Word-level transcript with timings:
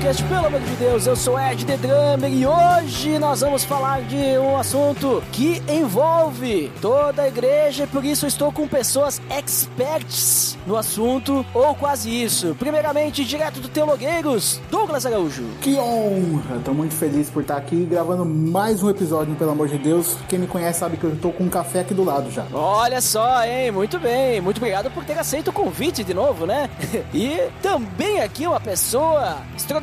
Podcast, 0.00 0.24
pelo 0.24 0.46
amor 0.46 0.60
de 0.60 0.76
Deus, 0.76 1.06
eu 1.06 1.14
sou 1.14 1.38
Ed 1.38 1.62
The 1.66 1.76
Drummer 1.76 2.32
e 2.32 2.46
hoje 2.46 3.18
nós 3.18 3.42
vamos 3.42 3.64
falar 3.64 4.00
de 4.00 4.38
um 4.38 4.56
assunto 4.56 5.22
que 5.30 5.62
envolve 5.68 6.72
toda 6.80 7.20
a 7.20 7.28
igreja 7.28 7.84
e 7.84 7.86
por 7.86 8.02
isso 8.02 8.26
estou 8.26 8.50
com 8.50 8.66
pessoas 8.66 9.20
experts 9.28 10.56
no 10.66 10.76
assunto, 10.76 11.44
ou 11.52 11.74
quase 11.74 12.10
isso. 12.10 12.56
Primeiramente, 12.58 13.24
direto 13.24 13.60
do 13.60 13.68
Teologueiros, 13.68 14.60
Douglas 14.70 15.04
Araújo. 15.04 15.44
Que 15.60 15.76
honra! 15.76 16.60
Tô 16.64 16.72
muito 16.72 16.94
feliz 16.94 17.28
por 17.28 17.42
estar 17.42 17.56
aqui 17.56 17.84
gravando 17.84 18.24
mais 18.24 18.82
um 18.82 18.88
episódio, 18.88 19.34
pelo 19.34 19.50
amor 19.50 19.68
de 19.68 19.76
Deus. 19.78 20.16
Quem 20.28 20.38
me 20.38 20.46
conhece 20.46 20.80
sabe 20.80 20.96
que 20.96 21.04
eu 21.04 21.16
tô 21.16 21.30
com 21.30 21.44
um 21.44 21.50
café 21.50 21.80
aqui 21.80 21.92
do 21.92 22.04
lado 22.04 22.30
já. 22.30 22.46
Olha 22.52 23.00
só, 23.00 23.44
hein? 23.44 23.70
Muito 23.70 23.98
bem. 23.98 24.40
Muito 24.40 24.58
obrigado 24.58 24.90
por 24.90 25.04
ter 25.04 25.18
aceito 25.18 25.48
o 25.48 25.52
convite 25.52 26.02
de 26.02 26.14
novo, 26.14 26.46
né? 26.46 26.70
e 27.12 27.38
também 27.60 28.20
aqui 28.20 28.46
uma 28.46 28.60
pessoa 28.60 29.38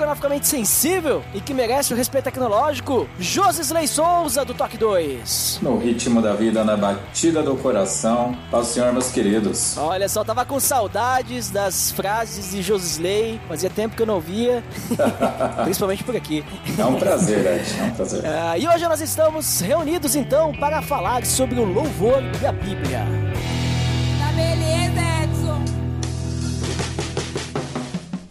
estrogonoficamente 0.07 0.47
sensível 0.47 1.23
e 1.33 1.41
que 1.41 1.53
merece 1.53 1.93
o 1.93 1.97
respeito 1.97 2.25
tecnológico, 2.25 3.07
Josisley 3.19 3.87
Souza, 3.87 4.45
do 4.45 4.53
Toque 4.53 4.77
2. 4.77 5.59
No 5.61 5.77
ritmo 5.77 6.21
da 6.21 6.33
vida, 6.33 6.63
na 6.63 6.77
batida 6.77 7.43
do 7.43 7.55
coração, 7.57 8.37
ao 8.51 8.63
Senhor, 8.63 8.91
meus 8.93 9.11
queridos. 9.11 9.77
Olha 9.77 10.07
só, 10.07 10.23
tava 10.23 10.45
com 10.45 10.59
saudades 10.59 11.49
das 11.49 11.91
frases 11.91 12.51
de 12.51 12.61
Josisley, 12.61 13.39
fazia 13.47 13.69
tempo 13.69 13.95
que 13.95 14.01
eu 14.01 14.07
não 14.07 14.19
via, 14.19 14.63
principalmente 15.63 16.03
por 16.03 16.15
aqui. 16.15 16.43
É 16.77 16.85
um 16.85 16.95
prazer, 16.95 17.39
Ed, 17.39 17.79
é 17.79 17.83
um 17.83 17.91
prazer. 17.91 18.21
Uh, 18.21 18.57
e 18.59 18.67
hoje 18.67 18.87
nós 18.87 19.01
estamos 19.01 19.59
reunidos 19.59 20.15
então 20.15 20.53
para 20.53 20.81
falar 20.81 21.25
sobre 21.25 21.59
o 21.59 21.65
louvor 21.65 22.23
e 22.41 22.45
a 22.45 22.51
Bíblia. 22.51 23.26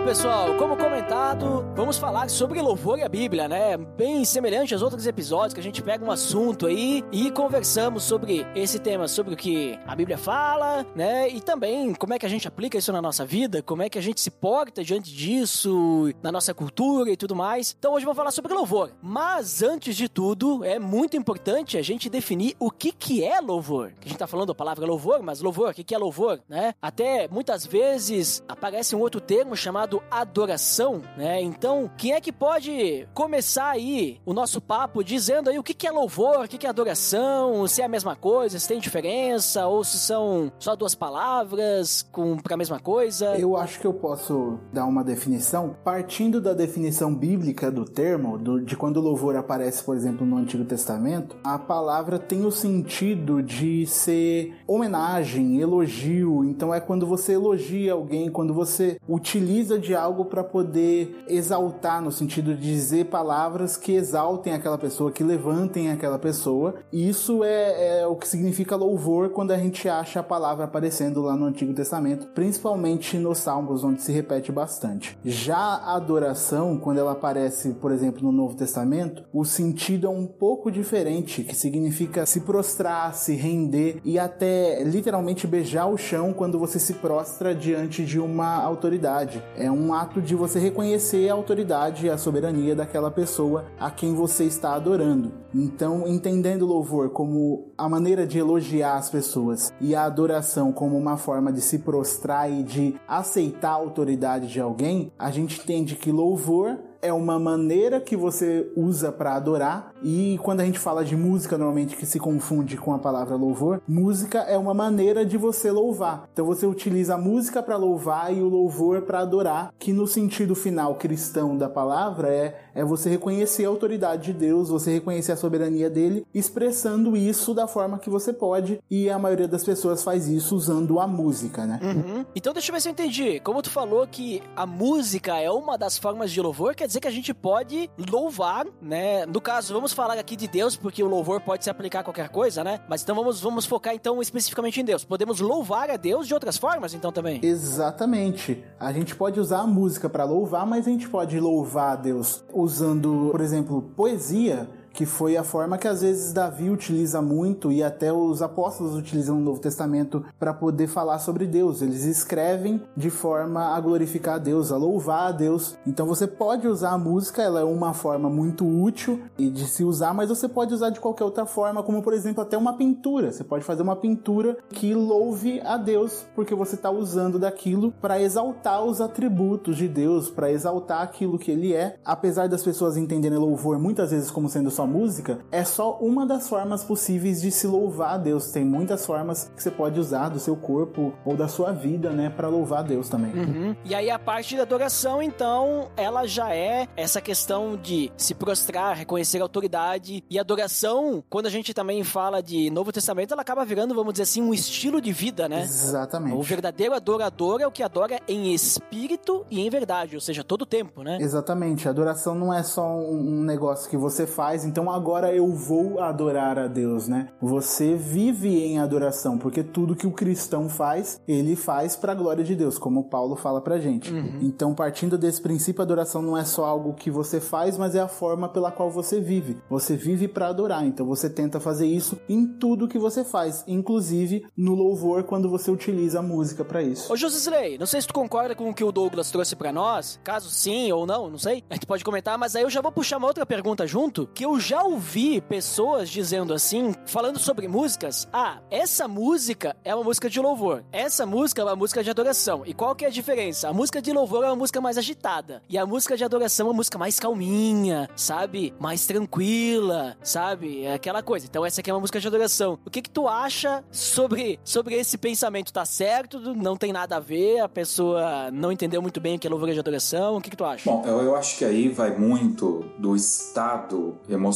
Então, 0.00 0.08
pessoal, 0.08 0.56
como 0.56 0.78
comentado, 0.78 1.62
vamos 1.76 1.98
falar 1.98 2.30
sobre 2.30 2.58
louvor 2.62 2.98
e 2.98 3.02
a 3.02 3.08
Bíblia, 3.08 3.46
né? 3.46 3.76
Bem 3.76 4.24
semelhante 4.24 4.72
aos 4.72 4.82
outros 4.82 5.06
episódios 5.06 5.52
que 5.52 5.60
a 5.60 5.62
gente 5.62 5.82
pega 5.82 6.02
um 6.02 6.10
assunto 6.10 6.66
aí 6.66 7.04
e 7.12 7.30
conversamos 7.30 8.02
sobre 8.04 8.46
esse 8.54 8.78
tema, 8.78 9.06
sobre 9.06 9.34
o 9.34 9.36
que 9.36 9.78
a 9.86 9.94
Bíblia 9.94 10.16
fala, 10.16 10.86
né? 10.96 11.28
E 11.28 11.42
também 11.42 11.92
como 11.92 12.14
é 12.14 12.18
que 12.18 12.24
a 12.24 12.30
gente 12.30 12.48
aplica 12.48 12.78
isso 12.78 12.90
na 12.90 13.02
nossa 13.02 13.26
vida, 13.26 13.62
como 13.62 13.82
é 13.82 13.90
que 13.90 13.98
a 13.98 14.00
gente 14.00 14.22
se 14.22 14.30
porta 14.30 14.82
diante 14.82 15.14
disso, 15.14 16.10
na 16.22 16.32
nossa 16.32 16.54
cultura 16.54 17.10
e 17.10 17.16
tudo 17.16 17.36
mais. 17.36 17.76
Então, 17.78 17.92
hoje 17.92 18.06
vamos 18.06 18.16
falar 18.16 18.30
sobre 18.30 18.54
louvor. 18.54 18.92
Mas 19.02 19.62
antes 19.62 19.94
de 19.94 20.08
tudo, 20.08 20.64
é 20.64 20.78
muito 20.78 21.14
importante 21.14 21.76
a 21.76 21.82
gente 21.82 22.08
definir 22.08 22.56
o 22.58 22.70
que 22.70 22.90
que 22.90 23.22
é 23.22 23.38
louvor. 23.38 23.92
A 24.02 24.08
gente 24.08 24.18
tá 24.18 24.26
falando 24.26 24.50
a 24.50 24.54
palavra 24.54 24.86
louvor, 24.86 25.22
mas 25.22 25.42
louvor, 25.42 25.70
o 25.70 25.74
que 25.74 25.84
que 25.84 25.94
é 25.94 25.98
louvor, 25.98 26.40
né? 26.48 26.74
Até 26.80 27.28
muitas 27.28 27.66
vezes 27.66 28.42
aparece 28.48 28.96
um 28.96 29.00
outro 29.00 29.20
termo 29.20 29.54
chamado 29.54 29.89
adoração, 30.10 31.00
né? 31.16 31.40
Então, 31.40 31.90
quem 31.96 32.12
é 32.12 32.20
que 32.20 32.30
pode 32.30 33.08
começar 33.14 33.70
aí 33.70 34.20
o 34.24 34.32
nosso 34.32 34.60
papo 34.60 35.02
dizendo 35.02 35.50
aí 35.50 35.58
o 35.58 35.62
que 35.62 35.86
é 35.86 35.90
louvor, 35.90 36.44
o 36.44 36.48
que 36.48 36.66
é 36.66 36.70
adoração, 36.70 37.66
se 37.66 37.80
é 37.80 37.84
a 37.84 37.88
mesma 37.88 38.14
coisa, 38.14 38.58
se 38.58 38.68
tem 38.68 38.78
diferença, 38.78 39.66
ou 39.66 39.82
se 39.82 39.98
são 39.98 40.52
só 40.58 40.76
duas 40.76 40.94
palavras 40.94 42.06
com 42.12 42.36
para 42.36 42.54
a 42.54 42.56
mesma 42.56 42.78
coisa? 42.78 43.36
Eu 43.38 43.56
acho 43.56 43.80
que 43.80 43.86
eu 43.86 43.94
posso 43.94 44.58
dar 44.72 44.84
uma 44.84 45.02
definição 45.02 45.74
partindo 45.82 46.40
da 46.40 46.52
definição 46.52 47.14
bíblica 47.14 47.70
do 47.70 47.84
termo, 47.84 48.38
do, 48.38 48.60
de 48.60 48.76
quando 48.76 48.98
o 48.98 49.00
louvor 49.00 49.36
aparece, 49.36 49.82
por 49.82 49.96
exemplo, 49.96 50.26
no 50.26 50.36
Antigo 50.36 50.64
Testamento, 50.64 51.36
a 51.42 51.58
palavra 51.58 52.18
tem 52.18 52.44
o 52.44 52.50
sentido 52.50 53.42
de 53.42 53.86
ser 53.86 54.54
homenagem, 54.66 55.60
elogio. 55.60 56.44
Então 56.44 56.74
é 56.74 56.80
quando 56.80 57.06
você 57.06 57.32
elogia 57.32 57.92
alguém, 57.92 58.30
quando 58.30 58.52
você 58.52 58.98
utiliza 59.08 59.78
de 59.80 59.94
algo 59.94 60.24
para 60.26 60.44
poder 60.44 61.24
exaltar, 61.26 62.02
no 62.02 62.12
sentido 62.12 62.54
de 62.54 62.60
dizer 62.60 63.06
palavras 63.06 63.76
que 63.76 63.92
exaltem 63.92 64.52
aquela 64.52 64.78
pessoa, 64.78 65.10
que 65.10 65.24
levantem 65.24 65.90
aquela 65.90 66.18
pessoa. 66.18 66.74
E 66.92 67.08
isso 67.08 67.42
é, 67.42 68.00
é 68.00 68.06
o 68.06 68.16
que 68.16 68.28
significa 68.28 68.76
louvor 68.76 69.30
quando 69.30 69.52
a 69.52 69.58
gente 69.58 69.88
acha 69.88 70.20
a 70.20 70.22
palavra 70.22 70.64
aparecendo 70.64 71.22
lá 71.22 71.36
no 71.36 71.46
Antigo 71.46 71.72
Testamento, 71.72 72.26
principalmente 72.28 73.16
nos 73.18 73.38
Salmos, 73.38 73.82
onde 73.82 74.02
se 74.02 74.12
repete 74.12 74.52
bastante. 74.52 75.18
Já 75.24 75.56
a 75.56 75.96
adoração, 75.96 76.76
quando 76.76 76.98
ela 76.98 77.12
aparece, 77.12 77.70
por 77.74 77.90
exemplo, 77.92 78.22
no 78.22 78.32
Novo 78.32 78.54
Testamento, 78.54 79.24
o 79.32 79.44
sentido 79.44 80.06
é 80.06 80.10
um 80.10 80.26
pouco 80.26 80.70
diferente, 80.70 81.42
que 81.42 81.56
significa 81.56 82.26
se 82.26 82.40
prostrar, 82.40 83.14
se 83.14 83.34
render 83.34 84.00
e 84.04 84.18
até 84.18 84.82
literalmente 84.84 85.46
beijar 85.46 85.86
o 85.86 85.96
chão 85.96 86.32
quando 86.32 86.58
você 86.58 86.78
se 86.78 86.94
prostra 86.94 87.54
diante 87.54 88.04
de 88.04 88.18
uma 88.18 88.56
autoridade. 88.62 89.42
É 89.56 89.69
um 89.70 89.94
ato 89.94 90.20
de 90.20 90.34
você 90.34 90.58
reconhecer 90.58 91.28
a 91.28 91.34
autoridade 91.34 92.06
e 92.06 92.10
a 92.10 92.18
soberania 92.18 92.74
daquela 92.74 93.10
pessoa 93.10 93.66
a 93.78 93.90
quem 93.90 94.14
você 94.14 94.44
está 94.44 94.74
adorando. 94.74 95.32
Então, 95.54 96.06
entendendo 96.06 96.62
o 96.62 96.66
louvor 96.66 97.10
como 97.10 97.72
a 97.76 97.88
maneira 97.88 98.26
de 98.26 98.38
elogiar 98.38 98.96
as 98.96 99.10
pessoas 99.10 99.72
e 99.80 99.94
a 99.94 100.04
adoração 100.04 100.72
como 100.72 100.96
uma 100.96 101.16
forma 101.16 101.52
de 101.52 101.60
se 101.60 101.80
prostrar 101.80 102.50
e 102.50 102.62
de 102.62 102.94
aceitar 103.06 103.70
a 103.70 103.74
autoridade 103.74 104.48
de 104.48 104.60
alguém, 104.60 105.12
a 105.18 105.30
gente 105.30 105.60
entende 105.60 105.96
que 105.96 106.12
louvor 106.12 106.78
é 107.02 107.12
uma 107.12 107.38
maneira 107.38 108.00
que 108.00 108.16
você 108.16 108.70
usa 108.76 109.10
para 109.10 109.34
adorar. 109.34 109.92
E 110.02 110.38
quando 110.42 110.60
a 110.60 110.64
gente 110.64 110.78
fala 110.78 111.04
de 111.04 111.16
música, 111.16 111.56
normalmente 111.56 111.96
que 111.96 112.06
se 112.06 112.18
confunde 112.18 112.76
com 112.76 112.92
a 112.92 112.98
palavra 112.98 113.36
louvor, 113.36 113.80
música 113.86 114.40
é 114.40 114.56
uma 114.56 114.74
maneira 114.74 115.24
de 115.24 115.36
você 115.36 115.70
louvar. 115.70 116.28
Então 116.32 116.44
você 116.44 116.66
utiliza 116.66 117.14
a 117.14 117.18
música 117.18 117.62
para 117.62 117.76
louvar 117.76 118.32
e 118.34 118.42
o 118.42 118.48
louvor 118.48 119.02
para 119.02 119.20
adorar, 119.20 119.72
que 119.78 119.92
no 119.92 120.06
sentido 120.06 120.54
final 120.54 120.94
cristão 120.94 121.56
da 121.56 121.68
palavra 121.68 122.28
é, 122.28 122.58
é 122.74 122.84
você 122.84 123.10
reconhecer 123.10 123.64
a 123.64 123.68
autoridade 123.68 124.32
de 124.32 124.32
Deus, 124.32 124.68
você 124.68 124.94
reconhecer 124.94 125.32
a 125.32 125.36
soberania 125.36 125.90
dele, 125.90 126.26
expressando 126.34 127.16
isso 127.16 127.54
da 127.54 127.66
forma 127.66 127.98
que 127.98 128.10
você 128.10 128.32
pode. 128.32 128.80
E 128.90 129.08
a 129.08 129.18
maioria 129.18 129.48
das 129.48 129.64
pessoas 129.64 130.02
faz 130.02 130.28
isso 130.28 130.54
usando 130.54 131.00
a 131.00 131.06
música, 131.06 131.66
né? 131.66 131.80
Uhum. 131.82 132.24
Então 132.34 132.52
deixa 132.52 132.70
eu 132.70 132.74
ver 132.74 132.80
se 132.80 132.88
eu 132.88 132.92
entendi. 132.92 133.40
Como 133.40 133.62
tu 133.62 133.70
falou 133.70 134.06
que 134.06 134.42
a 134.54 134.66
música 134.66 135.38
é 135.38 135.50
uma 135.50 135.76
das 135.76 135.98
formas 135.98 136.30
de 136.30 136.40
louvor, 136.40 136.74
quer 136.74 136.86
dizer 136.86 137.00
que 137.00 137.08
a 137.08 137.12
gente 137.12 137.32
pode 137.34 137.90
louvar, 138.10 138.66
né? 138.80 139.26
No 139.26 139.40
caso, 139.40 139.72
vamos 139.72 139.92
falar 139.92 140.18
aqui 140.18 140.36
de 140.36 140.48
Deus, 140.48 140.76
porque 140.76 141.02
o 141.02 141.08
louvor 141.08 141.40
pode 141.40 141.64
se 141.64 141.70
aplicar 141.70 142.00
a 142.00 142.04
qualquer 142.04 142.28
coisa, 142.28 142.62
né? 142.62 142.80
Mas 142.88 143.02
então 143.02 143.14
vamos, 143.14 143.40
vamos 143.40 143.66
focar 143.66 143.94
então 143.94 144.20
especificamente 144.20 144.80
em 144.80 144.84
Deus. 144.84 145.04
Podemos 145.04 145.40
louvar 145.40 145.90
a 145.90 145.96
Deus 145.96 146.26
de 146.26 146.34
outras 146.34 146.56
formas, 146.56 146.94
então 146.94 147.12
também? 147.12 147.40
Exatamente. 147.42 148.62
A 148.78 148.92
gente 148.92 149.14
pode 149.14 149.40
usar 149.40 149.60
a 149.60 149.66
música 149.66 150.08
para 150.08 150.24
louvar, 150.24 150.66
mas 150.66 150.86
a 150.86 150.90
gente 150.90 151.08
pode 151.08 151.38
louvar 151.38 151.92
a 151.92 151.96
Deus 151.96 152.44
usando, 152.60 153.28
por 153.32 153.40
exemplo, 153.42 153.82
poesia 153.96 154.68
que 154.92 155.06
foi 155.06 155.36
a 155.36 155.44
forma 155.44 155.78
que 155.78 155.88
às 155.88 156.02
vezes 156.02 156.32
Davi 156.32 156.70
utiliza 156.70 157.22
muito 157.22 157.70
e 157.72 157.82
até 157.82 158.12
os 158.12 158.42
apóstolos 158.42 158.94
utilizam 158.94 159.36
no 159.36 159.42
Novo 159.42 159.60
Testamento 159.60 160.24
para 160.38 160.52
poder 160.52 160.86
falar 160.86 161.18
sobre 161.18 161.46
Deus. 161.46 161.82
Eles 161.82 162.04
escrevem 162.04 162.82
de 162.96 163.10
forma 163.10 163.74
a 163.74 163.80
glorificar 163.80 164.34
a 164.34 164.38
Deus, 164.38 164.72
a 164.72 164.76
louvar 164.76 165.28
a 165.28 165.32
Deus. 165.32 165.76
Então 165.86 166.06
você 166.06 166.26
pode 166.26 166.66
usar 166.66 166.90
a 166.90 166.98
música, 166.98 167.42
ela 167.42 167.60
é 167.60 167.64
uma 167.64 167.92
forma 167.92 168.28
muito 168.28 168.66
útil 168.66 169.20
de 169.38 169.66
se 169.66 169.84
usar, 169.84 170.12
mas 170.12 170.28
você 170.28 170.48
pode 170.48 170.74
usar 170.74 170.90
de 170.90 171.00
qualquer 171.00 171.24
outra 171.24 171.46
forma, 171.46 171.82
como 171.82 172.02
por 172.02 172.12
exemplo 172.12 172.42
até 172.42 172.56
uma 172.56 172.76
pintura. 172.76 173.32
Você 173.32 173.44
pode 173.44 173.64
fazer 173.64 173.82
uma 173.82 173.96
pintura 173.96 174.56
que 174.70 174.94
louve 174.94 175.60
a 175.60 175.76
Deus, 175.76 176.26
porque 176.34 176.54
você 176.54 176.74
está 176.74 176.90
usando 176.90 177.38
daquilo 177.38 177.92
para 178.00 178.20
exaltar 178.20 178.84
os 178.84 179.00
atributos 179.00 179.76
de 179.76 179.88
Deus, 179.88 180.30
para 180.30 180.50
exaltar 180.50 181.02
aquilo 181.02 181.38
que 181.38 181.50
ele 181.50 181.74
é. 181.74 181.96
Apesar 182.04 182.48
das 182.48 182.62
pessoas 182.62 182.96
entenderem 182.96 183.38
louvor 183.38 183.78
muitas 183.78 184.10
vezes 184.10 184.30
como 184.30 184.48
sendo 184.48 184.70
só 184.70 184.79
música 184.86 185.40
é 185.50 185.64
só 185.64 185.98
uma 186.00 186.26
das 186.26 186.48
formas 186.48 186.84
possíveis 186.84 187.40
de 187.40 187.50
se 187.50 187.66
louvar 187.66 188.14
a 188.14 188.18
Deus. 188.18 188.50
Tem 188.50 188.64
muitas 188.64 189.04
formas 189.04 189.50
que 189.54 189.62
você 189.62 189.70
pode 189.70 189.98
usar 189.98 190.28
do 190.28 190.38
seu 190.38 190.56
corpo 190.56 191.12
ou 191.24 191.36
da 191.36 191.48
sua 191.48 191.72
vida, 191.72 192.10
né, 192.10 192.30
para 192.30 192.48
louvar 192.48 192.80
a 192.80 192.82
Deus 192.82 193.08
também. 193.08 193.32
Uhum. 193.32 193.76
E 193.84 193.94
aí 193.94 194.10
a 194.10 194.18
parte 194.18 194.56
da 194.56 194.62
adoração, 194.62 195.22
então, 195.22 195.90
ela 195.96 196.26
já 196.26 196.54
é 196.54 196.86
essa 196.96 197.20
questão 197.20 197.76
de 197.76 198.10
se 198.16 198.34
prostrar, 198.34 198.96
reconhecer 198.96 199.38
a 199.38 199.42
autoridade 199.42 200.24
e 200.28 200.38
adoração. 200.38 201.22
Quando 201.28 201.46
a 201.46 201.50
gente 201.50 201.74
também 201.74 202.02
fala 202.04 202.42
de 202.42 202.70
Novo 202.70 202.92
Testamento, 202.92 203.32
ela 203.32 203.42
acaba 203.42 203.64
virando, 203.64 203.94
vamos 203.94 204.12
dizer 204.12 204.24
assim, 204.24 204.42
um 204.42 204.54
estilo 204.54 205.00
de 205.00 205.12
vida, 205.12 205.48
né? 205.48 205.62
Exatamente. 205.62 206.36
O 206.36 206.42
verdadeiro 206.42 206.94
adorador 206.94 207.60
é 207.60 207.66
o 207.66 207.70
que 207.70 207.82
adora 207.82 208.20
em 208.26 208.52
espírito 208.54 209.44
e 209.50 209.60
em 209.60 209.70
verdade, 209.70 210.14
ou 210.14 210.20
seja, 210.20 210.44
todo 210.44 210.62
o 210.62 210.66
tempo, 210.66 211.02
né? 211.02 211.18
Exatamente. 211.20 211.88
A 211.88 211.90
adoração 211.90 212.34
não 212.34 212.52
é 212.52 212.62
só 212.62 212.96
um 212.96 213.42
negócio 213.42 213.88
que 213.88 213.96
você 213.96 214.26
faz, 214.26 214.64
então 214.70 214.88
agora 214.88 215.34
eu 215.34 215.52
vou 215.52 215.98
adorar 215.98 216.56
a 216.56 216.68
Deus, 216.68 217.08
né? 217.08 217.28
Você 217.40 217.96
vive 217.96 218.56
em 218.56 218.78
adoração, 218.78 219.36
porque 219.36 219.64
tudo 219.64 219.96
que 219.96 220.06
o 220.06 220.12
cristão 220.12 220.68
faz, 220.68 221.20
ele 221.26 221.56
faz 221.56 221.96
para 221.96 222.12
a 222.12 222.14
glória 222.14 222.44
de 222.44 222.54
Deus, 222.54 222.78
como 222.78 223.08
Paulo 223.08 223.34
fala 223.34 223.60
pra 223.60 223.80
gente. 223.80 224.12
Uhum. 224.12 224.38
Então, 224.42 224.72
partindo 224.72 225.18
desse 225.18 225.42
princípio, 225.42 225.82
a 225.82 225.84
adoração 225.84 226.22
não 226.22 226.38
é 226.38 226.44
só 226.44 226.64
algo 226.64 226.94
que 226.94 227.10
você 227.10 227.40
faz, 227.40 227.76
mas 227.76 227.96
é 227.96 228.00
a 228.00 228.06
forma 228.06 228.48
pela 228.48 228.70
qual 228.70 228.92
você 228.92 229.20
vive. 229.20 229.58
Você 229.68 229.96
vive 229.96 230.28
para 230.28 230.46
adorar, 230.46 230.86
então 230.86 231.04
você 231.04 231.28
tenta 231.28 231.58
fazer 231.58 231.88
isso 231.88 232.16
em 232.28 232.46
tudo 232.46 232.86
que 232.86 232.98
você 232.98 233.24
faz, 233.24 233.64
inclusive 233.66 234.46
no 234.56 234.76
louvor 234.76 235.24
quando 235.24 235.50
você 235.50 235.68
utiliza 235.68 236.20
a 236.20 236.22
música 236.22 236.64
para 236.64 236.80
isso. 236.80 237.12
Ô 237.12 237.16
Josisley, 237.16 237.76
não 237.76 237.86
sei 237.86 238.00
se 238.00 238.06
tu 238.06 238.14
concorda 238.14 238.54
com 238.54 238.70
o 238.70 238.74
que 238.74 238.84
o 238.84 238.92
Douglas 238.92 239.32
trouxe 239.32 239.56
para 239.56 239.72
nós, 239.72 240.20
caso 240.22 240.48
sim 240.48 240.92
ou 240.92 241.04
não, 241.04 241.28
não 241.28 241.38
sei, 241.38 241.64
a 241.68 241.74
gente 241.74 241.86
pode 241.86 242.04
comentar, 242.04 242.38
mas 242.38 242.54
aí 242.54 242.62
eu 242.62 242.70
já 242.70 242.80
vou 242.80 242.92
puxar 242.92 243.16
uma 243.16 243.26
outra 243.26 243.44
pergunta 243.44 243.84
junto, 243.84 244.28
que 244.28 244.44
eu 244.44 244.59
já 244.60 244.82
ouvi 244.82 245.40
pessoas 245.40 246.10
dizendo 246.10 246.52
assim, 246.52 246.94
falando 247.06 247.38
sobre 247.38 247.66
músicas, 247.66 248.28
ah, 248.32 248.58
essa 248.70 249.08
música 249.08 249.74
é 249.84 249.94
uma 249.94 250.04
música 250.04 250.28
de 250.28 250.38
louvor, 250.38 250.84
essa 250.92 251.24
música 251.24 251.62
é 251.62 251.64
uma 251.64 251.76
música 251.76 252.04
de 252.04 252.10
adoração. 252.10 252.62
E 252.66 252.74
qual 252.74 252.94
que 252.94 253.04
é 253.04 253.08
a 253.08 253.10
diferença? 253.10 253.68
A 253.68 253.72
música 253.72 254.02
de 254.02 254.12
louvor 254.12 254.44
é 254.44 254.48
uma 254.48 254.56
música 254.56 254.80
mais 254.80 254.98
agitada, 254.98 255.62
e 255.68 255.78
a 255.78 255.86
música 255.86 256.16
de 256.16 256.24
adoração 256.24 256.66
é 256.66 256.70
uma 256.70 256.76
música 256.76 256.98
mais 256.98 257.18
calminha, 257.18 258.08
sabe? 258.14 258.74
Mais 258.78 259.06
tranquila, 259.06 260.16
sabe? 260.22 260.84
É 260.84 260.94
aquela 260.94 261.22
coisa. 261.22 261.46
Então 261.46 261.64
essa 261.64 261.80
aqui 261.80 261.90
é 261.90 261.94
uma 261.94 262.00
música 262.00 262.20
de 262.20 262.26
adoração. 262.26 262.78
O 262.84 262.90
que 262.90 263.02
que 263.02 263.10
tu 263.10 263.26
acha 263.26 263.82
sobre, 263.90 264.60
sobre 264.62 264.94
esse 264.94 265.16
pensamento? 265.16 265.72
Tá 265.72 265.84
certo? 265.84 266.38
Não 266.54 266.76
tem 266.76 266.92
nada 266.92 267.16
a 267.16 267.20
ver? 267.20 267.60
A 267.60 267.68
pessoa 267.68 268.50
não 268.52 268.70
entendeu 268.70 269.00
muito 269.00 269.20
bem 269.20 269.36
o 269.36 269.38
que 269.38 269.46
é 269.46 269.50
louvor 269.50 269.72
de 269.72 269.78
adoração? 269.78 270.36
O 270.36 270.40
que 270.40 270.50
que 270.50 270.56
tu 270.56 270.64
acha? 270.64 270.90
Bom, 270.90 271.02
eu, 271.06 271.22
eu 271.22 271.36
acho 271.36 271.56
que 271.56 271.64
aí 271.64 271.88
vai 271.88 272.16
muito 272.16 272.84
do 272.98 273.16
estado 273.16 274.18
emocional 274.28 274.49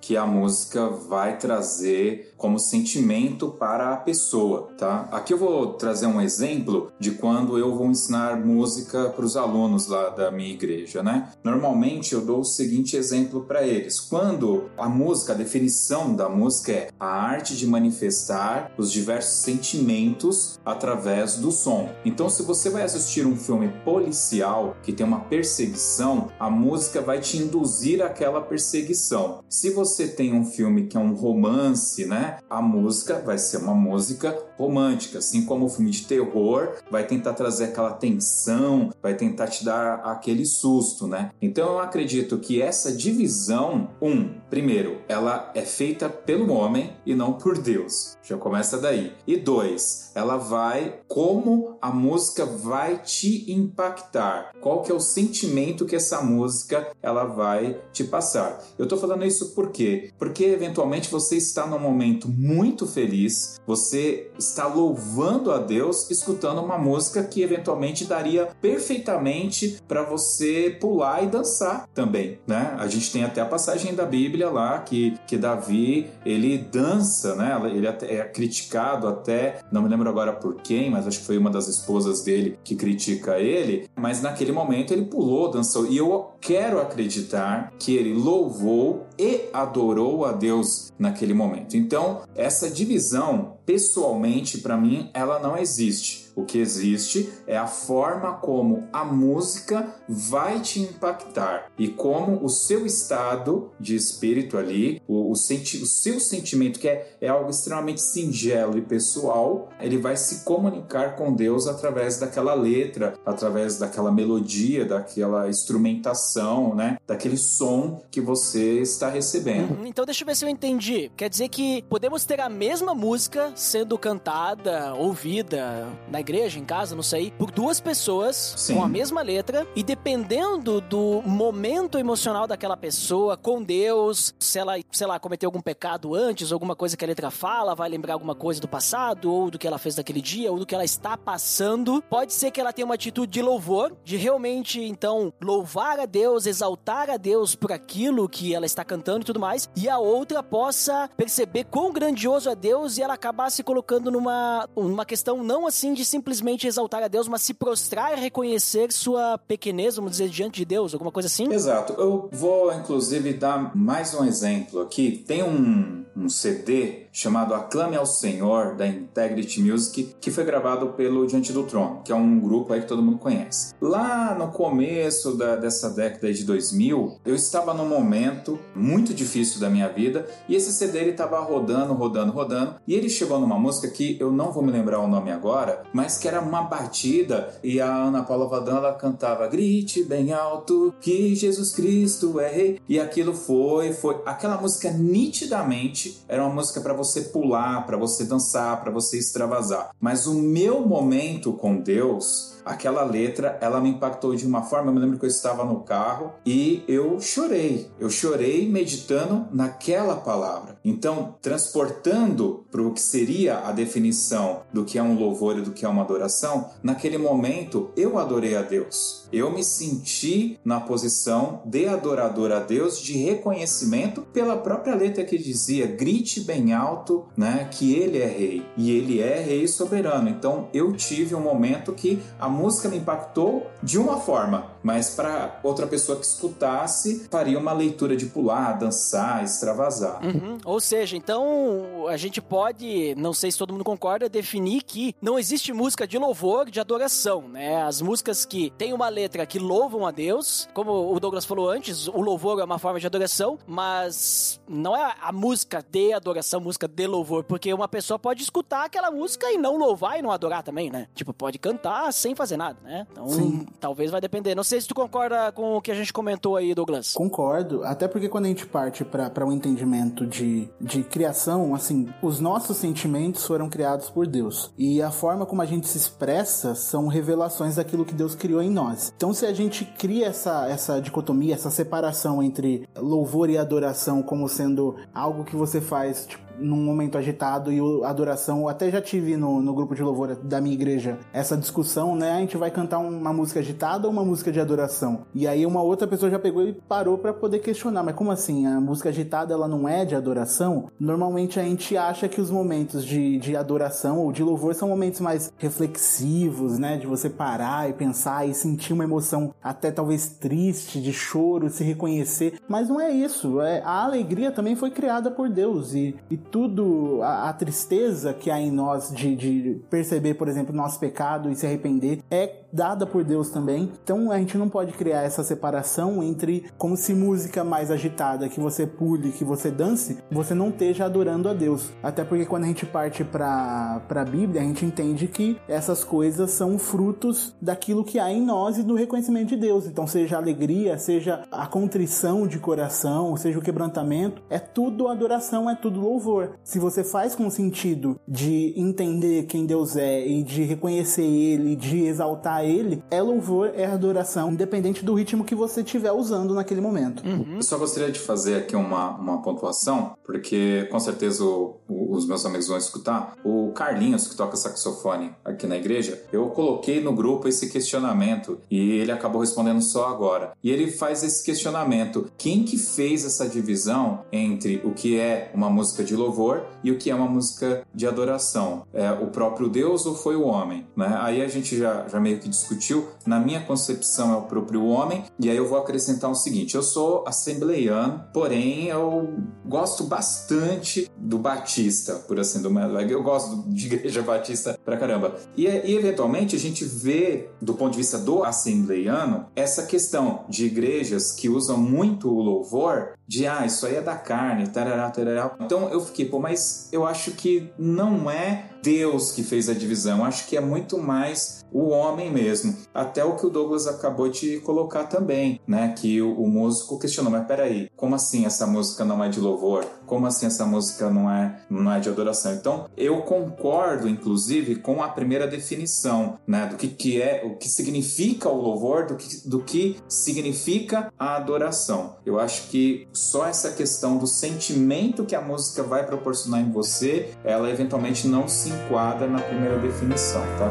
que 0.00 0.16
a 0.16 0.26
música 0.26 0.88
vai 0.88 1.38
trazer 1.38 2.32
como 2.36 2.58
sentimento 2.58 3.48
para 3.48 3.92
a 3.92 3.96
pessoa, 3.96 4.70
tá? 4.78 5.06
Aqui 5.12 5.34
eu 5.34 5.38
vou 5.38 5.74
trazer 5.74 6.06
um 6.06 6.20
exemplo 6.20 6.90
de 6.98 7.10
quando 7.10 7.58
eu 7.58 7.74
vou 7.74 7.86
ensinar 7.86 8.40
música 8.40 9.10
para 9.10 9.24
os 9.24 9.36
alunos 9.36 9.86
lá 9.86 10.08
da 10.08 10.30
minha 10.30 10.50
igreja, 10.50 11.02
né? 11.02 11.30
Normalmente 11.44 12.14
eu 12.14 12.22
dou 12.22 12.40
o 12.40 12.44
seguinte 12.44 12.96
exemplo 12.96 13.42
para 13.42 13.66
eles: 13.66 14.00
quando 14.00 14.70
a 14.78 14.88
música, 14.88 15.34
a 15.34 15.36
definição 15.36 16.14
da 16.14 16.28
música 16.28 16.72
é 16.72 16.88
a 16.98 17.06
arte 17.06 17.54
de 17.56 17.66
manifestar 17.66 18.72
os 18.78 18.90
diversos 18.90 19.42
sentimentos 19.42 20.58
através 20.64 21.36
do 21.36 21.52
som. 21.52 21.90
Então, 22.04 22.30
se 22.30 22.42
você 22.42 22.70
vai 22.70 22.82
assistir 22.82 23.26
um 23.26 23.36
filme 23.36 23.68
policial 23.84 24.76
que 24.82 24.92
tem 24.92 25.04
uma 25.04 25.20
perseguição, 25.20 26.28
a 26.38 26.48
música 26.48 27.02
vai 27.02 27.20
te 27.20 27.36
induzir 27.36 28.02
àquela 28.02 28.40
perseguição. 28.90 29.42
Se 29.48 29.70
você 29.70 30.08
tem 30.08 30.34
um 30.34 30.44
filme 30.44 30.86
que 30.86 30.96
é 30.96 31.00
um 31.00 31.14
romance, 31.14 32.04
né? 32.04 32.38
A 32.48 32.60
música 32.60 33.20
vai 33.20 33.38
ser 33.38 33.58
uma 33.58 33.74
música 33.74 34.32
romântica, 34.60 35.18
assim 35.18 35.46
como 35.46 35.64
o 35.64 35.68
filme 35.68 35.90
de 35.90 36.04
terror 36.04 36.74
vai 36.90 37.06
tentar 37.06 37.32
trazer 37.32 37.64
aquela 37.64 37.92
tensão, 37.92 38.90
vai 39.02 39.14
tentar 39.14 39.46
te 39.46 39.64
dar 39.64 39.94
aquele 40.04 40.44
susto, 40.44 41.06
né? 41.06 41.30
Então 41.40 41.70
eu 41.70 41.78
acredito 41.78 42.38
que 42.38 42.60
essa 42.60 42.92
divisão, 42.92 43.90
um, 44.02 44.28
primeiro, 44.50 45.00
ela 45.08 45.50
é 45.54 45.62
feita 45.62 46.10
pelo 46.10 46.52
homem 46.52 46.92
e 47.06 47.14
não 47.14 47.32
por 47.32 47.56
Deus. 47.56 48.18
Já 48.22 48.36
começa 48.36 48.78
daí. 48.78 49.12
E 49.26 49.36
dois, 49.36 50.10
ela 50.14 50.36
vai 50.36 51.00
como 51.08 51.78
a 51.80 51.90
música 51.90 52.44
vai 52.44 52.98
te 52.98 53.50
impactar. 53.50 54.52
Qual 54.60 54.82
que 54.82 54.92
é 54.92 54.94
o 54.94 55.00
sentimento 55.00 55.86
que 55.86 55.96
essa 55.96 56.20
música 56.20 56.88
ela 57.02 57.24
vai 57.24 57.80
te 57.92 58.04
passar? 58.04 58.62
Eu 58.78 58.86
tô 58.86 58.96
falando 58.96 59.24
isso 59.24 59.54
por 59.54 59.70
quê? 59.70 60.12
Porque 60.18 60.44
eventualmente 60.44 61.10
você 61.10 61.36
está 61.36 61.66
num 61.66 61.78
momento 61.78 62.28
muito 62.28 62.86
feliz, 62.86 63.58
você 63.66 64.30
está 64.50 64.66
louvando 64.66 65.52
a 65.52 65.58
Deus 65.58 66.10
escutando 66.10 66.60
uma 66.60 66.76
música 66.76 67.22
que 67.22 67.42
eventualmente 67.42 68.04
daria 68.04 68.48
perfeitamente 68.60 69.78
para 69.86 70.02
você 70.02 70.76
pular 70.80 71.22
e 71.22 71.26
dançar 71.26 71.88
também, 71.94 72.38
né? 72.46 72.74
A 72.78 72.86
gente 72.86 73.12
tem 73.12 73.24
até 73.24 73.40
a 73.40 73.46
passagem 73.46 73.94
da 73.94 74.04
Bíblia 74.04 74.50
lá 74.50 74.78
que, 74.80 75.16
que 75.26 75.36
Davi 75.36 76.10
ele 76.24 76.58
dança, 76.58 77.34
né? 77.34 77.58
Ele 77.66 77.86
é 77.86 78.24
criticado 78.24 79.08
até, 79.08 79.60
não 79.72 79.82
me 79.82 79.88
lembro 79.88 80.08
agora 80.08 80.32
por 80.32 80.56
quem, 80.56 80.90
mas 80.90 81.06
acho 81.06 81.20
que 81.20 81.26
foi 81.26 81.38
uma 81.38 81.50
das 81.50 81.68
esposas 81.68 82.22
dele 82.22 82.58
que 82.64 82.74
critica 82.74 83.38
ele, 83.38 83.88
mas 83.96 84.20
naquele 84.20 84.52
momento 84.52 84.92
ele 84.92 85.04
pulou, 85.04 85.50
dançou 85.50 85.86
e 85.86 85.96
eu 85.96 86.29
quero 86.40 86.80
acreditar 86.80 87.72
que 87.78 87.94
ele 87.94 88.14
louvou 88.14 89.06
e 89.18 89.48
adorou 89.52 90.24
a 90.24 90.32
Deus 90.32 90.92
naquele 90.98 91.34
momento. 91.34 91.76
Então, 91.76 92.22
essa 92.34 92.70
divisão, 92.70 93.58
pessoalmente, 93.66 94.58
para 94.58 94.76
mim, 94.76 95.10
ela 95.12 95.38
não 95.38 95.56
existe. 95.56 96.29
O 96.40 96.44
que 96.46 96.58
existe 96.58 97.30
é 97.46 97.58
a 97.58 97.66
forma 97.66 98.32
como 98.32 98.88
a 98.90 99.04
música 99.04 99.94
vai 100.08 100.58
te 100.60 100.80
impactar 100.80 101.70
e 101.78 101.88
como 101.88 102.42
o 102.42 102.48
seu 102.48 102.86
estado 102.86 103.70
de 103.78 103.94
espírito 103.94 104.56
ali, 104.56 105.02
o, 105.06 105.30
o, 105.30 105.36
senti 105.36 105.76
o 105.76 105.86
seu 105.86 106.18
sentimento, 106.18 106.80
que 106.80 106.88
é, 106.88 107.16
é 107.20 107.28
algo 107.28 107.50
extremamente 107.50 108.00
singelo 108.00 108.78
e 108.78 108.80
pessoal, 108.80 109.68
ele 109.78 109.98
vai 109.98 110.16
se 110.16 110.42
comunicar 110.42 111.14
com 111.14 111.34
Deus 111.34 111.66
através 111.66 112.18
daquela 112.18 112.54
letra, 112.54 113.12
através 113.26 113.78
daquela 113.78 114.10
melodia, 114.10 114.86
daquela 114.86 115.46
instrumentação, 115.46 116.74
né? 116.74 116.96
Daquele 117.06 117.36
som 117.36 118.02
que 118.10 118.20
você 118.20 118.80
está 118.80 119.10
recebendo. 119.10 119.78
Uhum, 119.78 119.86
então 119.86 120.06
deixa 120.06 120.22
eu 120.22 120.26
ver 120.26 120.36
se 120.36 120.44
eu 120.46 120.48
entendi. 120.48 121.12
Quer 121.14 121.28
dizer 121.28 121.50
que 121.50 121.82
podemos 121.82 122.24
ter 122.24 122.40
a 122.40 122.48
mesma 122.48 122.94
música 122.94 123.52
sendo 123.54 123.98
cantada, 123.98 124.94
ouvida 124.94 125.86
na 126.10 126.18
igreja 126.18 126.29
igreja, 126.30 126.58
em 126.58 126.64
casa, 126.64 126.94
não 126.94 127.02
sei, 127.02 127.32
por 127.32 127.50
duas 127.50 127.80
pessoas 127.80 128.54
Sim. 128.56 128.76
com 128.76 128.84
a 128.84 128.88
mesma 128.88 129.20
letra 129.20 129.66
e 129.74 129.82
dependendo 129.82 130.80
do 130.80 131.20
momento 131.26 131.98
emocional 131.98 132.46
daquela 132.46 132.76
pessoa 132.76 133.36
com 133.36 133.62
Deus, 133.62 134.32
se 134.38 134.58
ela, 134.58 134.74
sei 134.92 135.06
lá, 135.06 135.18
cometeu 135.18 135.48
algum 135.48 135.60
pecado 135.60 136.14
antes, 136.14 136.52
alguma 136.52 136.76
coisa 136.76 136.96
que 136.96 137.04
a 137.04 137.08
letra 137.08 137.30
fala, 137.30 137.74
vai 137.74 137.88
lembrar 137.88 138.14
alguma 138.14 138.34
coisa 138.34 138.60
do 138.60 138.68
passado 138.68 139.32
ou 139.32 139.50
do 139.50 139.58
que 139.58 139.66
ela 139.66 139.78
fez 139.78 139.96
naquele 139.96 140.20
dia 140.20 140.52
ou 140.52 140.58
do 140.58 140.66
que 140.66 140.74
ela 140.74 140.84
está 140.84 141.16
passando, 141.16 142.02
pode 142.08 142.32
ser 142.32 142.50
que 142.50 142.60
ela 142.60 142.72
tenha 142.72 142.86
uma 142.86 142.94
atitude 142.94 143.32
de 143.32 143.42
louvor, 143.42 143.92
de 144.04 144.16
realmente 144.16 144.80
então 144.80 145.32
louvar 145.42 145.98
a 145.98 146.06
Deus, 146.06 146.46
exaltar 146.46 147.10
a 147.10 147.16
Deus 147.16 147.56
por 147.56 147.72
aquilo 147.72 148.28
que 148.28 148.54
ela 148.54 148.66
está 148.66 148.84
cantando 148.84 149.22
e 149.22 149.24
tudo 149.24 149.40
mais, 149.40 149.68
e 149.76 149.88
a 149.88 149.98
outra 149.98 150.42
possa 150.42 151.10
perceber 151.16 151.64
quão 151.64 151.92
grandioso 151.92 152.48
é 152.48 152.54
Deus 152.54 152.98
e 152.98 153.02
ela 153.02 153.14
acabar 153.14 153.50
se 153.50 153.64
colocando 153.64 154.10
numa 154.10 154.68
uma 154.76 155.04
questão 155.04 155.42
não 155.42 155.66
assim 155.66 155.92
de 155.92 156.04
simplesmente 156.20 156.66
exaltar 156.66 157.02
a 157.02 157.08
Deus, 157.08 157.26
mas 157.26 157.40
se 157.40 157.54
prostrar 157.54 158.16
e 158.16 158.20
reconhecer 158.20 158.92
sua 158.92 159.38
pequenez, 159.38 159.96
vamos 159.96 160.12
dizer, 160.12 160.28
diante 160.28 160.56
de 160.56 160.64
Deus, 160.66 160.92
alguma 160.92 161.10
coisa 161.10 161.26
assim? 161.26 161.50
Exato. 161.50 161.94
Eu 161.94 162.28
vou, 162.30 162.72
inclusive, 162.74 163.32
dar 163.32 163.74
mais 163.74 164.14
um 164.14 164.24
exemplo 164.24 164.82
aqui. 164.82 165.24
Tem 165.26 165.42
um, 165.42 166.04
um 166.14 166.28
CD 166.28 167.06
chamado 167.12 167.54
Aclame 167.54 167.96
ao 167.96 168.06
Senhor, 168.06 168.74
da 168.74 168.86
Integrity 168.86 169.60
Music, 169.62 170.14
que 170.20 170.30
foi 170.30 170.44
gravado 170.44 170.88
pelo 170.90 171.26
Diante 171.26 171.52
do 171.52 171.64
Trono, 171.64 172.02
que 172.04 172.12
é 172.12 172.14
um 172.14 172.38
grupo 172.40 172.72
aí 172.72 172.80
que 172.80 172.86
todo 172.86 173.02
mundo 173.02 173.18
conhece. 173.18 173.74
Lá 173.80 174.34
no 174.34 174.48
começo 174.48 175.36
da, 175.36 175.56
dessa 175.56 175.90
década 175.90 176.32
de 176.32 176.44
2000, 176.44 177.18
eu 177.24 177.34
estava 177.34 177.74
num 177.74 177.88
momento 177.88 178.58
muito 178.74 179.12
difícil 179.12 179.60
da 179.60 179.68
minha 179.68 179.88
vida 179.88 180.26
e 180.48 180.54
esse 180.54 180.72
CD 180.72 180.98
ele 180.98 181.10
estava 181.10 181.40
rodando, 181.40 181.92
rodando, 181.94 182.32
rodando 182.32 182.76
e 182.86 182.94
ele 182.94 183.08
chegou 183.08 183.38
numa 183.38 183.58
música 183.58 183.88
que 183.88 184.16
eu 184.20 184.30
não 184.30 184.52
vou 184.52 184.62
me 184.62 184.72
lembrar 184.72 185.00
o 185.00 185.08
nome 185.08 185.30
agora, 185.30 185.82
mas 185.92 186.18
que 186.18 186.28
era 186.28 186.40
uma 186.40 186.62
batida 186.62 187.54
e 187.62 187.80
a 187.80 187.92
Ana 187.92 188.22
Paula 188.22 188.48
Vadan 188.48 188.76
ela 188.76 188.94
cantava 188.94 189.46
grite 189.46 190.04
bem 190.04 190.32
alto 190.32 190.94
que 191.00 191.34
Jesus 191.34 191.72
Cristo 191.72 192.38
é 192.38 192.50
rei 192.50 192.80
e 192.88 192.98
aquilo 193.00 193.34
foi, 193.34 193.92
foi 193.92 194.20
aquela 194.24 194.60
música 194.60 194.90
nitidamente 194.90 196.22
era 196.28 196.44
uma 196.44 196.54
música 196.54 196.80
para 196.80 196.94
você 197.02 197.22
pular, 197.22 197.86
para 197.86 197.96
você 197.96 198.24
dançar, 198.24 198.80
para 198.80 198.90
você 198.90 199.18
extravasar. 199.18 199.90
Mas 200.00 200.26
o 200.26 200.34
meu 200.34 200.80
momento 200.86 201.52
com 201.52 201.76
Deus 201.76 202.50
aquela 202.64 203.02
letra, 203.02 203.58
ela 203.60 203.80
me 203.80 203.90
impactou 203.90 204.34
de 204.34 204.46
uma 204.46 204.62
forma, 204.62 204.90
eu 204.90 204.94
me 204.94 205.00
lembro 205.00 205.18
que 205.18 205.24
eu 205.24 205.30
estava 205.30 205.64
no 205.64 205.80
carro 205.80 206.32
e 206.44 206.84
eu 206.86 207.20
chorei. 207.20 207.90
Eu 207.98 208.10
chorei 208.10 208.70
meditando 208.70 209.46
naquela 209.52 210.16
palavra. 210.16 210.78
Então, 210.84 211.36
transportando 211.42 212.64
para 212.70 212.82
o 212.82 212.92
que 212.92 213.00
seria 213.00 213.58
a 213.58 213.72
definição 213.72 214.62
do 214.72 214.84
que 214.84 214.98
é 214.98 215.02
um 215.02 215.18
louvor 215.18 215.58
e 215.58 215.62
do 215.62 215.72
que 215.72 215.84
é 215.84 215.88
uma 215.88 216.02
adoração, 216.02 216.70
naquele 216.82 217.18
momento 217.18 217.90
eu 217.96 218.18
adorei 218.18 218.56
a 218.56 218.62
Deus. 218.62 219.28
Eu 219.32 219.50
me 219.52 219.62
senti 219.62 220.58
na 220.64 220.80
posição 220.80 221.62
de 221.64 221.86
adorador 221.86 222.50
a 222.50 222.58
Deus, 222.58 223.00
de 223.00 223.16
reconhecimento 223.16 224.22
pela 224.22 224.56
própria 224.56 224.94
letra 224.94 225.24
que 225.24 225.38
dizia: 225.38 225.86
grite 225.86 226.40
bem 226.40 226.72
alto, 226.72 227.26
né, 227.36 227.68
que 227.70 227.94
ele 227.94 228.18
é 228.18 228.26
rei 228.26 228.66
e 228.76 228.90
ele 228.90 229.20
é 229.20 229.40
rei 229.40 229.68
soberano. 229.68 230.28
Então 230.28 230.68
eu 230.72 230.92
tive 230.92 231.34
um 231.34 231.40
momento 231.40 231.92
que 231.92 232.20
a 232.38 232.48
música 232.48 232.88
me 232.88 232.98
impactou 232.98 233.66
de 233.82 233.98
uma 233.98 234.18
forma, 234.18 234.72
mas 234.82 235.10
para 235.10 235.60
outra 235.62 235.86
pessoa 235.86 236.18
que 236.18 236.24
escutasse 236.24 237.26
faria 237.30 237.58
uma 237.58 237.72
leitura 237.72 238.16
de 238.16 238.26
pular, 238.26 238.72
dançar, 238.72 239.42
extravasar. 239.44 240.24
Uhum. 240.24 240.58
Ou 240.64 240.80
seja, 240.80 241.16
então 241.16 242.06
a 242.08 242.16
gente 242.16 242.40
pode, 242.40 243.14
não 243.16 243.32
sei 243.32 243.50
se 243.50 243.58
todo 243.58 243.72
mundo 243.72 243.84
concorda, 243.84 244.28
definir 244.28 244.82
que 244.82 245.14
não 245.20 245.38
existe 245.38 245.72
música 245.72 246.06
de 246.06 246.18
louvor, 246.18 246.70
de 246.70 246.80
adoração, 246.80 247.42
né? 247.48 247.82
As 247.82 248.00
músicas 248.00 248.44
que 248.44 248.70
têm 248.76 248.92
uma 248.92 249.08
letra 249.08 249.46
que 249.46 249.58
louvam 249.58 250.06
a 250.06 250.10
Deus, 250.10 250.68
como 250.74 251.12
o 251.12 251.20
Douglas 251.20 251.44
falou 251.44 251.68
antes, 251.68 252.08
o 252.08 252.20
louvor 252.20 252.60
é 252.60 252.64
uma 252.64 252.78
forma 252.78 252.98
de 252.98 253.06
adoração, 253.06 253.58
mas 253.66 254.60
não 254.68 254.96
é 254.96 255.14
a 255.20 255.32
música 255.32 255.84
de 255.88 256.12
adoração, 256.12 256.60
música 256.60 256.88
de 256.88 257.06
louvor, 257.06 257.44
porque 257.44 257.72
uma 257.72 257.88
pessoa 257.88 258.18
pode 258.18 258.42
escutar 258.42 258.84
aquela 258.84 259.10
música 259.10 259.50
e 259.50 259.58
não 259.58 259.76
louvar 259.76 260.18
e 260.18 260.22
não 260.22 260.30
adorar 260.30 260.62
também, 260.62 260.90
né? 260.90 261.08
Tipo, 261.14 261.32
pode 261.32 261.58
cantar 261.58 262.12
sem 262.12 262.34
fazer 262.34 262.56
nada, 262.56 262.78
né? 262.82 263.06
Então, 263.10 263.28
Sim. 263.28 263.66
talvez 263.78 264.10
vai 264.10 264.20
depender. 264.20 264.54
Não 264.54 264.64
sei 264.70 264.80
se 264.80 264.86
tu 264.86 264.94
concorda 264.94 265.50
com 265.50 265.76
o 265.76 265.80
que 265.80 265.90
a 265.90 265.94
gente 265.94 266.12
comentou 266.12 266.56
aí, 266.56 266.72
Douglas. 266.74 267.12
Concordo, 267.12 267.82
até 267.84 268.06
porque 268.06 268.28
quando 268.28 268.44
a 268.44 268.48
gente 268.48 268.64
parte 268.64 269.04
para 269.04 269.44
um 269.44 269.50
entendimento 269.50 270.24
de, 270.24 270.68
de 270.80 271.02
criação, 271.02 271.74
assim, 271.74 272.08
os 272.22 272.38
nossos 272.38 272.76
sentimentos 272.76 273.44
foram 273.44 273.68
criados 273.68 274.08
por 274.08 274.28
Deus. 274.28 274.72
E 274.78 275.02
a 275.02 275.10
forma 275.10 275.44
como 275.44 275.60
a 275.60 275.66
gente 275.66 275.88
se 275.88 275.98
expressa 275.98 276.76
são 276.76 277.08
revelações 277.08 277.76
daquilo 277.76 278.04
que 278.04 278.14
Deus 278.14 278.36
criou 278.36 278.62
em 278.62 278.70
nós. 278.70 279.12
Então, 279.16 279.34
se 279.34 279.44
a 279.44 279.52
gente 279.52 279.84
cria 279.84 280.28
essa, 280.28 280.68
essa 280.68 281.00
dicotomia, 281.00 281.54
essa 281.54 281.70
separação 281.70 282.40
entre 282.40 282.88
louvor 282.96 283.50
e 283.50 283.58
adoração 283.58 284.22
como 284.22 284.48
sendo 284.48 284.94
algo 285.12 285.44
que 285.44 285.56
você 285.56 285.80
faz, 285.80 286.26
tipo, 286.26 286.49
num 286.60 286.76
momento 286.84 287.16
agitado 287.18 287.72
e 287.72 287.80
o- 287.80 288.04
adoração. 288.04 288.68
Até 288.68 288.90
já 288.90 289.00
tive 289.00 289.36
no, 289.36 289.60
no 289.62 289.74
grupo 289.74 289.94
de 289.94 290.02
louvor 290.02 290.36
da 290.36 290.60
minha 290.60 290.74
igreja 290.74 291.18
essa 291.32 291.56
discussão, 291.56 292.14
né? 292.14 292.32
A 292.32 292.40
gente 292.40 292.56
vai 292.56 292.70
cantar 292.70 292.98
uma 292.98 293.32
música 293.32 293.60
agitada 293.60 294.06
ou 294.06 294.12
uma 294.12 294.24
música 294.24 294.52
de 294.52 294.60
adoração? 294.60 295.22
E 295.34 295.46
aí 295.46 295.64
uma 295.66 295.82
outra 295.82 296.06
pessoa 296.06 296.30
já 296.30 296.38
pegou 296.38 296.62
e 296.66 296.72
parou 296.72 297.18
para 297.18 297.32
poder 297.32 297.58
questionar, 297.60 298.02
mas 298.02 298.14
como 298.14 298.30
assim? 298.30 298.66
A 298.66 298.80
música 298.80 299.08
agitada 299.08 299.52
ela 299.54 299.66
não 299.68 299.88
é 299.88 300.04
de 300.04 300.14
adoração? 300.14 300.90
Normalmente 300.98 301.58
a 301.58 301.62
gente 301.62 301.96
acha 301.96 302.28
que 302.28 302.40
os 302.40 302.50
momentos 302.50 303.04
de, 303.04 303.38
de 303.38 303.56
adoração 303.56 304.18
ou 304.18 304.32
de 304.32 304.42
louvor 304.42 304.74
são 304.74 304.88
momentos 304.88 305.20
mais 305.20 305.52
reflexivos, 305.58 306.78
né? 306.78 306.96
De 306.96 307.06
você 307.06 307.28
parar 307.28 307.88
e 307.88 307.92
pensar 307.92 308.46
e 308.48 308.54
sentir 308.54 308.92
uma 308.92 309.04
emoção 309.04 309.54
até 309.62 309.90
talvez 309.90 310.28
triste, 310.28 311.00
de 311.00 311.12
choro, 311.12 311.68
se 311.70 311.84
reconhecer. 311.84 312.58
Mas 312.68 312.88
não 312.88 313.00
é 313.00 313.10
isso. 313.10 313.60
É, 313.60 313.82
a 313.84 314.04
alegria 314.04 314.50
também 314.50 314.74
foi 314.76 314.90
criada 314.90 315.30
por 315.30 315.48
Deus 315.48 315.94
e, 315.94 316.14
e 316.30 316.36
tudo, 316.50 317.20
a, 317.22 317.48
a 317.48 317.52
tristeza 317.52 318.32
que 318.32 318.50
há 318.50 318.60
em 318.60 318.70
nós 318.70 319.10
de, 319.12 319.36
de 319.36 319.82
perceber, 319.88 320.34
por 320.34 320.48
exemplo, 320.48 320.74
nosso 320.74 320.98
pecado 320.98 321.50
e 321.50 321.56
se 321.56 321.66
arrepender 321.66 322.20
é 322.30 322.60
dada 322.72 323.06
por 323.06 323.24
Deus 323.24 323.50
também. 323.50 323.90
Então 324.02 324.30
a 324.30 324.38
gente 324.38 324.56
não 324.56 324.68
pode 324.68 324.92
criar 324.92 325.22
essa 325.22 325.42
separação 325.42 326.22
entre 326.22 326.66
como 326.78 326.96
se 326.96 327.14
música 327.14 327.64
mais 327.64 327.90
agitada, 327.90 328.48
que 328.48 328.60
você 328.60 328.86
pule, 328.86 329.32
que 329.32 329.44
você 329.44 329.70
dance, 329.70 330.18
você 330.30 330.54
não 330.54 330.68
esteja 330.68 331.04
adorando 331.04 331.48
a 331.48 331.54
Deus. 331.54 331.90
Até 332.02 332.24
porque 332.24 332.46
quando 332.46 332.64
a 332.64 332.68
gente 332.68 332.86
parte 332.86 333.24
para 333.24 334.02
a 334.08 334.24
Bíblia, 334.24 334.60
a 334.60 334.64
gente 334.64 334.84
entende 334.84 335.26
que 335.26 335.58
essas 335.68 336.04
coisas 336.04 336.50
são 336.50 336.78
frutos 336.78 337.54
daquilo 337.60 338.04
que 338.04 338.18
há 338.18 338.30
em 338.30 338.42
nós 338.42 338.78
e 338.78 338.82
do 338.82 338.94
reconhecimento 338.94 339.48
de 339.48 339.56
Deus. 339.56 339.86
Então, 339.86 340.06
seja 340.06 340.36
a 340.36 340.38
alegria, 340.38 340.98
seja 340.98 341.44
a 341.50 341.66
contrição 341.66 342.46
de 342.46 342.58
coração, 342.58 343.36
seja 343.36 343.58
o 343.58 343.62
quebrantamento, 343.62 344.42
é 344.48 344.58
tudo 344.58 345.08
adoração, 345.08 345.68
é 345.68 345.74
tudo 345.74 346.00
louvor. 346.00 346.39
Se 346.64 346.78
você 346.78 347.02
faz 347.04 347.34
com 347.34 347.46
o 347.46 347.50
sentido 347.50 348.18
de 348.26 348.72
entender 348.76 349.44
quem 349.44 349.66
Deus 349.66 349.96
é 349.96 350.26
e 350.26 350.42
de 350.42 350.62
reconhecer 350.62 351.22
Ele, 351.24 351.76
de 351.76 352.04
exaltar 352.04 352.64
Ele, 352.64 353.02
é 353.10 353.20
louvor, 353.22 353.72
é 353.74 353.86
adoração, 353.86 354.52
independente 354.52 355.04
do 355.04 355.14
ritmo 355.14 355.44
que 355.44 355.54
você 355.54 355.80
estiver 355.82 356.12
usando 356.12 356.54
naquele 356.54 356.80
momento. 356.80 357.22
Eu 357.56 357.62
só 357.62 357.76
gostaria 357.78 358.10
de 358.10 358.18
fazer 358.18 358.56
aqui 358.56 358.76
uma, 358.76 359.16
uma 359.16 359.42
pontuação, 359.42 360.12
porque 360.24 360.86
com 360.90 360.98
certeza 361.00 361.44
o- 361.44 361.76
o- 361.88 362.14
os 362.16 362.26
meus 362.26 362.44
amigos 362.46 362.68
vão 362.68 362.76
escutar. 362.78 363.34
O 363.44 363.72
Carlinhos, 363.72 364.26
que 364.28 364.36
toca 364.36 364.56
saxofone 364.56 365.32
aqui 365.44 365.66
na 365.66 365.76
igreja, 365.76 366.22
eu 366.32 366.48
coloquei 366.50 367.00
no 367.02 367.12
grupo 367.12 367.48
esse 367.48 367.68
questionamento 367.70 368.58
e 368.70 368.92
ele 368.92 369.12
acabou 369.12 369.40
respondendo 369.40 369.80
só 369.82 370.08
agora. 370.08 370.52
E 370.62 370.70
ele 370.70 370.90
faz 370.90 371.22
esse 371.22 371.44
questionamento: 371.44 372.26
quem 372.38 372.62
que 372.64 372.76
fez 372.78 373.24
essa 373.24 373.48
divisão 373.48 374.20
entre 374.32 374.80
o 374.84 374.92
que 374.92 375.18
é 375.18 375.50
uma 375.54 375.68
música 375.70 376.02
de 376.04 376.14
louvor 376.20 376.64
e 376.82 376.90
o 376.90 376.98
que 376.98 377.10
é 377.10 377.14
uma 377.14 377.26
música 377.26 377.86
de 377.94 378.06
adoração? 378.06 378.86
É 378.92 379.10
o 379.10 379.28
próprio 379.28 379.68
Deus 379.68 380.06
ou 380.06 380.14
foi 380.14 380.36
o 380.36 380.44
homem? 380.44 380.86
Né? 380.96 381.18
Aí 381.20 381.42
a 381.42 381.48
gente 381.48 381.76
já, 381.76 382.06
já 382.08 382.20
meio 382.20 382.38
que 382.38 382.48
discutiu. 382.48 383.08
Na 383.26 383.38
minha 383.38 383.60
concepção 383.60 384.32
é 384.32 384.36
o 384.36 384.42
próprio 384.42 384.84
homem, 384.86 385.24
e 385.38 385.50
aí 385.50 385.56
eu 385.56 385.68
vou 385.68 385.78
acrescentar 385.78 386.30
o 386.30 386.34
seguinte: 386.34 386.74
eu 386.74 386.82
sou 386.82 387.24
assembleiano, 387.26 388.24
porém 388.32 388.88
eu 388.88 389.28
gosto 389.64 390.04
bastante 390.04 391.10
do 391.16 391.38
Batista, 391.38 392.14
por 392.14 392.38
assim 392.38 392.62
do 392.62 392.70
eu 393.10 393.22
gosto 393.22 393.64
de 393.68 393.86
igreja 393.86 394.22
batista 394.22 394.78
pra 394.84 394.96
caramba. 394.96 395.36
E, 395.56 395.66
e 395.66 395.96
eventualmente 395.96 396.56
a 396.56 396.58
gente 396.58 396.84
vê, 396.84 397.50
do 397.60 397.74
ponto 397.74 397.92
de 397.92 397.98
vista 397.98 398.18
do 398.18 398.44
assembleiano, 398.44 399.46
essa 399.54 399.84
questão 399.84 400.44
de 400.48 400.66
igrejas 400.66 401.32
que 401.32 401.48
usam 401.48 401.76
muito 401.76 402.28
o 402.28 402.40
louvor 402.40 403.14
de 403.30 403.46
ah, 403.46 403.64
isso 403.64 403.86
aí 403.86 403.94
é 403.94 404.00
da 404.00 404.16
carne, 404.16 404.66
tarará, 404.66 405.08
tarará. 405.08 405.54
Então 405.60 405.88
eu 405.90 406.00
fiquei, 406.00 406.24
pô, 406.24 406.40
mas 406.40 406.88
eu 406.90 407.06
acho 407.06 407.30
que 407.30 407.72
não 407.78 408.28
é 408.28 408.69
Deus 408.82 409.32
que 409.32 409.42
fez 409.42 409.68
a 409.68 409.74
divisão, 409.74 410.24
acho 410.24 410.46
que 410.46 410.56
é 410.56 410.60
muito 410.60 410.98
mais 410.98 411.60
o 411.72 411.88
homem 411.88 412.30
mesmo. 412.32 412.76
Até 412.92 413.24
o 413.24 413.36
que 413.36 413.46
o 413.46 413.50
Douglas 413.50 413.86
acabou 413.86 414.28
de 414.28 414.58
colocar 414.60 415.04
também, 415.04 415.60
né? 415.66 415.94
Que 415.96 416.20
o, 416.20 416.40
o 416.40 416.48
músico 416.48 416.98
questionou, 416.98 417.30
mas 417.30 417.46
peraí, 417.46 417.88
como 417.96 418.14
assim 418.14 418.46
essa 418.46 418.66
música 418.66 419.04
não 419.04 419.22
é 419.22 419.28
de 419.28 419.40
louvor? 419.40 419.84
Como 420.06 420.26
assim 420.26 420.46
essa 420.46 420.66
música 420.66 421.08
não 421.08 421.30
é, 421.30 421.60
não 421.70 421.92
é 421.92 422.00
de 422.00 422.08
adoração? 422.08 422.52
Então, 422.54 422.86
eu 422.96 423.22
concordo, 423.22 424.08
inclusive, 424.08 424.76
com 424.76 425.02
a 425.02 425.08
primeira 425.08 425.46
definição, 425.46 426.38
né? 426.46 426.66
Do 426.66 426.76
que, 426.76 426.88
que 426.88 427.22
é, 427.22 427.42
o 427.44 427.56
que 427.56 427.68
significa 427.68 428.48
o 428.48 428.60
louvor, 428.60 429.06
do 429.06 429.16
que, 429.16 429.48
do 429.48 429.62
que 429.62 429.96
significa 430.08 431.12
a 431.18 431.36
adoração. 431.36 432.16
Eu 432.26 432.38
acho 432.38 432.68
que 432.68 433.06
só 433.12 433.46
essa 433.46 433.70
questão 433.72 434.16
do 434.18 434.26
sentimento 434.26 435.24
que 435.24 435.36
a 435.36 435.40
música 435.40 435.82
vai 435.82 436.04
proporcionar 436.04 436.60
em 436.60 436.70
você, 436.70 437.30
ela 437.44 437.70
eventualmente 437.70 438.26
não 438.26 438.48
se 438.48 438.69
enquadra 438.70 439.26
na 439.26 439.40
primeira 439.40 439.76
definição, 439.78 440.42
tá? 440.58 440.70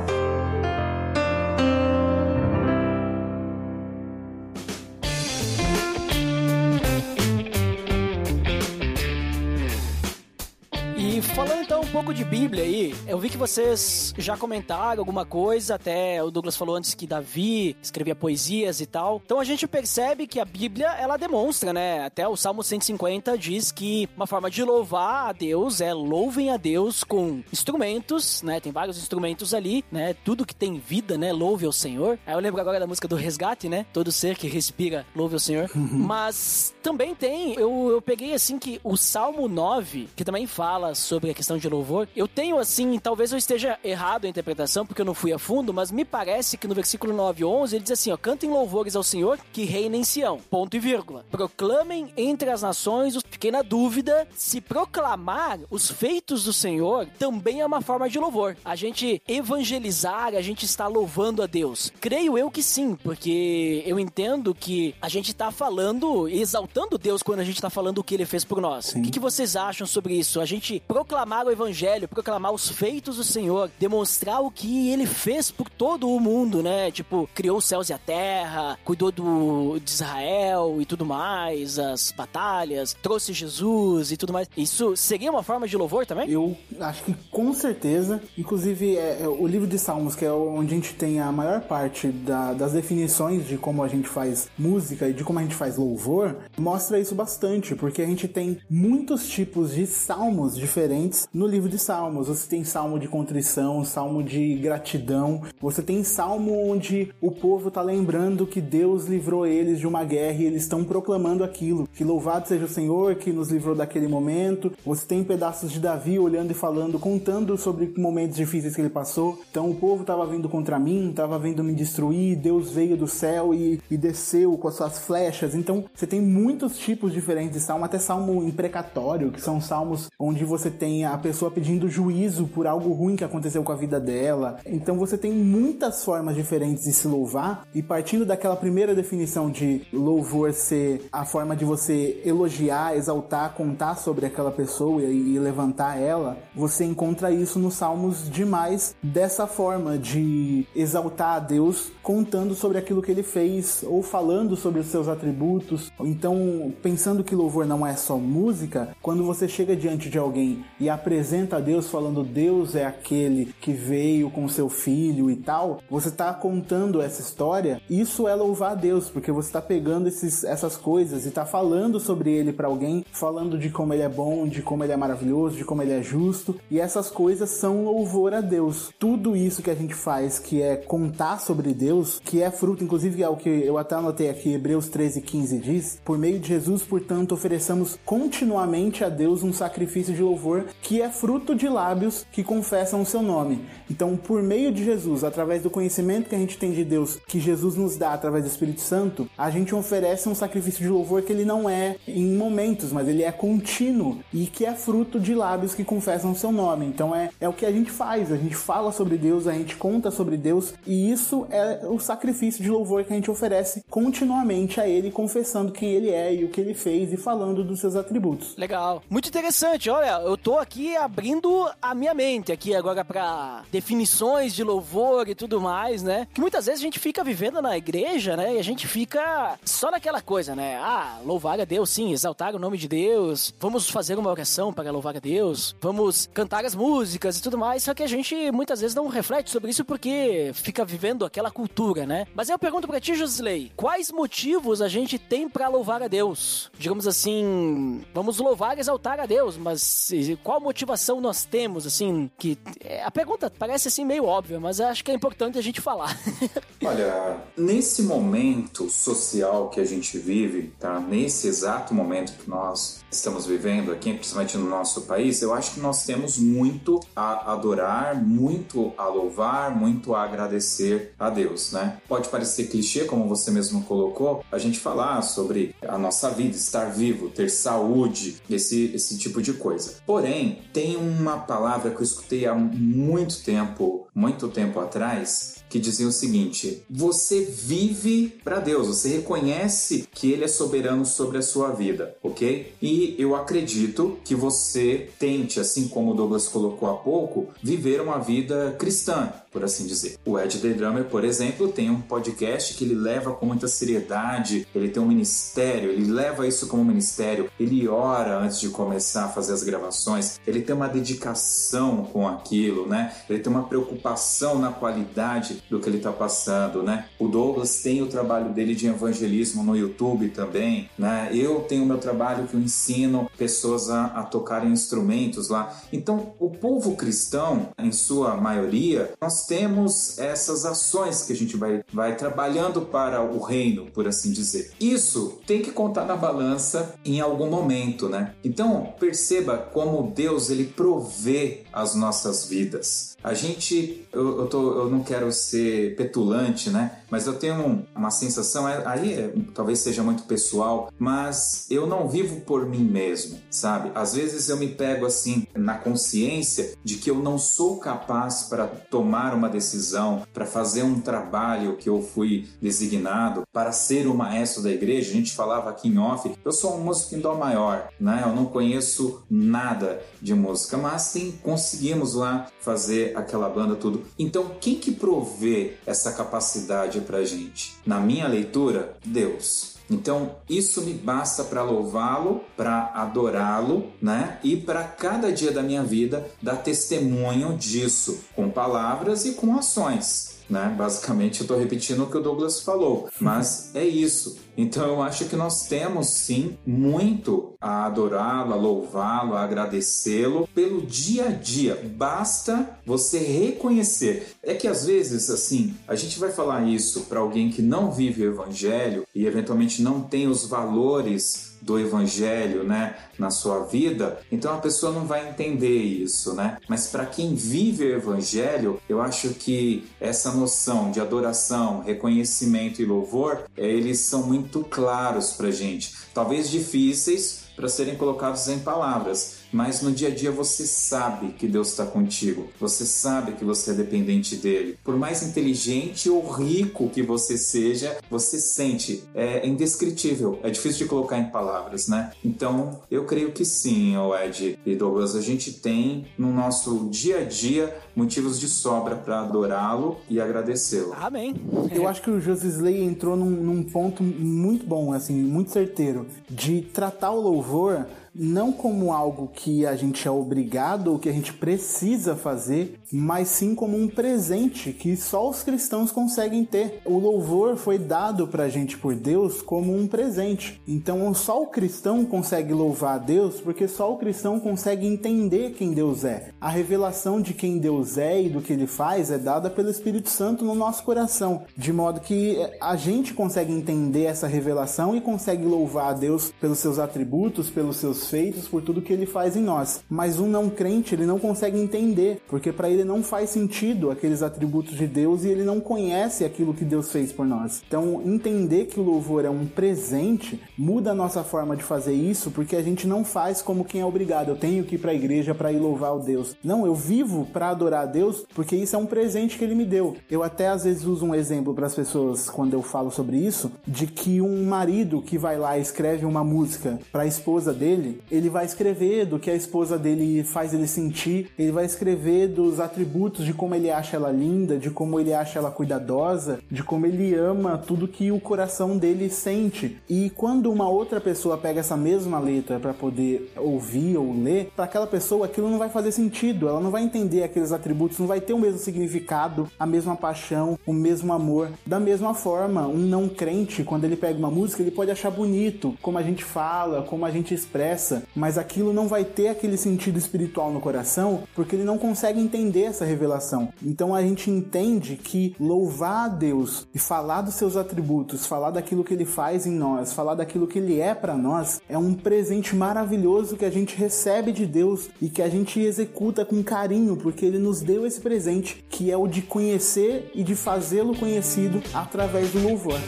Pouco 11.92 12.14
de 12.14 12.24
Bíblia 12.24 12.64
aí, 12.64 12.94
eu 13.08 13.18
vi 13.18 13.30
que 13.30 13.38
vocês 13.38 14.14
já 14.16 14.38
comentaram 14.38 15.00
alguma 15.00 15.26
coisa, 15.26 15.74
até 15.74 16.24
o 16.24 16.30
Douglas 16.30 16.56
falou 16.56 16.76
antes 16.76 16.94
que 16.94 17.08
Davi 17.08 17.76
escrevia 17.82 18.14
poesias 18.14 18.80
e 18.80 18.86
tal. 18.86 19.20
Então 19.26 19.40
a 19.40 19.44
gente 19.44 19.68
percebe 19.68 20.28
que 20.28 20.40
a 20.40 20.46
Bíblia, 20.46 20.88
ela 21.00 21.18
demonstra, 21.18 21.74
né? 21.74 22.06
Até 22.06 22.28
o 22.28 22.36
Salmo 22.36 22.64
150 22.64 23.36
diz 23.38 23.72
que 23.72 24.08
uma 24.16 24.28
forma 24.28 24.52
de 24.52 24.64
louvar 24.64 25.30
a 25.30 25.32
Deus 25.32 25.82
é 25.82 25.92
louvem 25.92 26.52
a 26.52 26.58
Deus 26.58 27.04
com 27.04 27.42
instrumentos, 27.52 28.44
né? 28.44 28.60
Tem 28.60 28.72
vários 28.72 29.00
instrumentos 29.00 29.54
ali, 29.56 29.84
né? 29.92 30.14
Tudo 30.14 30.46
que 30.46 30.56
tem 30.56 30.78
vida, 30.78 31.18
né? 31.18 31.34
Louve 31.34 31.66
ao 31.66 31.74
Senhor. 31.74 32.20
Aí 32.26 32.36
eu 32.36 32.40
lembro 32.40 32.62
agora 32.62 32.80
da 32.80 32.86
música 32.86 33.08
do 33.08 33.16
Resgate, 33.16 33.68
né? 33.68 33.88
Todo 33.92 34.12
ser 34.12 34.38
que 34.38 34.48
respira, 34.48 35.08
louve 35.16 35.34
ao 35.34 35.40
Senhor. 35.40 35.70
Mas 35.76 36.74
também 36.84 37.16
tem, 37.16 37.56
eu, 37.56 37.90
eu 37.90 38.02
peguei 38.02 38.34
assim 38.34 38.60
que 38.60 38.80
o 38.84 38.96
Salmo 38.96 39.48
9, 39.48 40.10
que 40.16 40.24
também 40.24 40.46
fala 40.46 40.94
sobre 40.94 41.32
a 41.32 41.34
questão 41.34 41.58
de 41.58 41.68
louvor. 41.80 42.08
Eu 42.16 42.28
tenho 42.28 42.58
assim, 42.58 42.98
talvez 43.00 43.32
eu 43.32 43.38
esteja 43.38 43.78
errado 43.84 44.26
a 44.26 44.30
interpretação, 44.30 44.86
porque 44.86 45.02
eu 45.02 45.06
não 45.06 45.14
fui 45.14 45.34
a 45.34 45.40
fundo, 45.40 45.74
mas 45.74 45.92
me 45.92 46.06
parece 46.06 46.58
que 46.58 46.68
no 46.68 46.76
versículo 46.76 47.14
9 47.14 47.42
e 47.42 47.46
11 47.46 47.76
ele 47.76 47.84
diz 47.84 47.92
assim, 47.92 48.12
ó, 48.12 48.18
cantem 48.18 48.50
louvores 48.50 48.96
ao 48.96 49.04
Senhor 49.04 49.40
que 49.52 49.66
reina 49.66 49.96
em 49.96 50.04
Sião, 50.04 50.40
ponto 50.50 50.76
e 50.76 50.80
vírgula. 50.80 51.26
Proclamem 51.32 52.12
entre 52.16 52.50
as 52.50 52.62
nações, 52.62 53.18
fiquei 53.30 53.52
na 53.52 53.62
dúvida 53.62 54.28
se 54.36 54.62
proclamar 54.62 55.60
os 55.70 55.90
feitos 55.90 56.44
do 56.44 56.54
Senhor 56.54 57.08
também 57.18 57.62
é 57.62 57.66
uma 57.66 57.82
forma 57.82 58.10
de 58.10 58.20
louvor. 58.20 58.58
A 58.64 58.76
gente 58.76 59.22
evangelizar, 59.28 60.36
a 60.36 60.42
gente 60.42 60.66
está 60.66 60.88
louvando 60.88 61.42
a 61.42 61.48
Deus. 61.48 61.92
Creio 62.00 62.38
eu 62.38 62.52
que 62.52 62.64
sim, 62.64 62.96
porque 62.96 63.84
eu 63.86 64.00
entendo 64.00 64.54
que 64.54 64.96
a 65.02 65.10
gente 65.10 65.32
está 65.32 65.52
falando, 65.52 66.28
exaltando 66.28 66.98
Deus 66.98 67.24
quando 67.24 67.40
a 67.40 67.44
gente 67.44 67.56
está 67.56 67.70
falando 67.70 68.00
o 68.00 68.04
que 68.04 68.16
ele 68.16 68.26
fez 68.26 68.44
por 68.44 68.62
nós. 68.62 68.88
Sim. 68.88 69.00
O 69.00 69.04
que, 69.04 69.12
que 69.12 69.20
vocês 69.20 69.56
acham 69.56 69.86
sobre 69.86 70.14
isso? 70.14 70.42
A 70.42 70.46
gente 70.46 70.82
proclamar 70.88 71.46
o 71.46 71.52
evangelho, 71.52 71.69
proclamar 72.08 72.52
os 72.54 72.70
feitos 72.70 73.18
do 73.18 73.24
Senhor, 73.24 73.70
demonstrar 73.80 74.42
o 74.42 74.52
que 74.52 74.90
ele 74.90 75.06
fez 75.06 75.52
por 75.52 75.70
todo 75.70 76.10
o 76.10 76.20
mundo, 76.20 76.62
né? 76.64 76.92
Tipo, 76.92 77.30
criou 77.34 77.58
os 77.58 77.66
céus 77.66 77.90
e 77.90 77.94
a 77.94 77.98
terra, 77.98 78.78
cuidou 78.86 79.12
do, 79.12 79.80
de 79.80 79.90
Israel 79.90 80.78
e 80.80 80.86
tudo 80.86 81.06
mais, 81.06 81.78
as 81.80 82.12
batalhas, 82.12 82.96
trouxe 83.02 83.34
Jesus 83.34 84.12
e 84.12 84.18
tudo 84.18 84.32
mais. 84.32 84.48
Isso 84.56 84.96
seria 84.96 85.32
uma 85.32 85.44
forma 85.44 85.68
de 85.68 85.76
louvor 85.76 86.06
também? 86.06 86.30
Eu 86.30 86.56
acho 86.80 87.04
que 87.04 87.14
com 87.32 87.54
certeza, 87.54 88.22
inclusive 88.38 88.96
é, 88.96 89.22
é 89.24 89.28
o 89.28 89.46
livro 89.48 89.68
de 89.68 89.78
Salmos, 89.78 90.16
que 90.16 90.24
é 90.26 90.32
onde 90.32 90.74
a 90.74 90.76
gente 90.76 90.94
tem 90.94 91.20
a 91.20 91.32
maior 91.32 91.62
parte 91.62 92.08
da- 92.08 92.54
das 92.54 92.74
definições 92.74 93.48
de 93.48 93.58
como 93.58 93.84
a 93.84 93.88
gente 93.88 94.08
faz 94.08 94.48
música 94.58 95.10
e 95.10 95.14
de 95.14 95.24
como 95.24 95.40
a 95.40 95.42
gente 95.42 95.56
faz 95.56 95.78
louvor, 95.78 96.38
mostra 96.58 97.00
isso 97.00 97.16
bastante, 97.16 97.76
porque 97.76 98.02
a 98.02 98.06
gente 98.06 98.28
tem 98.28 98.60
muitos 98.70 99.28
tipos 99.28 99.74
de 99.74 99.86
salmos 99.86 100.56
diferentes 100.56 101.28
no 101.34 101.48
livro 101.48 101.59
de 101.68 101.80
Salmos. 101.80 102.28
Você 102.28 102.48
tem 102.48 102.64
salmo 102.64 103.00
de 103.00 103.08
contrição, 103.08 103.84
salmo 103.84 104.24
de 104.24 104.56
gratidão, 104.56 105.42
você 105.60 105.82
tem 105.82 106.04
salmo 106.04 106.70
onde 106.70 107.12
o 107.20 107.32
povo 107.32 107.72
tá 107.72 107.82
lembrando 107.82 108.46
que 108.46 108.62
Deus 108.62 109.06
livrou 109.06 109.46
eles 109.46 109.80
de 109.80 109.88
uma 109.88 110.04
guerra 110.04 110.42
e 110.42 110.46
eles 110.46 110.62
estão 110.62 110.84
proclamando 110.84 111.44
aquilo, 111.44 111.88
que 111.94 112.04
louvado 112.04 112.48
seja 112.48 112.66
o 112.66 112.70
Senhor 112.70 113.16
que 113.16 113.34
nos 113.34 113.50
livrou 113.50 113.76
daquele 113.76 114.08
momento. 114.08 114.72
Você 114.86 115.06
tem 115.06 115.24
pedaços 115.24 115.72
de 115.72 115.80
Davi 115.80 116.20
olhando 116.20 116.52
e 116.52 116.54
falando, 116.54 117.00
contando 117.00 117.58
sobre 117.58 117.94
momentos 117.98 118.38
difíceis 118.38 118.76
que 118.76 118.82
ele 118.82 118.90
passou. 118.90 119.40
Então 119.50 119.70
o 119.70 119.76
povo 119.76 120.02
estava 120.02 120.26
vindo 120.26 120.48
contra 120.48 120.78
mim, 120.78 121.10
estava 121.10 121.40
vindo 121.40 121.64
me 121.64 121.74
destruir, 121.74 122.38
Deus 122.38 122.72
veio 122.72 122.96
do 122.96 123.08
céu 123.08 123.54
e, 123.54 123.82
e 123.90 123.98
desceu 123.98 124.58
com 124.58 124.68
as 124.68 124.76
suas 124.76 125.00
flechas. 125.00 125.56
Então 125.56 125.86
você 125.94 126.06
tem 126.06 126.22
muitos 126.22 126.78
tipos 126.78 127.12
diferentes 127.12 127.54
de 127.54 127.60
salmo, 127.60 127.86
até 127.86 127.98
salmo 127.98 128.44
imprecatório, 128.44 129.32
que 129.32 129.42
são 129.42 129.60
salmos 129.60 130.10
onde 130.20 130.46
você 130.46 130.70
tem 130.70 131.06
a 131.06 131.18
pessoa 131.18 131.49
pedindo 131.52 131.90
juízo 131.90 132.48
por 132.48 132.68
algo 132.68 132.94
ruim 132.94 133.16
que 133.16 133.24
aconteceu 133.24 133.64
com 133.64 133.72
a 133.72 133.76
vida 133.76 134.00
dela. 134.00 134.60
Então 134.66 134.98
você 134.98 135.18
tem 135.18 135.32
muitas 135.32 136.04
formas 136.04 136.36
diferentes 136.36 136.84
de 136.84 136.94
se 136.94 137.08
louvar 137.08 137.68
e 137.74 137.82
partindo 137.82 138.26
daquela 138.26 138.56
primeira 138.56 138.96
definição 138.96 139.50
de 139.50 139.82
louvor 139.92 140.54
ser 140.54 141.08
a 141.12 141.26
forma 141.26 141.56
de 141.56 141.66
você 141.66 142.22
elogiar, 142.26 142.96
exaltar, 142.96 143.54
contar 143.54 143.96
sobre 143.96 144.26
aquela 144.26 144.52
pessoa 144.52 145.02
e, 145.02 145.36
e 145.36 145.40
levantar 145.40 146.00
ela, 146.00 146.38
você 146.56 146.84
encontra 146.86 147.32
isso 147.32 147.60
nos 147.60 147.76
salmos 147.76 148.30
demais 148.30 148.96
dessa 149.02 149.48
forma 149.48 149.98
de 149.98 150.66
exaltar 150.76 151.36
a 151.36 151.40
Deus 151.40 151.92
contando 152.02 152.56
sobre 152.56 152.78
aquilo 152.78 153.02
que 153.02 153.12
ele 153.12 153.24
fez 153.24 153.84
ou 153.86 154.02
falando 154.02 154.56
sobre 154.56 154.80
os 154.80 154.88
seus 154.88 155.08
atributos. 155.08 155.92
Então, 156.00 156.74
pensando 156.82 157.24
que 157.24 157.36
louvor 157.36 157.66
não 157.66 157.86
é 157.86 157.96
só 157.96 158.18
música, 158.18 158.96
quando 159.02 159.24
você 159.24 159.48
chega 159.48 159.76
diante 159.76 160.10
de 160.10 160.18
alguém 160.18 160.64
e 160.80 160.90
apresenta 160.90 161.39
a 161.56 161.60
Deus 161.60 161.90
falando 161.90 162.24
Deus 162.24 162.76
é 162.76 162.86
aquele 162.86 163.54
que 163.62 163.72
veio 163.72 164.30
com 164.30 164.48
seu 164.48 164.70
filho 164.70 165.32
e 165.32 165.36
tal, 165.36 165.82
você 165.90 166.10
está 166.10 166.34
contando 166.34 167.02
essa 167.02 167.22
história. 167.22 167.82
Isso 167.90 168.28
é 168.28 168.36
louvar 168.36 168.72
a 168.72 168.76
Deus, 168.76 169.10
porque 169.10 169.32
você 169.32 169.48
está 169.48 169.62
pegando 169.62 170.08
esses, 170.08 170.44
essas 170.44 170.76
coisas 170.76 171.26
e 171.26 171.30
está 171.30 171.46
falando 171.46 172.00
sobre 172.00 172.32
ele 172.32 172.52
para 172.52 172.68
alguém, 172.68 173.06
falando 173.12 173.58
de 173.58 173.70
como 173.70 173.94
ele 173.94 174.04
é 174.04 174.10
bom, 174.10 174.48
de 174.48 174.62
como 174.62 174.84
ele 174.84 174.94
é 174.94 174.98
maravilhoso, 174.98 175.58
de 175.58 175.66
como 175.66 175.82
ele 175.82 175.94
é 175.94 176.04
justo, 176.04 176.60
e 176.70 176.80
essas 176.80 177.10
coisas 177.10 177.50
são 177.50 177.86
louvor 177.86 178.34
a 178.34 178.42
Deus. 178.42 178.92
Tudo 179.00 179.36
isso 179.36 179.64
que 179.64 179.72
a 179.72 179.76
gente 179.76 179.94
faz, 179.94 180.40
que 180.40 180.62
é 180.62 180.76
contar 180.76 181.40
sobre 181.40 181.74
Deus, 181.74 182.20
que 182.24 182.42
é 182.42 182.52
fruto, 182.52 182.84
inclusive 182.84 183.24
é 183.24 183.30
o 183.30 183.38
que 183.38 183.50
eu 183.50 183.78
até 183.78 183.96
anotei 183.96 184.30
aqui, 184.30 184.54
Hebreus 184.54 184.90
13, 184.90 185.22
15 185.22 185.60
diz: 185.60 186.02
Por 186.04 186.18
meio 186.18 186.40
de 186.40 186.50
Jesus, 186.50 186.84
portanto, 186.84 187.34
ofereçamos 187.34 187.98
continuamente 188.06 189.04
a 189.04 189.10
Deus 189.10 189.44
um 189.44 189.54
sacrifício 189.54 190.14
de 190.14 190.22
louvor 190.22 190.66
que 190.82 191.02
é 191.02 191.10
fruto 191.10 191.29
de 191.56 191.70
lábios 191.70 192.26
que 192.32 192.44
confessam 192.44 193.02
o 193.02 193.06
seu 193.06 193.22
nome. 193.22 193.62
Então, 193.90 194.18
por 194.18 194.42
meio 194.42 194.72
de 194.72 194.84
Jesus, 194.84 195.24
através 195.24 195.62
do 195.62 195.70
conhecimento 195.70 196.30
que 196.30 196.36
a 196.36 196.38
gente 196.38 196.58
tem 196.58 196.72
de 196.72 196.84
Deus, 196.84 197.18
que 197.28 197.40
Jesus 197.40 197.76
nos 197.76 197.98
dá 197.98 198.14
através 198.14 198.44
do 198.44 198.48
Espírito 198.48 198.82
Santo, 198.82 199.30
a 199.38 199.50
gente 199.52 199.76
oferece 199.76 200.28
um 200.28 200.36
sacrifício 200.36 200.82
de 200.82 200.90
louvor 200.90 201.22
que 201.22 201.32
ele 201.32 201.46
não 201.46 201.70
é 201.70 201.98
em 202.08 202.36
momentos, 202.36 202.92
mas 202.92 203.08
ele 203.08 203.24
é 203.24 203.32
contínuo 203.32 204.20
e 204.34 204.48
que 204.48 204.66
é 204.66 204.74
fruto 204.74 205.20
de 205.20 205.36
lábios 205.36 205.76
que 205.76 205.84
confessam 205.84 206.32
o 206.32 206.36
seu 206.36 206.52
nome. 206.52 206.86
Então 206.86 207.16
é, 207.16 207.30
é 207.40 207.48
o 207.48 207.54
que 207.54 207.66
a 207.66 207.72
gente 207.72 207.92
faz, 207.92 208.32
a 208.32 208.38
gente 208.38 208.56
fala 208.56 208.92
sobre 208.92 209.18
Deus, 209.18 209.48
a 209.48 209.54
gente 209.54 209.76
conta 209.76 210.10
sobre 210.10 210.38
Deus 210.38 210.74
e 210.86 211.12
isso 211.12 211.46
é 211.50 211.86
o 211.88 212.00
sacrifício 212.00 212.64
de 212.64 212.70
louvor 212.70 213.04
que 213.04 213.14
a 213.14 213.16
gente 213.16 213.30
oferece 213.30 213.84
continuamente 213.90 214.80
a 214.80 214.88
ele, 214.88 215.12
confessando 215.12 215.72
quem 215.72 215.90
ele 215.90 216.10
é 216.10 216.34
e 216.34 216.44
o 216.46 216.50
que 216.50 216.62
ele 216.62 216.74
fez 216.74 217.14
e 217.14 217.18
falando 217.18 217.64
dos 217.64 217.80
seus 217.80 217.96
atributos. 217.96 218.56
Legal. 218.58 219.02
Muito 219.10 219.28
interessante. 219.28 219.90
Olha, 219.90 220.22
eu 220.22 220.38
tô 220.38 220.58
aqui 220.58 220.96
abrindo 221.10 221.68
a 221.82 221.96
minha 221.96 222.14
mente 222.14 222.52
aqui 222.52 222.76
agora 222.76 223.04
pra 223.04 223.64
definições 223.72 224.54
de 224.54 224.64
louvor 224.64 225.28
e 225.28 225.34
tudo 225.34 225.60
mais, 225.60 226.04
né? 226.04 226.28
Que 226.32 226.40
muitas 226.40 226.68
vezes 226.68 226.80
a 226.80 226.84
gente 226.84 227.00
fica 227.00 227.24
vivendo 227.24 227.60
na 227.64 227.76
igreja, 227.76 228.38
né? 228.38 228.56
E 228.56 228.60
a 228.60 228.64
gente 228.64 228.88
fica 228.88 229.58
só 229.66 229.90
naquela 229.90 230.22
coisa, 230.22 230.56
né? 230.56 230.78
Ah, 230.78 231.18
louvar 231.26 231.60
a 231.60 231.66
Deus, 231.66 231.90
sim, 231.90 232.14
exaltar 232.14 232.56
o 232.56 232.60
nome 232.60 232.78
de 232.78 232.88
Deus. 232.88 233.54
Vamos 233.60 233.90
fazer 233.90 234.20
uma 234.20 234.30
oração 234.30 234.72
para 234.72 234.92
louvar 234.92 235.18
a 235.18 235.20
Deus. 235.20 235.76
Vamos 235.82 236.30
cantar 236.32 236.64
as 236.64 236.76
músicas 236.76 237.40
e 237.40 237.42
tudo 237.42 237.58
mais. 237.58 237.84
Só 237.84 237.94
que 237.96 238.04
a 238.04 238.08
gente 238.08 238.52
muitas 238.52 238.80
vezes 238.80 238.96
não 238.96 239.08
reflete 239.08 239.50
sobre 239.50 239.72
isso 239.72 239.84
porque 239.84 240.52
fica 240.54 240.86
vivendo 240.86 241.26
aquela 241.26 241.50
cultura, 241.50 242.06
né? 242.06 242.28
Mas 242.36 242.50
eu 242.50 242.60
pergunto 242.60 242.88
pra 242.88 243.02
ti, 243.02 243.16
Josley, 243.16 243.72
quais 243.76 244.12
motivos 244.12 244.80
a 244.80 244.88
gente 244.88 245.18
tem 245.18 245.50
pra 245.50 245.68
louvar 245.70 246.04
a 246.04 246.08
Deus? 246.08 246.70
Digamos 246.78 247.08
assim, 247.08 248.06
vamos 248.14 248.38
louvar 248.38 248.78
exaltar 248.78 249.20
a 249.20 249.26
Deus, 249.26 249.58
mas 249.58 250.12
qual 250.44 250.62
motivação 250.62 250.99
nós 251.22 251.46
temos, 251.46 251.86
assim, 251.86 252.30
que... 252.38 252.58
é, 252.80 253.04
A 253.04 253.12
pergunta 253.12 253.52
parece 253.58 253.88
assim 253.88 254.06
meio 254.06 254.26
óbvia, 254.26 254.60
mas 254.60 254.80
acho 254.80 255.04
que 255.04 255.12
é 255.12 255.14
importante 255.14 255.58
a 255.58 255.62
gente 255.62 255.82
falar. 255.82 256.18
Olha, 256.84 257.38
nesse 257.58 258.04
momento 258.04 258.90
social 258.90 259.70
que 259.70 259.80
a 259.80 259.86
gente 259.86 260.18
vive, 260.18 260.74
tá? 260.80 261.00
Nesse 261.00 261.48
exato 261.48 261.94
momento 261.94 262.34
que 262.38 262.50
nós 262.50 263.00
estamos 263.12 263.46
vivendo 263.46 263.92
aqui, 263.92 264.14
principalmente 264.14 264.58
no 264.58 264.70
nosso 264.70 265.02
país, 265.02 265.42
eu 265.42 265.54
acho 265.54 265.74
que 265.76 265.80
nós 265.80 266.06
temos 266.06 266.38
muito 266.38 267.00
a 267.16 267.52
adorar, 267.54 268.16
muito 268.22 268.94
a 268.98 269.08
louvar, 269.08 269.76
muito 269.76 270.14
a 270.16 270.24
agradecer 270.24 271.14
a 271.20 271.30
Deus, 271.30 271.72
né? 271.72 271.98
Pode 272.08 272.30
parecer 272.30 272.68
clichê, 272.68 273.06
como 273.06 273.28
você 273.28 273.52
mesmo 273.52 273.84
colocou, 273.84 274.44
a 274.52 274.58
gente 274.58 274.80
falar 274.80 275.22
sobre 275.22 275.76
a 275.88 275.98
nossa 275.98 276.30
vida, 276.30 276.56
estar 276.56 276.86
vivo, 276.86 277.30
ter 277.30 277.50
saúde, 277.50 278.42
esse, 278.50 278.92
esse 278.94 279.18
tipo 279.18 279.42
de 279.42 279.54
coisa. 279.54 279.96
Porém, 280.06 280.62
tem 280.74 280.89
uma 280.96 281.38
palavra 281.38 281.92
que 281.92 281.98
eu 281.98 282.04
escutei 282.04 282.46
há 282.46 282.56
muito 282.56 283.44
tempo, 283.44 284.08
muito 284.14 284.48
tempo 284.48 284.80
atrás, 284.80 285.60
que 285.70 285.80
dizia 285.80 286.08
o 286.08 286.12
seguinte: 286.12 286.84
você 286.90 287.42
vive 287.46 288.40
para 288.44 288.60
Deus, 288.60 288.88
você 288.88 289.10
reconhece 289.10 290.08
que 290.12 290.32
Ele 290.32 290.44
é 290.44 290.48
soberano 290.48 291.06
sobre 291.06 291.38
a 291.38 291.42
sua 291.42 291.72
vida, 291.72 292.16
ok? 292.24 292.74
E 292.82 293.16
eu 293.18 293.36
acredito 293.36 294.18
que 294.26 294.36
você 294.36 295.10
tente, 295.20 295.60
assim 295.60 295.88
como 295.88 296.12
o 296.12 296.16
Douglas 296.16 296.48
colocou 296.48 296.90
há 296.90 296.96
pouco, 296.96 297.48
viver 297.62 298.02
uma 298.02 298.18
vida 298.18 298.76
cristã, 298.80 299.32
por 299.52 299.64
assim 299.64 299.86
dizer. 299.86 300.18
O 300.26 300.40
Ed 300.40 300.60
The 300.60 300.70
Drummer, 300.70 301.06
por 301.06 301.24
exemplo, 301.24 301.70
tem 301.70 301.90
um 301.90 302.02
podcast 302.02 302.74
que 302.74 302.84
ele 302.84 302.96
leva 302.96 303.34
com 303.34 303.46
muita 303.46 303.68
seriedade, 303.68 304.68
ele 304.74 304.90
tem 304.90 305.02
um 305.02 305.08
ministério, 305.08 305.92
ele 305.92 306.12
leva 306.12 306.48
isso 306.48 306.68
como 306.68 306.84
ministério, 306.84 307.50
ele 307.60 307.88
ora 307.88 308.40
antes 308.40 308.60
de 308.60 308.70
começar 308.70 309.26
a 309.26 309.30
fazer 309.30 309.54
as 309.54 309.64
gravações, 309.64 310.40
ele 310.46 310.62
tem 310.62 310.76
uma 310.76 310.88
dedicação 310.88 312.04
com 312.06 312.28
aquilo, 312.28 312.88
né? 312.88 313.14
Ele 313.30 313.40
tem 313.40 313.52
uma 313.52 313.64
preocupação 313.64 314.60
na 314.60 314.72
qualidade 314.72 315.64
do 315.70 315.80
que 315.80 315.90
ele 315.90 315.98
está 315.98 316.12
passando, 316.12 316.84
né? 316.84 317.06
O 317.18 317.28
Douglas 317.28 317.82
tem 317.82 318.02
o 318.02 318.08
trabalho 318.08 318.54
dele 318.54 318.76
de 318.76 318.88
evangelismo 318.88 319.64
no 319.64 319.76
YouTube 319.76 320.30
também, 320.30 320.90
né? 320.98 321.30
Eu 321.34 321.62
tenho 321.62 321.84
o 321.84 321.86
meu 321.86 321.98
trabalho 321.98 322.48
que 322.48 322.54
eu 322.54 322.60
ensino 322.60 323.30
pessoas 323.38 323.90
a, 323.90 324.06
a 324.06 324.24
tocarem 324.24 324.72
instrumentos 324.72 325.50
lá. 325.50 325.76
Então, 325.92 326.34
o 326.40 326.50
povo 326.50 326.96
cristão, 326.96 327.70
em 327.78 327.92
sua 327.92 328.36
maioria, 328.36 329.14
nós 329.22 329.39
temos 329.46 330.18
essas 330.18 330.66
ações 330.66 331.24
que 331.24 331.34
a 331.34 331.36
gente 331.36 331.58
vai, 331.58 331.84
vai 331.92 332.16
trabalhando 332.16 332.82
para 332.82 333.22
o 333.22 333.40
reino, 333.40 333.86
por 333.92 334.08
assim 334.08 334.32
dizer. 334.32 334.72
Isso 334.80 335.40
tem 335.46 335.62
que 335.62 335.72
contar 335.72 336.06
na 336.06 336.16
balança 336.16 336.96
em 337.06 337.20
algum 337.20 337.50
momento, 337.50 338.08
né? 338.10 338.34
Então, 338.44 338.94
perceba 339.00 339.58
como 339.58 340.12
Deus 340.12 340.50
ele 340.50 340.66
provê 340.66 341.64
as 341.72 341.96
nossas 341.96 342.46
vidas. 342.46 343.10
A 343.24 343.34
gente, 343.34 344.08
eu, 344.14 344.40
eu, 344.40 344.48
tô, 344.48 344.80
eu 344.80 344.90
não 344.90 345.04
quero 345.04 345.32
ser 345.32 345.96
petulante, 345.96 346.70
né? 346.70 347.00
Mas 347.10 347.28
eu 347.28 347.34
tenho 347.34 347.86
uma 347.96 348.12
sensação, 348.12 348.68
é, 348.68 348.86
aí 348.86 349.14
é, 349.14 349.34
talvez 349.54 349.80
seja 349.80 350.02
muito 350.02 350.24
pessoal, 350.24 350.92
mas 350.98 351.66
eu 351.70 351.86
não 351.86 352.08
vivo 352.08 352.42
por 352.42 352.66
mim 352.66 352.84
mesmo, 352.84 353.40
sabe? 353.50 353.92
Às 353.94 354.14
vezes 354.14 354.48
eu 354.48 354.58
me 354.58 354.68
pego 354.68 355.06
assim 355.06 355.46
na 355.54 355.78
consciência 355.78 356.74
de 356.84 356.96
que 356.96 357.10
eu 357.10 357.16
não 357.16 357.38
sou 357.38 357.78
capaz 357.78 358.44
para 358.44 358.66
tomar 358.66 359.34
uma 359.34 359.50
decisão, 359.50 360.24
para 360.34 360.46
fazer 360.46 360.84
um 360.84 361.02
trabalho 361.02 361.76
que 361.76 361.90
eu 361.90 362.02
fui 362.02 362.48
designado, 362.62 363.44
para 363.52 363.72
ser 363.72 364.08
o 364.08 364.14
maestro 364.14 364.64
da 364.64 364.72
igreja. 364.72 365.12
A 365.12 365.14
gente 365.14 365.34
falava 365.34 365.70
aqui 365.70 365.90
em 365.90 365.98
off, 365.98 366.32
eu 366.46 366.52
sou 366.52 366.78
um 366.78 366.84
músico 366.84 367.16
em 367.16 367.20
dó 367.20 367.36
maior, 367.36 367.90
né? 368.00 368.24
Eu 368.26 368.34
não 368.34 368.46
conheço 368.46 369.24
nada 369.30 370.02
de 370.22 370.34
música, 370.34 370.78
mas 370.78 371.02
sim 371.02 371.34
conseguimos 371.60 372.14
lá 372.14 372.48
fazer 372.62 373.16
aquela 373.18 373.50
banda 373.50 373.76
tudo. 373.76 374.06
Então, 374.18 374.52
quem 374.62 374.76
que 374.76 374.94
provê 374.94 375.74
essa 375.86 376.14
capacidade 376.14 377.02
pra 377.02 377.26
gente? 377.26 377.76
Na 377.86 378.00
minha 378.00 378.28
leitura, 378.28 378.96
Deus. 379.06 379.78
Então, 379.90 380.36
isso 380.48 380.84
me 380.84 380.94
basta 380.94 381.44
para 381.44 381.64
louvá-lo, 381.64 382.44
para 382.56 382.92
adorá-lo, 382.94 383.92
né? 384.02 384.40
E 384.44 384.56
para 384.56 384.84
cada 384.84 385.32
dia 385.32 385.52
da 385.52 385.64
minha 385.64 385.84
vida 385.84 386.30
dar 386.42 386.58
testemunho 386.58 387.58
disso, 387.58 388.20
com 388.36 388.50
palavras 388.50 389.26
e 389.26 389.34
com 389.34 389.58
ações. 389.58 390.29
Né? 390.50 390.74
Basicamente, 390.76 391.42
eu 391.42 391.44
estou 391.44 391.58
repetindo 391.58 392.04
o 392.04 392.08
que 392.08 392.18
o 392.18 392.22
Douglas 392.22 392.62
falou, 392.62 393.08
mas 393.20 393.72
é 393.76 393.86
isso. 393.86 394.38
Então, 394.58 394.88
eu 394.88 395.02
acho 395.02 395.26
que 395.26 395.36
nós 395.36 395.68
temos 395.68 396.08
sim 396.08 396.58
muito 396.66 397.54
a 397.62 397.86
adorá-lo, 397.86 398.54
a 398.54 398.58
louvá-lo, 398.58 399.36
a 399.36 399.44
agradecê-lo 399.44 400.50
pelo 400.54 400.82
dia 400.82 401.28
a 401.28 401.32
dia. 401.32 401.80
Basta 401.96 402.78
você 402.86 403.20
reconhecer. 403.20 404.36
É 404.44 404.54
que 404.54 404.68
às 404.68 404.86
vezes, 404.86 405.30
assim, 405.30 405.76
a 405.88 405.96
gente 405.96 406.20
vai 406.20 406.32
falar 406.32 406.68
isso 406.68 407.02
para 407.02 407.20
alguém 407.20 407.50
que 407.50 407.62
não 407.62 407.92
vive 407.92 408.26
o 408.26 408.32
evangelho 408.32 409.06
e 409.14 409.26
eventualmente 409.26 409.82
não 409.82 410.02
tem 410.02 410.28
os 410.28 410.46
valores 410.46 411.58
do 411.62 411.80
evangelho, 411.80 412.64
né, 412.64 412.96
na 413.18 413.30
sua 413.30 413.66
vida, 413.66 414.20
então 414.32 414.54
a 414.54 414.60
pessoa 414.60 414.92
não 414.92 415.06
vai 415.06 415.30
entender 415.30 415.78
isso, 415.78 416.34
né? 416.34 416.58
Mas 416.68 416.88
para 416.88 417.06
quem 417.06 417.36
vive 417.36 417.86
o 417.86 417.96
evangelho, 417.96 418.82
eu 418.88 419.02
acho 419.02 419.30
que 419.30 419.88
essa 420.00 420.32
noção 420.32 420.92
de 420.92 421.00
adoração, 421.00 421.82
reconhecimento 421.82 422.82
e 422.82 422.86
louvor, 422.86 423.44
eles 423.58 424.00
são 424.00 424.24
muito 424.24 424.64
claros 424.64 425.34
pra 425.34 425.52
gente. 425.52 425.94
Talvez 426.14 426.50
difíceis 426.50 427.50
para 427.56 427.68
serem 427.68 427.96
colocados 427.96 428.48
em 428.48 428.60
palavras, 428.60 429.39
mas 429.52 429.82
no 429.82 429.92
dia 429.92 430.10
a 430.10 430.12
dia 430.12 430.32
você 430.32 430.66
sabe 430.66 431.34
que 431.34 431.48
Deus 431.48 431.70
está 431.70 431.86
contigo, 431.86 432.48
você 432.60 432.86
sabe 432.86 433.34
que 433.34 433.46
você 433.46 433.72
é 433.72 433.74
dependente 433.74 434.36
dele. 434.36 434.78
Por 434.84 434.98
mais 434.98 435.24
inteligente 435.24 436.10
ou 436.10 436.28
rico 436.30 436.90
que 436.90 437.02
você 437.02 437.38
seja, 437.38 437.98
você 438.10 438.40
sente, 438.40 439.04
é 439.14 439.48
indescritível, 439.48 440.40
é 440.44 440.50
difícil 440.50 440.84
de 440.84 440.90
colocar 440.90 441.18
em 441.18 441.30
palavras, 441.30 441.88
né? 441.88 442.12
Então 442.24 442.82
eu 442.90 443.06
creio 443.06 443.32
que 443.32 443.46
sim, 443.46 443.96
Ed 444.24 444.60
e 444.66 444.76
Douglas, 444.76 445.16
a 445.16 445.22
gente 445.22 445.54
tem 445.54 446.06
no 446.18 446.34
nosso 446.34 446.88
dia 446.90 447.20
a 447.20 447.24
dia 447.24 447.76
motivos 447.96 448.40
de 448.40 448.48
sobra 448.48 448.96
para 448.96 449.22
adorá-lo 449.22 449.98
e 450.10 450.22
agradecê-lo. 450.22 450.94
Amém. 450.94 451.36
Eu 451.72 451.88
acho 451.88 452.02
que 452.02 452.10
o 452.10 452.20
Josisley 452.20 452.82
entrou 452.82 453.16
num, 453.16 453.30
num 453.30 453.64
ponto 453.64 454.04
muito 454.04 454.66
bom, 454.66 454.94
assim, 454.94 455.14
muito 455.14 455.52
certeiro, 455.52 456.06
de 456.30 456.62
tratar 456.62 457.12
o 457.12 457.20
louvor 457.20 457.86
não 458.20 458.52
como 458.52 458.92
algo 458.92 459.30
que 459.34 459.66
a 459.66 459.78
gente 459.78 460.06
é 460.06 460.12
obrigado 460.12 460.92
ou 460.92 461.00
que 461.00 461.08
a 461.08 461.14
gente 461.14 461.32
precisa 461.32 462.18
fazer, 462.18 462.78
mas 462.92 463.30
sim 463.30 463.56
como 463.56 463.78
um 463.78 463.88
presente 463.88 464.74
que 464.74 464.98
só 464.98 465.30
os 465.30 465.42
cristãos 465.42 465.90
conseguem 465.90 466.44
ter. 466.44 466.82
O 466.84 467.00
louvor 467.00 467.56
foi 467.56 467.78
dado 467.78 468.28
pra 468.28 468.50
gente 468.50 468.78
por 468.78 468.94
Deus 468.94 469.42
como 469.42 469.74
um 469.74 469.88
presente. 469.88 470.62
Então 470.68 471.14
só 471.14 471.42
o 471.42 471.48
cristão 471.48 472.04
consegue 472.04 472.54
louvar 472.54 472.96
a 472.96 472.98
Deus 472.98 473.40
porque 473.40 473.70
só 473.70 473.94
o 473.94 473.98
cristão 473.98 474.38
consegue 474.38 474.86
entender 474.86 475.52
quem 475.52 475.72
Deus 475.72 476.04
é. 476.04 476.32
A 476.42 476.50
revelação 476.50 477.22
de 477.22 477.34
quem 477.34 477.58
Deus 477.58 477.98
é 477.98 478.22
e 478.22 478.30
do 478.30 478.42
que 478.42 478.52
ele 478.52 478.68
faz 478.68 479.12
é 479.12 479.18
dada 479.18 479.50
pelo 479.50 479.70
Espírito 479.70 480.10
Santo 480.10 480.44
no 480.44 480.56
nosso 480.56 480.84
coração, 480.84 481.44
de 481.56 481.72
modo 481.72 482.02
que 482.02 482.38
a 482.60 482.76
gente 482.76 483.14
consegue 483.14 483.54
entender 483.54 484.04
essa 484.04 484.28
revelação 484.28 484.94
e 484.94 485.00
consegue 485.00 485.46
louvar 485.46 485.92
a 485.92 485.94
Deus 485.94 486.34
pelos 486.42 486.60
seus 486.60 486.80
atributos, 486.80 487.50
pelos 487.50 487.78
seus 487.78 488.09
feitos, 488.10 488.48
por 488.48 488.62
tudo 488.62 488.82
que 488.82 488.94
ele 488.94 489.06
faz 489.06 489.36
em 489.36 489.42
nós. 489.42 489.84
Mas 489.90 490.20
um 490.20 490.28
não 490.28 490.50
crente, 490.50 490.96
ele 490.96 491.06
não 491.06 491.20
consegue 491.20 491.60
entender, 491.60 492.22
porque 492.28 492.52
para 492.52 492.70
ele 492.70 492.84
não 492.84 493.04
faz 493.04 493.30
sentido 493.30 493.92
aqueles 493.92 494.22
atributos 494.22 494.76
de 494.76 494.88
Deus 494.88 495.24
e 495.24 495.30
ele 495.30 495.44
não 495.44 495.60
conhece 495.60 496.26
aquilo 496.26 496.54
que 496.54 496.66
Deus 496.66 496.92
fez 496.92 497.12
por 497.12 497.26
nós. 497.26 497.62
Então, 497.68 498.02
entender 498.06 498.66
que 498.66 498.80
o 498.80 498.84
louvor 498.84 499.26
é 499.26 499.30
um 499.30 499.46
presente 499.46 500.40
muda 500.58 500.92
a 500.92 500.96
nossa 500.96 501.24
forma 501.24 501.56
de 501.56 501.64
fazer 501.64 501.94
isso, 501.94 502.32
porque 502.32 502.56
a 502.56 502.62
gente 502.62 502.88
não 502.88 503.04
faz 503.04 503.42
como 503.42 503.66
quem 503.66 503.82
é 503.82 503.86
obrigado. 503.86 504.30
Eu 504.30 504.36
tenho 504.36 504.64
que 504.64 504.76
ir 504.76 504.78
para 504.78 504.92
a 504.92 504.96
igreja 504.96 505.36
para 505.36 505.52
ir 505.52 505.60
louvar 505.60 505.96
o 505.96 506.00
Deus. 506.00 506.36
Não, 506.44 506.66
eu 506.66 506.76
vivo 506.76 507.28
para 507.32 507.50
adorar 507.50 507.84
a 507.84 507.86
Deus, 507.86 508.26
porque 508.34 508.56
isso 508.56 508.76
é 508.76 508.80
um 508.80 508.86
presente 508.86 509.38
que 509.38 509.44
ele 509.44 509.56
me 509.56 509.66
deu. 509.66 509.96
Eu 510.10 510.24
até 510.24 510.48
às 510.48 510.64
vezes 510.64 510.86
uso 510.86 511.06
um 511.06 511.16
exemplo 511.16 511.54
para 511.54 511.68
as 511.68 511.76
pessoas 511.76 512.30
quando 512.30 512.54
eu 512.54 512.62
falo 512.62 512.92
sobre 512.92 513.18
isso, 513.18 513.52
de 513.68 513.88
que 513.88 514.22
um 514.22 514.44
marido 514.46 515.02
que 515.02 515.18
vai 515.18 515.38
lá 515.38 515.58
e 515.58 515.62
escreve 515.62 516.06
uma 516.06 516.24
música 516.24 516.80
para 516.92 517.04
a 517.04 517.08
esposa 517.08 517.54
dele, 517.54 517.89
ele 518.12 518.30
vai 518.30 518.46
escrever 518.46 519.06
do 519.06 519.20
que 519.20 519.30
a 519.30 519.36
esposa 519.36 519.78
dele 519.78 520.24
faz 520.24 520.54
ele 520.54 520.68
sentir, 520.68 521.32
ele 521.38 521.52
vai 521.52 521.66
escrever 521.66 522.28
dos 522.28 522.60
atributos 522.60 523.26
de 523.26 523.34
como 523.34 523.56
ele 523.56 523.72
acha 523.72 523.96
ela 523.96 524.12
linda, 524.12 524.58
de 524.58 524.70
como 524.70 525.00
ele 525.00 525.14
acha 525.14 525.40
ela 525.40 525.52
cuidadosa, 525.52 526.40
de 526.50 526.64
como 526.64 526.86
ele 526.86 527.16
ama 527.16 527.58
tudo 527.58 527.88
que 527.88 528.12
o 528.12 528.20
coração 528.20 528.78
dele 528.78 529.10
sente. 529.10 529.78
E 529.90 530.10
quando 530.12 530.52
uma 530.52 530.70
outra 530.70 531.00
pessoa 531.00 531.38
pega 531.38 531.60
essa 531.60 531.78
mesma 531.78 532.20
letra 532.20 532.60
para 532.60 532.74
poder 532.74 533.32
ouvir 533.38 533.98
ou 533.98 534.14
ler, 534.14 534.52
para 534.56 534.66
aquela 534.66 534.88
pessoa 534.88 535.26
aquilo 535.26 535.50
não 535.50 535.58
vai 535.58 535.70
fazer 535.70 535.92
sentido, 535.92 536.48
ela 536.48 536.60
não 536.60 536.72
vai 536.72 536.84
entender 536.84 537.24
aqueles 537.24 537.52
atributos, 537.52 538.00
não 538.00 538.08
vai 538.08 538.22
ter 538.22 538.34
o 538.34 538.40
mesmo 538.40 538.60
significado, 538.60 539.50
a 539.60 539.66
mesma 539.66 539.96
paixão, 539.96 540.58
o 540.66 540.74
mesmo 540.74 541.14
amor. 541.14 541.50
Da 541.66 541.80
mesma 541.80 542.14
forma, 542.14 542.68
um 542.68 542.78
não 542.78 543.08
crente, 543.08 543.64
quando 543.64 543.84
ele 543.84 543.96
pega 543.96 544.18
uma 544.18 544.32
música, 544.32 544.62
ele 544.62 544.72
pode 544.72 544.92
achar 544.92 545.12
bonito 545.12 545.76
como 545.82 545.98
a 545.98 546.04
gente 546.04 546.24
fala, 546.24 546.84
como 546.84 547.06
a 547.06 547.12
gente 547.12 547.34
expressa, 547.34 547.79
mas 548.16 548.38
aquilo 548.38 548.74
não 548.74 548.88
vai 548.88 549.04
ter 549.04 549.30
aquele 549.30 549.58
sentido 549.58 549.98
espiritual 549.98 550.52
no 550.52 550.60
coração 550.60 551.24
porque 551.36 551.56
ele 551.56 551.64
não 551.64 551.78
consegue 551.78 552.20
entender 552.20 552.64
essa 552.64 552.86
revelação. 552.86 553.50
Então 553.64 553.94
a 553.96 554.02
gente 554.02 554.30
entende 554.30 554.96
que 554.96 555.36
louvar 555.40 556.06
a 556.06 556.08
Deus 556.08 556.68
e 556.74 556.80
falar 556.80 557.22
dos 557.22 557.36
seus 557.36 557.56
atributos, 557.56 558.26
falar 558.26 558.52
daquilo 558.52 558.84
que 558.84 558.94
ele 558.94 559.06
faz 559.06 559.46
em 559.46 559.52
nós, 559.52 559.94
falar 559.94 560.16
daquilo 560.16 560.48
que 560.48 560.60
ele 560.60 560.80
é 560.80 560.94
para 560.94 561.16
nós, 561.16 561.62
é 561.70 561.78
um 561.78 561.94
presente 561.94 562.56
maravilhoso 562.56 563.38
que 563.38 563.46
a 563.46 563.52
gente 563.52 563.76
recebe 563.76 564.32
de 564.32 564.46
Deus 564.46 564.90
e 565.02 565.10
que 565.10 565.22
a 565.22 565.30
gente 565.30 565.60
executa 565.60 566.26
com 566.26 566.44
carinho 566.44 566.98
porque 566.98 567.26
ele 567.26 567.40
nos 567.40 567.62
deu 567.62 567.86
esse 567.86 568.02
presente 568.02 568.64
que 568.70 568.92
é 568.92 568.98
o 568.98 569.08
de 569.08 569.22
conhecer 569.22 570.12
e 570.14 570.24
de 570.24 570.36
fazê-lo 570.36 570.96
conhecido 570.98 571.62
através 571.74 572.32
do 572.32 572.40
louvor. 572.40 572.80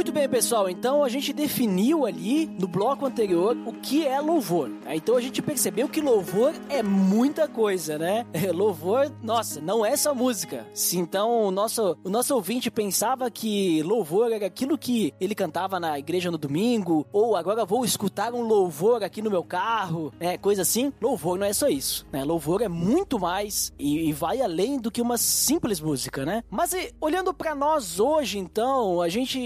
Muito 0.00 0.12
bem, 0.12 0.26
pessoal. 0.26 0.70
Então 0.70 1.04
a 1.04 1.10
gente 1.10 1.30
definiu 1.30 2.06
ali 2.06 2.46
no 2.58 2.66
bloco 2.66 3.04
anterior 3.04 3.54
o 3.66 3.72
que 3.74 4.06
é 4.06 4.18
louvor. 4.18 4.70
Né? 4.70 4.96
Então 4.96 5.14
a 5.14 5.20
gente 5.20 5.42
percebeu 5.42 5.90
que 5.90 6.00
louvor 6.00 6.54
é 6.70 6.82
muita 6.82 7.46
coisa, 7.46 7.98
né? 7.98 8.24
louvor, 8.54 9.12
nossa, 9.22 9.60
não 9.60 9.84
é 9.84 9.94
só 9.98 10.14
música. 10.14 10.66
Se 10.72 10.96
então 10.96 11.42
o 11.42 11.50
nosso, 11.50 11.98
o 12.02 12.08
nosso 12.08 12.34
ouvinte 12.34 12.70
pensava 12.70 13.30
que 13.30 13.82
louvor 13.82 14.32
era 14.32 14.46
aquilo 14.46 14.78
que 14.78 15.12
ele 15.20 15.34
cantava 15.34 15.78
na 15.78 15.98
igreja 15.98 16.30
no 16.30 16.38
domingo, 16.38 17.06
ou 17.12 17.36
agora 17.36 17.66
vou 17.66 17.84
escutar 17.84 18.32
um 18.32 18.40
louvor 18.40 19.04
aqui 19.04 19.20
no 19.20 19.28
meu 19.28 19.44
carro, 19.44 20.10
né? 20.18 20.38
Coisa 20.38 20.62
assim. 20.62 20.94
Louvor 20.98 21.38
não 21.38 21.44
é 21.44 21.52
só 21.52 21.68
isso, 21.68 22.06
né? 22.10 22.24
Louvor 22.24 22.62
é 22.62 22.68
muito 22.68 23.18
mais 23.18 23.70
e, 23.78 24.08
e 24.08 24.14
vai 24.14 24.40
além 24.40 24.78
do 24.78 24.90
que 24.90 25.02
uma 25.02 25.18
simples 25.18 25.78
música, 25.78 26.24
né? 26.24 26.42
Mas 26.48 26.72
e, 26.72 26.90
olhando 27.02 27.34
para 27.34 27.54
nós 27.54 28.00
hoje, 28.00 28.38
então, 28.38 29.02
a 29.02 29.10
gente 29.10 29.38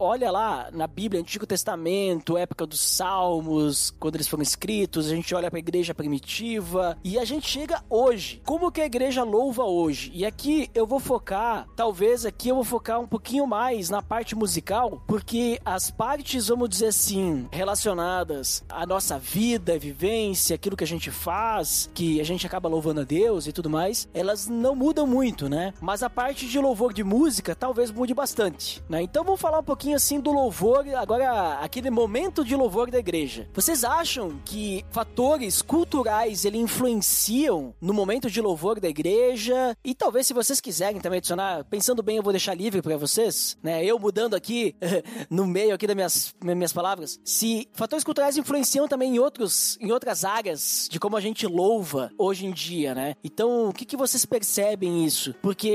olha 0.00 0.30
lá 0.30 0.70
na 0.72 0.86
Bíblia, 0.86 1.20
Antigo 1.20 1.46
Testamento, 1.46 2.38
época 2.38 2.66
dos 2.66 2.80
Salmos, 2.80 3.94
quando 4.00 4.14
eles 4.14 4.26
foram 4.26 4.42
escritos, 4.42 5.06
a 5.06 5.14
gente 5.14 5.34
olha 5.34 5.50
para 5.50 5.58
a 5.58 5.60
igreja 5.60 5.94
primitiva 5.94 6.96
e 7.04 7.18
a 7.18 7.24
gente 7.24 7.46
chega 7.46 7.84
hoje. 7.90 8.40
Como 8.46 8.72
que 8.72 8.80
a 8.80 8.86
igreja 8.86 9.22
louva 9.22 9.64
hoje? 9.64 10.10
E 10.14 10.24
aqui 10.24 10.70
eu 10.74 10.86
vou 10.86 10.98
focar, 10.98 11.66
talvez 11.76 12.24
aqui 12.24 12.48
eu 12.48 12.54
vou 12.54 12.64
focar 12.64 12.98
um 12.98 13.06
pouquinho 13.06 13.46
mais 13.46 13.90
na 13.90 14.00
parte 14.00 14.34
musical, 14.34 15.02
porque 15.06 15.60
as 15.64 15.90
partes, 15.90 16.48
vamos 16.48 16.70
dizer 16.70 16.86
assim, 16.86 17.46
relacionadas 17.52 18.64
à 18.70 18.86
nossa 18.86 19.18
vida, 19.18 19.78
vivência, 19.78 20.54
aquilo 20.54 20.76
que 20.76 20.84
a 20.84 20.86
gente 20.86 21.10
faz, 21.10 21.90
que 21.92 22.20
a 22.20 22.24
gente 22.24 22.46
acaba 22.46 22.68
louvando 22.68 23.02
a 23.02 23.04
Deus 23.04 23.46
e 23.46 23.52
tudo 23.52 23.68
mais, 23.68 24.08
elas 24.14 24.48
não 24.48 24.74
mudam 24.74 25.06
muito, 25.06 25.46
né? 25.46 25.74
Mas 25.78 26.02
a 26.02 26.08
parte 26.08 26.48
de 26.48 26.58
louvor 26.58 26.94
de 26.94 27.04
música 27.04 27.54
talvez 27.54 27.90
mude 27.90 28.14
bastante, 28.14 28.82
né? 28.88 29.02
Então 29.02 29.22
vamos 29.22 29.40
falar 29.40 29.58
um 29.58 29.64
pouquinho 29.64 29.89
assim 29.94 30.20
do 30.20 30.32
louvor, 30.32 30.86
agora 30.96 31.58
aquele 31.60 31.90
momento 31.90 32.44
de 32.44 32.54
louvor 32.54 32.90
da 32.90 32.98
igreja. 32.98 33.48
Vocês 33.52 33.84
acham 33.84 34.40
que 34.44 34.84
fatores 34.90 35.62
culturais 35.62 36.44
ele 36.44 36.58
influenciam 36.58 37.74
no 37.80 37.94
momento 37.94 38.30
de 38.30 38.40
louvor 38.40 38.80
da 38.80 38.88
igreja? 38.88 39.76
E 39.84 39.94
talvez 39.94 40.26
se 40.26 40.34
vocês 40.34 40.60
quiserem 40.60 41.00
também 41.00 41.18
adicionar, 41.18 41.64
pensando 41.64 42.02
bem, 42.02 42.16
eu 42.16 42.22
vou 42.22 42.32
deixar 42.32 42.54
livre 42.54 42.82
para 42.82 42.96
vocês, 42.96 43.56
né? 43.62 43.84
Eu 43.84 43.98
mudando 43.98 44.34
aqui 44.34 44.74
no 45.30 45.46
meio 45.46 45.74
aqui 45.74 45.86
das 45.86 45.96
minhas, 45.96 46.34
minhas 46.42 46.72
palavras, 46.72 47.20
se 47.24 47.68
fatores 47.72 48.04
culturais 48.04 48.36
influenciam 48.36 48.88
também 48.88 49.16
em 49.16 49.18
outros 49.18 49.78
em 49.80 49.90
outras 49.92 50.24
áreas 50.24 50.88
de 50.90 50.98
como 50.98 51.16
a 51.16 51.20
gente 51.20 51.46
louva 51.46 52.10
hoje 52.18 52.46
em 52.46 52.52
dia, 52.52 52.94
né? 52.94 53.14
Então, 53.22 53.68
o 53.68 53.72
que, 53.72 53.84
que 53.84 53.96
vocês 53.96 54.24
percebem 54.24 55.04
isso? 55.04 55.34
Porque 55.42 55.68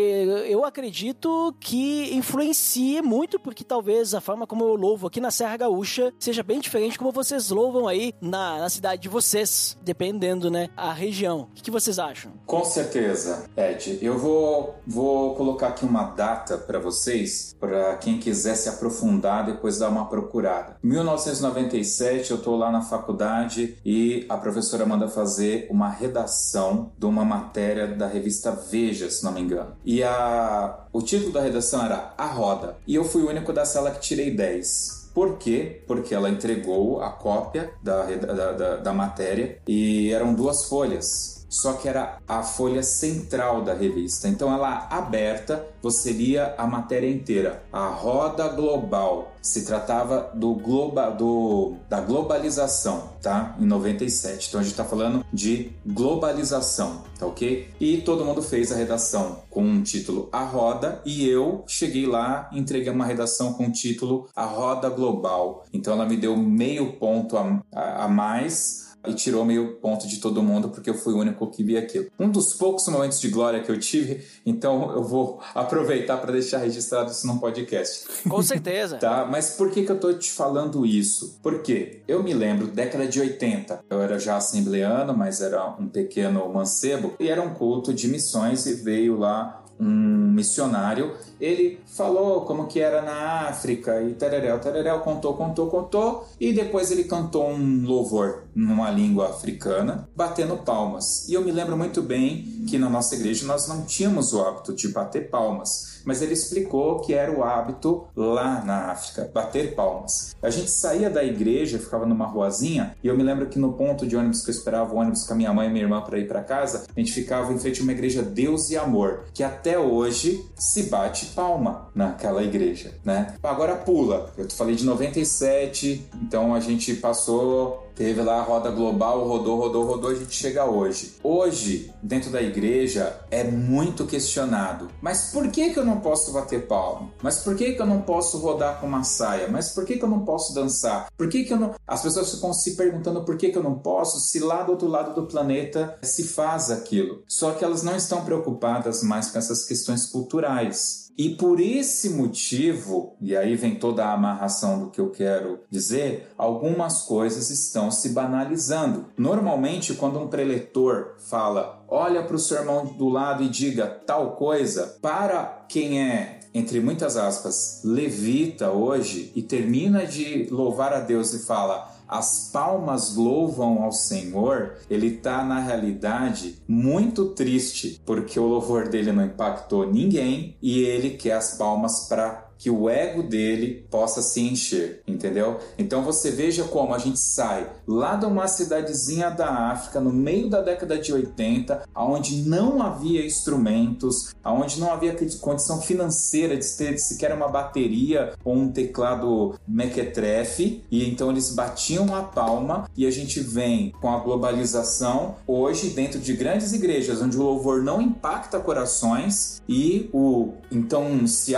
eu 0.48 0.64
acredito 0.66 1.56
que 1.60 2.14
influencia 2.14 3.02
muito, 3.02 3.40
porque 3.40 3.64
talvez 3.64 4.05
a 4.14 4.22
forma 4.22 4.46
como 4.46 4.64
eu 4.64 4.76
louvo 4.76 5.08
aqui 5.08 5.20
na 5.20 5.32
Serra 5.32 5.58
Gaúcha 5.58 6.14
seja 6.20 6.44
bem 6.44 6.60
diferente 6.60 6.98
como 6.98 7.12
vocês 7.12 7.50
louvam 7.50 7.88
aí 7.88 8.14
na, 8.22 8.60
na 8.60 8.70
cidade 8.70 9.02
de 9.02 9.10
vocês, 9.10 9.78
dependendo, 9.82 10.52
né, 10.52 10.70
a 10.76 10.94
região. 10.94 11.48
O 11.52 11.56
que, 11.56 11.64
que 11.64 11.72
vocês 11.72 11.98
acham? 11.98 12.34
Com 12.46 12.64
certeza, 12.64 13.50
Ed. 13.56 14.00
Eu 14.02 14.18
vou, 14.18 14.76
vou 14.86 15.36
colocar 15.36 15.70
aqui 15.70 15.86
uma 15.86 16.04
data 16.04 16.58
para 16.58 16.80
vocês, 16.80 17.56
para 17.60 17.96
quem 17.98 18.20
quiser 18.20 18.56
se 18.56 18.70
aprofundar, 18.70 19.46
depois 19.46 19.80
dar 19.80 19.90
uma 19.90 20.06
procurada. 20.06 20.78
1997, 20.84 22.32
eu 22.32 22.38
estou 22.38 22.56
lá 22.56 22.72
na 22.72 22.82
faculdade 22.82 23.78
e 23.86 24.26
a 24.30 24.38
professora 24.38 24.86
manda 24.86 25.08
fazer 25.08 25.68
uma 25.70 25.90
redação 25.90 26.92
de 26.98 27.06
uma 27.06 27.24
matéria 27.24 27.88
da 27.88 28.08
revista 28.08 28.52
Veja, 28.52 29.10
se 29.10 29.24
não 29.24 29.32
me 29.32 29.42
engano. 29.42 29.76
E 29.86 30.04
a, 30.04 30.86
o 30.92 31.02
título 31.02 31.32
da 31.32 31.42
redação 31.42 31.84
era 31.84 32.14
A 32.18 32.26
Roda. 32.26 32.78
E 32.88 32.96
eu 32.96 33.04
fui 33.04 33.22
o 33.24 33.30
único 33.30 33.54
da 33.54 33.66
sala 33.66 33.92
tirei 33.96 34.32
10. 34.32 35.12
Por 35.14 35.38
quê? 35.38 35.82
Porque 35.88 36.14
ela 36.14 36.30
entregou 36.30 37.02
a 37.02 37.10
cópia 37.10 37.72
da, 37.82 38.04
da, 38.04 38.52
da, 38.52 38.76
da 38.78 38.94
matéria 38.94 39.58
e 39.68 40.12
eram 40.12 40.34
duas 40.34 40.66
folhas 40.66 41.35
só 41.56 41.74
que 41.74 41.88
era 41.88 42.18
a 42.28 42.44
folha 42.44 42.84
central 42.84 43.64
da 43.64 43.74
revista. 43.74 44.28
Então 44.28 44.54
ela 44.54 44.88
aberta, 44.90 45.66
você 45.82 46.12
lia 46.12 46.54
a 46.58 46.68
matéria 46.68 47.10
inteira. 47.10 47.64
A 47.72 47.88
roda 47.88 48.50
global 48.50 49.34
se 49.42 49.64
tratava 49.64 50.32
do 50.34 50.54
globa, 50.56 51.10
do, 51.12 51.76
da 51.88 52.02
globalização, 52.02 53.12
tá? 53.22 53.56
Em 53.58 53.66
97. 53.66 54.50
Então 54.50 54.60
a 54.60 54.64
gente 54.64 54.74
está 54.74 54.84
falando 54.84 55.26
de 55.32 55.72
globalização, 55.86 57.04
tá 57.18 57.26
ok? 57.26 57.70
E 57.80 57.98
todo 57.98 58.26
mundo 58.26 58.42
fez 58.42 58.72
a 58.74 58.76
redação 58.76 59.44
com 59.50 59.64
um 59.64 59.82
título 59.82 60.28
A 60.34 60.44
Roda 60.44 61.02
e 61.06 61.26
eu 61.30 61.64
cheguei 61.68 62.06
lá 62.06 62.50
entreguei 62.52 62.92
uma 62.92 63.06
redação 63.06 63.54
com 63.54 63.68
o 63.68 63.72
título 63.72 64.28
A 64.36 64.44
Roda 64.44 64.90
Global. 64.90 65.64
Então 65.72 65.94
ela 65.94 66.06
me 66.06 66.18
deu 66.18 66.36
meio 66.36 66.94
ponto 66.94 67.38
a, 67.38 67.62
a, 67.74 68.06
a 68.06 68.08
mais 68.10 68.85
e 69.08 69.14
tirou 69.14 69.46
meio 69.46 69.76
ponto 69.76 70.08
de 70.08 70.18
todo 70.18 70.42
mundo 70.42 70.70
porque 70.70 70.90
eu 70.90 70.96
fui 70.96 71.14
o 71.14 71.18
único 71.18 71.48
que 71.48 71.64
vi 71.64 71.78
aquilo. 71.78 72.08
Um 72.20 72.30
dos 72.30 72.54
poucos 72.54 72.88
momentos 72.88 73.20
de 73.20 73.30
glória 73.30 73.62
que 73.62 73.72
eu 73.72 73.80
tive, 73.80 74.24
então 74.46 74.92
eu 74.94 75.04
vou 75.04 75.40
aproveitar 75.54 76.18
para 76.18 76.32
deixar 76.32 76.60
registrado 76.60 77.12
isso 77.12 77.26
num 77.28 77.38
podcast. 77.38 78.06
Com 78.28 78.42
certeza. 78.42 78.98
tá, 79.00 79.26
mas 79.26 79.52
por 79.52 79.72
que, 79.72 79.84
que 79.84 79.92
eu 79.92 80.00
tô 80.00 80.14
te 80.14 80.32
falando 80.32 80.86
isso? 80.86 81.40
Porque 81.42 82.02
eu 82.08 82.24
me 82.24 82.34
lembro, 82.34 82.68
década 82.68 83.08
de 83.08 83.20
80, 83.20 83.86
eu 83.90 84.02
era 84.02 84.20
já 84.20 84.38
assembleano, 84.38 85.16
mas 85.16 85.42
era 85.42 85.66
um 85.80 85.88
pequeno 85.88 86.48
mancebo, 86.52 87.14
e 87.20 87.30
era 87.30 87.42
um 87.42 87.54
culto 87.54 87.94
de 87.94 88.08
missões 88.08 88.66
e 88.66 88.74
veio 88.74 89.18
lá 89.18 89.65
um 89.80 90.32
missionário, 90.32 91.16
ele 91.40 91.80
falou 91.86 92.42
como 92.42 92.68
que 92.68 92.80
era 92.80 93.02
na 93.02 93.48
África 93.48 94.02
e 94.02 94.14
tereréu, 94.14 94.60
tereréu, 94.60 95.00
contou, 95.00 95.34
contou, 95.36 95.68
contou, 95.68 96.28
e 96.40 96.54
depois 96.54 96.92
ele 96.92 97.04
cantou 97.06 97.50
um 97.50 97.86
louvor 97.86 98.44
numa 98.54 98.90
língua 98.90 99.30
africana, 99.30 100.08
batendo 100.16 100.58
palmas. 100.58 101.28
E 101.28 101.34
eu 101.34 101.42
me 101.42 101.52
lembro 101.52 101.78
muito 101.78 102.02
bem 102.02 102.66
que 102.68 102.78
na 102.78 102.90
nossa 102.90 103.16
igreja 103.16 103.46
nós 103.46 103.68
não 103.68 103.84
tínhamos 103.84 104.34
o 104.34 104.42
hábito 104.42 104.74
de 104.74 104.88
bater 104.90 105.30
palmas 105.30 105.95
mas 106.06 106.22
ele 106.22 106.34
explicou 106.34 107.00
que 107.00 107.14
era 107.14 107.32
o 107.32 107.44
hábito 107.44 108.06
lá 108.16 108.64
na 108.64 108.92
África, 108.92 109.30
bater 109.34 109.76
palmas. 109.76 110.36
A 110.42 110.50
gente 110.50 110.70
saía 110.70 111.10
da 111.10 111.24
igreja, 111.24 111.80
ficava 111.80 112.06
numa 112.06 112.26
ruazinha, 112.26 112.96
e 113.04 113.08
eu 113.08 113.18
me 113.18 113.24
lembro 113.24 113.48
que 113.48 113.60
no 113.60 113.74
ponto 113.74 114.08
de 114.08 114.16
ônibus 114.16 114.44
que 114.44 114.52
eu 114.52 114.56
esperava 114.56 114.94
o 114.94 114.98
ônibus 114.98 115.26
com 115.26 115.34
a 115.34 115.38
minha 115.38 115.54
mãe 115.54 115.68
e 115.68 115.72
minha 115.72 115.84
irmã 115.84 116.02
para 116.02 116.20
ir 116.20 116.28
para 116.28 116.44
casa, 116.44 116.86
a 116.96 117.00
gente 117.00 117.12
ficava 117.12 117.52
em 117.52 117.58
frente 117.58 117.82
a 117.82 117.84
uma 117.84 117.92
igreja 117.92 118.22
Deus 118.22 118.70
e 118.70 118.78
Amor, 118.78 119.26
que 119.34 119.44
até 119.44 119.78
hoje 119.80 120.46
se 120.56 120.84
bate 120.84 121.28
palma 121.28 121.90
naquela 121.96 122.44
igreja, 122.44 122.94
né? 123.04 123.34
Agora 123.42 123.76
pula. 123.76 124.32
Eu 124.38 124.50
falei 124.52 124.76
de 124.76 124.86
97, 124.86 126.08
então 126.22 126.54
a 126.54 126.60
gente 126.60 126.94
passou 126.96 127.85
Teve 127.96 128.22
lá 128.22 128.40
a 128.40 128.44
roda 128.44 128.70
global, 128.72 129.26
rodou, 129.26 129.58
rodou, 129.58 129.86
rodou, 129.86 130.12
a 130.12 130.16
gente 130.16 130.36
chega 130.36 130.66
hoje. 130.66 131.16
Hoje, 131.24 131.94
dentro 132.04 132.30
da 132.30 132.42
igreja, 132.42 133.22
é 133.32 133.44
muito 133.46 134.06
questionado. 134.06 134.90
Mas 135.02 135.32
por 135.32 135.48
que, 135.48 135.70
que 135.70 135.80
eu 135.80 135.86
não 135.86 136.02
posso 136.02 136.34
bater 136.34 136.68
palma? 136.68 137.10
Mas 137.24 137.40
por 137.40 137.56
que, 137.56 137.72
que 137.72 137.82
eu 137.82 137.86
não 137.86 138.02
posso 138.02 138.38
rodar 138.38 138.82
com 138.82 138.88
uma 138.88 139.04
saia? 139.04 139.48
Mas 139.48 139.70
por 139.70 139.86
que, 139.86 139.98
que 139.98 140.04
eu 140.04 140.10
não 140.10 140.26
posso 140.26 140.54
dançar? 140.54 141.08
Por 141.18 141.30
que, 141.30 141.46
que 141.46 141.54
eu 141.54 141.58
não. 141.58 141.74
As 141.88 142.02
pessoas 142.02 142.34
ficam 142.34 142.54
se 142.54 142.76
perguntando 142.76 143.24
por 143.24 143.38
que, 143.38 143.50
que 143.50 143.58
eu 143.58 143.64
não 143.64 143.76
posso, 143.76 144.20
se 144.20 144.40
lá 144.40 144.64
do 144.64 144.74
outro 144.74 144.90
lado 144.90 145.16
do 145.16 145.28
planeta 145.28 145.98
se 146.02 146.24
faz 146.24 146.70
aquilo. 146.70 147.24
Só 147.28 147.52
que 147.52 147.64
elas 147.64 147.82
não 147.82 147.96
estão 147.96 148.26
preocupadas 148.26 149.04
mais 149.04 149.30
com 149.30 149.38
essas 149.38 149.66
questões 149.66 150.06
culturais. 150.06 151.05
E 151.18 151.30
por 151.30 151.60
esse 151.60 152.10
motivo, 152.10 153.16
e 153.22 153.36
aí 153.36 153.56
vem 153.56 153.76
toda 153.76 154.06
a 154.06 154.14
amarração 154.14 154.80
do 154.80 154.90
que 154.90 155.00
eu 155.00 155.10
quero 155.12 155.62
dizer, 155.70 156.30
algumas 156.38 157.04
coisas 157.04 157.50
estão 157.50 157.90
se 157.90 158.10
banalizando. 158.10 159.06
Normalmente, 159.18 159.94
quando 159.94 160.20
um 160.20 160.28
preletor 160.28 161.16
fala, 161.18 161.84
olha 161.88 162.24
para 162.24 162.36
o 162.36 162.40
seu 162.40 162.58
irmão 162.58 162.86
do 162.86 163.08
lado 163.08 163.44
e 163.44 163.50
diga 163.50 163.88
tal 163.88 164.36
coisa, 164.36 164.98
para 165.02 165.66
quem 165.70 166.02
é 166.02 166.40
entre 166.56 166.80
muitas 166.80 167.18
aspas, 167.18 167.82
levita 167.84 168.72
hoje 168.72 169.30
e 169.36 169.42
termina 169.42 170.06
de 170.06 170.48
louvar 170.50 170.94
a 170.94 171.02
Deus 171.02 171.34
e 171.34 171.46
fala: 171.46 171.94
as 172.08 172.50
palmas 172.52 173.16
louvam 173.16 173.84
ao 173.84 173.92
Senhor, 173.92 174.78
ele 174.90 175.08
está 175.08 175.44
na 175.44 175.60
realidade 175.60 176.62
muito 176.68 177.26
triste 177.30 178.02
porque 178.06 178.40
o 178.40 178.46
louvor 178.46 178.90
dele 178.90 179.12
não 179.12 179.26
impactou 179.26 179.92
ninguém 179.92 180.56
e 180.62 180.80
ele 180.80 181.12
quer 181.12 181.34
as 181.34 181.58
palmas 181.58 182.08
para 182.08 182.45
que 182.66 182.70
o 182.72 182.90
ego 182.90 183.22
dele 183.22 183.86
possa 183.92 184.24
se 184.24 184.42
encher, 184.42 185.04
entendeu? 185.08 185.60
Então 185.78 186.02
você 186.02 186.32
veja 186.32 186.64
como 186.64 186.96
a 186.96 186.98
gente 186.98 187.20
sai 187.20 187.70
lá 187.88 188.16
de 188.16 188.26
uma 188.26 188.48
cidadezinha 188.48 189.30
da 189.30 189.70
África 189.70 190.02
no 190.02 190.12
meio 190.12 190.50
da 190.50 190.64
década 190.64 190.98
de 190.98 191.14
80, 191.14 191.84
aonde 191.94 192.42
não 192.42 192.82
havia 192.82 193.24
instrumentos, 193.24 194.34
aonde 194.44 194.80
não 194.80 194.92
havia 194.92 195.16
condição 195.40 195.80
financeira 195.80 196.58
de 196.58 196.68
ter 196.76 196.98
sequer 196.98 197.36
uma 197.36 197.48
bateria 197.48 198.34
ou 198.44 198.56
um 198.56 198.72
teclado 198.72 199.54
mequetrefe, 199.68 200.84
e 200.90 201.08
então 201.08 201.30
eles 201.30 201.54
batiam 201.54 202.16
a 202.16 202.24
palma 202.24 202.90
e 202.98 203.06
a 203.06 203.12
gente 203.12 203.42
vem 203.42 203.92
com 204.02 204.10
a 204.10 204.18
globalização 204.18 205.36
hoje 205.46 205.90
dentro 205.90 206.20
de 206.20 206.34
grandes 206.34 206.74
igrejas 206.74 207.22
onde 207.22 207.38
o 207.38 207.44
louvor 207.44 207.84
não 207.84 208.02
impacta 208.02 208.60
corações 208.60 209.62
e 209.70 210.10
o 210.12 210.54
então 210.72 211.28
se 211.28 211.54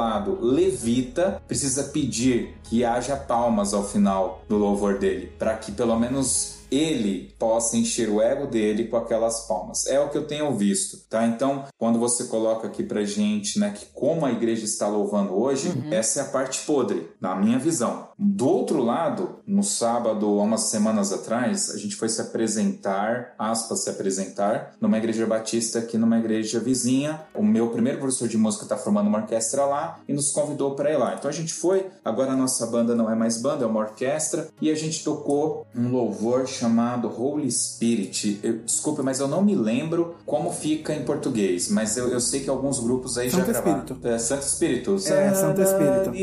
auto-intitulado 0.00 0.38
levita 0.40 1.42
precisa 1.46 1.84
pedir 1.84 2.56
que 2.64 2.84
haja 2.84 3.16
palmas 3.16 3.72
ao 3.72 3.84
final 3.84 4.42
do 4.48 4.56
louvor 4.56 4.98
dele, 4.98 5.32
para 5.38 5.54
que 5.56 5.72
pelo 5.72 5.98
menos 5.98 6.56
ele 6.70 7.34
possa 7.38 7.76
encher 7.76 8.08
o 8.08 8.20
ego 8.20 8.46
dele 8.46 8.88
com 8.88 8.96
aquelas 8.96 9.46
palmas. 9.46 9.86
É 9.86 10.00
o 10.00 10.08
que 10.08 10.18
eu 10.18 10.26
tenho 10.26 10.52
visto, 10.54 10.98
tá? 11.08 11.24
Então, 11.26 11.64
quando 11.78 11.98
você 11.98 12.24
coloca 12.24 12.66
aqui 12.66 12.82
pra 12.82 13.04
gente, 13.04 13.58
né, 13.58 13.70
que 13.70 13.86
como 13.94 14.26
a 14.26 14.32
igreja 14.32 14.64
está 14.64 14.88
louvando 14.88 15.32
hoje, 15.32 15.68
uhum. 15.68 15.92
essa 15.92 16.20
é 16.20 16.22
a 16.24 16.26
parte 16.26 16.66
podre, 16.66 17.08
na 17.20 17.36
minha 17.36 17.58
visão. 17.58 18.05
Do 18.18 18.48
outro 18.48 18.82
lado, 18.82 19.40
no 19.46 19.62
sábado, 19.62 20.26
há 20.26 20.42
umas 20.42 20.62
semanas 20.62 21.12
atrás, 21.12 21.70
a 21.70 21.76
gente 21.76 21.96
foi 21.96 22.08
se 22.08 22.20
apresentar, 22.20 23.34
aspas, 23.38 23.84
se 23.84 23.90
apresentar, 23.90 24.74
numa 24.80 24.96
igreja 24.96 25.26
batista 25.26 25.80
aqui 25.80 25.98
numa 25.98 26.18
igreja 26.18 26.58
vizinha. 26.58 27.20
O 27.34 27.42
meu 27.42 27.68
primeiro 27.68 27.98
professor 27.98 28.26
de 28.26 28.38
música 28.38 28.64
está 28.64 28.76
formando 28.76 29.08
uma 29.08 29.18
orquestra 29.18 29.66
lá 29.66 30.00
e 30.08 30.14
nos 30.14 30.30
convidou 30.30 30.74
para 30.74 30.90
ir 30.90 30.96
lá. 30.96 31.14
Então 31.14 31.28
a 31.28 31.32
gente 31.32 31.52
foi, 31.52 31.86
agora 32.02 32.32
a 32.32 32.36
nossa 32.36 32.66
banda 32.66 32.94
não 32.94 33.10
é 33.10 33.14
mais 33.14 33.40
banda, 33.40 33.64
é 33.64 33.66
uma 33.66 33.80
orquestra, 33.80 34.48
e 34.60 34.70
a 34.70 34.74
gente 34.74 35.04
tocou 35.04 35.66
um 35.74 35.90
louvor 35.90 36.46
chamado 36.46 37.08
Holy 37.08 37.50
Spirit. 37.50 38.40
Eu, 38.42 38.58
desculpa, 38.60 39.02
mas 39.02 39.20
eu 39.20 39.28
não 39.28 39.42
me 39.42 39.54
lembro 39.54 40.16
como 40.24 40.52
fica 40.52 40.94
em 40.94 41.04
português, 41.04 41.68
mas 41.68 41.96
eu, 41.98 42.08
eu 42.08 42.20
sei 42.20 42.40
que 42.40 42.48
alguns 42.48 42.80
grupos 42.80 43.18
aí 43.18 43.30
Santo 43.30 43.46
já 43.46 43.52
gravaram. 43.52 43.80
Espírito. 43.80 44.08
É, 44.08 44.18
Santo 44.18 44.42
Espírito. 44.42 44.94
É, 44.94 45.34
Santo 45.34 45.60
Espírito. 45.60 46.14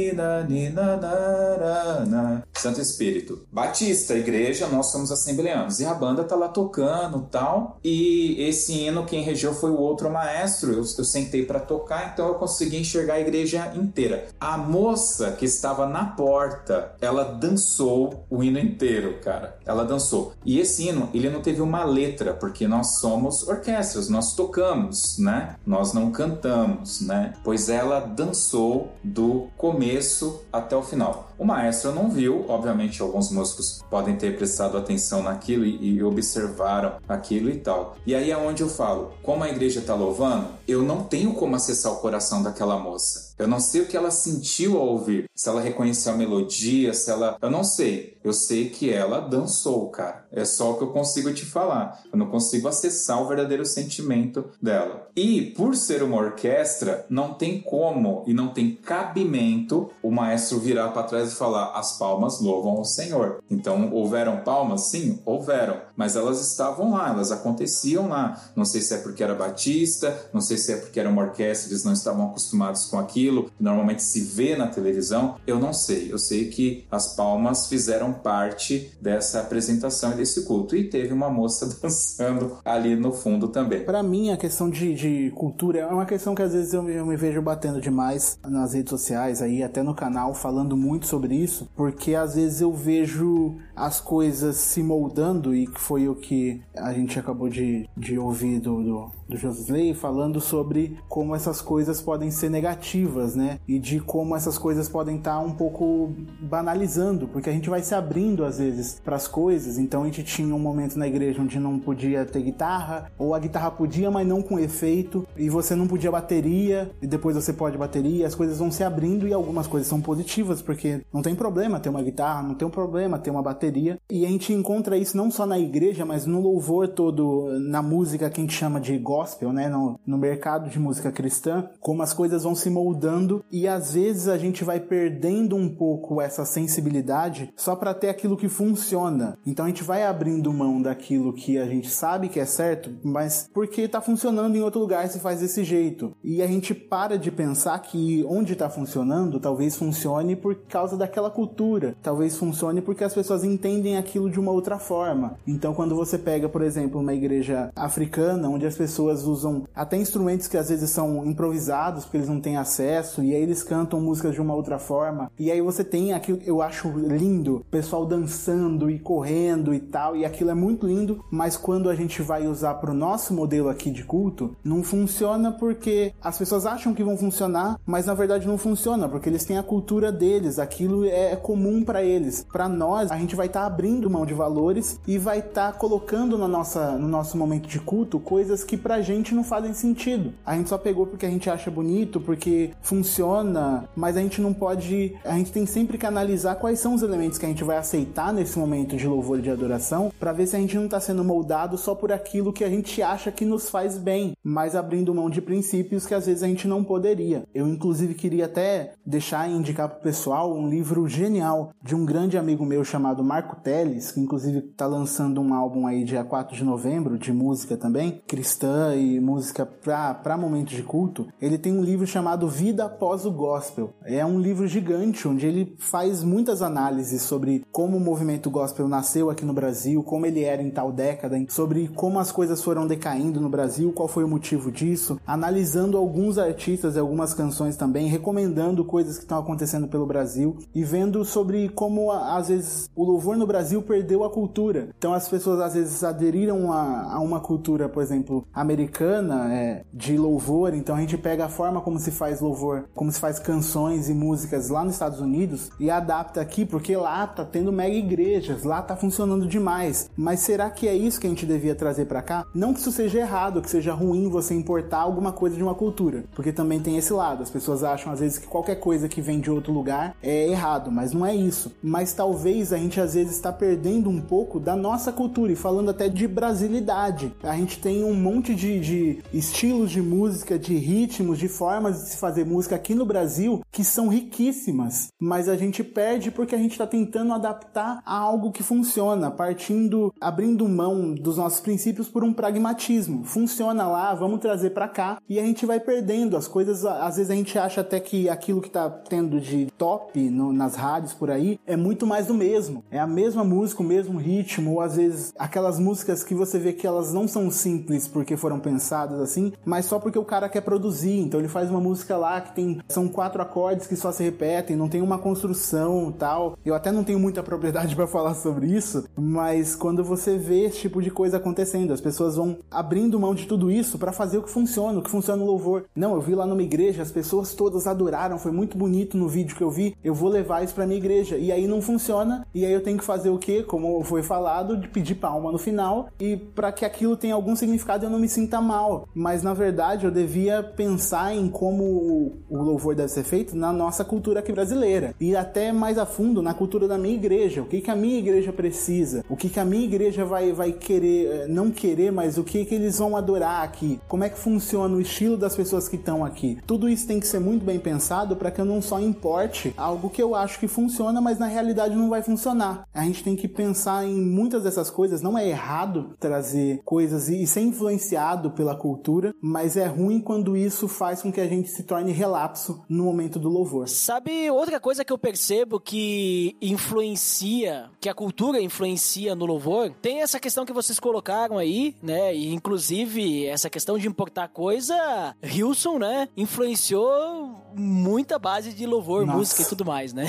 Santo 2.54 2.80
Espírito. 2.80 3.46
Batista, 3.52 4.16
igreja, 4.16 4.68
nós 4.68 4.92
somos 4.92 5.12
assembleanos. 5.12 5.80
E 5.80 5.86
a 5.86 5.94
banda 5.94 6.24
tá 6.24 6.36
lá 6.36 6.48
tocando 6.48 7.28
tal. 7.32 7.78
E 7.84 8.42
esse 8.42 8.74
hino, 8.74 9.06
quem 9.06 9.22
regeu 9.22 9.54
foi 9.54 9.72
o 9.72 9.80
outro 9.80 10.10
maestro. 10.10 10.72
Eu, 10.72 10.80
eu 10.80 11.04
sentei 11.04 11.46
para 11.46 11.60
tocar, 11.60 12.12
então 12.14 12.28
eu 12.28 12.36
consegui 12.36 12.78
enxergar 12.78 13.16
a 13.16 13.20
igreja 13.20 13.72
inteira. 13.76 14.28
A 14.40 14.58
moça 14.58 15.32
que 15.32 15.46
estava 15.46 15.88
na 15.88 16.06
porta, 16.06 16.96
ela 17.02 17.24
dançou 17.24 18.26
o 18.30 18.44
hino 18.44 18.60
inteiro, 18.60 19.20
cara. 19.22 19.58
Ela 19.66 19.84
dançou. 19.84 20.34
E 20.46 20.60
esse 20.60 20.88
hino, 20.88 21.10
ele 21.14 21.30
não 21.30 21.42
teve 21.42 21.62
uma 21.62 21.84
letra, 21.84 22.34
porque 22.34 22.68
nós 22.68 23.00
somos 23.00 23.48
orquestras, 23.48 24.10
nós 24.10 24.34
tocamos, 24.36 25.18
né? 25.18 25.56
Nós 25.66 25.94
não 25.94 26.12
cantamos, 26.12 27.02
né? 27.02 27.34
Pois 27.44 27.70
ela 27.70 28.00
dançou 28.00 28.92
do 29.04 29.48
começo 29.58 30.42
até 30.52 30.76
o 30.76 30.84
final. 30.84 31.33
O 31.38 31.46
maestro 31.46 31.92
não 31.92 32.10
viu, 32.10 32.46
obviamente 32.48 33.02
alguns 33.02 33.32
músicos 33.32 33.82
podem 33.90 34.16
ter 34.16 34.38
prestado 34.38 34.78
atenção 34.78 35.24
naquilo 35.24 35.66
e, 35.66 35.96
e 35.96 36.04
observaram 36.04 36.98
aquilo 37.08 37.50
e 37.50 37.58
tal. 37.60 37.98
E 38.06 38.14
aí 38.16 38.32
é 38.32 38.38
onde 38.38 38.62
eu 38.62 38.70
falo, 38.70 39.14
como 39.22 39.44
a 39.44 39.50
igreja 39.50 39.80
está 39.80 39.96
louvando, 39.96 40.48
eu 40.68 40.84
não 40.84 41.04
tenho 41.04 41.34
como 41.34 41.56
acessar 41.56 41.92
o 41.92 41.98
coração 41.98 42.42
daquela 42.42 42.78
moça. 42.78 43.34
Eu 43.38 43.48
não 43.48 43.60
sei 43.60 43.82
o 43.82 43.88
que 43.88 43.98
ela 43.98 44.12
sentiu 44.12 44.78
ao 44.78 44.88
ouvir, 44.88 45.26
se 45.36 45.50
ela 45.50 45.60
reconheceu 45.60 46.14
a 46.14 46.18
melodia, 46.18 46.94
se 46.94 47.10
ela. 47.10 47.38
Eu 47.42 47.50
não 47.50 47.64
sei. 47.64 48.18
Eu 48.24 48.32
sei 48.32 48.70
que 48.70 48.92
ela 48.92 49.20
dançou, 49.20 49.90
cara. 49.90 50.26
É 50.32 50.46
só 50.46 50.72
o 50.72 50.78
que 50.78 50.84
eu 50.84 50.92
consigo 50.92 51.34
te 51.34 51.46
falar. 51.46 52.02
Eu 52.12 52.18
não 52.18 52.28
consigo 52.28 52.68
acessar 52.68 53.22
o 53.22 53.28
verdadeiro 53.28 53.66
sentimento 53.66 54.46
dela. 54.62 55.03
E 55.16 55.54
por 55.56 55.76
ser 55.76 56.02
uma 56.02 56.18
orquestra, 56.18 57.06
não 57.10 57.34
tem 57.34 57.62
como 57.62 58.24
e 58.26 58.34
não 58.34 58.48
tem 58.48 58.72
cabimento 58.72 59.90
o 60.02 60.12
maestro 60.12 60.60
virar 60.60 60.90
para 60.90 61.04
trás 61.04 61.32
e 61.32 61.36
falar: 61.36 61.72
as 61.76 61.98
palmas 61.98 62.42
louvam 62.42 62.80
o 62.80 62.86
Senhor. 62.86 63.40
Então, 63.50 63.92
houveram 63.92 64.38
palmas? 64.38 64.88
Sim, 64.88 65.20
houveram. 65.26 65.78
Mas 65.96 66.16
elas 66.16 66.42
estavam 66.42 66.94
lá, 66.94 67.10
elas 67.10 67.32
aconteciam 67.32 68.08
lá. 68.08 68.42
Não 68.56 68.66
sei 68.66 68.82
se 68.82 68.94
é 68.96 68.98
porque 68.98 69.24
era 69.24 69.36
batista, 69.36 70.30
não 70.34 70.42
sei 70.42 70.58
se 70.58 70.74
é 70.74 70.78
porque 70.78 71.00
era 71.00 71.10
uma 71.10 71.22
orquestra, 71.22 71.70
eles 71.72 71.84
não 71.84 71.94
estavam 71.94 72.28
acostumados 72.28 72.86
com 72.86 72.98
aquilo 72.98 73.46
que 73.46 73.64
normalmente 73.64 74.02
se 74.02 74.22
vê 74.22 74.56
na 74.56 74.68
televisão, 74.68 75.36
eu 75.46 75.60
não 75.60 75.74
sei. 75.74 76.12
Eu 76.12 76.18
sei 76.18 76.50
que 76.50 76.86
as 76.90 77.16
palmas 77.16 77.68
fizeram 77.68 78.14
parte 78.14 78.92
dessa 79.00 79.42
apresentação 79.42 80.14
e 80.14 80.16
desse 80.16 80.44
culto. 80.46 80.76
E 80.76 80.90
teve 80.90 81.14
uma 81.14 81.30
moça 81.30 81.68
dançando 81.82 82.58
ali 82.66 82.96
no 82.96 83.12
fundo 83.12 83.48
também. 83.48 83.84
Para 83.84 84.02
mim, 84.02 84.32
a 84.32 84.38
questão 84.38 84.70
de, 84.70 84.96
de, 85.04 85.32
cultura 85.32 85.80
é 85.80 85.86
uma 85.86 86.06
questão 86.06 86.34
que 86.34 86.42
às 86.42 86.54
vezes 86.54 86.74
eu, 86.74 86.90
eu 86.90 87.06
me 87.06 87.16
vejo 87.16 87.42
batendo 87.42 87.82
demais 87.82 88.40
nas 88.48 88.74
redes 88.74 88.90
sociais, 88.90 89.42
aí 89.42 89.62
até 89.62 89.84
no 89.84 89.94
canal, 89.94 90.34
falando 90.34 90.78
muito 90.78 91.08
sobre 91.08 91.36
isso, 91.36 91.70
porque 91.76 92.16
às 92.16 92.36
vezes 92.36 92.62
eu 92.62 92.72
vejo 92.72 93.56
as 93.76 94.00
coisas 94.00 94.56
se 94.56 94.82
moldando, 94.82 95.54
e 95.54 95.68
foi 95.76 96.08
o 96.08 96.16
que 96.16 96.62
a 96.76 96.94
gente 96.94 97.20
acabou 97.20 97.50
de, 97.50 97.90
de 97.98 98.18
ouvir 98.18 98.60
do, 98.60 98.84
do, 98.84 99.12
do 99.28 99.38
Josley 99.38 99.94
falando 99.94 100.40
sobre 100.40 100.98
como 101.10 101.36
essas 101.36 101.62
coisas 101.62 102.02
podem 102.02 102.30
ser 102.32 102.50
negativas, 102.50 103.36
né? 103.36 103.60
E 103.68 103.80
de 103.80 104.00
como 104.00 104.36
essas 104.36 104.58
coisas 104.58 104.88
podem 104.88 105.18
estar 105.18 105.34
tá 105.34 105.40
um 105.40 105.52
pouco 105.52 106.12
banalizando, 106.40 107.28
porque 107.28 107.50
a 107.50 107.54
gente 107.54 107.70
vai 107.70 107.82
se 107.82 107.96
abrindo 107.96 108.46
às 108.46 108.60
vezes 108.60 109.02
para 109.04 109.16
as 109.16 109.28
coisas. 109.28 109.78
Então 109.78 110.04
a 110.04 110.06
gente 110.06 110.24
tinha 110.24 110.54
um 110.54 110.60
momento 110.60 110.98
na 110.98 111.08
igreja 111.08 111.42
onde 111.42 111.60
não 111.60 111.80
podia 111.80 112.26
ter 112.26 112.42
guitarra, 112.42 113.12
ou 113.18 113.34
a 113.34 113.40
guitarra 113.40 113.72
podia, 113.72 114.12
mas 114.12 114.28
não 114.28 114.42
com 114.42 114.60
efeito, 114.60 114.93
e 115.38 115.50
você 115.50 115.76
não 115.76 115.88
podia 115.88 116.12
bateria, 116.12 116.92
e 117.02 117.08
depois 117.08 117.36
você 117.36 117.52
pode 117.52 117.78
bateria, 117.78 118.28
as 118.28 118.36
coisas 118.36 118.60
vão 118.60 118.72
se 118.72 118.84
abrindo 118.84 119.28
e 119.28 119.34
algumas 119.34 119.68
coisas 119.68 119.88
são 119.88 120.02
positivas, 120.02 120.62
porque 120.62 121.02
não 121.12 121.22
tem 121.22 121.36
problema 121.36 121.80
ter 121.80 121.90
uma 121.90 122.02
guitarra, 122.02 122.44
não 122.44 122.56
tem 122.56 122.68
um 122.68 122.72
problema 122.72 123.20
ter 123.20 123.30
uma 123.30 123.42
bateria. 123.42 124.00
E 124.10 124.26
a 124.26 124.30
gente 124.30 124.54
encontra 124.54 124.98
isso 124.98 125.18
não 125.18 125.32
só 125.32 125.46
na 125.46 125.60
igreja, 125.60 126.06
mas 126.06 126.26
no 126.26 126.42
louvor 126.42 126.88
todo, 126.88 127.48
na 127.60 127.82
música 127.82 128.30
que 128.30 128.40
a 128.40 128.44
gente 128.44 128.54
chama 128.54 128.80
de 128.80 128.98
gospel, 128.98 129.52
né, 129.52 129.70
no, 129.70 130.00
no 130.06 130.18
mercado 130.18 130.70
de 130.70 130.80
música 130.80 131.12
cristã, 131.12 131.70
como 131.80 132.04
as 132.04 132.14
coisas 132.14 132.44
vão 132.44 132.56
se 132.56 132.70
moldando 132.70 133.44
e 133.52 133.68
às 133.68 133.94
vezes 133.94 134.28
a 134.28 134.38
gente 134.38 134.64
vai 134.64 134.80
perdendo 134.80 135.56
um 135.56 135.70
pouco 135.70 136.22
essa 136.22 136.46
sensibilidade 136.46 137.54
só 137.56 137.76
para 137.76 137.94
ter 137.94 138.10
aquilo 138.10 138.38
que 138.38 138.50
funciona. 138.50 139.38
Então 139.46 139.66
a 139.66 139.68
gente 139.68 139.84
vai 139.84 140.04
abrindo 140.04 140.54
mão 140.54 140.82
daquilo 140.82 141.34
que 141.34 141.58
a 141.58 141.66
gente 141.66 141.90
sabe 141.90 142.30
que 142.30 142.40
é 142.40 142.46
certo, 142.46 142.92
mas 143.04 143.50
porque 143.54 143.88
tá 143.88 144.02
funcionando 144.02 144.56
em 144.56 144.62
outro 144.62 144.83
lugar 144.84 145.08
se 145.10 145.20
faz 145.20 145.40
desse 145.40 145.64
jeito. 145.64 146.14
E 146.24 146.42
a 146.42 146.48
gente 146.48 146.74
para 146.74 147.18
de 147.18 147.32
pensar 147.32 147.80
que 147.80 148.24
onde 148.28 148.56
tá 148.56 148.70
funcionando 148.70 149.40
talvez 149.40 149.76
funcione 149.76 150.36
por 150.36 150.56
causa 150.68 150.96
daquela 150.96 151.30
cultura, 151.30 151.96
talvez 152.02 152.38
funcione 152.38 152.82
porque 152.82 153.04
as 153.04 153.14
pessoas 153.14 153.44
entendem 153.44 153.98
aquilo 153.98 154.30
de 154.30 154.40
uma 154.40 154.52
outra 154.52 154.78
forma. 154.78 155.38
Então 155.48 155.74
quando 155.74 155.96
você 155.96 156.18
pega, 156.18 156.48
por 156.48 156.62
exemplo, 156.62 157.00
uma 157.00 157.14
igreja 157.14 157.72
africana 157.76 158.50
onde 158.50 158.66
as 158.66 158.76
pessoas 158.76 159.24
usam 159.24 159.64
até 159.74 159.98
instrumentos 159.98 160.48
que 160.48 160.58
às 160.58 160.70
vezes 160.70 160.90
são 160.90 161.26
improvisados, 161.26 162.04
porque 162.04 162.18
eles 162.18 162.30
não 162.30 162.40
têm 162.40 162.58
acesso, 162.58 163.24
e 163.24 163.34
aí 163.34 163.42
eles 163.42 163.64
cantam 163.64 164.00
músicas 164.00 164.36
de 164.36 164.42
uma 164.42 164.54
outra 164.54 164.78
forma. 164.78 165.32
E 165.40 165.52
aí 165.52 165.62
você 165.62 165.84
tem 165.84 166.14
aquilo, 166.14 166.40
eu 166.46 166.62
acho 166.62 166.90
lindo, 166.90 167.66
pessoal 167.72 168.06
dançando 168.06 168.90
e 168.90 169.00
correndo 169.00 169.74
e 169.74 169.80
tal, 169.80 170.16
e 170.16 170.26
aquilo 170.26 170.50
é 170.50 170.54
muito 170.54 170.88
lindo, 170.88 171.24
mas 171.32 171.58
quando 171.58 171.90
a 171.90 171.96
gente 171.96 172.22
vai 172.22 172.48
usar 172.48 172.76
para 172.76 172.92
o 172.92 172.94
nosso 172.94 173.34
modelo 173.34 173.70
aqui 173.70 173.90
de 173.90 174.04
culto, 174.04 174.56
não 174.74 174.84
funciona 174.84 175.52
porque 175.52 176.14
as 176.22 176.38
pessoas 176.38 176.66
acham 176.66 176.94
que 176.94 177.04
vão 177.04 177.16
funcionar, 177.16 177.80
mas 177.86 178.08
na 178.08 178.14
verdade 178.16 178.48
não 178.48 178.58
funciona, 178.58 179.08
porque 179.08 179.30
eles 179.30 179.46
têm 179.46 179.58
a 179.58 179.64
cultura 179.64 180.12
deles, 180.12 180.58
aquilo 180.58 181.06
é 181.06 181.36
comum 181.36 181.84
para 181.84 182.04
eles. 182.04 182.46
Para 182.52 182.68
nós, 182.68 183.12
a 183.12 183.18
gente 183.18 183.36
vai 183.36 183.48
estar 183.48 183.62
tá 183.62 183.66
abrindo 183.68 184.10
mão 184.10 184.26
de 184.26 184.34
valores 184.34 185.00
e 185.08 185.18
vai 185.18 185.40
estar 185.40 185.72
tá 185.72 185.78
colocando 185.78 186.38
na 186.38 186.48
nossa, 186.48 186.94
no 186.94 187.08
nosso 187.08 187.38
momento 187.38 187.68
de 187.68 187.80
culto 187.80 188.20
coisas 188.20 188.64
que 188.64 188.76
pra 188.76 189.02
gente 189.02 189.36
não 189.36 189.44
fazem 189.44 189.74
sentido. 189.74 190.34
A 190.46 190.56
gente 190.56 190.70
só 190.70 190.78
pegou 190.78 191.06
porque 191.06 191.26
a 191.26 191.30
gente 191.30 191.50
acha 191.50 191.70
bonito, 191.70 192.20
porque 192.20 192.72
funciona, 192.82 193.88
mas 193.96 194.18
a 194.18 194.22
gente 194.22 194.42
não 194.42 194.54
pode. 194.54 195.16
A 195.24 195.38
gente 195.38 195.52
tem 195.52 195.66
sempre 195.66 195.98
que 195.98 196.06
analisar 196.06 196.56
quais 196.56 196.80
são 196.80 196.96
os 196.96 197.04
elementos 197.04 197.38
que 197.38 197.46
a 197.46 197.50
gente 197.50 197.64
vai 197.64 197.78
aceitar 197.78 198.34
nesse 198.34 198.58
momento 198.58 198.96
de 198.96 199.08
louvor 199.08 199.40
e 199.40 199.42
de 199.42 199.52
adoração, 199.52 200.12
para 200.20 200.34
ver 200.34 200.48
se 200.48 200.56
a 200.56 200.60
gente 200.60 200.76
não 200.76 200.88
tá 200.88 201.00
sendo 201.00 201.24
moldado 201.24 201.78
só 201.78 201.94
por 201.94 202.12
aquilo 202.12 202.54
que 202.54 202.64
a 202.64 202.70
gente 202.70 203.02
acha 203.02 203.32
que 203.32 203.46
nos 203.46 203.70
faz 203.70 203.98
bem, 203.98 204.34
mas 204.44 204.63
abrindo 204.76 205.14
mão 205.14 205.30
de 205.30 205.42
princípios 205.42 206.06
que 206.06 206.14
às 206.14 206.26
vezes 206.26 206.44
a 206.44 206.48
gente 206.48 206.68
não 206.68 206.84
poderia. 206.84 207.44
Eu, 207.54 207.68
inclusive, 207.68 208.14
queria 208.14 208.46
até 208.46 208.94
deixar 209.06 209.50
e 209.50 209.54
indicar 209.54 209.90
pro 209.90 210.02
pessoal 210.02 210.56
um 210.56 210.70
livro 210.70 211.08
genial 211.08 211.72
de 211.82 211.96
um 211.96 212.06
grande 212.06 212.38
amigo 212.38 212.66
meu 212.66 212.84
chamado 212.84 213.24
Marco 213.24 213.58
Teles, 213.58 214.12
que 214.12 214.20
inclusive 214.20 214.62
tá 214.62 214.86
lançando 214.86 215.42
um 215.42 215.54
álbum 215.54 215.86
aí 215.86 216.04
dia 216.04 216.24
4 216.24 216.56
de 216.56 216.64
novembro, 216.64 217.18
de 217.18 217.34
música 217.34 217.76
também, 217.76 218.22
cristã 218.28 218.96
e 218.96 219.20
música 219.20 219.66
para 219.66 220.38
momentos 220.38 220.76
de 220.76 220.84
culto, 220.84 221.28
ele 221.42 221.58
tem 221.58 221.78
um 221.78 221.84
livro 221.84 222.08
chamado 222.08 222.48
Vida 222.48 222.86
Após 222.86 223.26
o 223.26 223.32
Gospel. 223.32 223.94
É 224.04 224.26
um 224.26 224.40
livro 224.40 224.68
gigante 224.68 225.28
onde 225.28 225.46
ele 225.46 225.76
faz 225.80 226.24
muitas 226.24 226.62
análises 226.62 227.22
sobre 227.22 227.66
como 227.72 227.98
o 227.98 228.00
movimento 228.00 228.50
gospel 228.50 228.88
nasceu 228.88 229.30
aqui 229.30 229.44
no 229.44 229.54
Brasil, 229.54 230.04
como 230.04 230.26
ele 230.26 230.44
era 230.44 230.62
em 230.62 230.70
tal 230.70 230.92
década, 230.92 231.44
sobre 231.50 231.88
como 231.90 232.20
as 232.20 232.32
coisas 232.32 232.64
foram 232.64 232.88
decaindo 232.88 233.40
no 233.40 233.50
Brasil, 233.50 233.92
qual 233.92 234.08
foi 234.08 234.24
o 234.24 234.28
motivo 234.28 234.53
disso, 234.72 235.20
analisando 235.26 235.98
alguns 235.98 236.38
artistas 236.38 236.96
e 236.96 237.00
algumas 237.00 237.34
canções 237.34 237.76
também, 237.76 238.08
recomendando 238.08 238.86
coisas 238.86 239.18
que 239.18 239.24
estão 239.24 239.40
acontecendo 239.40 239.88
pelo 239.88 240.06
Brasil 240.06 240.58
e 240.74 240.84
vendo 240.84 241.24
sobre 241.26 241.70
como 241.70 242.12
às 242.12 242.48
vezes 242.48 242.90
o 242.96 243.04
louvor 243.04 243.38
no 243.38 243.48
Brasil 243.48 243.82
perdeu 243.82 244.24
a 244.24 244.30
cultura. 244.30 244.90
Então 244.98 245.14
as 245.14 245.28
pessoas 245.28 245.60
às 245.60 245.74
vezes 245.74 246.04
aderiram 246.04 246.72
a, 246.72 247.14
a 247.14 247.20
uma 247.20 247.40
cultura, 247.40 247.90
por 247.90 248.04
exemplo, 248.04 248.46
americana 248.54 249.54
é, 249.54 249.84
de 249.94 250.18
louvor, 250.18 250.74
então 250.74 250.96
a 250.96 251.00
gente 251.00 251.18
pega 251.18 251.46
a 251.46 251.50
forma 251.50 251.82
como 251.82 252.00
se 252.00 252.12
faz 252.12 252.42
louvor, 252.42 252.86
como 252.94 253.12
se 253.12 253.20
faz 253.20 253.40
canções 253.40 254.10
e 254.10 254.14
músicas 254.14 254.70
lá 254.70 254.84
nos 254.84 254.94
Estados 254.94 255.20
Unidos 255.20 255.72
e 255.80 255.90
adapta 255.90 256.42
aqui 256.42 256.66
porque 256.66 256.96
lá 256.96 257.26
tá 257.28 257.46
tendo 257.46 257.72
mega 257.72 257.96
igrejas, 257.96 258.64
lá 258.64 258.82
tá 258.82 258.96
funcionando 258.96 259.48
demais. 259.48 260.10
Mas 260.16 260.40
será 260.42 260.70
que 260.70 260.88
é 260.88 260.96
isso 260.96 261.20
que 261.20 261.28
a 261.28 261.30
gente 261.30 261.46
devia 261.46 261.76
trazer 261.76 262.06
para 262.06 262.22
cá? 262.22 262.46
Não 262.54 262.74
que 262.74 262.80
isso 262.80 262.92
seja 262.92 263.20
errado, 263.20 263.62
que 263.62 263.70
seja 263.70 263.94
ruim 263.94 264.28
você 264.34 264.54
importar 264.54 265.00
alguma 265.00 265.32
coisa 265.32 265.56
de 265.56 265.64
uma 265.64 265.76
cultura, 265.76 266.26
porque 266.34 266.52
também 266.52 266.80
tem 266.80 266.98
esse 266.98 267.14
lado. 267.14 267.44
As 267.44 267.50
pessoas 267.50 267.84
acham 267.84 268.12
às 268.12 268.20
vezes 268.20 268.38
que 268.38 268.48
qualquer 268.48 268.76
coisa 268.80 269.08
que 269.08 269.22
vem 269.22 269.40
de 269.40 269.50
outro 269.50 269.72
lugar 269.72 270.16
é 270.22 270.50
errado, 270.50 270.92
mas 270.92 271.14
não 271.14 271.26
é 271.26 271.36
isso. 271.36 271.72
Mas 271.82 272.14
talvez 272.14 272.74
a 272.74 272.78
gente 272.78 273.00
às 273.00 273.14
vezes 273.14 273.34
está 273.36 273.52
perdendo 273.52 274.10
um 274.10 274.20
pouco 274.20 274.60
da 274.60 274.76
nossa 274.76 275.12
cultura 275.12 275.52
e 275.52 275.56
falando 275.56 275.90
até 275.90 276.10
de 276.10 276.28
brasilidade. 276.28 277.34
A 277.44 277.56
gente 277.56 277.80
tem 277.80 278.04
um 278.04 278.16
monte 278.16 278.56
de, 278.56 278.80
de 278.80 279.24
estilos 279.34 279.92
de 279.92 280.02
música, 280.02 280.58
de 280.58 280.76
ritmos, 280.76 281.38
de 281.38 281.48
formas 281.48 282.04
de 282.04 282.10
se 282.10 282.18
fazer 282.18 282.46
música 282.46 282.76
aqui 282.76 282.96
no 282.96 283.06
Brasil 283.06 283.62
que 283.72 283.84
são 283.84 284.08
riquíssimas, 284.08 285.08
mas 285.20 285.48
a 285.50 285.56
gente 285.56 285.84
perde 285.84 286.32
porque 286.32 286.56
a 286.56 286.58
gente 286.58 286.72
está 286.72 286.88
tentando 286.88 287.34
adaptar 287.34 288.02
a 288.06 288.18
algo 288.18 288.52
que 288.52 288.64
funciona, 288.64 289.32
partindo, 289.32 290.14
abrindo 290.20 290.68
mão 290.68 291.14
dos 291.14 291.38
nossos 291.38 291.60
princípios 291.60 292.08
por 292.08 292.24
um 292.24 292.34
pragmatismo. 292.34 293.24
Funciona 293.24 293.88
lá, 293.88 294.14
vamos 294.24 294.40
trazer 294.40 294.70
para 294.70 294.88
cá 294.88 295.18
e 295.28 295.38
a 295.38 295.44
gente 295.44 295.66
vai 295.66 295.80
perdendo 295.80 296.38
as 296.38 296.48
coisas. 296.48 296.86
Às 296.86 297.18
vezes 297.18 297.30
a 297.30 297.36
gente 297.36 297.60
acha 297.60 297.82
até 297.82 298.00
que 298.00 298.30
aquilo 298.30 298.62
que 298.62 298.70
tá 298.70 298.90
tendo 298.90 299.40
de 299.40 299.68
top 299.78 300.18
no, 300.30 300.54
nas 300.54 300.76
rádios 300.76 301.14
por 301.14 301.30
aí 301.30 301.60
é 301.68 301.76
muito 301.76 302.08
mais 302.08 302.28
do 302.28 302.34
mesmo. 302.34 302.84
É 302.90 303.00
a 303.00 303.08
mesma 303.08 303.44
música, 303.44 303.82
o 303.82 303.86
mesmo 303.86 304.18
ritmo, 304.18 304.74
ou 304.74 304.82
às 304.82 304.96
vezes 304.96 305.34
aquelas 305.38 305.78
músicas 305.78 306.24
que 306.24 306.34
você 306.34 306.58
vê 306.58 306.72
que 306.72 306.88
elas 306.88 307.14
não 307.14 307.28
são 307.28 307.52
simples 307.52 308.08
porque 308.08 308.38
foram 308.38 308.60
pensadas 308.60 309.20
assim, 309.20 309.52
mas 309.66 309.86
só 309.86 310.00
porque 310.00 310.18
o 310.18 310.26
cara 310.26 310.48
quer 310.48 310.62
produzir. 310.62 311.20
Então 311.20 311.40
ele 311.40 311.50
faz 311.50 311.70
uma 311.70 311.82
música 311.82 312.16
lá 312.16 312.40
que 312.40 312.56
tem 312.56 312.80
são 312.88 313.08
quatro 313.10 313.42
acordes 313.42 313.88
que 313.88 313.96
só 313.96 314.12
se 314.12 314.24
repetem, 314.24 314.78
não 314.78 314.88
tem 314.88 315.02
uma 315.02 315.18
construção, 315.18 316.12
tal. 316.12 316.58
Eu 316.66 316.76
até 316.76 316.92
não 316.92 317.04
tenho 317.04 317.20
muita 317.20 317.44
propriedade 317.44 317.94
para 317.98 318.08
falar 318.08 318.36
sobre 318.36 318.68
isso, 318.68 319.04
mas 319.18 319.76
quando 319.76 320.04
você 320.04 320.38
vê 320.38 320.66
esse 320.66 320.80
tipo 320.80 321.02
de 321.02 321.12
coisa 321.12 321.38
acontecendo, 321.38 321.92
as 321.92 322.00
pessoas 322.00 322.38
vão 322.38 322.58
abrindo 322.72 323.20
mão 323.20 323.36
de 323.36 323.46
tudo 323.46 323.70
isso 323.70 323.98
para 323.98 324.13
fazer 324.14 324.38
o 324.38 324.44
que 324.44 324.50
funciona, 324.50 325.00
o 325.00 325.02
que 325.02 325.10
funciona 325.10 325.44
no 325.44 325.46
louvor. 325.46 325.86
Não, 325.96 326.14
eu 326.14 326.22
vi 326.22 326.36
lá 326.36 326.46
numa 326.46 326.64
igreja, 326.64 327.02
as 327.02 327.12
pessoas 327.12 327.54
todas 327.54 327.88
adoraram, 327.88 328.38
foi 328.38 328.52
muito 328.52 328.78
bonito 328.78 329.18
no 329.18 329.28
vídeo 329.28 329.56
que 329.56 329.64
eu 329.64 329.72
vi, 329.72 329.96
eu 330.04 330.14
vou 330.14 330.30
levar 330.30 330.64
isso 330.64 330.74
para 330.74 330.86
minha 330.86 330.98
igreja. 330.98 331.38
E 331.38 331.52
aí 331.52 331.68
não 331.68 331.82
funciona, 331.82 332.46
e 332.54 332.66
aí 332.66 332.72
eu 332.72 332.82
tenho 332.82 332.98
que 332.98 333.04
fazer 333.04 333.30
o 333.30 333.38
quê? 333.38 333.64
Como 333.64 334.04
foi 334.04 334.24
falado, 334.24 334.78
de 334.78 334.88
pedir 334.88 335.16
palma 335.16 335.52
no 335.52 335.58
final, 335.58 336.10
e 336.20 336.38
para 336.38 336.72
que 336.72 336.86
aquilo 336.86 337.18
tenha 337.18 337.34
algum 337.34 337.56
significado 337.56 338.06
eu 338.06 338.10
não 338.10 338.20
me 338.20 338.30
sinta 338.30 338.62
mal. 338.62 339.08
Mas 339.14 339.44
na 339.44 339.54
verdade 339.54 340.06
eu 340.06 340.12
devia 340.12 340.64
pensar 340.64 341.34
em 341.36 341.50
como 341.50 342.34
o 342.50 342.62
louvor 342.62 342.96
deve 342.96 343.10
ser 343.10 343.24
feito 343.24 343.56
na 343.56 343.72
nossa 343.72 344.04
cultura 344.04 344.40
aqui 344.40 344.52
brasileira. 344.52 345.14
E 345.20 345.36
até 345.36 345.72
mais 345.72 345.98
a 345.98 346.06
fundo 346.06 346.42
na 346.42 346.54
cultura 346.54 346.88
da 346.88 346.98
minha 346.98 347.16
igreja. 347.16 347.62
O 347.62 347.66
que, 347.66 347.82
que 347.82 347.92
a 347.92 347.96
minha 347.96 348.18
igreja 348.18 348.52
precisa? 348.52 349.24
O 349.30 349.36
que, 349.36 349.50
que 349.50 349.60
a 349.60 349.66
minha 349.66 349.84
igreja 349.84 350.26
vai, 350.26 350.52
vai 350.52 350.72
querer, 350.72 351.28
eh, 351.28 351.48
não 351.48 351.72
querer, 351.72 352.12
mas 352.12 352.38
o 352.38 352.44
que, 352.44 352.66
que 352.66 352.76
eles 352.76 352.98
vão 353.00 353.16
adorar 353.16 353.64
aqui? 353.64 354.00
Como 354.08 354.24
é 354.24 354.30
que 354.30 354.38
funciona 354.38 354.96
o 354.96 355.02
estilo 355.02 355.38
das 355.38 355.56
pessoas 355.56 355.90
que 355.90 355.96
estão 355.96 356.24
aqui? 356.24 356.60
Tudo 356.68 356.88
isso 356.88 357.08
tem 357.08 357.20
que 357.20 357.28
ser 357.28 357.40
muito 357.40 357.66
bem 357.66 357.80
pensado 357.80 358.36
para 358.36 358.52
que 358.52 358.62
eu 358.62 358.66
não 358.66 358.82
só 358.82 359.00
importe 359.00 359.74
algo 359.76 360.10
que 360.10 360.22
eu 360.22 360.36
acho 360.36 360.60
que 360.60 360.68
funciona, 360.68 361.20
mas 361.20 361.40
na 361.40 361.48
realidade 361.48 361.96
não 361.96 362.10
vai 362.10 362.22
funcionar. 362.22 362.88
A 362.94 363.04
gente 363.04 363.24
tem 363.24 363.36
que 363.36 363.48
pensar 363.48 364.06
em 364.06 364.22
muitas 364.22 364.64
dessas 364.64 364.90
coisas. 364.90 365.22
Não 365.22 365.38
é 365.38 365.48
errado 365.48 366.16
trazer 366.20 366.82
coisas 366.86 367.28
e 367.30 367.46
ser 367.48 367.62
influenciado 367.62 368.52
pela 368.52 368.76
cultura, 368.76 369.34
mas 369.42 369.76
é 369.78 369.86
ruim 369.86 370.20
quando 370.20 370.56
isso 370.56 370.88
faz 370.88 371.22
com 371.22 371.32
que 371.32 371.42
a 371.42 371.48
gente 371.48 371.70
se 371.70 371.84
torne 371.84 372.12
relapso 372.12 372.84
no 372.88 373.06
momento 373.06 373.40
do 373.40 373.50
louvor. 373.50 373.88
Sabe 373.88 374.50
outra 374.52 374.80
coisa 374.80 375.04
que 375.04 375.12
eu 375.12 375.18
percebo 375.18 375.80
que 375.80 376.56
influencia, 376.62 377.90
que 378.00 378.10
a 378.10 378.14
cultura 378.14 378.62
influencia 378.62 379.36
no 379.36 379.46
louvor? 379.46 379.92
Tem 380.02 380.22
essa 380.22 380.40
questão 380.40 380.66
que 380.66 380.74
vocês 380.74 381.00
colocaram 381.00 381.58
aí, 381.58 381.96
né? 382.02 382.36
E 382.36 382.54
inclusive 382.54 383.46
essa 383.48 383.70
questão 383.70 383.93
de 383.98 384.08
importar 384.08 384.48
coisa, 384.50 385.36
Hilson, 385.44 385.98
né? 386.00 386.28
Influenciou 386.36 387.62
muita 387.76 388.38
base 388.40 388.74
de 388.74 388.86
louvor, 388.86 389.26
Nossa. 389.26 389.38
música 389.38 389.62
e 389.62 389.66
tudo 389.66 389.86
mais, 389.86 390.14
né? 390.14 390.26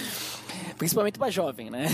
Principalmente 0.78 1.18
pra 1.18 1.30
jovem, 1.30 1.70
né? 1.70 1.86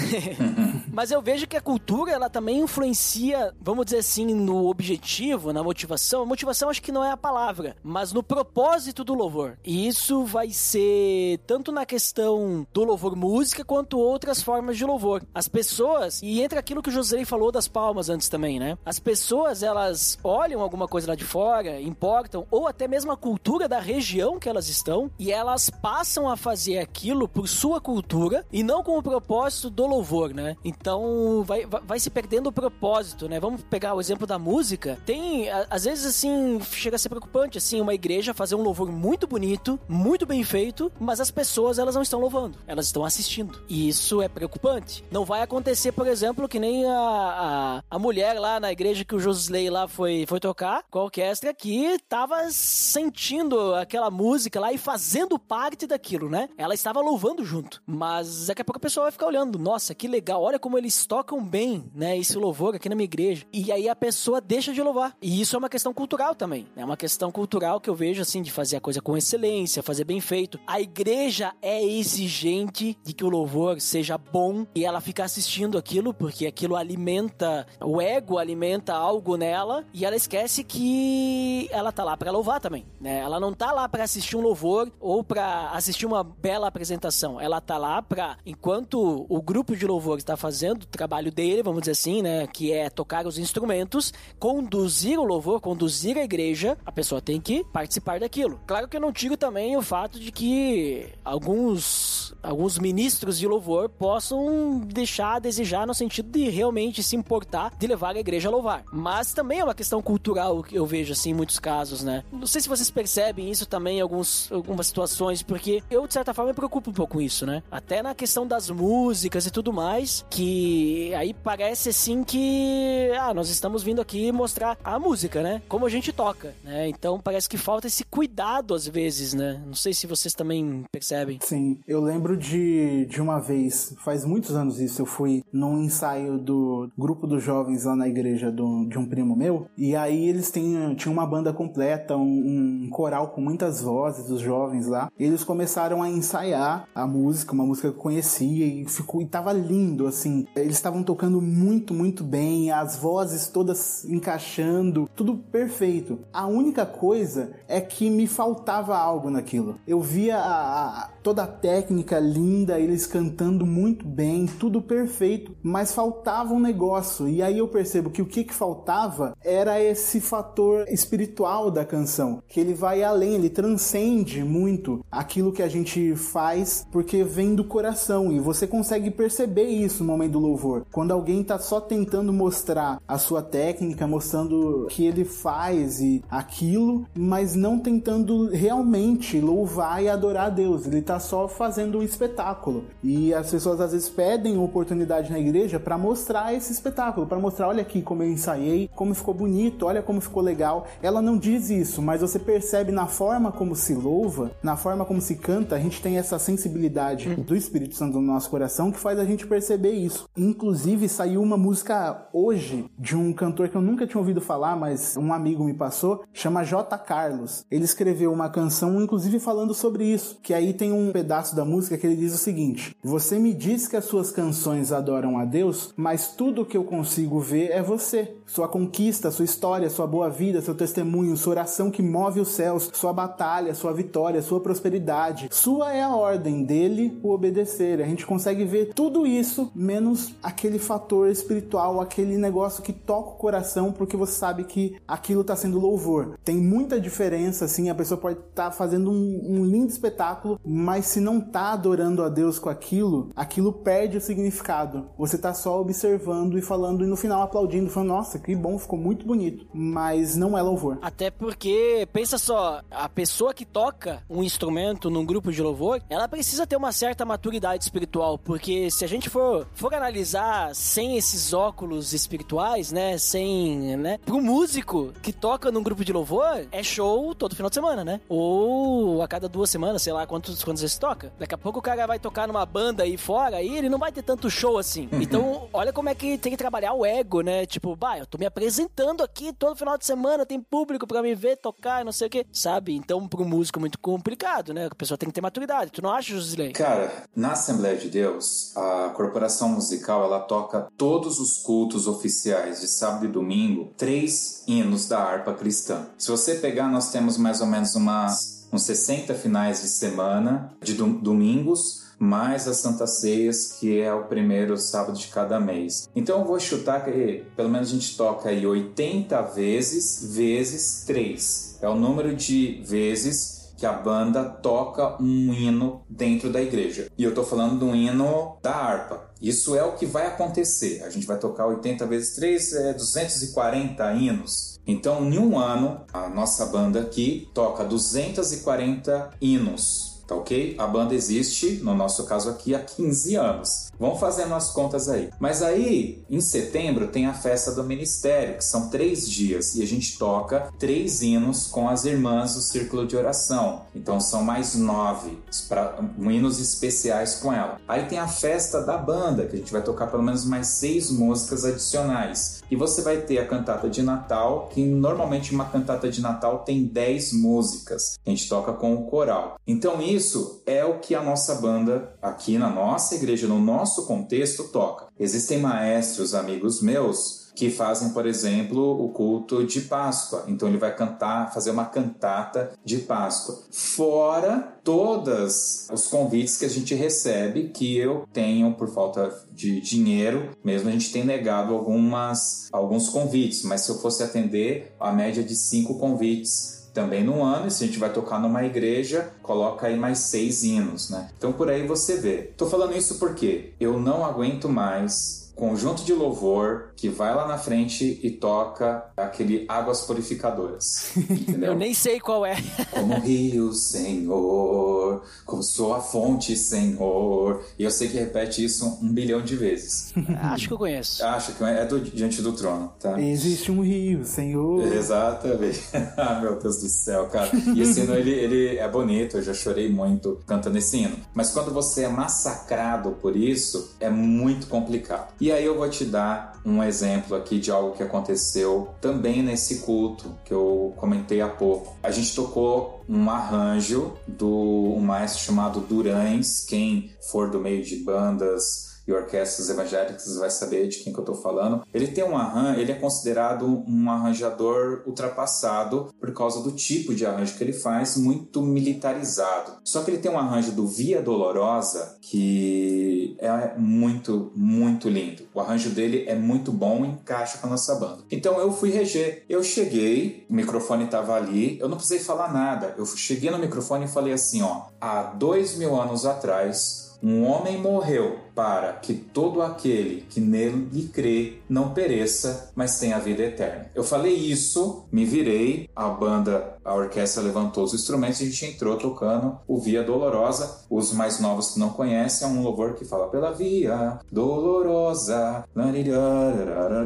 Mas 0.93 1.11
eu 1.11 1.20
vejo 1.20 1.47
que 1.47 1.57
a 1.57 1.61
cultura, 1.61 2.12
ela 2.12 2.30
também 2.30 2.61
influencia, 2.61 3.53
vamos 3.61 3.84
dizer 3.87 3.99
assim, 3.99 4.26
no 4.26 4.66
objetivo, 4.66 5.53
na 5.53 5.62
motivação. 5.62 6.22
A 6.22 6.26
motivação 6.26 6.68
acho 6.68 6.82
que 6.82 6.93
não 6.93 7.05
é 7.05 7.11
a 7.11 7.16
palavra, 7.16 7.76
mas 7.82 8.12
no 8.12 8.22
propósito 8.22 9.05
do 9.05 9.14
louvor. 9.14 9.59
E 9.64 9.87
isso 9.87 10.24
vai 10.24 10.51
ser 10.51 11.39
tanto 11.47 11.72
na 11.72 11.84
questão 11.84 12.66
do 12.72 12.84
louvor 12.84 13.16
música, 13.16 13.64
quanto 13.64 13.99
outras 13.99 14.43
formas 14.43 14.76
de 14.76 14.84
louvor. 14.84 15.22
As 15.34 15.49
pessoas, 15.49 16.20
e 16.22 16.43
entra 16.43 16.61
aquilo 16.61 16.82
que 16.82 16.89
o 16.89 16.93
José 16.93 17.24
falou 17.24 17.51
das 17.51 17.68
palmas 17.68 18.09
antes 18.09 18.28
também, 18.28 18.59
né? 18.59 18.76
As 18.84 18.99
pessoas, 18.99 19.62
elas 19.62 20.18
olham 20.22 20.61
alguma 20.61 20.87
coisa 20.87 21.09
lá 21.09 21.14
de 21.14 21.24
fora, 21.24 21.80
importam, 21.80 22.47
ou 22.51 22.66
até 22.68 22.87
mesmo 22.87 23.12
a 23.12 23.16
cultura 23.16 23.68
da 23.68 23.80
região 23.80 24.39
que 24.39 24.49
elas 24.49 24.68
estão, 24.68 25.11
e 25.18 25.32
elas 25.32 25.70
passam 25.70 26.28
a 26.28 26.37
fazer 26.37 26.78
aquilo 26.78 27.28
por 27.28 27.49
sua 27.49 27.80
cultura 27.80 28.45
e 28.53 28.62
não 28.62 28.82
com 28.82 28.99
o 28.99 29.03
propósito 29.03 29.70
do 29.70 29.87
louvor, 29.87 30.34
né? 30.34 30.57
Então 30.81 31.43
vai, 31.45 31.66
vai, 31.66 31.81
vai 31.83 32.01
se 32.01 32.11
perdendo 32.11 32.49
o 32.49 32.53
propósito, 32.53 33.29
né? 33.29 33.41
Vamos 33.41 33.62
pegar 33.62 33.95
o 33.95 34.01
exemplo 34.01 34.27
da 34.27 34.39
música. 34.39 34.99
Tem, 35.05 35.49
às 35.70 35.85
vezes, 35.85 36.07
assim, 36.07 36.61
chega 36.61 36.97
a 36.97 36.99
ser 36.99 37.09
preocupante, 37.09 37.59
assim, 37.59 37.81
uma 37.81 37.95
igreja 37.95 38.35
fazer 38.35 38.55
um 38.55 38.62
louvor 38.62 38.91
muito 38.91 39.27
bonito, 39.27 39.79
muito 39.89 40.27
bem 40.27 40.45
feito, 40.45 40.93
mas 40.99 41.20
as 41.20 41.31
pessoas, 41.31 41.79
elas 41.79 41.95
não 41.95 42.03
estão 42.03 42.20
louvando, 42.20 42.59
elas 42.66 42.87
estão 42.87 43.05
assistindo. 43.05 43.62
E 43.68 43.89
isso 43.89 44.22
é 44.22 44.29
preocupante. 44.29 45.05
Não 45.11 45.24
vai 45.24 45.43
acontecer, 45.43 45.93
por 45.93 46.07
exemplo, 46.07 46.49
que 46.49 46.59
nem 46.59 46.87
a, 46.87 46.99
a, 46.99 47.83
a 47.91 47.99
mulher 47.99 48.39
lá 48.39 48.61
na 48.61 48.70
igreja 48.72 49.05
que 49.05 49.14
o 49.14 49.20
Josley 49.20 49.70
lá 49.70 49.89
foi, 49.89 50.24
foi 50.27 50.41
tocar, 50.41 50.85
com 50.91 51.01
a 51.01 51.05
orquestra, 51.05 51.53
que 51.53 51.99
tava 52.09 52.51
sentindo 52.51 53.74
aquela 53.74 54.11
música 54.11 54.61
lá 54.61 54.72
e 54.72 54.79
fazendo 54.79 55.39
parte 55.39 55.87
daquilo, 55.87 56.29
né? 56.29 56.49
Ela 56.57 56.74
estava 56.74 57.01
louvando 57.01 57.45
junto. 57.45 57.83
Mas 57.87 58.47
daqui 58.47 58.62
a 58.62 58.64
pouco 58.64 58.79
a 58.79 58.81
pessoa 58.81 59.05
vai 59.05 59.12
ficar 59.12 59.27
olhando, 59.27 59.59
nossa, 59.59 59.95
que 59.95 60.09
legal, 60.09 60.43
olha 60.43 60.59
como 60.67 60.79
eles 60.79 61.07
tocam 61.07 61.45
bem, 61.45 61.89
né? 61.95 62.19
Esse 62.19 62.37
louvor 62.37 62.75
aqui 62.75 62.89
na 62.89 62.97
minha 62.97 63.05
igreja. 63.05 63.47
E 63.53 63.71
aí 63.71 63.89
a 63.89 63.95
pessoa 63.95 64.41
deixa 64.41 64.73
de 64.73 64.83
louvar. 64.83 65.17
E 65.23 65.41
isso 65.41 65.55
é 65.55 65.59
uma 65.61 65.69
questão 65.69 65.95
cultural 65.95 66.35
também. 66.35 66.67
É 66.75 66.85
uma 66.85 66.97
questão 66.97 67.31
cultural 67.31 67.81
que 67.81 67.89
eu 67.89 67.95
vejo, 67.95 68.21
assim, 68.21 68.43
de 68.43 68.51
fazer 68.51 68.79
a 68.79 68.81
coisa 68.81 69.01
com 69.01 69.17
excelência, 69.17 69.81
fazer 69.81 70.03
bem 70.03 70.21
feito. 70.21 70.59
A 70.67 70.81
igreja 70.81 71.53
é 71.62 71.81
exigente 71.85 72.99
de 73.01 73.12
que 73.12 73.23
o 73.23 73.29
louvor 73.29 73.81
seja 73.81 74.19
bom 74.19 74.67
e 74.75 74.85
ela 74.85 75.01
fica 75.01 75.23
assistindo 75.23 75.79
aquilo, 75.79 76.12
porque 76.12 76.49
aquilo 76.49 76.75
alimenta, 76.75 77.64
o 77.81 78.01
ego 78.01 78.37
alimenta 78.37 78.93
algo 78.93 79.37
nela 79.37 79.85
e 79.95 80.05
ela 80.05 80.17
esquece 80.17 80.64
que 80.64 81.69
ela 81.71 81.93
tá 81.93 82.03
lá 82.03 82.17
pra 82.17 82.33
louvar 82.33 82.59
também, 82.59 82.85
né? 83.01 83.21
Ela 83.21 83.39
não 83.39 83.55
tá 83.55 83.71
lá 83.71 83.89
pra 83.89 84.03
assistir 84.03 84.37
um 84.37 84.41
louvor 84.41 84.91
ou 84.99 85.23
pra 85.23 85.71
assistir 85.71 86.07
uma 86.07 86.25
bela 86.25 86.67
apresentação. 86.67 87.41
Ela 87.41 87.61
tá 87.61 87.79
lá 87.79 88.03
pra, 88.03 88.37
enquanto 88.45 89.25
o 89.29 89.41
grupo 89.41 89.77
de 89.77 89.87
louvor 89.87 90.19
está 90.19 90.37
fazendo 90.37 90.55
o 90.64 90.86
trabalho 90.86 91.30
dele, 91.30 91.62
vamos 91.62 91.80
dizer 91.80 91.92
assim, 91.92 92.22
né? 92.22 92.46
Que 92.46 92.72
é 92.72 92.88
tocar 92.88 93.26
os 93.26 93.38
instrumentos, 93.38 94.12
conduzir 94.38 95.18
o 95.18 95.24
louvor, 95.24 95.61
conduzir 95.61 96.16
a 96.16 96.24
igreja, 96.24 96.76
a 96.84 96.92
pessoa 96.92 97.20
tem 97.20 97.40
que 97.40 97.64
participar 97.64 98.20
daquilo. 98.20 98.61
Claro 98.66 98.88
que 98.88 98.96
eu 98.96 99.00
não 99.00 99.12
tiro 99.12 99.36
também 99.36 99.76
o 99.76 99.82
fato 99.82 100.18
de 100.18 100.32
que 100.32 101.12
alguns, 101.24 102.26
alguns 102.43 102.79
ministros 102.79 103.39
de 103.39 103.47
louvor 103.47 103.89
possam 103.89 104.81
deixar 104.81 105.37
a 105.37 105.39
desejar 105.39 105.87
no 105.87 105.95
sentido 105.95 106.31
de 106.31 106.49
realmente 106.49 107.03
se 107.03 107.16
importar 107.16 107.72
de 107.79 107.87
levar 107.87 108.14
a 108.16 108.20
igreja 108.20 108.49
a 108.49 108.53
louvar. 108.53 108.85
Mas 108.93 109.33
também 109.33 109.61
é 109.61 109.64
uma 109.64 109.74
questão 109.74 110.01
cultural 110.03 110.62
que 110.62 110.77
eu 110.77 110.87
vejo 110.87 111.12
assim 111.12 111.31
em 111.31 111.35
muitos 111.35 111.59
casos, 111.59 112.03
né? 112.03 112.22
Não 112.33 112.47
sei 112.47 112.61
se 112.61 112.68
vocês 112.68 112.91
percebem 112.91 113.51
isso 113.51 113.66
também 113.66 113.99
em 113.99 114.01
alguns, 114.01 114.51
algumas 114.53 114.87
situações, 114.87 115.43
porque 115.43 115.83
eu 115.91 116.07
de 116.07 116.12
certa 116.12 116.33
forma 116.35 116.51
me 116.51 116.57
preocupo 116.57 116.91
um 116.91 116.95
pouco 116.95 117.16
com 117.16 117.20
isso, 117.20 117.47
né? 117.47 117.62
Até 117.70 118.03
na 118.03 118.14
questão 118.14 118.47
das 118.47 118.68
músicas 118.68 119.47
e 119.47 119.51
tudo 119.51 119.72
mais, 119.72 120.24
que 120.29 121.14
aí 121.14 121.33
parece 121.33 121.89
assim 121.89 122.22
que 122.22 123.11
ah, 123.18 123.33
nós 123.33 123.49
estamos 123.49 123.83
vindo 123.83 124.01
aqui 124.01 124.31
mostrar 124.33 124.77
a 124.85 124.99
música, 124.99 125.43
né? 125.43 125.62
Como 125.68 125.87
a 125.87 125.89
gente 125.89 126.12
toca, 126.12 126.55
né? 126.62 126.89
Então 126.89 127.18
parece 127.18 127.49
que 127.49 127.57
falta 127.57 127.87
esse 127.87 128.05
cuidado 128.05 128.74
às 128.74 128.87
vezes, 128.87 129.33
né? 129.33 129.62
Não 129.66 129.74
sei 129.74 129.95
se 129.95 130.07
vocês 130.07 130.35
também 130.35 130.85
percebem. 130.93 131.39
Sim, 131.43 131.79
eu 131.87 132.01
lembro 132.01 132.16
lembro 132.17 132.35
de, 132.35 133.05
de 133.07 133.21
uma 133.21 133.39
vez, 133.39 133.95
faz 133.99 134.25
muitos 134.25 134.57
anos 134.57 134.81
isso, 134.81 135.03
eu 135.03 135.07
fui 135.07 135.45
num 135.53 135.83
ensaio 135.83 136.39
do 136.39 136.89
grupo 136.97 137.27
dos 137.27 137.43
jovens 137.43 137.85
lá 137.85 137.95
na 137.95 138.09
igreja 138.09 138.51
do, 138.51 138.87
de 138.87 138.99
um 138.99 139.07
primo 139.07 139.37
meu, 139.37 139.67
e 139.77 139.95
aí 139.95 140.27
eles 140.27 140.51
têm, 140.51 140.95
tinham 140.95 141.12
uma 141.12 141.27
banda 141.27 141.53
completa, 141.53 142.17
um, 142.17 142.85
um 142.85 142.89
coral 142.91 143.29
com 143.29 143.43
muitas 143.43 143.83
vozes 143.83 144.27
dos 144.27 144.41
jovens 144.41 144.87
lá. 144.87 145.11
Eles 145.19 145.45
começaram 145.45 146.03
a 146.03 146.09
ensaiar 146.09 146.89
a 146.95 147.07
música, 147.07 147.53
uma 147.53 147.67
música 147.67 147.91
que 147.91 147.97
eu 147.99 148.01
conhecia, 148.01 148.64
e 148.64 148.89
ficou 148.89 149.21
e 149.21 149.27
tava 149.27 149.53
lindo, 149.53 150.07
assim. 150.07 150.47
Eles 150.57 150.77
estavam 150.77 151.03
tocando 151.03 151.43
muito, 151.43 151.93
muito 151.93 152.25
bem, 152.25 152.71
as 152.71 152.97
vozes 152.97 153.49
todas 153.49 154.07
encaixando, 154.07 155.11
tudo 155.14 155.37
perfeito. 155.37 156.19
A 156.33 156.47
única 156.47 156.87
coisa 156.87 157.51
é 157.69 157.79
que 157.79 158.09
me 158.09 158.27
faltava 158.27 158.97
algo 158.97 159.29
naquilo. 159.31 159.79
Eu 159.87 160.01
via 160.01 160.39
a, 160.39 161.03
a, 161.03 161.09
toda 161.27 161.43
a 161.43 161.47
técnica 161.49 162.20
linda, 162.20 162.79
eles 162.79 163.05
cantando 163.05 163.66
muito 163.66 164.07
bem, 164.07 164.47
tudo 164.47 164.81
perfeito, 164.81 165.57
mas 165.61 165.93
faltava 165.93 166.55
um 166.55 166.61
negócio. 166.61 167.29
E 167.29 167.43
aí 167.43 167.59
eu 167.59 167.66
percebo 167.66 168.11
que 168.11 168.22
o 168.22 168.27
que, 168.27 168.45
que 168.45 168.55
faltava 168.55 169.37
era 169.45 169.83
esse 169.83 170.20
fator 170.20 170.87
espiritual 170.89 171.68
da 171.68 171.85
canção, 171.85 172.41
que 172.47 172.61
ele 172.61 172.74
vai 172.74 173.03
além, 173.03 173.35
ele 173.35 173.51
transcende 173.51 174.45
muito 174.45 175.05
aquilo 175.11 175.51
que 175.51 175.64
a 175.64 175.68
gente 175.68 176.14
faz, 176.14 176.87
porque 176.93 177.24
vem 177.24 177.57
do 177.57 177.64
coração 177.64 178.33
e 178.33 178.39
você 178.39 178.64
consegue 178.64 179.11
perceber 179.11 179.66
isso 179.66 180.05
no 180.05 180.12
momento 180.12 180.35
do 180.35 180.39
louvor. 180.39 180.87
Quando 180.93 181.11
alguém 181.11 181.43
tá 181.43 181.59
só 181.59 181.81
tentando 181.81 182.33
mostrar 182.33 183.03
a 183.09 183.18
sua 183.18 183.43
técnica, 183.43 184.07
mostrando 184.07 184.87
que 184.91 185.05
ele 185.05 185.24
faz 185.24 186.01
e 186.01 186.22
aquilo, 186.31 187.05
mas 187.12 187.57
não 187.57 187.81
tentando 187.81 188.49
realmente 188.51 189.41
louvar 189.41 190.01
e 190.05 190.09
adorar 190.09 190.47
a 190.47 190.51
Deus. 190.51 190.87
Ele 190.87 191.03
tá 191.03 191.16
só 191.19 191.49
fazendo 191.49 191.99
um 191.99 192.03
espetáculo. 192.03 192.85
E 193.03 193.33
as 193.35 193.51
pessoas 193.51 193.81
às 193.81 193.93
vezes 193.93 194.09
pedem 194.09 194.59
oportunidade 194.59 195.31
na 195.31 195.39
igreja 195.39 195.79
para 195.79 195.99
mostrar 195.99 196.55
esse 196.55 196.73
espetáculo, 196.73 197.27
para 197.27 197.39
mostrar, 197.39 197.69
olha 197.69 197.83
aqui 197.83 198.03
como 198.03 198.23
eu 198.23 198.31
ensaiei, 198.31 198.91
como 198.95 199.14
ficou 199.14 199.35
bonito, 199.35 199.87
olha 199.87 200.03
como 200.03 200.21
ficou 200.21 200.43
legal. 200.43 200.87
Ela 201.03 201.23
não 201.23 201.37
diz 201.37 201.71
isso, 201.71 202.03
mas 202.03 202.21
você 202.21 202.39
percebe 202.39 202.93
na 202.93 203.07
forma 203.07 203.53
como 203.53 203.75
se 203.75 203.95
louva, 203.95 204.51
na 204.62 204.77
forma 204.77 205.05
como 205.05 205.21
se 205.21 205.37
canta, 205.37 205.77
a 205.77 205.79
gente 205.79 206.03
tem 206.03 206.19
essa 206.19 206.39
sensibilidade 206.39 207.35
do 207.37 207.57
Espírito 207.57 207.95
Santo 207.97 208.21
no 208.21 208.27
nosso 208.27 208.51
coração 208.51 208.91
que 208.91 208.99
faz 208.99 209.19
a 209.19 209.25
gente 209.25 209.47
perceber 209.47 209.93
isso. 209.93 210.29
Inclusive 210.37 211.09
saiu 211.09 211.43
uma 211.43 211.57
música 211.57 212.29
hoje 212.33 212.87
de 212.99 213.17
um 213.17 213.33
cantor 213.33 213.69
que 213.69 213.77
eu 213.77 213.83
nunca 213.83 214.07
tinha 214.07 214.21
ouvido 214.21 214.41
falar, 214.41 214.77
mas 214.77 215.17
um 215.17 215.33
amigo 215.33 215.64
me 215.64 215.75
passou, 215.75 216.25
chama 216.33 216.64
J. 216.64 216.97
Carlos. 216.99 217.64
Ele 217.71 217.85
escreveu 217.85 218.33
uma 218.33 218.49
canção, 218.49 219.01
inclusive 219.01 219.39
falando 219.39 219.75
sobre 219.75 220.05
isso, 220.05 220.39
que 220.43 220.55
aí 220.55 220.73
tem 220.73 220.93
um 220.93 221.05
pedaço 221.12 221.54
da 221.54 221.64
música 221.64 221.96
que 221.96 222.07
ele 222.07 222.16
diz 222.16 222.34
o 222.34 222.38
seguinte: 222.38 222.96
Você 223.02 223.38
me 223.38 223.52
diz 223.52 223.88
que 223.88 223.96
as 223.96 224.04
suas 224.04 224.30
canções 224.30 224.92
adoram 224.92 225.38
a 225.38 225.44
Deus, 225.44 225.92
mas 225.96 226.28
tudo 226.28 226.64
que 226.64 226.76
eu 226.76 226.84
consigo 226.84 227.40
ver 227.40 227.70
é 227.70 227.82
você. 227.82 228.36
Sua 228.46 228.68
conquista, 228.68 229.30
sua 229.30 229.44
história, 229.44 229.90
sua 229.90 230.07
boa 230.07 230.30
vida, 230.30 230.62
seu 230.62 230.74
testemunho, 230.74 231.36
sua 231.36 231.52
oração 231.52 231.90
que 231.90 232.02
move 232.02 232.40
os 232.40 232.48
céus, 232.48 232.90
sua 232.92 233.12
batalha, 233.12 233.74
sua 233.74 233.92
vitória, 233.92 234.40
sua 234.40 234.61
prosperidade. 234.61 235.48
Sua 235.50 235.92
é 235.92 236.02
a 236.02 236.14
ordem 236.14 236.64
dele 236.64 237.18
o 237.22 237.30
obedecer. 237.30 238.00
A 238.00 238.07
gente 238.07 238.24
consegue 238.24 238.64
ver 238.64 238.92
tudo 238.94 239.26
isso, 239.26 239.70
menos 239.74 240.34
aquele 240.42 240.78
fator 240.78 241.28
espiritual, 241.28 242.00
aquele 242.00 242.38
negócio 242.38 242.82
que 242.82 242.92
toca 242.92 243.30
o 243.30 243.36
coração, 243.36 243.92
porque 243.92 244.16
você 244.16 244.32
sabe 244.32 244.64
que 244.64 244.96
aquilo 245.07 245.40
está 245.40 245.57
sendo 245.57 245.78
louvor. 245.78 246.38
Tem 246.44 246.57
muita 246.57 247.00
diferença, 247.00 247.64
assim, 247.64 247.90
a 247.90 247.94
pessoa 247.94 248.20
pode 248.20 248.38
estar 248.38 248.66
tá 248.66 248.70
fazendo 248.70 249.11
um, 249.11 249.40
um 249.44 249.64
lindo 249.64 249.88
espetáculo, 249.88 250.61
mas 250.64 250.95
se 251.03 251.20
não 251.20 251.40
tá 251.40 251.72
adorando 251.72 252.22
a 252.22 252.28
Deus 252.28 252.59
com 252.59 252.68
aquilo, 252.68 253.30
aquilo 253.36 253.72
perde 253.72 254.16
o 254.16 254.20
significado. 254.20 255.11
Você 255.18 255.36
tá 255.36 255.53
só 255.53 255.80
observando 255.80 256.59
e 256.59 256.62
falando 256.62 257.05
e 257.05 257.07
no 257.07 257.16
final 257.16 257.42
aplaudindo, 257.42 257.90
falando, 257.90 258.09
nossa, 258.09 258.38
que 258.38 258.55
bom, 258.55 258.78
ficou 258.78 258.99
muito 258.99 259.26
bonito. 259.26 259.66
Mas 259.72 260.36
não 260.36 260.57
é 260.57 260.62
louvor. 260.62 260.99
Até 261.03 261.30
porque, 261.30 262.09
pensa 262.12 262.38
só, 262.38 262.80
a 262.90 263.09
pessoa 263.09 263.53
que 263.53 263.64
toca 263.64 264.22
um 264.28 264.42
instrumento 264.42 265.11
num 265.11 265.24
grupo 265.24 265.53
de 265.53 265.62
louvor, 265.62 266.01
ela 266.09 266.28
precisa 266.28 266.66
ter 266.66 266.76
uma 266.76 266.92
certa 266.92 267.24
maturidade 267.24 267.84
espiritual, 267.84 268.38
porque 268.38 268.90
se 268.90 269.05
a 269.05 269.09
gente 269.09 269.28
for, 269.28 269.66
for 269.74 269.92
analisar 269.94 270.74
sem 270.74 271.16
esses 271.16 271.53
óculos 271.53 272.12
espirituais, 272.12 272.92
né, 272.92 273.18
sem, 273.18 273.97
né, 273.97 274.18
pro 274.24 274.40
músico 274.40 275.12
que 275.22 275.32
toca 275.32 275.70
num 275.70 275.82
grupo 275.82 276.05
de 276.05 276.12
louvor, 276.12 276.66
é 276.70 276.82
show 276.82 277.34
todo 277.34 277.55
final 277.57 277.68
de 277.68 277.74
semana, 277.74 278.05
né? 278.05 278.20
Ou 278.28 279.22
a 279.22 279.28
cada 279.28 279.49
duas 279.49 279.70
semanas, 279.70 280.03
sei 280.03 280.12
lá 280.12 280.26
quantos, 280.26 280.62
quantos 280.62 280.76
vezes 280.81 280.99
toca. 280.99 281.33
Daqui 281.39 281.55
a 281.55 281.59
pouco 281.59 281.79
o 281.79 281.83
cara 281.83 282.07
vai 282.07 282.18
tocar 282.18 282.47
numa 282.47 282.64
banda 282.64 283.03
aí 283.03 283.16
fora 283.16 283.62
e 283.62 283.77
ele 283.77 283.89
não 283.89 283.99
vai 283.99 284.12
ter 284.12 284.22
tanto 284.22 284.51
show 284.51 284.79
assim. 284.79 285.09
Uhum. 285.12 285.22
Então, 285.22 285.68
olha 285.72 285.93
como 285.93 286.09
é 286.09 286.14
que 286.14 286.39
tem 286.39 286.53
que 286.53 286.59
trabalhar 286.59 286.93
o 286.93 287.05
ego, 287.05 287.41
né? 287.41 287.66
Tipo, 287.66 287.95
bah, 287.97 288.18
eu 288.18 288.27
tô 288.27 288.39
me 288.39 288.47
apresentando 288.47 289.22
aqui 289.22 289.53
todo 289.53 289.77
final 289.77 289.97
de 289.99 290.07
semana, 290.07 290.47
tem 290.47 290.61
público 290.61 291.07
pra 291.07 291.22
me 291.22 291.35
ver 291.35 291.57
tocar, 291.57 292.05
não 292.05 292.12
sei 292.12 292.27
o 292.27 292.31
que, 292.31 292.47
sabe? 292.53 292.95
Então, 292.95 293.27
pro 293.29 293.45
músico 293.45 293.79
é 293.79 293.81
muito 293.81 293.99
complicado, 293.99 294.72
né? 294.72 294.87
A 294.87 294.95
pessoa 294.95 295.18
tem 295.18 295.29
que 295.29 295.35
ter 295.35 295.41
maturidade. 295.41 295.91
Tu 295.91 296.03
não 296.03 296.11
acha, 296.11 296.33
Josilei? 296.33 296.72
Cara, 296.72 297.24
na 297.35 297.53
Assembleia 297.53 297.97
de 297.97 298.09
Deus, 298.09 298.77
a 298.77 299.11
corporação 299.11 299.68
musical 299.68 300.24
ela 300.24 300.41
toca 300.41 300.89
todos 300.97 301.39
os 301.39 301.59
cultos 301.59 302.07
oficiais 302.07 302.81
de 302.81 302.89
sábado 302.89 303.24
e 303.24 303.29
domingo, 303.29 303.93
três 303.97 304.64
hinos 304.66 305.09
da 305.09 305.18
harpa 305.18 305.53
cristã. 305.55 306.07
Se 306.18 306.31
você 306.31 306.57
pegar, 306.57 306.89
nós 306.89 307.11
temos 307.11 307.37
mais 307.37 307.61
ou 307.61 307.66
menos 307.66 307.95
umas, 307.95 308.55
uns 308.73 308.83
60 308.83 309.35
finais 309.35 309.83
de 309.83 309.89
semana 309.89 310.73
de 310.83 310.95
dom- 310.95 311.12
domingos 311.21 312.05
mais 312.19 312.67
as 312.67 312.79
Santas 312.79 313.21
Ceias, 313.21 313.73
que 313.79 314.01
é 314.01 314.11
o 314.12 314.25
primeiro 314.25 314.77
sábado 314.79 315.19
de 315.19 315.27
cada 315.29 315.61
mês. 315.61 316.09
Então 316.17 316.39
eu 316.41 316.47
vou 316.47 316.59
chutar 316.59 317.05
que 317.05 317.45
pelo 317.55 317.69
menos 317.69 317.91
a 317.91 317.93
gente 317.93 318.17
toca 318.17 318.49
aí 318.49 318.67
80 318.67 319.43
vezes 319.43 320.35
vezes 320.35 321.05
3. 321.07 321.79
É 321.83 321.89
o 321.89 321.95
número 321.95 322.35
de 322.35 322.83
vezes 322.87 323.55
que 323.77 323.85
a 323.85 323.93
banda 323.93 324.43
toca 324.45 325.23
um 325.23 325.53
hino 325.53 326.01
dentro 326.09 326.51
da 326.51 326.62
igreja. 326.62 327.09
E 327.19 327.23
eu 327.23 327.35
tô 327.35 327.45
falando 327.45 327.79
do 327.79 327.95
hino 327.95 328.57
da 328.62 328.75
harpa. 328.75 329.31
Isso 329.43 329.77
é 329.77 329.85
o 329.85 329.93
que 329.93 330.07
vai 330.07 330.27
acontecer. 330.27 331.03
A 331.05 331.11
gente 331.11 331.27
vai 331.27 331.39
tocar 331.39 331.67
80 331.67 332.07
vezes 332.07 332.35
3, 332.37 332.73
é 332.73 332.93
240 332.95 334.12
hinos. 334.14 334.66
Então, 334.87 335.24
em 335.30 335.39
um 335.39 335.59
ano, 335.59 336.01
a 336.12 336.28
nossa 336.28 336.66
banda 336.66 337.01
aqui 337.01 337.49
toca 337.53 337.84
240 337.84 339.30
hinos 339.41 340.16
tá 340.26 340.34
ok? 340.34 340.74
A 340.78 340.87
banda 340.87 341.14
existe, 341.14 341.80
no 341.82 341.95
nosso 341.95 342.24
caso 342.24 342.51
aqui, 342.51 342.74
há 342.74 342.80
15 342.80 343.37
anos. 343.37 343.86
Vamos 343.99 344.20
fazendo 344.20 344.55
as 344.55 344.70
contas 344.70 345.09
aí. 345.09 345.30
Mas 345.38 345.62
aí, 345.62 346.24
em 346.28 346.40
setembro, 346.40 347.09
tem 347.09 347.26
a 347.26 347.34
festa 347.34 347.72
do 347.72 347.84
ministério, 347.84 348.57
que 348.57 348.64
são 348.64 348.88
três 348.88 349.28
dias, 349.28 349.74
e 349.74 349.82
a 349.82 349.86
gente 349.86 350.18
toca 350.18 350.72
três 350.78 351.22
hinos 351.22 351.66
com 351.66 351.88
as 351.88 352.05
irmãs 352.05 352.55
do 352.55 352.61
círculo 352.61 353.07
de 353.07 353.16
oração. 353.16 353.82
Então 353.94 354.20
são 354.20 354.42
mais 354.42 354.74
nove 354.74 355.38
pra, 355.68 355.99
hinos 356.18 356.61
especiais 356.61 357.36
com 357.36 357.53
ela. 357.53 357.80
Aí 357.86 358.07
tem 358.07 358.18
a 358.18 358.28
festa 358.28 358.82
da 358.82 358.97
banda, 358.97 359.47
que 359.47 359.57
a 359.57 359.59
gente 359.59 359.72
vai 359.72 359.82
tocar 359.82 360.07
pelo 360.09 360.22
menos 360.22 360.44
mais 360.44 360.68
seis 360.68 361.11
músicas 361.11 361.64
adicionais. 361.64 362.62
E 362.70 362.76
você 362.76 363.03
vai 363.03 363.18
ter 363.18 363.38
a 363.38 363.47
cantata 363.47 363.88
de 363.88 364.03
Natal, 364.03 364.68
que 364.72 364.84
normalmente 364.84 365.55
uma 365.55 365.66
cantata 365.66 366.09
de 366.09 366.20
Natal 366.20 366.61
tem 366.61 366.84
10 366.84 367.32
músicas. 367.34 368.18
A 368.26 368.30
gente 368.30 368.49
toca 368.49 368.72
com 368.72 368.94
o 368.94 369.07
coral. 369.07 369.59
Então 369.66 370.03
isso 370.03 370.62
é 370.66 370.84
o 370.84 370.99
que 370.99 371.14
a 371.14 371.22
nossa 371.22 371.55
banda 371.57 372.12
aqui 372.20 372.59
na 372.59 372.68
nossa 372.68 373.14
igreja, 373.14 373.47
no 373.47 373.61
nosso 373.61 373.86
contexto, 373.95 374.64
toca. 374.64 375.07
Existem 375.18 375.59
maestros, 375.59 376.34
amigos 376.34 376.82
meus, 376.82 377.47
que 377.57 377.70
fazem, 377.70 378.11
por 378.11 378.26
exemplo, 378.26 379.03
o 379.03 379.09
culto 379.09 379.64
de 379.64 379.80
Páscoa. 379.80 380.45
Então 380.47 380.68
ele 380.68 380.76
vai 380.76 380.95
cantar, 380.95 381.53
fazer 381.53 381.70
uma 381.70 381.87
cantata 381.87 382.72
de 382.84 382.99
Páscoa. 382.99 383.59
Fora 383.70 384.78
todos 384.84 385.89
os 385.91 386.07
convites 386.07 386.59
que 386.59 386.66
a 386.66 386.68
gente 386.68 386.95
recebe, 386.95 387.70
que 387.70 387.97
eu 387.97 388.28
tenho 388.32 388.74
por 388.74 388.89
falta 388.89 389.34
de 389.51 389.80
dinheiro, 389.80 390.51
mesmo 390.62 390.89
a 390.89 390.93
gente 390.93 391.11
tem 391.11 391.24
negado 391.24 391.74
algumas 391.74 392.68
alguns 392.70 393.09
convites, 393.09 393.62
mas 393.62 393.80
se 393.80 393.91
eu 393.91 393.99
fosse 393.99 394.22
atender 394.22 394.95
a 395.01 395.11
média 395.11 395.43
de 395.43 395.57
cinco 395.57 395.99
convites 395.99 396.76
também 396.97 397.22
no 397.22 397.44
ano, 397.44 397.66
e 397.66 397.70
se 397.70 397.84
a 397.84 397.86
gente 397.86 397.99
vai 397.99 398.11
tocar 398.11 398.40
numa 398.40 398.64
igreja, 398.64 399.30
coloca 399.42 399.86
aí 399.86 399.99
mais 399.99 400.20
seis 400.20 400.64
hinos, 400.64 401.11
né? 401.11 401.28
Então 401.36 401.53
por 401.53 401.68
aí 401.68 401.86
você 401.86 402.16
vê. 402.16 402.51
Tô 402.57 402.64
falando 402.64 402.97
isso 402.97 403.18
porque 403.18 403.74
eu 403.78 404.01
não 404.01 404.24
aguento 404.24 404.66
mais 404.66 405.45
conjunto 405.57 406.04
de 406.04 406.12
louvor 406.12 406.90
que 406.94 407.09
vai 407.09 407.34
lá 407.34 407.48
na 407.48 407.57
frente 407.57 408.20
e 408.22 408.30
toca 408.30 409.07
aquele 409.16 409.64
Águas 409.68 410.02
Purificadoras. 410.02 411.12
Entendeu? 411.16 411.72
Eu 411.72 411.74
nem 411.74 411.94
sei 411.94 412.20
qual 412.20 412.44
é. 412.44 412.57
Como 412.90 413.14
rio, 413.18 413.72
Senhor, 413.72 415.22
como 415.46 415.62
sou 415.62 415.94
a 415.94 416.00
fonte, 416.00 416.54
Senhor. 416.54 417.64
E 417.78 417.84
eu 417.84 417.90
sei 417.90 418.09
que 418.09 418.18
repete 418.18 418.62
isso 418.62 418.98
um 419.02 419.12
bilhão 419.12 419.40
de 419.40 419.57
vezes. 419.57 420.12
Acho 420.40 420.68
que 420.68 420.74
eu 420.74 420.78
conheço. 420.78 421.24
Acho 421.24 421.52
que 421.52 421.64
é 421.64 421.84
do 421.86 422.00
Diante 422.00 422.42
do 422.42 422.52
Trono, 422.52 422.92
tá? 423.00 423.20
Existe 423.20 423.72
um 423.72 423.80
rio, 423.80 424.24
Senhor. 424.24 424.92
Exatamente. 424.92 425.80
ah, 426.18 426.38
meu 426.40 426.59
Deus 426.59 426.82
do 426.82 426.88
céu, 426.88 427.26
cara. 427.28 427.50
E 427.74 427.80
esse 427.80 428.00
hino, 428.00 428.14
ele, 428.14 428.30
ele 428.30 428.76
é 428.76 428.88
bonito, 428.88 429.38
eu 429.38 429.42
já 429.42 429.54
chorei 429.54 429.88
muito 429.88 430.38
cantando 430.46 430.76
esse 430.76 430.98
hino. 430.98 431.16
Mas 431.34 431.50
quando 431.50 431.72
você 431.72 432.04
é 432.04 432.09
massacrado 432.09 433.12
por 433.22 433.34
isso, 433.34 433.94
é 433.98 434.11
muito 434.11 434.66
complicado. 434.66 435.32
E 435.40 435.45
aí 435.53 435.64
eu 435.64 435.76
vou 435.76 435.88
te 435.88 436.05
dar 436.05 436.61
um 436.64 436.82
exemplo 436.82 437.36
aqui 437.36 437.59
de 437.59 437.70
algo 437.70 437.97
que 437.97 438.03
aconteceu 438.03 438.90
também 439.01 439.42
nesse 439.42 439.80
culto 439.80 440.34
que 440.44 440.53
eu 440.53 440.94
comentei 440.97 441.40
há 441.40 441.49
pouco. 441.49 441.97
A 442.03 442.11
gente 442.11 442.34
tocou 442.34 443.05
um 443.09 443.30
arranjo 443.30 444.14
do 444.26 444.94
um 444.97 445.01
maestro 445.01 445.42
chamado 445.42 445.80
Durães. 445.80 446.64
Quem 446.64 447.11
for 447.30 447.51
do 447.51 447.61
meio 447.61 447.84
de 447.84 447.97
bandas 447.97 448.95
e 449.07 449.12
orquestras 449.12 449.68
evangélicas 449.68 450.36
vai 450.36 450.50
saber 450.50 450.88
de 450.88 450.98
quem 450.98 451.12
que 451.12 451.18
eu 451.18 451.22
estou 451.22 451.36
falando. 451.36 451.82
Ele 451.94 452.09
tem 452.09 452.24
um 452.24 452.36
arranjo, 452.36 452.80
ele 452.80 452.92
é 452.92 452.94
considerado 452.96 453.84
um 453.86 454.11
arranjador 454.11 455.02
ultrapassado 455.07 456.12
por 456.20 456.32
causa 456.32 456.62
do 456.62 456.72
tipo 456.72 457.14
de 457.14 457.24
arranjo 457.24 457.57
que 457.57 457.62
ele 457.62 457.72
faz, 457.72 458.16
muito 458.16 458.62
militarizado. 458.62 459.76
Só 459.84 460.02
que 460.02 460.11
ele 460.11 460.18
tem 460.18 460.30
um 460.30 460.38
arranjo 460.38 460.72
do 460.72 460.86
Via 460.86 461.22
Dolorosa 461.22 462.16
que 462.20 463.36
é 463.38 463.76
muito, 463.78 464.52
muito 464.54 465.09
lindo. 465.09 465.44
O 465.54 465.61
arranjo 465.61 465.90
dele 465.90 466.24
é 466.26 466.34
muito 466.34 466.72
bom 466.72 467.04
e 467.04 467.09
encaixa 467.09 467.59
com 467.59 467.66
a 467.66 467.70
nossa 467.70 467.94
banda. 467.94 468.24
Então 468.30 468.59
eu 468.59 468.72
fui 468.72 468.90
reger. 468.90 469.44
Eu 469.48 469.62
cheguei, 469.62 470.44
o 470.48 470.54
microfone 470.54 471.04
estava 471.04 471.34
ali, 471.34 471.78
eu 471.78 471.88
não 471.88 471.96
precisei 471.96 472.18
falar 472.18 472.52
nada. 472.52 472.94
Eu 472.98 473.07
cheguei 473.07 473.50
no 473.50 473.59
microfone 473.59 474.07
e 474.07 474.09
falei 474.09 474.32
assim: 474.32 474.62
ó, 474.62 474.86
há 475.00 475.22
dois 475.22 475.76
mil 475.76 476.00
anos 476.00 476.26
atrás, 476.26 477.16
um 477.22 477.44
homem 477.44 477.80
morreu 477.80 478.45
para 478.57 478.94
que 478.94 479.12
todo 479.12 479.61
aquele 479.61 480.22
que 480.22 480.40
nele 480.40 481.11
crê 481.12 481.59
não 481.68 481.92
pereça, 481.92 482.70
mas 482.74 482.98
tenha 482.98 483.16
a 483.16 483.20
vida 483.20 483.42
eterna. 483.42 483.90
Eu 483.94 484.02
falei 484.02 484.32
isso, 484.32 485.04
me 485.12 485.26
virei, 485.26 485.90
a 485.94 486.09
banda, 486.09 486.78
a 486.82 486.94
orquestra 486.94 487.42
levantou 487.42 487.84
os 487.84 487.92
instrumentos 487.92 488.40
e 488.40 488.44
a 488.44 488.46
gente 488.46 488.64
entrou 488.64 488.96
tocando 488.96 489.59
o 489.68 489.78
Via 489.78 490.02
Dolorosa. 490.02 490.84
Os 490.88 491.12
mais 491.12 491.38
novos 491.38 491.72
que 491.72 491.78
não 491.78 491.90
conhecem 491.90 492.48
é 492.48 492.50
um 492.50 492.62
louvor 492.62 492.94
que 492.94 493.04
fala 493.04 493.28
pela 493.28 493.52
Via 493.52 494.18
Dolorosa, 494.32 495.64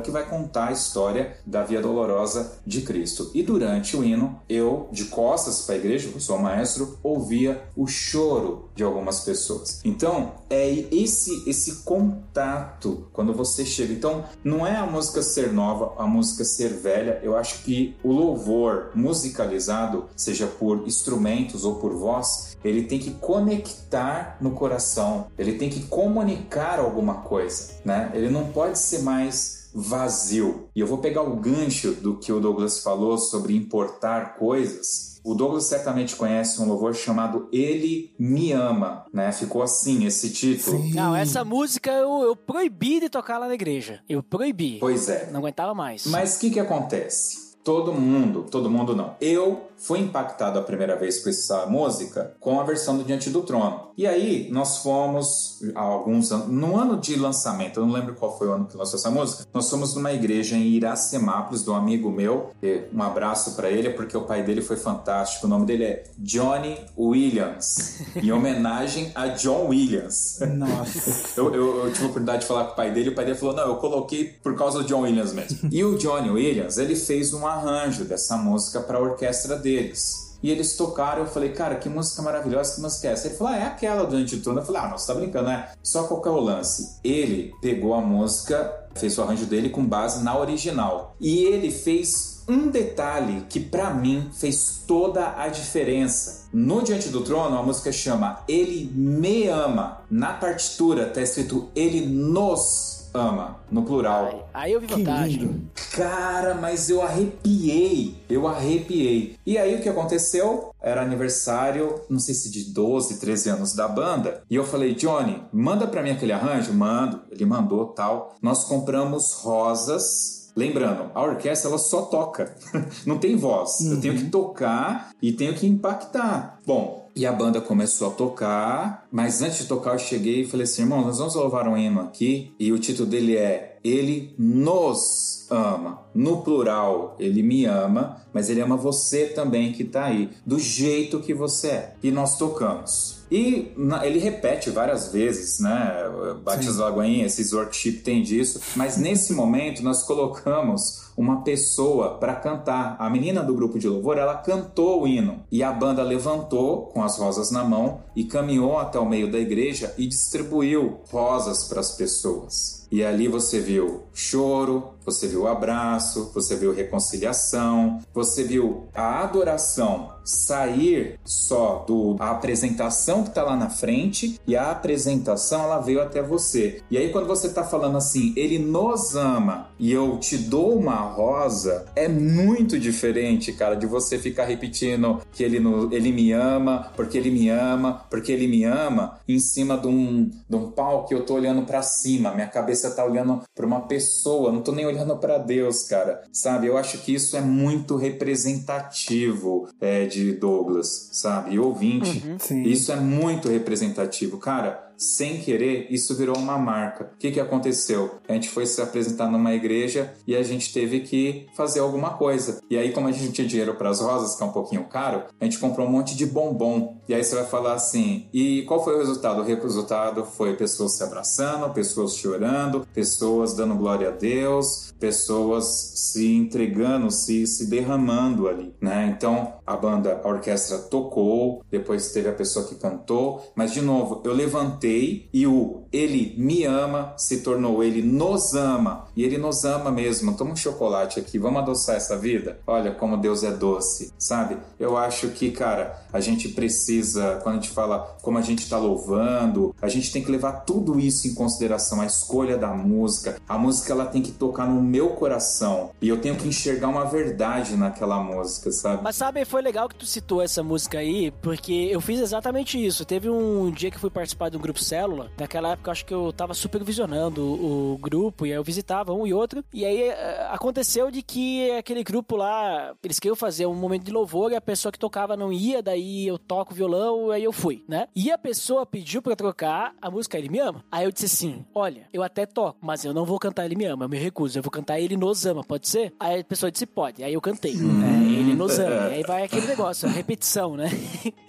que 0.05 0.11
vai 0.12 0.28
contar 0.28 0.68
a 0.68 0.72
história 0.72 1.36
da 1.44 1.64
Via 1.64 1.80
Dolorosa 1.80 2.61
de 2.64 2.82
Cristo. 2.82 3.30
E 3.34 3.42
durante 3.42 3.96
o 3.96 4.05
hino, 4.05 4.40
eu, 4.48 4.88
de 4.92 5.07
costas 5.07 5.62
para 5.62 5.74
a 5.74 5.78
igreja, 5.78 6.07
porque 6.07 6.20
sou 6.20 6.38
maestro, 6.38 6.96
ouvia 7.03 7.64
o 7.76 7.88
choro 7.88 8.68
de 8.76 8.84
algumas 8.84 9.20
pessoas. 9.20 9.80
Então, 9.84 10.34
é 10.48 10.70
esse 10.92 11.39
esse 11.49 11.82
contato 11.82 13.09
quando 13.12 13.32
você 13.32 13.64
chega. 13.64 13.93
Então, 13.93 14.24
não 14.43 14.66
é 14.66 14.76
a 14.76 14.86
música 14.86 15.22
ser 15.22 15.53
nova, 15.53 15.95
a 15.99 16.07
música 16.07 16.45
ser 16.45 16.68
velha. 16.70 17.20
Eu 17.22 17.36
acho 17.36 17.62
que 17.62 17.97
o 18.03 18.12
louvor 18.12 18.91
musicalizado, 18.95 20.07
seja 20.16 20.47
por 20.47 20.86
instrumentos 20.86 21.64
ou 21.64 21.76
por 21.76 21.95
voz, 21.95 22.57
ele 22.64 22.84
tem 22.84 22.99
que 22.99 23.12
conectar 23.12 24.36
no 24.41 24.53
coração, 24.53 25.26
ele 25.38 25.55
tem 25.55 25.70
que 25.70 25.84
comunicar 25.84 26.78
alguma 26.78 27.14
coisa, 27.14 27.74
né? 27.84 28.11
Ele 28.14 28.30
não 28.30 28.49
pode 28.49 28.78
ser 28.78 29.01
mais 29.03 29.70
vazio. 29.74 30.68
E 30.74 30.80
eu 30.80 30.86
vou 30.86 30.99
pegar 30.99 31.22
o 31.22 31.36
gancho 31.36 31.93
do 31.93 32.16
que 32.16 32.32
o 32.32 32.41
Douglas 32.41 32.82
falou 32.82 33.18
sobre 33.18 33.57
importar 33.57 34.36
coisas 34.36 35.10
o 35.23 35.35
Douglas 35.35 35.64
certamente 35.64 36.16
conhece 36.16 36.61
um 36.61 36.66
louvor 36.66 36.95
chamado 36.95 37.49
Ele 37.53 38.14
Me 38.18 38.53
Ama, 38.53 39.05
né? 39.12 39.33
Ficou 39.33 39.62
assim 39.62 40.05
esse 40.05 40.31
título. 40.31 40.81
Sim. 40.81 40.95
Não, 40.95 41.14
essa 41.14 41.45
música 41.45 41.91
eu, 41.91 42.23
eu 42.23 42.37
proibi 42.37 43.01
de 43.01 43.09
tocar 43.09 43.39
lá 43.39 43.49
na 43.49 43.55
igreja. 43.55 44.01
Eu 44.09 44.23
proibi. 44.23 44.79
Pois 44.81 45.09
é. 45.09 45.31
Não 45.31 45.41
aguentava 45.41 45.75
mais. 45.75 46.07
Mas 46.07 46.37
o 46.37 46.41
que, 46.41 46.51
que 46.51 46.61
acontece? 46.61 47.51
Todo 47.62 47.93
mundo, 47.93 48.47
todo 48.51 48.71
mundo 48.71 48.97
não. 48.97 49.14
Eu 49.21 49.70
fui 49.81 50.01
impactado 50.01 50.59
a 50.59 50.62
primeira 50.62 50.97
vez 50.97 51.22
com 51.22 51.31
essa 51.31 51.66
música 51.66 52.35
com 52.39 52.61
a 52.61 52.64
versão 52.64 52.99
do 52.99 53.05
Diante 53.05 53.31
do 53.31 53.43
Trono. 53.43 53.91
E 53.97 54.07
aí 54.07 54.49
nós 54.51 54.78
fomos 54.78 55.59
há 55.74 55.81
alguns 55.81 56.31
anos, 56.33 56.49
no 56.49 56.76
ano 56.78 56.99
de 56.99 57.16
lançamento, 57.16 57.81
eu 57.81 57.87
não 57.87 57.93
lembro 57.93 58.14
qual 58.14 58.37
foi 58.39 58.49
o 58.49 58.53
ano 58.53 58.66
que 58.66 58.76
lançou 58.76 58.99
essa 58.99 59.11
música, 59.11 59.47
nós 59.53 59.68
fomos 59.68 59.95
numa 59.95 60.12
igreja 60.12 60.57
em 60.57 60.62
Iracemápolis 60.62 61.62
do 61.62 61.72
amigo 61.72 62.11
meu, 62.11 62.51
um 62.93 63.03
abraço 63.03 63.57
para 63.57 63.70
ele 63.70 63.91
porque 63.91 64.16
o 64.16 64.22
pai 64.22 64.43
dele 64.43 64.62
foi 64.62 64.76
fantástico, 64.76 65.47
o 65.47 65.51
nome 65.51 65.66
dele 65.66 65.85
é 65.85 66.05
Johnny 66.18 66.78
Williams, 66.97 68.01
em 68.16 68.31
homenagem 68.33 69.12
a 69.14 69.28
John 69.28 69.68
Williams. 69.68 70.39
Nossa. 70.55 71.41
Eu, 71.41 71.55
eu, 71.55 71.85
eu, 71.85 71.93
tive 71.93 72.05
a 72.05 72.09
oportunidade 72.09 72.43
de 72.43 72.47
falar 72.47 72.64
com 72.64 72.72
o 72.72 72.76
pai 72.76 72.93
dele, 72.93 73.11
o 73.11 73.14
pai 73.14 73.24
dele 73.24 73.39
falou, 73.39 73.55
não, 73.55 73.66
eu 73.66 73.76
coloquei 73.76 74.24
por 74.24 74.55
causa 74.57 74.83
do 74.83 74.85
John 74.85 75.03
Williams 75.03 75.33
mesmo. 75.33 75.68
E 75.70 75.85
o 75.85 75.97
Johnny 75.97 76.31
Williams, 76.31 76.78
ele 76.78 76.97
fez 76.97 77.33
um 77.33 77.47
arranjo 77.47 78.05
dessa 78.05 78.37
música 78.37 78.81
para 78.81 78.99
a 78.99 79.01
orquestra 79.01 79.57
deles. 79.71 80.31
E 80.43 80.51
eles 80.51 80.75
tocaram, 80.77 81.21
eu 81.21 81.27
falei, 81.27 81.51
cara, 81.51 81.75
que 81.75 81.89
música 81.89 82.23
maravilhosa, 82.23 82.75
que 82.75 82.81
música 82.81 83.09
é 83.09 83.12
essa? 83.12 83.27
Ele 83.27 83.37
falou, 83.37 83.53
ah, 83.53 83.59
é 83.59 83.62
aquela 83.64 84.05
do 84.05 84.16
Antiturno. 84.16 84.61
Eu 84.61 84.64
falei, 84.64 84.81
ah, 84.81 84.89
não, 84.89 84.97
você 84.97 85.07
tá 85.07 85.14
brincando, 85.14 85.49
né? 85.49 85.68
Só 85.83 86.05
qual 86.05 86.23
que 86.23 86.29
é 86.29 86.31
o 86.31 86.41
lance? 86.41 86.99
Ele 87.05 87.53
pegou 87.61 87.93
a 87.93 88.01
música, 88.01 88.89
fez 88.95 89.18
o 89.18 89.23
arranjo 89.23 89.45
dele 89.45 89.68
com 89.68 89.85
base 89.85 90.25
na 90.25 90.39
original. 90.39 91.14
E 91.21 91.45
ele 91.45 91.71
fez 91.71 92.43
um 92.49 92.68
detalhe 92.68 93.45
que 93.51 93.61
para 93.61 93.93
mim 93.93 94.31
fez 94.33 94.83
toda 94.87 95.35
a 95.37 95.49
diferença. 95.49 96.49
No 96.53 96.83
Diante 96.83 97.11
do 97.11 97.21
Trono, 97.21 97.59
a 97.59 97.62
música 97.62 97.93
chama 97.93 98.43
Ele 98.49 98.91
Me 98.95 99.47
Ama. 99.47 99.99
Na 100.11 100.33
partitura 100.33 101.07
tá 101.07 101.21
escrito 101.21 101.68
Ele 101.77 102.07
Nos 102.07 102.99
ama, 103.13 103.59
no 103.71 103.83
plural. 103.83 104.49
Aí, 104.55 104.65
aí 104.65 104.73
eu 104.73 104.81
vi 104.81 104.87
Que 104.87 104.95
vantagem. 104.95 105.37
lindo. 105.39 105.71
Cara, 105.93 106.55
mas 106.55 106.89
eu 106.89 107.03
arrepiei, 107.03 108.17
eu 108.29 108.47
arrepiei. 108.47 109.37
E 109.45 109.59
aí 109.59 109.75
o 109.75 109.83
que 109.83 109.89
aconteceu? 109.89 110.71
Era 110.81 111.03
aniversário, 111.03 112.01
não 112.09 112.19
sei 112.19 112.35
se 112.35 112.51
de 112.51 112.73
12, 112.73 113.19
13 113.21 113.51
anos 113.51 113.75
da 113.75 113.87
banda. 113.89 114.43
E 114.49 114.55
eu 114.55 114.65
falei, 114.65 114.95
Johnny, 114.95 115.43
manda 115.53 115.87
pra 115.87 116.03
mim 116.03 116.11
aquele 116.11 116.33
arranjo? 116.33 116.73
Mando. 116.73 117.21
Ele 117.31 117.45
mandou 117.45 117.87
tal. 117.87 118.37
Nós 118.43 118.65
compramos 118.65 119.35
rosas. 119.35 120.39
Lembrando, 120.57 121.11
a 121.15 121.23
orquestra 121.23 121.71
ela 121.71 121.79
só 121.79 122.03
toca, 122.03 122.55
não 123.07 123.19
tem 123.19 123.37
voz. 123.37 123.81
Eu 123.83 124.01
tenho 124.01 124.17
que 124.17 124.25
tocar 124.25 125.11
e 125.23 125.33
tenho 125.33 125.55
que 125.55 125.65
impactar. 125.65 126.59
Bom, 126.67 126.99
e 127.21 127.27
a 127.27 127.33
banda 127.33 127.61
começou 127.61 128.09
a 128.09 128.11
tocar, 128.12 129.07
mas 129.12 129.43
antes 129.43 129.59
de 129.59 129.64
tocar 129.66 129.93
eu 129.93 129.99
cheguei 129.99 130.41
e 130.41 130.47
falei 130.47 130.64
assim, 130.64 130.81
irmão, 130.81 131.03
nós 131.03 131.18
vamos 131.18 131.35
louvar 131.35 131.68
um 131.68 131.77
hino 131.77 132.01
aqui 132.01 132.55
e 132.59 132.73
o 132.73 132.79
título 132.79 133.07
dele 133.11 133.37
é 133.37 133.79
Ele 133.85 134.35
nos 134.39 135.47
ama. 135.51 136.01
No 136.14 136.43
plural, 136.43 137.16
ele 137.18 137.43
me 137.43 137.66
ama, 137.66 138.23
mas 138.33 138.49
ele 138.49 138.62
ama 138.62 138.77
você 138.77 139.27
também 139.27 139.71
que 139.73 139.85
tá 139.85 140.05
aí, 140.05 140.31
do 140.47 140.59
jeito 140.59 141.21
que 141.21 141.35
você 141.35 141.68
é. 141.68 141.95
E 142.03 142.11
nós 142.11 142.39
tocamos. 142.39 143.21
E 143.31 143.73
ele 144.03 144.18
repete 144.18 144.71
várias 144.71 145.12
vezes, 145.12 145.61
né? 145.61 146.05
Bate 146.43 146.68
as 146.68 146.79
lagoinhas, 146.79 147.39
esses 147.39 147.53
workshop 147.53 147.99
tem 147.99 148.23
disso. 148.23 148.61
Mas 148.75 148.97
nesse 148.97 149.33
momento 149.33 149.83
nós 149.83 150.03
colocamos 150.03 151.10
uma 151.21 151.43
pessoa 151.43 152.14
para 152.14 152.35
cantar. 152.35 152.97
A 152.99 153.11
menina 153.11 153.43
do 153.43 153.55
grupo 153.55 153.79
de 153.79 153.87
louvor, 153.87 154.16
ela 154.16 154.37
cantou 154.37 155.03
o 155.03 155.07
hino. 155.07 155.45
E 155.53 155.62
a 155.62 155.71
banda 155.71 156.03
levantou 156.03 156.87
com 156.87 157.03
as 157.03 157.18
rosas 157.18 157.51
na 157.51 157.62
mão 157.62 158.01
e 158.16 158.25
caminhou 158.25 158.79
até 158.79 158.99
o 158.99 159.05
meio 159.07 159.31
da 159.31 159.39
igreja 159.39 159.95
e 159.99 160.07
distribuiu 160.07 161.01
rosas 161.12 161.68
para 161.68 161.81
as 161.81 161.93
pessoas. 161.93 162.87
E 162.91 163.05
ali 163.05 163.29
você 163.29 163.61
viu 163.61 164.05
choro, 164.14 164.95
você 165.05 165.29
viu 165.29 165.47
abraço, 165.47 166.31
você 166.35 166.57
viu 166.57 166.73
reconciliação, 166.73 168.01
você 168.12 168.43
viu 168.43 168.89
a 168.95 169.23
adoração 169.23 170.11
sair 170.31 171.18
só 171.24 171.85
do 171.87 172.16
a 172.18 172.31
apresentação 172.31 173.24
que 173.24 173.31
tá 173.31 173.43
lá 173.43 173.57
na 173.57 173.70
frente 173.70 174.41
e 174.47 174.57
a 174.57 174.70
apresentação 174.70 175.62
ela 175.64 175.78
veio 175.78 176.01
até 176.01 176.22
você. 176.22 176.83
E 176.91 176.97
aí 176.97 177.11
quando 177.11 177.26
você 177.26 177.49
tá 177.49 177.64
falando 177.64 177.97
assim, 177.97 178.33
ele 178.37 178.59
nos 178.59 179.16
ama 179.16 179.68
e 179.78 179.93
eu 179.93 180.18
te 180.18 180.37
dou 180.37 180.76
uma 180.76 180.97
rosa, 180.97 181.87
é 181.97 182.09
muito 182.09 182.78
diferente, 182.78 183.53
cara, 183.53 183.74
de 183.74 183.87
você 183.87 184.18
ficar 184.18 184.45
repetindo 184.45 185.20
que 185.33 185.43
ele 185.43 185.59
no, 185.61 185.93
ele 185.93 186.12
me 186.12 186.33
ama, 186.33 186.93
porque 186.97 187.16
ele 187.18 187.31
me 187.31 187.49
ama, 187.49 188.05
porque 188.11 188.33
ele 188.33 188.47
me 188.47 188.64
ama, 188.64 189.18
em 189.28 189.39
cima 189.39 189.76
de 189.76 189.89
um 189.89 190.31
de 190.49 190.57
um 190.57 190.70
palco 190.70 191.09
que 191.09 191.14
eu 191.14 191.24
tô 191.24 191.35
olhando 191.35 191.62
para 191.62 191.83
cima, 191.83 192.35
minha 192.35 192.47
cabeça 192.47 192.91
tá 192.91 193.05
olhando 193.05 193.43
para 193.55 193.66
uma 193.66 193.83
pessoa, 193.83 194.53
não 194.53 194.62
tô 194.62 194.72
nem 194.72 194.87
olhando 194.87 195.16
para 195.16 195.39
Deus, 195.39 195.83
cara. 195.85 196.22
Sabe? 196.33 196.66
Eu 196.66 196.76
acho 196.76 196.99
que 196.99 197.14
isso 197.14 197.37
é 197.37 197.41
muito 197.41 197.97
representativo 197.97 199.68
é, 199.81 200.07
de 200.07 200.20
Douglas, 200.33 201.11
sabe? 201.12 201.55
E 201.55 201.59
ouvinte. 201.59 202.25
Sim. 202.39 202.62
Isso 202.62 202.93
é 202.93 202.97
muito 202.97 203.49
representativo. 203.49 204.39
Cara, 204.39 204.89
sem 205.01 205.38
querer, 205.38 205.86
isso 205.90 206.14
virou 206.14 206.36
uma 206.36 206.59
marca. 206.59 207.11
O 207.14 207.18
que, 207.18 207.30
que 207.30 207.40
aconteceu? 207.40 208.16
A 208.28 208.34
gente 208.34 208.51
foi 208.51 208.66
se 208.66 208.82
apresentar 208.82 209.30
numa 209.30 209.55
igreja 209.55 210.12
e 210.26 210.36
a 210.36 210.42
gente 210.42 210.72
teve 210.72 211.01
que 211.01 211.46
fazer 211.57 211.80
alguma 211.80 212.11
coisa. 212.11 212.61
E 212.68 212.76
aí, 212.76 212.92
como 212.92 213.09
a 213.09 213.12
gente 213.12 213.24
não 213.24 213.32
tinha 213.32 213.48
dinheiro 213.48 213.74
para 213.74 213.88
as 213.88 214.01
rosas, 214.01 214.36
que 214.36 214.42
é 214.42 214.46
um 214.46 214.53
pouquinho 214.53 214.84
caro, 214.84 215.24
a 215.40 215.44
gente 215.44 215.59
comprou 215.59 215.86
um 215.86 215.90
monte 215.90 216.14
de 216.14 216.26
bombom. 216.26 217.01
E 217.09 217.14
aí 217.14 217.24
você 217.24 217.34
vai 217.34 217.46
falar 217.46 217.72
assim: 217.72 218.28
e 218.32 218.62
qual 218.62 218.84
foi 218.84 218.94
o 218.94 218.98
resultado? 218.98 219.40
O 219.40 219.44
resultado 219.44 220.24
foi 220.26 220.55
pessoas 220.55 220.96
se 220.96 221.03
abraçando, 221.03 221.72
pessoas 221.72 222.14
chorando, 222.16 222.86
pessoas 222.92 223.55
dando 223.55 223.74
glória 223.74 224.09
a 224.09 224.12
Deus, 224.12 224.92
pessoas 225.01 225.92
se 225.94 226.34
entregando, 226.34 227.11
se, 227.11 227.46
se 227.46 227.66
derramando 227.70 228.48
ali, 228.48 228.74
né? 228.80 229.14
Então 229.16 229.55
a 229.66 229.76
banda, 229.76 230.20
a 230.22 230.28
orquestra 230.28 230.78
tocou, 230.78 231.64
depois 231.70 232.12
teve 232.12 232.28
a 232.28 232.32
pessoa 232.32 232.66
que 232.66 232.74
cantou, 232.74 233.42
mas 233.55 233.72
de 233.72 233.80
novo, 233.80 234.20
eu 234.24 234.34
levantei 234.34 234.89
e 235.32 235.47
o 235.47 235.82
ele 235.93 236.34
me 236.36 236.64
ama 236.64 237.14
se 237.16 237.43
tornou 237.43 237.82
ele 237.82 238.03
nos 238.03 238.55
ama. 238.55 239.09
E 239.21 239.23
ele 239.23 239.37
nos 239.37 239.66
ama 239.66 239.91
mesmo. 239.91 240.35
Toma 240.35 240.53
um 240.53 240.57
chocolate 240.57 241.21
aqui, 241.21 241.39
vamos 241.39 241.61
adoçar 241.61 241.97
essa 241.97 242.16
vida? 242.16 242.59
Olha 242.66 242.91
como 242.91 243.18
Deus 243.18 243.45
é 243.45 243.51
doce, 243.51 244.11
sabe? 244.18 244.57
Eu 244.79 244.97
acho 244.97 245.29
que, 245.29 245.51
cara, 245.51 246.03
a 246.11 246.21
gente 246.21 246.49
precisa, 246.49 247.39
quando 247.43 247.59
a 247.59 247.61
gente 247.61 247.68
fala 247.68 248.16
como 248.23 248.39
a 248.39 248.41
gente 248.41 248.61
está 248.61 248.79
louvando, 248.79 249.75
a 249.83 249.91
gente 249.91 250.11
tem 250.11 250.25
que 250.25 250.31
levar 250.31 250.64
tudo 250.64 250.99
isso 250.99 251.29
em 251.29 251.35
consideração, 251.35 252.01
a 252.01 252.07
escolha 252.07 252.57
da 252.57 252.68
música. 252.68 253.37
A 253.47 253.59
música 253.59 253.93
ela 253.93 254.07
tem 254.07 254.23
que 254.23 254.33
tocar 254.33 254.66
no 254.66 254.81
meu 254.81 255.11
coração 255.11 255.91
e 256.01 256.09
eu 256.09 256.18
tenho 256.18 256.37
que 256.37 256.49
enxergar 256.49 256.89
uma 256.89 257.05
verdade 257.05 257.77
naquela 257.77 258.18
música, 258.23 258.73
sabe? 258.73 259.03
Mas 259.03 259.16
sabe, 259.16 259.45
foi 259.45 259.61
legal 259.61 259.87
que 259.87 259.97
tu 259.97 260.07
citou 260.07 260.41
essa 260.41 260.62
música 260.62 260.99
aí, 260.99 261.31
porque 261.43 261.91
eu 261.93 262.01
fiz 262.01 262.21
exatamente 262.21 262.83
isso. 262.83 263.05
Teve 263.05 263.29
um 263.29 263.71
dia 263.71 263.91
que 263.91 263.99
fui 263.99 264.09
participar 264.09 264.49
de 264.49 264.57
um 264.57 264.61
grupo 264.61 264.81
célula, 264.81 265.31
naquela 265.39 265.73
época 265.73 265.91
eu 265.91 265.93
acho 265.93 266.07
que 266.07 266.14
eu 266.14 266.33
tava 266.33 266.55
supervisionando 266.55 267.43
o, 267.43 267.93
o 267.93 267.99
grupo 267.99 268.47
e 268.47 268.51
aí 268.51 268.57
eu 268.57 268.64
visitava 268.64 269.10
um 269.15 269.27
e 269.27 269.35
outro, 269.35 269.65
e 269.73 269.85
aí 269.85 270.03
eh, 270.03 270.49
aconteceu 270.51 271.11
de 271.11 271.23
que 271.23 271.71
aquele 271.73 272.03
grupo 272.03 272.37
lá, 272.37 272.95
eles 273.03 273.19
queriam 273.19 273.37
fazer 273.37 273.67
um 273.67 273.75
momento 273.75 274.05
de 274.05 274.11
louvor 274.11 274.53
e 274.53 274.57
a 274.57 274.61
pessoa 274.61 274.93
que 274.93 274.99
tocava 274.99 275.37
não 275.37 275.53
ia, 275.53 275.83
daí 275.83 276.27
eu 276.27 276.39
toco 276.39 276.75
violão, 276.75 277.31
aí 277.31 277.45
eu 277.45 277.53
fui, 277.53 277.85
né? 277.89 278.07
E 278.15 278.31
a 278.31 278.39
pessoa 278.39 278.87
pediu 278.87 279.23
para 279.23 279.37
trocar 279.37 279.95
a 280.01 280.11
música 280.11 280.39
Ele 280.39 280.49
Me 280.49 280.59
Ama. 280.59 280.85
Aí 280.91 281.05
eu 281.05 281.13
disse 281.13 281.27
assim: 281.27 281.65
Olha, 281.75 282.07
eu 282.13 282.23
até 282.23 282.47
toco, 282.47 282.79
mas 282.81 283.05
eu 283.05 283.15
não 283.15 283.25
vou 283.25 283.39
cantar 283.39 283.65
Ele 283.65 283.77
Me 283.77 283.85
Ama, 283.85 284.05
eu 284.05 284.09
me 284.09 284.19
recuso, 284.19 284.59
eu 284.59 284.63
vou 284.63 284.71
cantar 284.71 285.01
Ele 285.01 285.17
Nos 285.17 285.47
Ama, 285.47 285.63
pode 285.63 285.89
ser? 285.89 286.13
Aí 286.19 286.41
a 286.41 286.45
pessoa 286.45 286.71
disse: 286.71 286.87
Pode. 286.87 287.23
Aí 287.23 287.33
eu 287.33 287.41
cantei, 287.41 287.75
né? 287.75 288.23
Ele 288.25 288.55
Nos 288.55 288.79
Ama. 288.79 289.07
Aí 289.11 289.23
vai 289.23 289.45
aquele 289.45 289.67
negócio, 289.67 290.09
a 290.09 290.13
repetição, 290.13 290.77
né? 290.77 290.89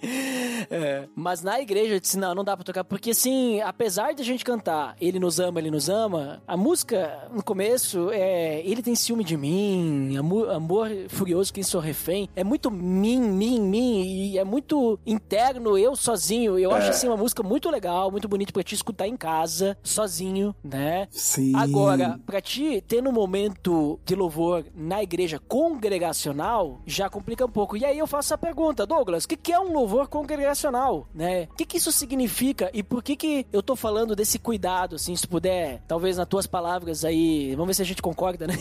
é. 0.70 1.08
Mas 1.14 1.42
na 1.42 1.60
igreja 1.60 1.94
eu 1.94 2.00
disse: 2.00 2.18
Não, 2.18 2.34
não 2.34 2.44
dá 2.44 2.56
pra 2.56 2.64
tocar, 2.64 2.84
porque 2.84 3.10
assim, 3.10 3.60
apesar 3.60 4.12
de 4.12 4.22
a 4.22 4.24
gente 4.24 4.44
cantar 4.44 4.96
Ele 5.00 5.18
Nos 5.18 5.38
Ama, 5.38 5.60
Ele 5.60 5.70
Nos 5.70 5.88
Ama, 5.88 6.42
a 6.46 6.56
música 6.56 7.28
no 7.42 7.44
começo 7.44 8.10
é 8.12 8.62
Ele 8.64 8.80
tem 8.80 8.94
ciúme 8.94 9.24
de 9.24 9.36
mim, 9.36 10.16
amor, 10.16 10.50
amor 10.50 10.88
furioso, 11.08 11.52
quem 11.52 11.64
sou 11.64 11.80
refém, 11.80 12.28
é 12.36 12.44
muito 12.44 12.70
mim, 12.70 13.20
mim, 13.20 13.60
mim, 13.60 14.02
e 14.04 14.38
é 14.38 14.44
muito 14.44 14.98
interno, 15.04 15.76
eu 15.76 15.96
sozinho. 15.96 16.56
Eu 16.56 16.72
acho 16.72 16.90
assim 16.90 17.08
uma 17.08 17.16
música 17.16 17.42
muito 17.42 17.68
legal, 17.68 18.10
muito 18.12 18.28
bonita 18.28 18.52
pra 18.52 18.62
te 18.62 18.76
escutar 18.76 19.08
em 19.08 19.16
casa, 19.16 19.76
sozinho, 19.82 20.54
né? 20.62 21.08
Sim. 21.10 21.52
Agora, 21.56 22.20
pra 22.24 22.40
ti 22.40 22.82
ter 22.86 23.02
no 23.02 23.10
momento 23.10 23.98
de 24.04 24.14
louvor 24.14 24.64
na 24.74 25.02
igreja 25.02 25.40
congregacional, 25.40 26.80
já 26.86 27.10
complica 27.10 27.44
um 27.44 27.50
pouco. 27.50 27.76
E 27.76 27.84
aí 27.84 27.98
eu 27.98 28.06
faço 28.06 28.34
a 28.34 28.38
pergunta, 28.38 28.86
Douglas, 28.86 29.24
o 29.24 29.28
que, 29.28 29.36
que 29.36 29.52
é 29.52 29.58
um 29.58 29.72
louvor 29.72 30.06
congregacional, 30.06 31.08
né? 31.12 31.48
O 31.50 31.56
que, 31.56 31.66
que 31.66 31.78
isso 31.78 31.90
significa 31.90 32.70
e 32.72 32.84
por 32.84 33.02
que 33.02 33.16
que 33.16 33.46
eu 33.52 33.62
tô 33.62 33.74
falando 33.74 34.14
desse 34.14 34.38
cuidado, 34.38 34.94
assim, 34.94 35.16
se 35.16 35.26
puder, 35.26 35.82
talvez 35.88 36.16
nas 36.16 36.28
tuas 36.28 36.46
palavras 36.46 37.04
aí, 37.04 37.31
vamos 37.54 37.68
ver 37.68 37.74
se 37.74 37.82
a 37.82 37.84
gente 37.84 38.02
concorda, 38.02 38.46
né? 38.46 38.54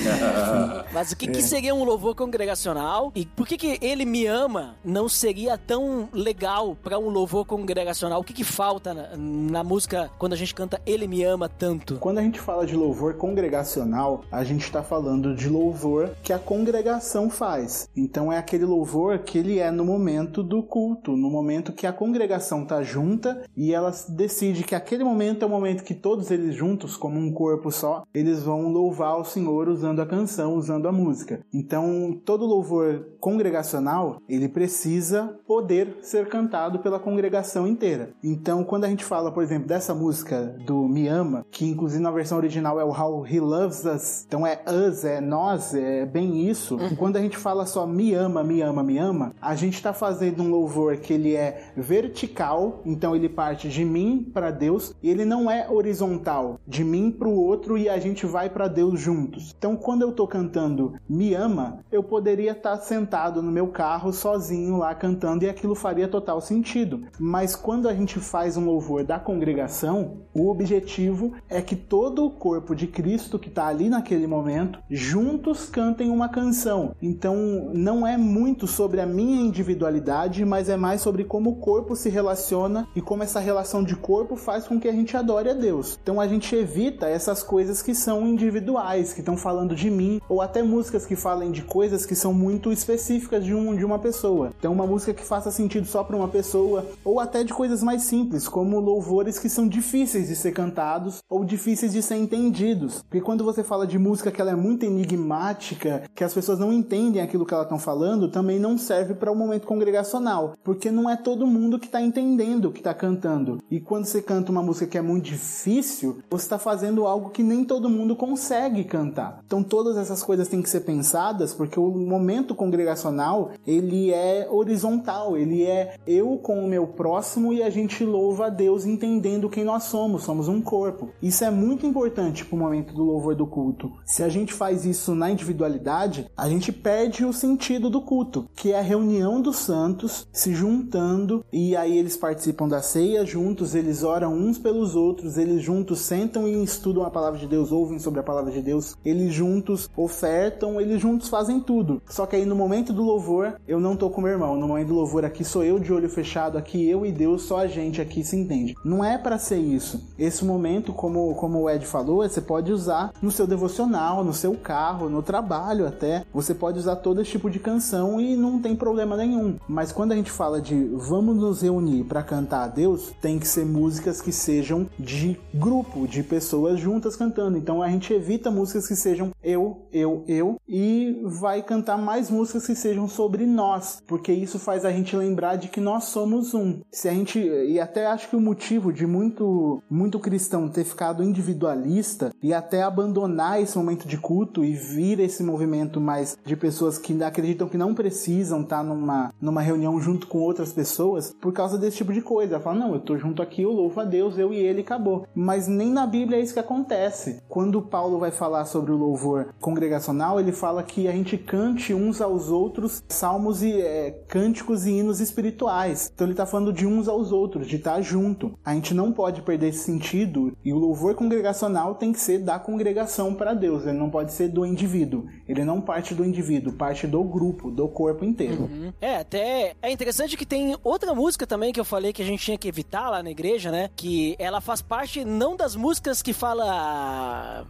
Mas 0.92 1.12
o 1.12 1.16
que, 1.16 1.28
que 1.28 1.42
seria 1.42 1.74
um 1.74 1.84
louvor 1.84 2.14
congregacional 2.14 3.12
e 3.14 3.26
por 3.26 3.46
que 3.46 3.56
que 3.56 3.78
ele 3.80 4.04
me 4.04 4.26
ama 4.26 4.76
não 4.84 5.08
seria 5.08 5.56
tão 5.56 6.08
legal 6.12 6.76
para 6.76 6.98
um 6.98 7.08
louvor 7.08 7.44
congregacional? 7.44 8.20
O 8.20 8.24
que 8.24 8.32
que 8.32 8.44
falta 8.44 8.94
na, 8.94 9.16
na 9.16 9.64
música 9.64 10.10
quando 10.18 10.32
a 10.32 10.36
gente 10.36 10.54
canta 10.54 10.80
Ele 10.86 11.06
me 11.06 11.22
ama 11.22 11.48
tanto? 11.48 11.96
Quando 11.96 12.18
a 12.18 12.22
gente 12.22 12.40
fala 12.40 12.66
de 12.66 12.74
louvor 12.74 13.14
congregacional, 13.14 14.24
a 14.30 14.44
gente 14.44 14.62
está 14.62 14.82
falando 14.82 15.34
de 15.34 15.48
louvor 15.48 16.10
que 16.22 16.32
a 16.32 16.38
congregação 16.38 17.30
faz. 17.30 17.88
Então 17.96 18.32
é 18.32 18.38
aquele 18.38 18.64
louvor 18.64 19.18
que 19.18 19.38
ele 19.38 19.58
é 19.58 19.70
no 19.70 19.84
momento 19.84 20.42
do 20.42 20.62
culto, 20.62 21.16
no 21.16 21.30
momento 21.30 21.72
que 21.72 21.86
a 21.86 21.92
congregação 21.92 22.64
tá 22.64 22.82
junta 22.82 23.42
e 23.56 23.72
ela 23.72 23.92
decide 24.08 24.64
que 24.64 24.74
aquele 24.74 25.04
momento 25.04 25.42
é 25.42 25.46
o 25.46 25.50
momento 25.50 25.84
que 25.84 25.94
todos 25.94 26.30
eles 26.30 26.54
juntos, 26.54 26.96
como 26.96 27.18
um 27.18 27.32
corpo 27.32 27.70
só, 27.78 28.02
eles 28.12 28.42
vão 28.42 28.72
louvar 28.72 29.18
o 29.18 29.24
Senhor 29.24 29.68
usando 29.68 30.00
a 30.00 30.06
canção, 30.06 30.54
usando 30.54 30.88
a 30.88 30.92
música. 30.92 31.40
Então 31.52 32.18
todo 32.24 32.44
louvor 32.44 33.06
congregacional 33.20 34.20
ele 34.28 34.48
precisa 34.48 35.38
poder 35.46 35.98
ser 36.02 36.28
cantado 36.28 36.80
pela 36.80 36.98
congregação 36.98 37.66
inteira. 37.66 38.10
Então 38.22 38.64
quando 38.64 38.84
a 38.84 38.88
gente 38.88 39.04
fala, 39.04 39.30
por 39.30 39.42
exemplo, 39.42 39.68
dessa 39.68 39.94
música 39.94 40.56
do 40.66 40.88
Me 40.88 41.08
Ama, 41.08 41.46
que 41.50 41.66
inclusive 41.66 42.02
na 42.02 42.10
versão 42.10 42.38
original 42.38 42.80
é 42.80 42.84
o 42.84 42.90
How 42.90 43.26
He 43.26 43.40
Loves 43.40 43.84
Us, 43.84 44.24
então 44.26 44.46
é 44.46 44.60
us, 44.66 45.04
é 45.04 45.20
nós, 45.20 45.74
é 45.74 46.04
bem 46.04 46.48
isso. 46.48 46.76
E 46.90 46.96
quando 46.96 47.16
a 47.16 47.20
gente 47.20 47.36
fala 47.36 47.66
só 47.66 47.86
me 47.86 48.14
ama, 48.14 48.42
me 48.42 48.60
ama, 48.60 48.82
me 48.82 48.98
ama, 48.98 49.34
a 49.40 49.54
gente 49.54 49.74
está 49.74 49.92
fazendo 49.92 50.42
um 50.42 50.50
louvor 50.50 50.96
que 50.96 51.12
ele 51.12 51.34
é 51.34 51.72
vertical, 51.76 52.80
então 52.84 53.14
ele 53.14 53.28
parte 53.28 53.68
de 53.68 53.84
mim 53.84 54.28
para 54.32 54.50
Deus, 54.50 54.94
e 55.02 55.10
ele 55.10 55.24
não 55.24 55.50
é 55.50 55.68
horizontal, 55.70 56.58
de 56.66 56.84
mim 56.84 57.10
para 57.10 57.28
o 57.28 57.40
outro 57.40 57.67
e 57.76 57.88
a 57.88 57.98
gente 57.98 58.24
vai 58.24 58.48
para 58.48 58.68
Deus 58.68 59.00
juntos. 59.00 59.54
Então 59.58 59.76
quando 59.76 60.02
eu 60.02 60.12
tô 60.12 60.26
cantando 60.26 60.94
me 61.08 61.34
ama, 61.34 61.80
eu 61.90 62.02
poderia 62.02 62.52
estar 62.52 62.76
tá 62.76 62.82
sentado 62.82 63.42
no 63.42 63.50
meu 63.50 63.68
carro 63.68 64.12
sozinho 64.12 64.76
lá 64.76 64.94
cantando 64.94 65.44
e 65.44 65.48
aquilo 65.48 65.74
faria 65.74 66.08
total 66.08 66.40
sentido. 66.40 67.02
Mas 67.18 67.56
quando 67.56 67.88
a 67.88 67.94
gente 67.94 68.18
faz 68.18 68.56
um 68.56 68.64
louvor 68.64 69.04
da 69.04 69.18
congregação, 69.18 70.18
o 70.32 70.48
objetivo 70.48 71.34
é 71.48 71.60
que 71.60 71.74
todo 71.76 72.24
o 72.24 72.30
corpo 72.30 72.74
de 72.74 72.86
Cristo 72.86 73.38
que 73.38 73.48
está 73.48 73.66
ali 73.66 73.88
naquele 73.88 74.26
momento, 74.26 74.78
juntos 74.88 75.68
cantem 75.68 76.10
uma 76.10 76.28
canção. 76.28 76.94
Então 77.02 77.70
não 77.74 78.06
é 78.06 78.16
muito 78.16 78.66
sobre 78.66 79.00
a 79.00 79.06
minha 79.06 79.40
individualidade, 79.40 80.44
mas 80.44 80.68
é 80.68 80.76
mais 80.76 81.00
sobre 81.00 81.24
como 81.24 81.50
o 81.50 81.56
corpo 81.56 81.96
se 81.96 82.08
relaciona 82.08 82.86
e 82.94 83.00
como 83.00 83.22
essa 83.22 83.40
relação 83.40 83.82
de 83.82 83.96
corpo 83.96 84.36
faz 84.36 84.66
com 84.66 84.78
que 84.78 84.88
a 84.88 84.92
gente 84.92 85.16
adore 85.16 85.50
a 85.50 85.54
Deus. 85.54 85.98
Então 86.02 86.20
a 86.20 86.26
gente 86.26 86.54
evita 86.54 87.08
essas 87.08 87.42
coisas 87.42 87.57
que 87.82 87.94
são 87.94 88.26
individuais, 88.26 89.12
que 89.12 89.20
estão 89.20 89.36
falando 89.36 89.74
de 89.74 89.90
mim, 89.90 90.20
ou 90.28 90.40
até 90.40 90.62
músicas 90.62 91.04
que 91.04 91.16
falem 91.16 91.50
de 91.50 91.62
coisas 91.62 92.06
que 92.06 92.14
são 92.14 92.32
muito 92.32 92.72
específicas 92.72 93.44
de, 93.44 93.54
um, 93.54 93.74
de 93.74 93.84
uma 93.84 93.98
pessoa. 93.98 94.52
Então 94.58 94.72
uma 94.72 94.86
música 94.86 95.12
que 95.12 95.24
faça 95.24 95.50
sentido 95.50 95.86
só 95.86 96.04
para 96.04 96.16
uma 96.16 96.28
pessoa, 96.28 96.86
ou 97.04 97.18
até 97.18 97.42
de 97.42 97.52
coisas 97.52 97.82
mais 97.82 98.02
simples, 98.02 98.48
como 98.48 98.78
louvores 98.78 99.38
que 99.38 99.48
são 99.48 99.66
difíceis 99.66 100.28
de 100.28 100.36
ser 100.36 100.52
cantados 100.52 101.18
ou 101.28 101.44
difíceis 101.44 101.92
de 101.92 102.02
ser 102.02 102.16
entendidos. 102.16 103.02
Porque 103.02 103.20
quando 103.20 103.44
você 103.44 103.64
fala 103.64 103.86
de 103.86 103.98
música 103.98 104.30
que 104.30 104.40
ela 104.40 104.52
é 104.52 104.56
muito 104.56 104.84
enigmática, 104.84 106.04
que 106.14 106.24
as 106.24 106.32
pessoas 106.32 106.58
não 106.58 106.72
entendem 106.72 107.20
aquilo 107.20 107.44
que 107.44 107.52
elas 107.52 107.66
estão 107.66 107.78
falando, 107.78 108.30
também 108.30 108.58
não 108.58 108.78
serve 108.78 109.14
para 109.14 109.30
o 109.30 109.34
um 109.34 109.38
momento 109.38 109.66
congregacional, 109.66 110.54
porque 110.62 110.90
não 110.90 111.10
é 111.10 111.16
todo 111.16 111.46
mundo 111.46 111.78
que 111.78 111.86
está 111.86 112.00
entendendo 112.00 112.66
o 112.66 112.72
que 112.72 112.80
está 112.80 112.94
cantando. 112.94 113.58
E 113.70 113.80
quando 113.80 114.04
você 114.04 114.22
canta 114.22 114.52
uma 114.52 114.62
música 114.62 114.86
que 114.86 114.98
é 114.98 115.02
muito 115.02 115.24
difícil, 115.24 116.18
você 116.30 116.44
está 116.44 116.58
fazendo 116.58 117.06
algo 117.06 117.30
que 117.30 117.42
nem 117.48 117.64
todo 117.64 117.88
mundo 117.88 118.14
consegue 118.14 118.84
cantar. 118.84 119.42
Então 119.46 119.62
todas 119.62 119.96
essas 119.96 120.22
coisas 120.22 120.48
têm 120.48 120.62
que 120.62 120.70
ser 120.70 120.80
pensadas, 120.80 121.54
porque 121.54 121.80
o 121.80 121.90
momento 121.90 122.54
congregacional 122.54 123.50
ele 123.66 124.12
é 124.12 124.46
horizontal, 124.50 125.36
ele 125.36 125.64
é 125.64 125.96
eu 126.06 126.36
com 126.38 126.64
o 126.64 126.68
meu 126.68 126.86
próximo 126.86 127.52
e 127.52 127.62
a 127.62 127.70
gente 127.70 128.04
louva 128.04 128.46
a 128.46 128.50
Deus 128.50 128.84
entendendo 128.84 129.48
quem 129.48 129.64
nós 129.64 129.84
somos, 129.84 130.22
somos 130.22 130.48
um 130.48 130.60
corpo. 130.60 131.10
Isso 131.22 131.44
é 131.44 131.50
muito 131.50 131.86
importante 131.86 132.44
para 132.44 132.54
o 132.54 132.58
momento 132.58 132.94
do 132.94 133.04
louvor 133.04 133.34
do 133.34 133.46
culto. 133.46 133.92
Se 134.04 134.22
a 134.22 134.28
gente 134.28 134.52
faz 134.52 134.84
isso 134.84 135.14
na 135.14 135.30
individualidade, 135.30 136.30
a 136.36 136.48
gente 136.48 136.72
perde 136.72 137.24
o 137.24 137.32
sentido 137.32 137.88
do 137.88 138.00
culto, 138.00 138.48
que 138.54 138.72
é 138.72 138.78
a 138.78 138.82
reunião 138.82 139.40
dos 139.40 139.56
santos 139.56 140.26
se 140.32 140.54
juntando 140.54 141.44
e 141.52 141.76
aí 141.76 141.96
eles 141.96 142.16
participam 142.16 142.68
da 142.68 142.82
ceia 142.82 143.24
juntos, 143.24 143.74
eles 143.74 144.02
oram 144.02 144.34
uns 144.34 144.58
pelos 144.58 144.94
outros, 144.94 145.38
eles 145.38 145.62
juntos 145.62 146.00
sentam 146.00 146.46
e 146.46 146.62
estudam 146.62 147.04
a 147.04 147.10
palavra 147.10 147.37
palavra 147.38 147.40
de 147.40 147.46
Deus, 147.46 147.72
ouvem 147.72 147.98
sobre 147.98 148.20
a 148.20 148.22
palavra 148.22 148.50
de 148.50 148.60
Deus, 148.60 148.96
eles 149.04 149.32
juntos 149.32 149.88
ofertam, 149.96 150.80
eles 150.80 151.00
juntos 151.00 151.28
fazem 151.28 151.60
tudo. 151.60 152.02
Só 152.06 152.26
que 152.26 152.34
aí 152.34 152.44
no 152.44 152.56
momento 152.56 152.92
do 152.92 153.02
louvor, 153.02 153.54
eu 153.66 153.78
não 153.78 153.96
tô 153.96 154.10
com 154.10 154.20
meu 154.20 154.32
irmão. 154.32 154.56
No 154.56 154.66
momento 154.66 154.88
do 154.88 154.94
louvor 154.94 155.24
aqui 155.24 155.44
sou 155.44 155.62
eu 155.62 155.78
de 155.78 155.92
olho 155.92 156.08
fechado, 156.08 156.58
aqui 156.58 156.88
eu 156.88 157.06
e 157.06 157.12
Deus, 157.12 157.42
só 157.42 157.58
a 157.58 157.66
gente 157.66 158.00
aqui 158.00 158.24
se 158.24 158.36
entende. 158.36 158.74
Não 158.84 159.04
é 159.04 159.16
para 159.16 159.38
ser 159.38 159.58
isso. 159.58 160.02
Esse 160.18 160.44
momento, 160.44 160.92
como, 160.92 161.34
como 161.36 161.60
o 161.60 161.70
Ed 161.70 161.86
falou, 161.86 162.28
você 162.28 162.40
pode 162.40 162.72
usar 162.72 163.12
no 163.22 163.30
seu 163.30 163.46
devocional, 163.46 164.24
no 164.24 164.34
seu 164.34 164.54
carro, 164.54 165.08
no 165.08 165.22
trabalho 165.22 165.86
até. 165.86 166.24
Você 166.34 166.54
pode 166.54 166.78
usar 166.78 166.96
todo 166.96 167.20
esse 167.20 167.30
tipo 167.30 167.48
de 167.48 167.60
canção 167.60 168.20
e 168.20 168.36
não 168.36 168.60
tem 168.60 168.74
problema 168.74 169.16
nenhum. 169.16 169.56
Mas 169.68 169.92
quando 169.92 170.12
a 170.12 170.16
gente 170.16 170.30
fala 170.30 170.60
de 170.60 170.74
vamos 170.94 171.36
nos 171.36 171.62
reunir 171.62 172.04
para 172.04 172.22
cantar 172.22 172.64
a 172.64 172.68
Deus, 172.68 173.12
tem 173.20 173.38
que 173.38 173.46
ser 173.46 173.64
músicas 173.64 174.20
que 174.20 174.32
sejam 174.32 174.86
de 174.98 175.38
grupo, 175.54 176.06
de 176.08 176.22
pessoas 176.22 176.80
juntas 176.80 177.14
cantando. 177.14 177.27
Então 177.58 177.82
a 177.82 177.88
gente 177.88 178.12
evita 178.12 178.50
músicas 178.50 178.86
que 178.86 178.96
sejam 178.96 179.32
eu, 179.42 179.86
eu, 179.92 180.24
eu 180.26 180.60
e 180.68 181.20
vai 181.24 181.62
cantar 181.62 181.96
mais 181.96 182.30
músicas 182.30 182.66
que 182.66 182.74
sejam 182.74 183.08
sobre 183.08 183.46
nós, 183.46 184.02
porque 184.06 184.32
isso 184.32 184.58
faz 184.58 184.84
a 184.84 184.90
gente 184.90 185.16
lembrar 185.16 185.56
de 185.56 185.68
que 185.68 185.80
nós 185.80 186.04
somos 186.04 186.54
um. 186.54 186.80
Se 186.90 187.08
a 187.08 187.12
gente 187.12 187.38
e 187.38 187.80
até 187.80 188.06
acho 188.06 188.28
que 188.28 188.36
o 188.36 188.40
motivo 188.40 188.92
de 188.92 189.06
muito 189.06 189.82
muito 189.90 190.18
cristão 190.18 190.68
ter 190.68 190.84
ficado 190.84 191.22
individualista 191.22 192.32
e 192.42 192.52
até 192.52 192.82
abandonar 192.82 193.60
esse 193.60 193.76
momento 193.76 194.06
de 194.06 194.18
culto 194.18 194.64
e 194.64 194.74
vir 194.74 195.20
esse 195.20 195.42
movimento 195.42 196.00
mais 196.00 196.36
de 196.44 196.56
pessoas 196.56 196.98
que 196.98 197.22
acreditam 197.22 197.68
que 197.68 197.76
não 197.76 197.94
precisam 197.94 198.62
estar 198.62 198.82
numa 198.82 199.32
numa 199.40 199.62
reunião 199.62 200.00
junto 200.00 200.26
com 200.26 200.38
outras 200.38 200.72
pessoas 200.72 201.34
por 201.40 201.52
causa 201.52 201.78
desse 201.78 201.98
tipo 201.98 202.12
de 202.12 202.22
coisa. 202.22 202.60
Fala: 202.60 202.78
"Não, 202.78 202.94
eu 202.94 203.00
tô 203.00 203.16
junto 203.16 203.42
aqui, 203.42 203.62
eu 203.62 203.72
louvo 203.72 204.00
a 204.00 204.04
Deus, 204.04 204.38
eu 204.38 204.52
e 204.52 204.56
ele 204.56 204.80
acabou". 204.80 205.26
Mas 205.34 205.66
nem 205.66 205.90
na 205.90 206.06
Bíblia 206.06 206.38
é 206.38 206.42
isso 206.42 206.54
que 206.54 206.60
acontece. 206.60 207.17
Quando 207.48 207.82
Paulo 207.82 208.18
vai 208.18 208.30
falar 208.30 208.64
sobre 208.64 208.92
o 208.92 208.96
louvor 208.96 209.54
congregacional, 209.60 210.38
ele 210.38 210.52
fala 210.52 210.82
que 210.82 211.08
a 211.08 211.12
gente 211.12 211.36
cante 211.36 211.92
uns 211.94 212.20
aos 212.20 212.50
outros 212.50 213.02
salmos 213.08 213.62
e 213.62 213.80
é, 213.80 214.10
cânticos 214.28 214.86
e 214.86 214.92
hinos 214.92 215.20
espirituais. 215.20 216.10
Então 216.14 216.26
ele 216.26 216.34
está 216.34 216.46
falando 216.46 216.72
de 216.72 216.86
uns 216.86 217.08
aos 217.08 217.32
outros, 217.32 217.66
de 217.66 217.76
estar 217.76 218.00
junto. 218.00 218.56
A 218.64 218.74
gente 218.74 218.94
não 218.94 219.12
pode 219.12 219.42
perder 219.42 219.68
esse 219.68 219.84
sentido 219.84 220.56
e 220.64 220.72
o 220.72 220.78
louvor 220.78 221.14
congregacional 221.14 221.94
tem 221.94 222.12
que 222.12 222.20
ser 222.20 222.38
da 222.38 222.58
congregação 222.58 223.34
para 223.34 223.54
Deus, 223.54 223.86
ele 223.86 223.98
não 223.98 224.10
pode 224.10 224.32
ser 224.32 224.48
do 224.48 224.64
indivíduo. 224.64 225.26
Ele 225.48 225.64
não 225.64 225.80
parte 225.80 226.14
do 226.14 226.24
indivíduo, 226.24 226.74
parte 226.74 227.06
do 227.06 227.22
grupo, 227.24 227.70
do 227.70 227.88
corpo 227.88 228.24
inteiro. 228.24 228.62
Uhum. 228.62 228.92
É, 229.00 229.16
até 229.16 229.74
é 229.80 229.90
interessante 229.90 230.36
que 230.36 230.44
tem 230.44 230.76
outra 230.84 231.14
música 231.14 231.46
também 231.46 231.72
que 231.72 231.80
eu 231.80 231.84
falei 231.84 232.12
que 232.12 232.22
a 232.22 232.24
gente 232.24 232.44
tinha 232.44 232.58
que 232.58 232.68
evitar 232.68 233.08
lá 233.08 233.22
na 233.22 233.30
igreja, 233.30 233.70
né? 233.70 233.90
Que 233.96 234.36
ela 234.38 234.60
faz 234.60 234.82
parte 234.82 235.24
não 235.24 235.56
das 235.56 235.74
músicas 235.74 236.20
que 236.20 236.32
fala 236.32 236.97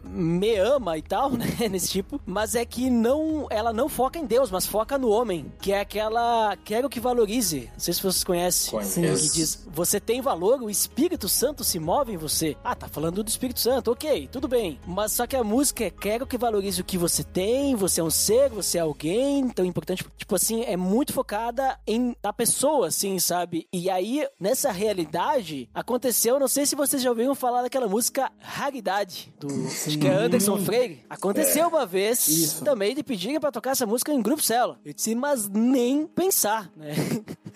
me 0.05 0.57
ama 0.57 0.97
e 0.99 1.03
tal, 1.03 1.31
né? 1.37 1.47
Nesse 1.71 1.89
tipo, 1.89 2.21
mas 2.27 2.55
é 2.55 2.65
que 2.65 2.91
não, 2.91 3.47
ela 3.51 3.73
não 3.73 3.89
foca 3.89 4.19
em 4.19 4.27
Deus, 4.27 4.51
mas 4.51 4.67
foca 4.67 4.99
no 4.99 5.09
homem, 5.11 5.53
que 5.61 5.73
é 5.73 5.81
aquela 5.81 6.57
quero 6.65 6.89
que 6.89 7.01
valorize. 7.01 7.69
Não 7.73 7.81
sei 7.81 7.95
se 7.95 8.03
vocês 8.03 8.25
conhecem. 8.25 8.71
Conheço. 8.71 9.31
Que 9.31 9.35
diz, 9.35 9.67
você 9.71 10.01
tem 10.01 10.21
valor, 10.21 10.63
o 10.63 10.71
Espírito 10.71 11.29
Santo 11.29 11.65
se 11.65 11.79
move 11.79 12.13
em 12.13 12.17
você. 12.17 12.57
Ah, 12.63 12.75
tá 12.75 12.89
falando 12.89 13.23
do 13.23 13.29
Espírito 13.29 13.61
Santo, 13.61 13.93
ok, 13.93 14.29
tudo 14.31 14.49
bem. 14.49 14.79
Mas 14.87 15.13
só 15.13 15.27
que 15.27 15.37
a 15.37 15.45
música 15.45 15.85
é 15.85 15.91
quero 15.91 16.27
que 16.27 16.39
valorize 16.39 16.81
o 16.81 16.85
que 16.85 16.99
você 16.99 17.25
tem, 17.25 17.75
você 17.75 18.01
é 18.01 18.05
um 18.05 18.11
ser, 18.11 18.49
você 18.51 18.79
é 18.79 18.81
alguém, 18.81 19.41
então 19.41 19.65
é 19.65 19.69
importante. 19.69 20.05
Tipo 20.17 20.35
assim, 20.35 20.63
é 20.63 20.77
muito 20.77 21.13
focada 21.13 21.79
em 21.87 22.17
a 22.23 22.33
pessoa, 22.33 22.89
assim, 22.89 23.19
sabe? 23.19 23.67
E 23.73 23.89
aí, 23.91 24.27
nessa 24.41 24.71
realidade, 24.71 25.69
aconteceu, 25.75 26.39
não 26.39 26.49
sei 26.49 26.67
se 26.67 26.77
vocês 26.77 27.03
já 27.03 27.11
ouviram 27.11 27.35
falar 27.35 27.63
daquela 27.63 27.89
música 27.89 28.31
Raridade, 28.41 29.18
do 29.39 29.67
acho 29.67 29.99
que 29.99 30.07
é 30.07 30.13
Anderson 30.13 30.59
Freire. 30.59 31.05
Aconteceu 31.09 31.69
uma 31.69 31.87
vez 31.87 32.27
Isso. 32.29 32.65
também 32.65 32.95
de 32.95 33.03
pedirem 33.03 33.41
pra 33.41 33.53
tocar 33.53 33.71
essa 33.71 33.87
música 33.87 34.13
em 34.13 34.23
grupo 34.23 34.43
célula. 34.43 34.79
Eu 34.85 34.93
disse, 34.93 35.15
mas 35.15 35.49
nem 35.49 36.07
pensar, 36.07 36.71
né? 36.77 36.95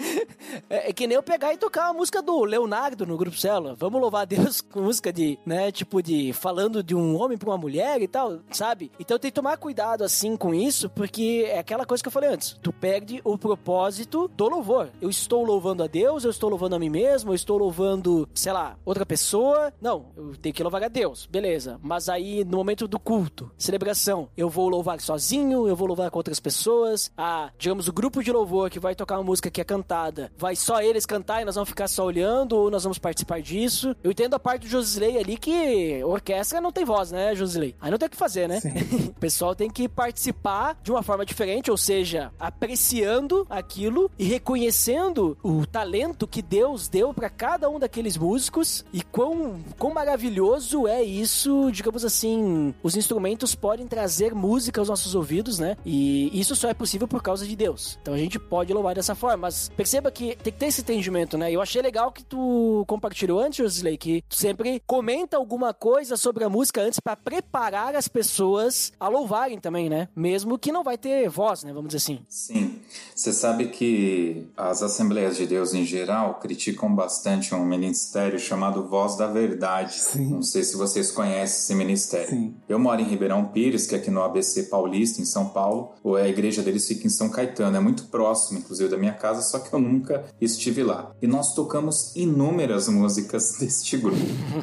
É, 0.68 0.90
é 0.90 0.92
que 0.92 1.06
nem 1.06 1.16
eu 1.16 1.22
pegar 1.22 1.52
e 1.52 1.56
tocar 1.56 1.88
a 1.88 1.92
música 1.92 2.22
do 2.22 2.44
Leonardo 2.44 3.06
no 3.06 3.16
grupo 3.16 3.36
célula. 3.36 3.74
Vamos 3.74 4.00
louvar 4.00 4.22
a 4.22 4.24
Deus 4.24 4.60
com 4.72 4.82
música 4.82 5.12
de, 5.12 5.38
né, 5.44 5.70
tipo 5.70 6.02
de 6.02 6.32
falando 6.32 6.82
de 6.82 6.94
um 6.94 7.16
homem 7.20 7.38
pra 7.38 7.50
uma 7.50 7.58
mulher 7.58 8.00
e 8.02 8.08
tal, 8.08 8.40
sabe? 8.50 8.90
Então 8.98 9.18
tem 9.18 9.30
que 9.30 9.34
tomar 9.34 9.56
cuidado 9.56 10.04
assim 10.04 10.36
com 10.36 10.54
isso, 10.54 10.88
porque 10.90 11.44
é 11.48 11.58
aquela 11.58 11.86
coisa 11.86 12.02
que 12.02 12.08
eu 12.08 12.12
falei 12.12 12.30
antes. 12.30 12.58
Tu 12.62 12.72
perde 12.72 13.20
o 13.24 13.38
propósito 13.38 14.28
do 14.28 14.48
louvor. 14.48 14.90
Eu 15.00 15.10
estou 15.10 15.44
louvando 15.44 15.82
a 15.82 15.86
Deus, 15.86 16.24
eu 16.24 16.30
estou 16.30 16.50
louvando 16.50 16.76
a 16.76 16.78
mim 16.78 16.90
mesmo, 16.90 17.30
eu 17.30 17.34
estou 17.34 17.58
louvando, 17.58 18.28
sei 18.34 18.52
lá, 18.52 18.76
outra 18.84 19.06
pessoa. 19.06 19.72
Não, 19.80 20.06
eu 20.16 20.36
tenho 20.36 20.54
que 20.54 20.62
louvar 20.62 20.82
a 20.82 20.88
Deus, 20.88 21.26
beleza. 21.26 21.78
Mas 21.82 22.08
aí 22.08 22.44
no 22.44 22.58
momento 22.58 22.88
do 22.88 22.98
culto, 22.98 23.50
celebração, 23.56 24.28
eu 24.36 24.48
vou 24.48 24.68
louvar 24.68 25.00
sozinho, 25.00 25.66
eu 25.66 25.76
vou 25.76 25.86
louvar 25.86 26.10
com 26.10 26.18
outras 26.18 26.40
pessoas. 26.40 27.10
Ah, 27.16 27.50
digamos, 27.58 27.88
o 27.88 27.92
grupo 27.92 28.22
de 28.22 28.32
louvor 28.32 28.70
que 28.70 28.80
vai 28.80 28.94
tocar 28.94 29.18
uma 29.18 29.24
música 29.24 29.50
que 29.50 29.60
é 29.60 29.64
cantada, 29.64 29.91
vai 30.36 30.56
só 30.56 30.80
eles 30.80 31.06
cantar 31.06 31.42
e 31.42 31.44
nós 31.44 31.54
vamos 31.54 31.68
ficar 31.68 31.88
só 31.88 32.04
olhando, 32.04 32.56
ou 32.56 32.70
nós 32.70 32.82
vamos 32.82 32.98
participar 32.98 33.40
disso. 33.40 33.94
Eu 34.02 34.10
entendo 34.10 34.34
a 34.34 34.38
parte 34.38 34.62
do 34.62 34.68
Josilei 34.68 35.18
ali 35.18 35.36
que 35.36 36.02
orquestra 36.04 36.60
não 36.60 36.72
tem 36.72 36.84
voz, 36.84 37.10
né, 37.12 37.34
Josilei? 37.34 37.74
Aí 37.80 37.90
não 37.90 37.98
tem 37.98 38.06
o 38.06 38.10
que 38.10 38.16
fazer, 38.16 38.48
né? 38.48 38.60
o 39.08 39.20
pessoal 39.20 39.54
tem 39.54 39.70
que 39.70 39.88
participar 39.88 40.78
de 40.82 40.90
uma 40.90 41.02
forma 41.02 41.24
diferente, 41.24 41.70
ou 41.70 41.76
seja, 41.76 42.32
apreciando 42.38 43.46
aquilo 43.48 44.10
e 44.18 44.24
reconhecendo 44.24 45.36
o 45.42 45.66
talento 45.66 46.26
que 46.26 46.42
Deus 46.42 46.88
deu 46.88 47.12
para 47.12 47.28
cada 47.28 47.68
um 47.68 47.78
daqueles 47.78 48.16
músicos 48.16 48.84
e 48.92 49.02
quão, 49.02 49.60
quão 49.78 49.92
maravilhoso 49.92 50.86
é 50.86 51.02
isso, 51.02 51.70
digamos 51.70 52.04
assim, 52.04 52.74
os 52.82 52.96
instrumentos 52.96 53.54
podem 53.54 53.86
trazer 53.86 54.34
música 54.34 54.80
aos 54.80 54.88
nossos 54.88 55.14
ouvidos, 55.14 55.58
né? 55.58 55.76
E 55.84 56.30
isso 56.38 56.54
só 56.54 56.68
é 56.68 56.74
possível 56.74 57.06
por 57.06 57.22
causa 57.22 57.46
de 57.46 57.54
Deus. 57.54 57.98
Então 58.00 58.14
a 58.14 58.18
gente 58.18 58.38
pode 58.38 58.72
louvar 58.72 58.94
dessa 58.94 59.14
forma, 59.14 59.38
mas 59.38 59.70
perceba 59.82 60.12
que 60.12 60.36
tem 60.36 60.52
que 60.52 60.58
ter 60.60 60.66
esse 60.66 60.80
entendimento, 60.80 61.36
né? 61.36 61.50
Eu 61.50 61.60
achei 61.60 61.82
legal 61.82 62.12
que 62.12 62.22
tu 62.22 62.84
compartilhou 62.86 63.40
antes, 63.40 63.58
Josley, 63.58 63.98
que 63.98 64.22
tu 64.28 64.36
sempre 64.36 64.80
comenta 64.86 65.36
alguma 65.36 65.74
coisa 65.74 66.16
sobre 66.16 66.44
a 66.44 66.48
música 66.48 66.80
antes 66.80 67.00
para 67.00 67.16
preparar 67.16 67.96
as 67.96 68.06
pessoas 68.06 68.92
a 69.00 69.08
louvarem 69.08 69.58
também, 69.58 69.90
né? 69.90 70.08
Mesmo 70.14 70.56
que 70.56 70.70
não 70.70 70.84
vai 70.84 70.96
ter 70.96 71.28
voz, 71.28 71.64
né? 71.64 71.72
Vamos 71.72 71.88
dizer 71.88 71.96
assim. 71.96 72.20
Sim. 72.28 72.80
Você 73.12 73.32
sabe 73.32 73.70
que 73.70 74.46
as 74.56 74.84
Assembleias 74.84 75.36
de 75.36 75.46
Deus 75.46 75.74
em 75.74 75.84
geral 75.84 76.34
criticam 76.34 76.94
bastante 76.94 77.52
um 77.52 77.64
ministério 77.64 78.38
chamado 78.38 78.86
Voz 78.86 79.16
da 79.16 79.26
Verdade. 79.26 79.94
Sim. 79.94 80.26
Não 80.26 80.42
sei 80.42 80.62
se 80.62 80.76
vocês 80.76 81.10
conhecem 81.10 81.58
esse 81.58 81.74
ministério. 81.74 82.28
Sim. 82.28 82.54
Eu 82.68 82.78
moro 82.78 83.00
em 83.00 83.04
Ribeirão 83.04 83.46
Pires, 83.46 83.84
que 83.86 83.96
é 83.96 83.98
aqui 83.98 84.12
no 84.12 84.22
ABC 84.22 84.64
Paulista, 84.64 85.20
em 85.20 85.24
São 85.24 85.48
Paulo. 85.48 85.92
Ou 86.04 86.14
A 86.14 86.28
igreja 86.28 86.62
deles 86.62 86.86
fica 86.86 87.04
em 87.04 87.10
São 87.10 87.28
Caetano. 87.28 87.76
É 87.76 87.80
muito 87.80 88.04
próximo, 88.04 88.60
inclusive, 88.60 88.88
da 88.88 88.96
minha 88.96 89.14
casa, 89.14 89.42
só 89.42 89.58
que 89.62 89.72
eu 89.74 89.80
nunca 89.80 90.24
estive 90.40 90.82
lá. 90.82 91.14
E 91.20 91.26
nós 91.26 91.54
tocamos 91.54 92.14
inúmeras 92.16 92.88
músicas 92.88 93.56
deste 93.60 93.96
grupo. 93.96 94.18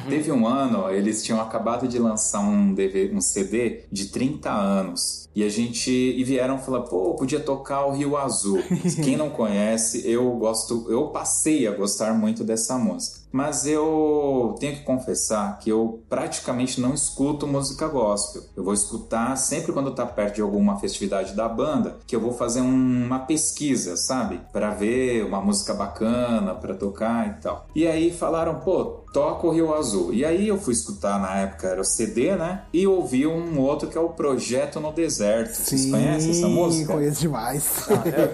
Teve 0.08 0.30
um 0.32 0.46
ano, 0.46 0.90
eles 0.90 1.22
tinham 1.22 1.40
acabado 1.40 1.86
de 1.88 1.98
lançar 1.98 2.40
um, 2.40 2.74
DV, 2.74 3.12
um 3.14 3.20
CD 3.20 3.84
de 3.90 4.06
30 4.06 4.50
anos. 4.50 5.28
E 5.34 5.44
a 5.44 5.48
gente 5.48 5.90
e 5.90 6.24
vieram 6.24 6.58
falar, 6.58 6.80
pô, 6.82 7.14
podia 7.14 7.40
tocar 7.40 7.86
o 7.86 7.92
Rio 7.92 8.16
Azul. 8.16 8.60
Quem 9.02 9.16
não 9.16 9.30
conhece, 9.30 10.08
eu 10.08 10.28
gosto, 10.32 10.86
eu 10.90 11.08
passei 11.08 11.66
a 11.66 11.72
gostar 11.72 12.12
muito 12.14 12.42
dessa 12.42 12.76
música. 12.76 13.19
Mas 13.32 13.66
eu 13.66 14.56
tenho 14.58 14.74
que 14.74 14.82
confessar 14.82 15.58
que 15.58 15.70
eu 15.70 16.02
praticamente 16.08 16.80
não 16.80 16.92
escuto 16.94 17.46
música 17.46 17.86
gospel. 17.88 18.42
Eu 18.56 18.64
vou 18.64 18.74
escutar 18.74 19.36
sempre 19.36 19.72
quando 19.72 19.94
tá 19.94 20.04
perto 20.04 20.36
de 20.36 20.42
alguma 20.42 20.78
festividade 20.78 21.34
da 21.34 21.48
banda, 21.48 21.96
que 22.06 22.14
eu 22.16 22.20
vou 22.20 22.32
fazer 22.32 22.60
um- 22.60 23.04
uma 23.06 23.20
pesquisa, 23.20 23.96
sabe? 23.96 24.40
Pra 24.52 24.70
ver 24.70 25.24
uma 25.24 25.40
música 25.40 25.72
bacana 25.74 26.54
pra 26.54 26.74
tocar 26.74 27.28
e 27.28 27.40
tal. 27.42 27.66
E 27.74 27.86
aí 27.86 28.10
falaram, 28.10 28.60
pô, 28.60 28.99
toca 29.12 29.46
o 29.46 29.50
Rio 29.50 29.74
Azul. 29.74 30.12
E 30.12 30.24
aí 30.24 30.46
eu 30.48 30.58
fui 30.58 30.72
escutar 30.72 31.18
na 31.20 31.36
época 31.38 31.66
era 31.68 31.80
o 31.80 31.84
CD, 31.84 32.36
né? 32.36 32.62
E 32.72 32.86
ouvi 32.86 33.26
um 33.26 33.58
outro 33.60 33.88
que 33.88 33.96
é 33.96 34.00
o 34.00 34.08
Projeto 34.10 34.78
no 34.80 34.92
Deserto. 34.92 35.54
Vocês 35.54 35.90
conhecem 35.90 36.30
essa 36.30 36.48
música? 36.48 36.92
conheço 36.92 37.20
demais. 37.20 37.86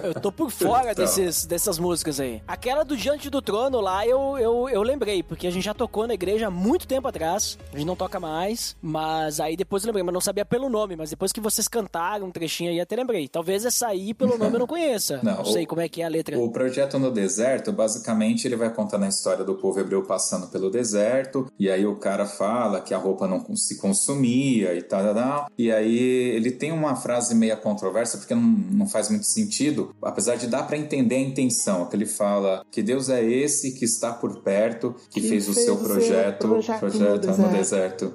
Eu 0.03 0.13
tô 0.21 0.31
por 0.31 0.49
fora 0.51 0.91
Então. 0.91 1.05
desses, 1.05 1.45
dessas 1.45 1.79
músicas 1.79 2.19
aí. 2.19 2.41
Aquela 2.47 2.83
do 2.83 2.95
Diante 2.97 3.29
do 3.29 3.41
Trono 3.41 3.79
lá, 3.79 4.05
eu, 4.05 4.37
eu, 4.39 4.69
eu 4.69 4.81
lembrei, 4.81 5.21
porque 5.23 5.47
a 5.47 5.51
gente 5.51 5.63
já 5.63 5.73
tocou 5.73 6.07
na 6.07 6.13
igreja 6.13 6.47
há 6.47 6.51
muito 6.51 6.87
tempo 6.87 7.07
atrás. 7.07 7.57
A 7.73 7.77
gente 7.77 7.85
não 7.87 7.95
toca 7.95 8.19
mais, 8.19 8.75
mas 8.81 9.39
aí 9.39 9.55
depois 9.55 9.83
eu 9.83 9.87
lembrei, 9.87 10.03
mas 10.03 10.13
não 10.13 10.21
sabia 10.21 10.45
pelo 10.45 10.69
nome. 10.69 10.95
Mas 10.95 11.09
depois 11.11 11.31
que 11.31 11.39
vocês 11.39 11.67
cantaram 11.67 12.27
um 12.27 12.31
trechinho 12.31 12.71
aí, 12.71 12.79
até 12.79 12.95
lembrei. 12.95 13.27
Talvez 13.27 13.65
essa 13.65 13.87
aí, 13.87 14.13
pelo 14.13 14.37
nome, 14.37 14.55
eu 14.55 14.59
não 14.59 14.67
conheça. 14.67 15.19
Não, 15.23 15.37
Não, 15.37 15.45
sei 15.45 15.63
o- 15.63 15.67
como 15.67 15.81
é 15.81 15.87
que 15.89 16.01
é 16.01 16.05
a 16.05 16.09
letra. 16.09 16.37
O 16.37 16.47
o 16.47 16.51
projeto 16.51 16.97
no 16.97 17.11
deserto, 17.11 17.71
basicamente, 17.73 18.47
ele 18.47 18.55
vai 18.55 18.73
contando 18.73 19.03
a 19.03 19.07
história 19.09 19.43
do 19.43 19.55
povo 19.55 19.79
hebreu 19.79 20.01
passando 20.03 20.47
pelo 20.47 20.66
deserto, 20.69 21.51
e 21.59 21.69
aí 21.69 21.85
o 21.85 21.95
cara 21.95 22.25
fala 22.25 22.81
que 22.81 22.93
a 22.93 22.97
roupa 22.97 23.27
não 23.27 23.55
se 23.55 23.77
consumia 23.77 24.73
e 24.73 24.81
tal, 24.81 25.03
tal, 25.03 25.15
tal. 25.15 25.47
E 25.57 25.71
aí 25.71 25.97
ele 25.97 26.51
tem 26.51 26.71
uma 26.71 26.95
frase 26.95 27.35
meia 27.35 27.55
controversa, 27.55 28.17
porque 28.17 28.33
não, 28.35 28.41
não 28.41 28.87
faz 28.87 29.09
muito 29.09 29.25
sentido, 29.25 29.95
apesar 30.01 30.35
de 30.35 30.47
dar 30.47 30.63
para 30.63 30.77
entender 30.77 31.15
a 31.15 31.19
intenção, 31.19 31.85
que 31.85 31.95
ele 31.95 32.05
fala 32.05 32.65
que 32.71 32.81
Deus 32.81 33.09
é 33.09 33.23
esse 33.23 33.71
que 33.71 33.85
está 33.85 34.13
por 34.13 34.41
perto, 34.41 34.95
que, 35.09 35.21
que 35.21 35.29
fez, 35.29 35.45
fez, 35.45 35.57
o 35.57 35.59
seu 35.59 35.77
projeto, 35.77 36.47
projeto, 36.47 36.79
projeto 36.79 37.27
no 37.37 37.49
deserto. 37.49 38.13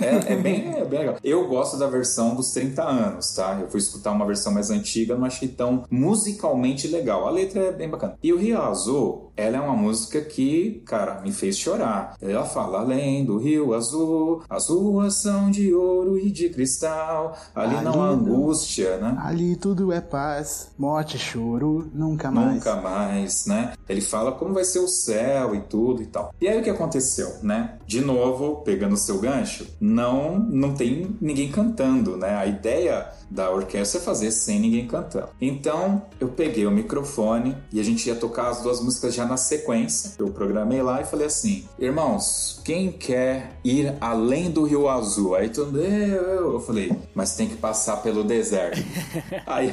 É, 0.00 0.32
é, 0.32 0.36
bem, 0.36 0.74
é 0.74 0.84
bem 0.84 1.00
legal. 1.00 1.16
Eu 1.22 1.46
gosto 1.48 1.78
da 1.78 1.86
versão 1.86 2.34
dos 2.34 2.52
30 2.52 2.82
anos, 2.82 3.34
tá? 3.34 3.58
Eu 3.60 3.68
fui 3.68 3.78
escutar 3.78 4.12
uma 4.12 4.26
versão 4.26 4.52
mais 4.52 4.70
antiga, 4.70 5.16
não 5.16 5.26
achei 5.26 5.48
tão 5.48 5.84
musicalmente 5.90 6.88
legal. 6.88 7.26
A 7.26 7.30
letra 7.30 7.60
é 7.64 7.72
bem 7.72 7.88
bacana. 7.88 8.16
E 8.22 8.32
o 8.32 8.38
Rio 8.38 8.60
Azul, 8.60 9.30
ela 9.36 9.56
é 9.56 9.60
uma 9.60 9.76
música 9.76 10.20
que, 10.20 10.82
cara, 10.86 11.20
me 11.20 11.32
fez 11.32 11.56
chorar. 11.56 12.16
Ela 12.20 12.44
fala 12.44 12.80
além 12.80 13.24
do 13.24 13.38
Rio 13.38 13.74
Azul, 13.74 14.42
as 14.48 14.68
ruas 14.68 15.14
são 15.14 15.50
de 15.50 15.74
ouro 15.74 16.18
e 16.18 16.30
de 16.30 16.48
cristal. 16.48 17.36
Ali, 17.54 17.76
ali 17.76 17.84
não 17.84 18.02
há 18.02 18.08
angústia, 18.08 18.98
né? 18.98 19.16
Ali 19.20 19.56
tudo 19.56 19.92
é 19.92 20.00
paz, 20.00 20.70
morte, 20.78 21.18
choro, 21.18 21.90
nunca 21.94 22.30
mais. 22.30 22.54
Nunca 22.54 22.76
mais, 22.76 23.46
né? 23.46 23.72
Ele 23.88 24.00
fala 24.00 24.32
como 24.32 24.54
vai 24.54 24.64
ser 24.64 24.78
o 24.78 24.88
céu 24.88 25.54
e 25.54 25.60
tudo 25.60 26.02
e 26.02 26.06
tal. 26.06 26.34
E 26.40 26.48
aí 26.48 26.58
o 26.58 26.62
que 26.62 26.70
aconteceu, 26.70 27.36
né? 27.42 27.78
De 27.86 28.00
novo, 28.00 28.61
pegando 28.64 28.94
o 28.94 28.98
seu 28.98 29.18
gancho, 29.18 29.66
não, 29.80 30.38
não 30.38 30.74
tem 30.74 31.16
ninguém 31.20 31.50
cantando, 31.50 32.16
né? 32.16 32.36
A 32.36 32.46
ideia 32.46 33.06
da 33.30 33.50
orquestra 33.50 34.00
é 34.00 34.04
fazer 34.04 34.30
sem 34.30 34.60
ninguém 34.60 34.86
cantando. 34.86 35.28
Então 35.40 36.02
eu 36.20 36.28
peguei 36.28 36.66
o 36.66 36.70
microfone 36.70 37.56
e 37.72 37.80
a 37.80 37.82
gente 37.82 38.06
ia 38.06 38.14
tocar 38.14 38.48
as 38.48 38.62
duas 38.62 38.80
músicas 38.80 39.14
já 39.14 39.24
na 39.24 39.36
sequência. 39.36 40.12
Eu 40.18 40.28
programei 40.28 40.82
lá 40.82 41.00
e 41.00 41.04
falei 41.04 41.26
assim: 41.26 41.64
irmãos, 41.78 42.60
quem 42.64 42.92
quer 42.92 43.58
ir 43.64 43.94
além 44.00 44.50
do 44.50 44.64
Rio 44.64 44.88
Azul? 44.88 45.34
Aí 45.34 45.48
todo 45.48 45.66
mundo, 45.66 45.80
eu, 45.80 46.22
eu. 46.22 46.52
eu 46.54 46.60
falei, 46.60 46.92
mas 47.14 47.34
tem 47.36 47.48
que 47.48 47.56
passar 47.56 47.98
pelo 47.98 48.24
deserto. 48.24 48.82
Aí. 49.46 49.72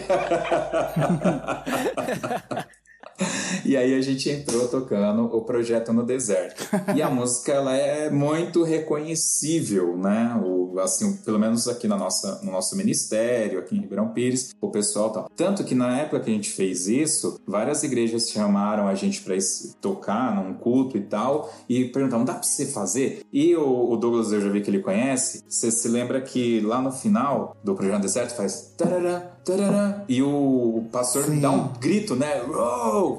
E 3.66 3.76
aí 3.76 3.94
a 3.94 4.02
gente 4.02 4.30
entrou 4.30 4.68
tocando 4.68 5.26
o 5.26 5.42
projeto 5.42 5.92
no 5.94 6.04
deserto. 6.04 6.68
E 6.96 7.02
a 7.02 7.10
música 7.12 7.52
ela 7.52 7.76
é 7.76 8.10
muito 8.10 8.64
reconhecível, 8.64 9.98
né? 9.98 10.40
O, 10.44 10.59
assim, 10.82 11.14
pelo 11.18 11.40
menos 11.40 11.68
aqui 11.68 11.88
na 11.88 11.98
nossa, 11.98 12.40
no 12.44 12.52
nosso 12.52 12.76
ministério, 12.76 13.60
aqui 13.60 13.76
em 13.76 13.82
Ribeirão 13.82 14.10
Pires, 14.10 14.56
o 14.60 14.70
pessoal 14.70 15.10
tal. 15.12 15.30
Tanto 15.36 15.64
que 15.64 15.76
na 15.76 15.98
época 16.00 16.22
que 16.22 16.32
a 16.32 16.34
gente 16.34 16.50
fez 16.52 16.88
isso, 16.88 17.40
várias 17.48 17.84
igrejas 17.84 18.30
chamaram 18.30 18.88
a 18.88 18.96
gente 18.96 19.22
para 19.22 19.36
tocar 19.82 20.36
num 20.36 20.54
culto 20.54 20.98
e 20.98 21.02
tal, 21.02 21.54
e 21.68 21.86
perguntavam: 21.86 22.26
dá 22.26 22.34
para 22.34 22.44
você 22.44 22.66
fazer? 22.66 23.22
E 23.32 23.56
o, 23.56 23.92
o, 23.92 23.98
Douglas, 23.98 24.32
eu 24.32 24.42
já 24.42 24.50
vi 24.50 24.62
que 24.62 24.70
ele 24.70 24.80
conhece, 24.80 25.44
você 25.48 25.72
se 25.72 25.88
lembra 25.88 26.22
que 26.22 26.60
lá 26.62 26.82
no 26.82 26.92
final 26.92 27.56
do 27.64 27.76
projeto 27.76 28.02
deserto 28.02 28.36
faz 28.36 28.74
tarará, 28.78 29.20
tarará, 29.44 30.04
e 30.08 30.22
o 30.22 30.86
pastor 30.92 31.26
Sim. 31.26 31.40
dá 31.40 31.52
um 31.52 31.70
grito, 31.80 32.16
né? 32.16 32.42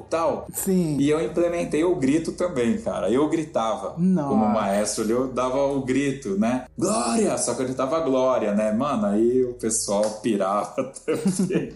Tal. 0.09 0.47
Sim. 0.53 0.97
E 0.99 1.09
eu 1.09 1.23
implementei 1.23 1.83
o 1.83 1.95
grito 1.95 2.31
também, 2.31 2.77
cara. 2.77 3.09
Eu 3.09 3.29
gritava. 3.29 3.95
Nossa. 3.97 4.29
Como 4.29 4.49
maestro, 4.49 5.09
eu 5.09 5.27
dava 5.27 5.65
o 5.67 5.81
grito, 5.81 6.37
né? 6.37 6.65
Glória! 6.77 7.37
Só 7.37 7.50
que 7.55 7.61
eu 7.61 7.65
gritava 7.65 7.99
glória, 7.99 8.53
né? 8.53 8.71
Mano, 8.71 9.05
aí 9.07 9.43
o 9.43 9.53
pessoal 9.53 10.03
pirava 10.21 10.91
também. 11.05 11.73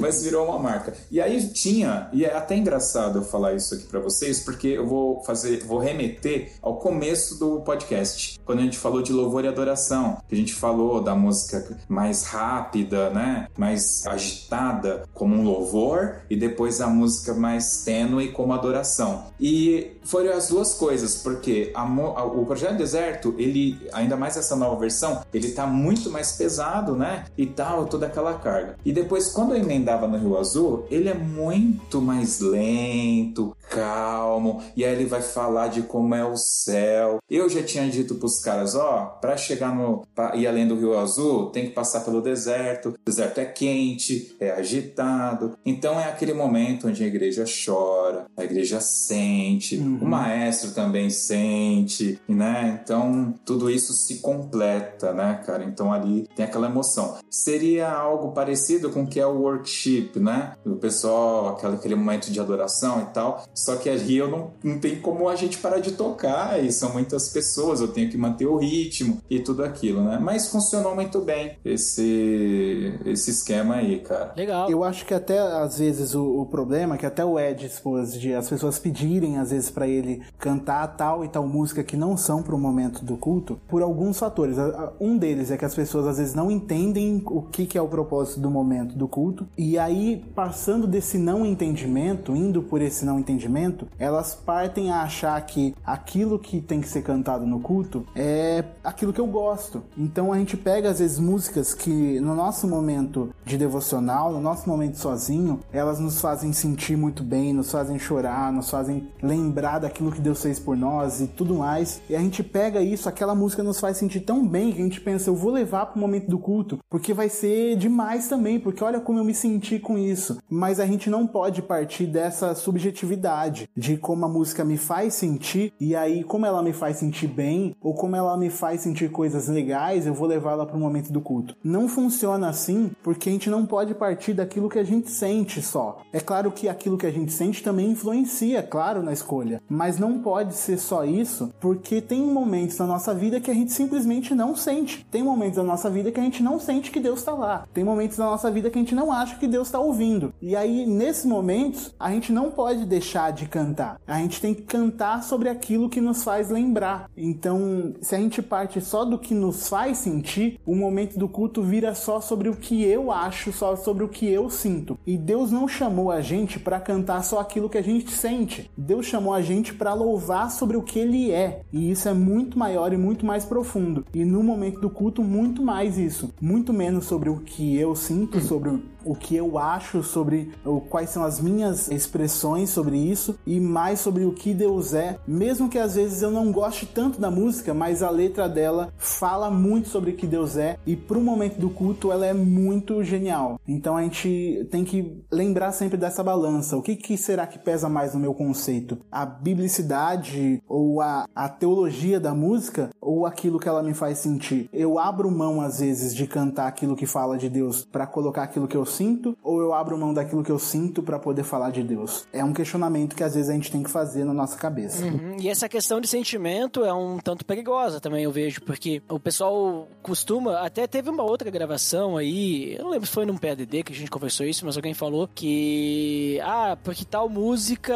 Mas 0.00 0.22
virou 0.22 0.46
uma 0.46 0.58
marca. 0.58 0.94
E 1.10 1.20
aí 1.20 1.48
tinha, 1.48 2.08
e 2.12 2.24
é 2.24 2.34
até 2.34 2.56
engraçado 2.56 3.18
eu 3.18 3.24
falar 3.24 3.54
isso 3.54 3.74
aqui 3.74 3.84
para 3.84 4.00
vocês, 4.00 4.40
porque 4.40 4.68
eu 4.68 4.86
vou 4.86 5.22
fazer, 5.24 5.64
vou 5.64 5.78
remeter 5.78 6.52
ao 6.62 6.76
começo 6.76 7.38
do 7.38 7.60
podcast, 7.60 8.38
quando 8.44 8.60
a 8.60 8.62
gente 8.62 8.78
falou 8.78 9.02
de 9.02 9.12
louvor 9.12 9.44
e 9.44 9.48
adoração, 9.48 10.18
que 10.28 10.34
a 10.34 10.38
gente 10.38 10.54
falou 10.54 11.00
da 11.00 11.14
música 11.14 11.78
mais 11.88 12.24
rápida, 12.24 13.10
né? 13.10 13.48
Mais 13.56 14.06
agitada 14.06 15.04
como 15.12 15.34
um 15.36 15.42
louvor 15.42 16.22
e 16.28 16.36
depois 16.36 16.80
a 16.80 16.86
música 16.86 17.34
mais 17.34 17.84
tênue 17.84 18.32
como 18.32 18.52
adoração. 18.52 19.26
E 19.40 19.98
foram 20.04 20.32
as 20.32 20.48
duas 20.48 20.74
coisas, 20.74 21.16
porque 21.16 21.72
a, 21.74 21.84
o 22.24 22.44
Projeto 22.44 22.76
Deserto, 22.76 23.34
ele, 23.38 23.80
ainda 23.92 24.16
mais 24.16 24.36
nova 24.54 24.80
versão, 24.80 25.22
ele 25.32 25.52
tá 25.52 25.66
muito 25.66 26.10
mais 26.10 26.32
pesado, 26.32 26.96
né? 26.96 27.24
E 27.38 27.46
tal, 27.46 27.86
toda 27.86 28.06
aquela 28.06 28.34
carga. 28.34 28.76
E 28.84 28.92
depois, 28.92 29.32
quando 29.32 29.54
eu 29.54 29.62
emendava 29.62 30.06
no 30.06 30.18
Rio 30.18 30.36
Azul, 30.36 30.86
ele 30.90 31.08
é 31.08 31.14
muito 31.14 32.00
mais 32.00 32.40
lento, 32.40 33.56
calmo, 33.70 34.62
e 34.76 34.84
aí 34.84 34.92
ele 34.92 35.06
vai 35.06 35.22
falar 35.22 35.68
de 35.68 35.82
como 35.82 36.14
é 36.14 36.24
o 36.24 36.36
céu. 36.36 37.18
Eu 37.28 37.48
já 37.48 37.62
tinha 37.62 37.88
dito 37.88 38.16
pros 38.16 38.40
caras, 38.40 38.74
ó, 38.74 39.18
para 39.20 39.36
chegar 39.36 39.74
no 39.74 40.06
pra 40.14 40.36
ir 40.36 40.46
além 40.46 40.66
do 40.66 40.76
Rio 40.76 40.98
Azul, 40.98 41.50
tem 41.50 41.66
que 41.66 41.72
passar 41.72 42.00
pelo 42.00 42.20
deserto. 42.20 42.90
O 42.90 42.94
deserto 43.04 43.38
é 43.38 43.44
quente, 43.44 44.36
é 44.40 44.50
agitado. 44.50 45.56
Então 45.64 45.98
é 45.98 46.04
aquele 46.04 46.34
momento 46.34 46.88
onde 46.88 47.02
a 47.02 47.06
igreja 47.06 47.44
chora, 47.44 48.26
a 48.36 48.44
igreja 48.44 48.80
sente, 48.80 49.76
uhum. 49.76 49.98
o 50.02 50.06
maestro 50.06 50.72
também 50.72 51.10
sente, 51.10 52.20
né? 52.28 52.80
Então 52.82 53.34
tudo 53.44 53.70
isso 53.70 53.92
se 53.92 54.18
completa, 54.36 55.12
né, 55.12 55.40
cara? 55.46 55.64
Então 55.64 55.92
ali 55.92 56.28
tem 56.34 56.44
aquela 56.44 56.68
emoção. 56.68 57.16
Seria 57.30 57.90
algo 57.90 58.32
parecido 58.32 58.90
com 58.90 59.02
o 59.02 59.06
que 59.06 59.20
é 59.20 59.26
o 59.26 59.42
worship, 59.42 60.12
né? 60.16 60.54
O 60.64 60.76
pessoal, 60.76 61.50
aquele, 61.50 61.74
aquele 61.74 61.94
momento 61.94 62.30
de 62.30 62.40
adoração 62.40 63.02
e 63.02 63.06
tal. 63.06 63.44
Só 63.54 63.76
que 63.76 63.88
ali 63.88 64.16
eu 64.16 64.28
não, 64.28 64.50
não 64.62 64.78
tem 64.78 65.00
como 65.00 65.28
a 65.28 65.36
gente 65.36 65.58
parar 65.58 65.78
de 65.78 65.92
tocar 65.92 66.62
e 66.62 66.72
são 66.72 66.92
muitas 66.92 67.28
pessoas, 67.28 67.80
eu 67.80 67.88
tenho 67.88 68.10
que 68.10 68.16
manter 68.16 68.46
o 68.46 68.56
ritmo 68.56 69.18
e 69.30 69.40
tudo 69.40 69.64
aquilo, 69.64 70.02
né? 70.02 70.18
Mas 70.20 70.48
funcionou 70.48 70.94
muito 70.94 71.20
bem 71.20 71.56
esse, 71.64 72.98
esse 73.04 73.30
esquema 73.30 73.76
aí, 73.76 74.00
cara. 74.00 74.32
Legal. 74.36 74.70
Eu 74.70 74.82
acho 74.84 75.04
que 75.04 75.14
até 75.14 75.38
às 75.38 75.78
vezes 75.78 76.14
o, 76.14 76.40
o 76.40 76.46
problema, 76.46 76.96
que 76.96 77.06
até 77.06 77.24
o 77.24 77.38
Ed 77.38 77.66
expôs 77.66 78.18
de 78.18 78.34
as 78.34 78.48
pessoas 78.48 78.78
pedirem 78.78 79.38
às 79.38 79.50
vezes 79.50 79.70
para 79.70 79.86
ele 79.86 80.22
cantar 80.38 80.86
tal 80.96 81.24
e 81.24 81.28
tal 81.28 81.46
música 81.46 81.82
que 81.82 81.96
não 81.96 82.16
são 82.16 82.42
para 82.42 82.54
o 82.54 82.58
momento 82.58 83.04
do 83.04 83.16
culto, 83.16 83.60
por 83.68 83.82
alguns 83.82 84.16
fatores. 84.24 84.56
Um 84.98 85.18
deles 85.18 85.50
é 85.50 85.56
que 85.56 85.64
as 85.64 85.74
pessoas 85.74 86.06
às 86.06 86.18
vezes 86.18 86.34
não 86.34 86.50
entendem 86.50 87.22
o 87.26 87.42
que, 87.42 87.66
que 87.66 87.76
é 87.76 87.82
o 87.82 87.88
propósito 87.88 88.40
do 88.40 88.50
momento 88.50 88.96
do 88.96 89.06
culto, 89.06 89.46
e 89.56 89.78
aí 89.78 90.24
passando 90.34 90.86
desse 90.86 91.18
não 91.18 91.44
entendimento, 91.44 92.34
indo 92.34 92.62
por 92.62 92.80
esse 92.80 93.04
não 93.04 93.18
entendimento, 93.18 93.86
elas 93.98 94.34
partem 94.34 94.90
a 94.90 95.02
achar 95.02 95.38
que 95.44 95.74
aquilo 95.84 96.38
que 96.38 96.60
tem 96.60 96.80
que 96.80 96.88
ser 96.88 97.02
cantado 97.02 97.46
no 97.46 97.60
culto 97.60 98.06
é 98.16 98.64
aquilo 98.82 99.12
que 99.12 99.20
eu 99.20 99.26
gosto. 99.26 99.82
Então 99.96 100.32
a 100.32 100.38
gente 100.38 100.56
pega 100.56 100.90
às 100.90 101.00
vezes 101.00 101.18
músicas 101.18 101.74
que 101.74 102.18
no 102.20 102.34
nosso 102.34 102.66
momento 102.66 103.30
de 103.44 103.58
devocional, 103.58 104.32
no 104.32 104.40
nosso 104.40 104.68
momento 104.68 104.96
sozinho, 104.96 105.60
elas 105.72 105.98
nos 105.98 106.20
fazem 106.20 106.52
sentir 106.52 106.96
muito 106.96 107.22
bem, 107.22 107.52
nos 107.52 107.70
fazem 107.70 107.98
chorar, 107.98 108.50
nos 108.52 108.70
fazem 108.70 109.08
lembrar 109.22 109.80
daquilo 109.80 110.10
que 110.10 110.20
Deus 110.20 110.40
fez 110.40 110.58
por 110.58 110.76
nós 110.76 111.20
e 111.20 111.26
tudo 111.26 111.56
mais. 111.56 112.00
E 112.08 112.16
a 112.16 112.20
gente 112.20 112.42
pega 112.42 112.80
isso, 112.80 113.08
aquela 113.08 113.34
música 113.34 113.62
nos 113.62 113.78
faz 113.78 113.98
sentir 113.98 114.13
tão 114.20 114.46
bem 114.46 114.72
que 114.72 114.80
a 114.80 114.84
gente 114.84 115.00
pensa, 115.00 115.30
eu 115.30 115.34
vou 115.34 115.52
levar 115.52 115.86
para 115.86 115.96
o 115.96 116.00
momento 116.00 116.28
do 116.28 116.38
culto, 116.38 116.78
porque 116.90 117.12
vai 117.12 117.28
ser 117.28 117.76
demais 117.76 118.28
também, 118.28 118.58
porque 118.58 118.82
olha 118.82 119.00
como 119.00 119.18
eu 119.18 119.24
me 119.24 119.34
senti 119.34 119.78
com 119.78 119.98
isso. 119.98 120.38
Mas 120.48 120.80
a 120.80 120.86
gente 120.86 121.10
não 121.10 121.26
pode 121.26 121.62
partir 121.62 122.06
dessa 122.06 122.54
subjetividade 122.54 123.68
de 123.76 123.96
como 123.96 124.24
a 124.24 124.28
música 124.28 124.64
me 124.64 124.76
faz 124.76 125.14
sentir 125.14 125.72
e 125.80 125.94
aí 125.94 126.22
como 126.22 126.46
ela 126.46 126.62
me 126.62 126.72
faz 126.72 126.98
sentir 126.98 127.26
bem 127.26 127.74
ou 127.80 127.94
como 127.94 128.16
ela 128.16 128.36
me 128.36 128.50
faz 128.50 128.80
sentir 128.80 129.10
coisas 129.10 129.48
legais, 129.48 130.06
eu 130.06 130.14
vou 130.14 130.28
levá-la 130.28 130.66
para 130.66 130.76
o 130.76 130.80
momento 130.80 131.12
do 131.12 131.20
culto. 131.20 131.56
Não 131.62 131.88
funciona 131.88 132.48
assim, 132.48 132.90
porque 133.02 133.28
a 133.28 133.32
gente 133.32 133.50
não 133.50 133.66
pode 133.66 133.94
partir 133.94 134.34
daquilo 134.34 134.68
que 134.68 134.78
a 134.78 134.84
gente 134.84 135.10
sente 135.10 135.60
só. 135.60 135.98
É 136.12 136.20
claro 136.20 136.50
que 136.52 136.68
aquilo 136.68 136.98
que 136.98 137.06
a 137.06 137.10
gente 137.10 137.32
sente 137.32 137.62
também 137.62 137.90
influencia, 137.90 138.62
claro, 138.62 139.02
na 139.02 139.12
escolha, 139.12 139.62
mas 139.68 139.98
não 139.98 140.18
pode 140.20 140.54
ser 140.54 140.78
só 140.78 141.04
isso, 141.04 141.52
porque 141.60 142.00
tem 142.00 142.22
momentos 142.22 142.78
na 142.78 142.86
nossa 142.86 143.14
vida 143.14 143.40
que 143.40 143.50
a 143.50 143.54
gente 143.54 143.72
simplesmente 143.72 144.03
não 144.34 144.54
sente. 144.56 145.06
Tem 145.10 145.22
momentos 145.22 145.56
da 145.56 145.62
nossa 145.62 145.90
vida 145.90 146.10
que 146.10 146.20
a 146.20 146.22
gente 146.22 146.42
não 146.42 146.58
sente 146.58 146.90
que 146.90 147.00
Deus 147.00 147.20
está 147.20 147.32
lá. 147.32 147.66
Tem 147.72 147.84
momentos 147.84 148.16
da 148.16 148.24
nossa 148.24 148.50
vida 148.50 148.70
que 148.70 148.78
a 148.78 148.82
gente 148.82 148.94
não 148.94 149.12
acha 149.12 149.36
que 149.36 149.46
Deus 149.46 149.68
está 149.68 149.78
ouvindo. 149.78 150.32
E 150.40 150.54
aí, 150.56 150.86
nesses 150.86 151.24
momentos, 151.24 151.94
a 151.98 152.10
gente 152.10 152.32
não 152.32 152.50
pode 152.50 152.84
deixar 152.86 153.32
de 153.32 153.46
cantar. 153.46 154.00
A 154.06 154.18
gente 154.18 154.40
tem 154.40 154.54
que 154.54 154.62
cantar 154.62 155.22
sobre 155.22 155.48
aquilo 155.48 155.88
que 155.88 156.00
nos 156.00 156.22
faz 156.24 156.50
lembrar. 156.50 157.10
Então, 157.16 157.94
se 158.00 158.14
a 158.14 158.18
gente 158.18 158.42
parte 158.42 158.80
só 158.80 159.04
do 159.04 159.18
que 159.18 159.34
nos 159.34 159.68
faz 159.68 159.98
sentir, 159.98 160.60
o 160.66 160.74
momento 160.74 161.18
do 161.18 161.28
culto 161.28 161.62
vira 161.62 161.94
só 161.94 162.20
sobre 162.20 162.48
o 162.48 162.56
que 162.56 162.84
eu 162.84 163.10
acho, 163.10 163.52
só 163.52 163.76
sobre 163.76 164.04
o 164.04 164.08
que 164.08 164.28
eu 164.28 164.50
sinto. 164.50 164.98
E 165.06 165.16
Deus 165.16 165.50
não 165.50 165.68
chamou 165.68 166.10
a 166.10 166.20
gente 166.20 166.58
para 166.58 166.80
cantar 166.80 167.22
só 167.22 167.40
aquilo 167.40 167.68
que 167.68 167.78
a 167.78 167.82
gente 167.82 168.10
sente. 168.10 168.70
Deus 168.76 169.06
chamou 169.06 169.32
a 169.32 169.42
gente 169.42 169.74
para 169.74 169.94
louvar 169.94 170.50
sobre 170.50 170.76
o 170.76 170.82
que 170.82 170.98
ele 170.98 171.30
é. 171.30 171.62
E 171.72 171.90
isso 171.90 172.08
é 172.08 172.14
muito 172.14 172.58
maior 172.58 172.92
e 172.92 172.96
muito 172.96 173.24
mais 173.24 173.44
profundo. 173.44 173.93
E 174.14 174.24
no 174.24 174.42
momento 174.42 174.80
do 174.80 174.88
culto, 174.88 175.22
muito 175.22 175.62
mais 175.62 175.98
isso. 175.98 176.32
Muito 176.40 176.72
menos 176.72 177.04
sobre 177.04 177.28
o 177.28 177.36
que 177.36 177.76
eu 177.76 177.94
sinto, 177.94 178.40
sobre 178.40 178.70
o 179.04 179.14
que 179.14 179.36
eu 179.36 179.58
acho 179.58 180.02
sobre 180.02 180.52
o, 180.64 180.80
quais 180.80 181.10
são 181.10 181.24
as 181.24 181.40
minhas 181.40 181.90
expressões 181.90 182.70
sobre 182.70 182.96
isso 182.96 183.38
e 183.46 183.60
mais 183.60 184.00
sobre 184.00 184.24
o 184.24 184.32
que 184.32 184.54
Deus 184.54 184.94
é, 184.94 185.18
mesmo 185.26 185.68
que 185.68 185.78
às 185.78 185.94
vezes 185.94 186.22
eu 186.22 186.30
não 186.30 186.50
goste 186.52 186.86
tanto 186.86 187.20
da 187.20 187.30
música, 187.30 187.74
mas 187.74 188.02
a 188.02 188.10
letra 188.10 188.48
dela 188.48 188.92
fala 188.96 189.50
muito 189.50 189.88
sobre 189.88 190.12
o 190.12 190.16
que 190.16 190.26
Deus 190.26 190.56
é 190.56 190.78
e 190.86 190.96
para 190.96 191.18
o 191.18 191.22
momento 191.22 191.58
do 191.58 191.70
culto 191.70 192.10
ela 192.10 192.26
é 192.26 192.34
muito 192.34 193.02
genial. 193.02 193.58
Então 193.66 193.96
a 193.96 194.02
gente 194.02 194.66
tem 194.70 194.84
que 194.84 195.22
lembrar 195.30 195.72
sempre 195.72 195.96
dessa 195.96 196.22
balança. 196.22 196.76
O 196.76 196.82
que, 196.82 196.96
que 196.96 197.16
será 197.16 197.46
que 197.46 197.58
pesa 197.58 197.88
mais 197.88 198.14
no 198.14 198.20
meu 198.20 198.34
conceito? 198.34 198.98
A 199.10 199.24
biblicidade 199.26 200.62
ou 200.68 201.00
a, 201.00 201.26
a 201.34 201.48
teologia 201.48 202.20
da 202.20 202.34
música 202.34 202.90
ou 203.00 203.26
aquilo 203.26 203.58
que 203.58 203.68
ela 203.68 203.82
me 203.82 203.94
faz 203.94 204.18
sentir? 204.18 204.68
Eu 204.72 204.98
abro 204.98 205.30
mão 205.30 205.60
às 205.60 205.80
vezes 205.80 206.14
de 206.14 206.26
cantar 206.26 206.66
aquilo 206.66 206.96
que 206.96 207.06
fala 207.06 207.36
de 207.36 207.48
Deus 207.48 207.84
para 207.84 208.06
colocar 208.06 208.42
aquilo 208.44 208.68
que 208.68 208.76
eu 208.76 208.84
sinto 208.94 209.36
ou 209.42 209.60
eu 209.60 209.74
abro 209.74 209.98
mão 209.98 210.14
daquilo 210.14 210.42
que 210.42 210.50
eu 210.50 210.58
sinto 210.58 211.02
para 211.02 211.18
poder 211.18 211.44
falar 211.44 211.70
de 211.70 211.82
Deus? 211.82 212.26
É 212.32 212.44
um 212.44 212.52
questionamento 212.52 213.16
que 213.16 213.24
às 213.24 213.34
vezes 213.34 213.50
a 213.50 213.54
gente 213.54 213.70
tem 213.70 213.82
que 213.82 213.90
fazer 213.90 214.24
na 214.24 214.32
nossa 214.32 214.56
cabeça. 214.56 215.04
Uhum. 215.04 215.36
E 215.38 215.48
essa 215.48 215.68
questão 215.68 216.00
de 216.00 216.08
sentimento 216.08 216.84
é 216.84 216.92
um 216.92 217.18
tanto 217.18 217.44
perigosa 217.44 218.00
também, 218.00 218.24
eu 218.24 218.32
vejo, 218.32 218.62
porque 218.62 219.02
o 219.08 219.18
pessoal 219.18 219.88
costuma, 220.02 220.60
até 220.60 220.86
teve 220.86 221.10
uma 221.10 221.22
outra 221.22 221.50
gravação 221.50 222.16
aí, 222.16 222.74
eu 222.76 222.84
não 222.84 222.90
lembro 222.90 223.06
se 223.06 223.12
foi 223.12 223.26
num 223.26 223.36
PADD 223.36 223.82
que 223.82 223.92
a 223.92 223.96
gente 223.96 224.10
conversou 224.10 224.46
isso, 224.46 224.64
mas 224.64 224.76
alguém 224.76 224.94
falou 224.94 225.28
que, 225.34 226.38
ah, 226.42 226.76
porque 226.82 227.04
tal 227.04 227.28
música 227.28 227.94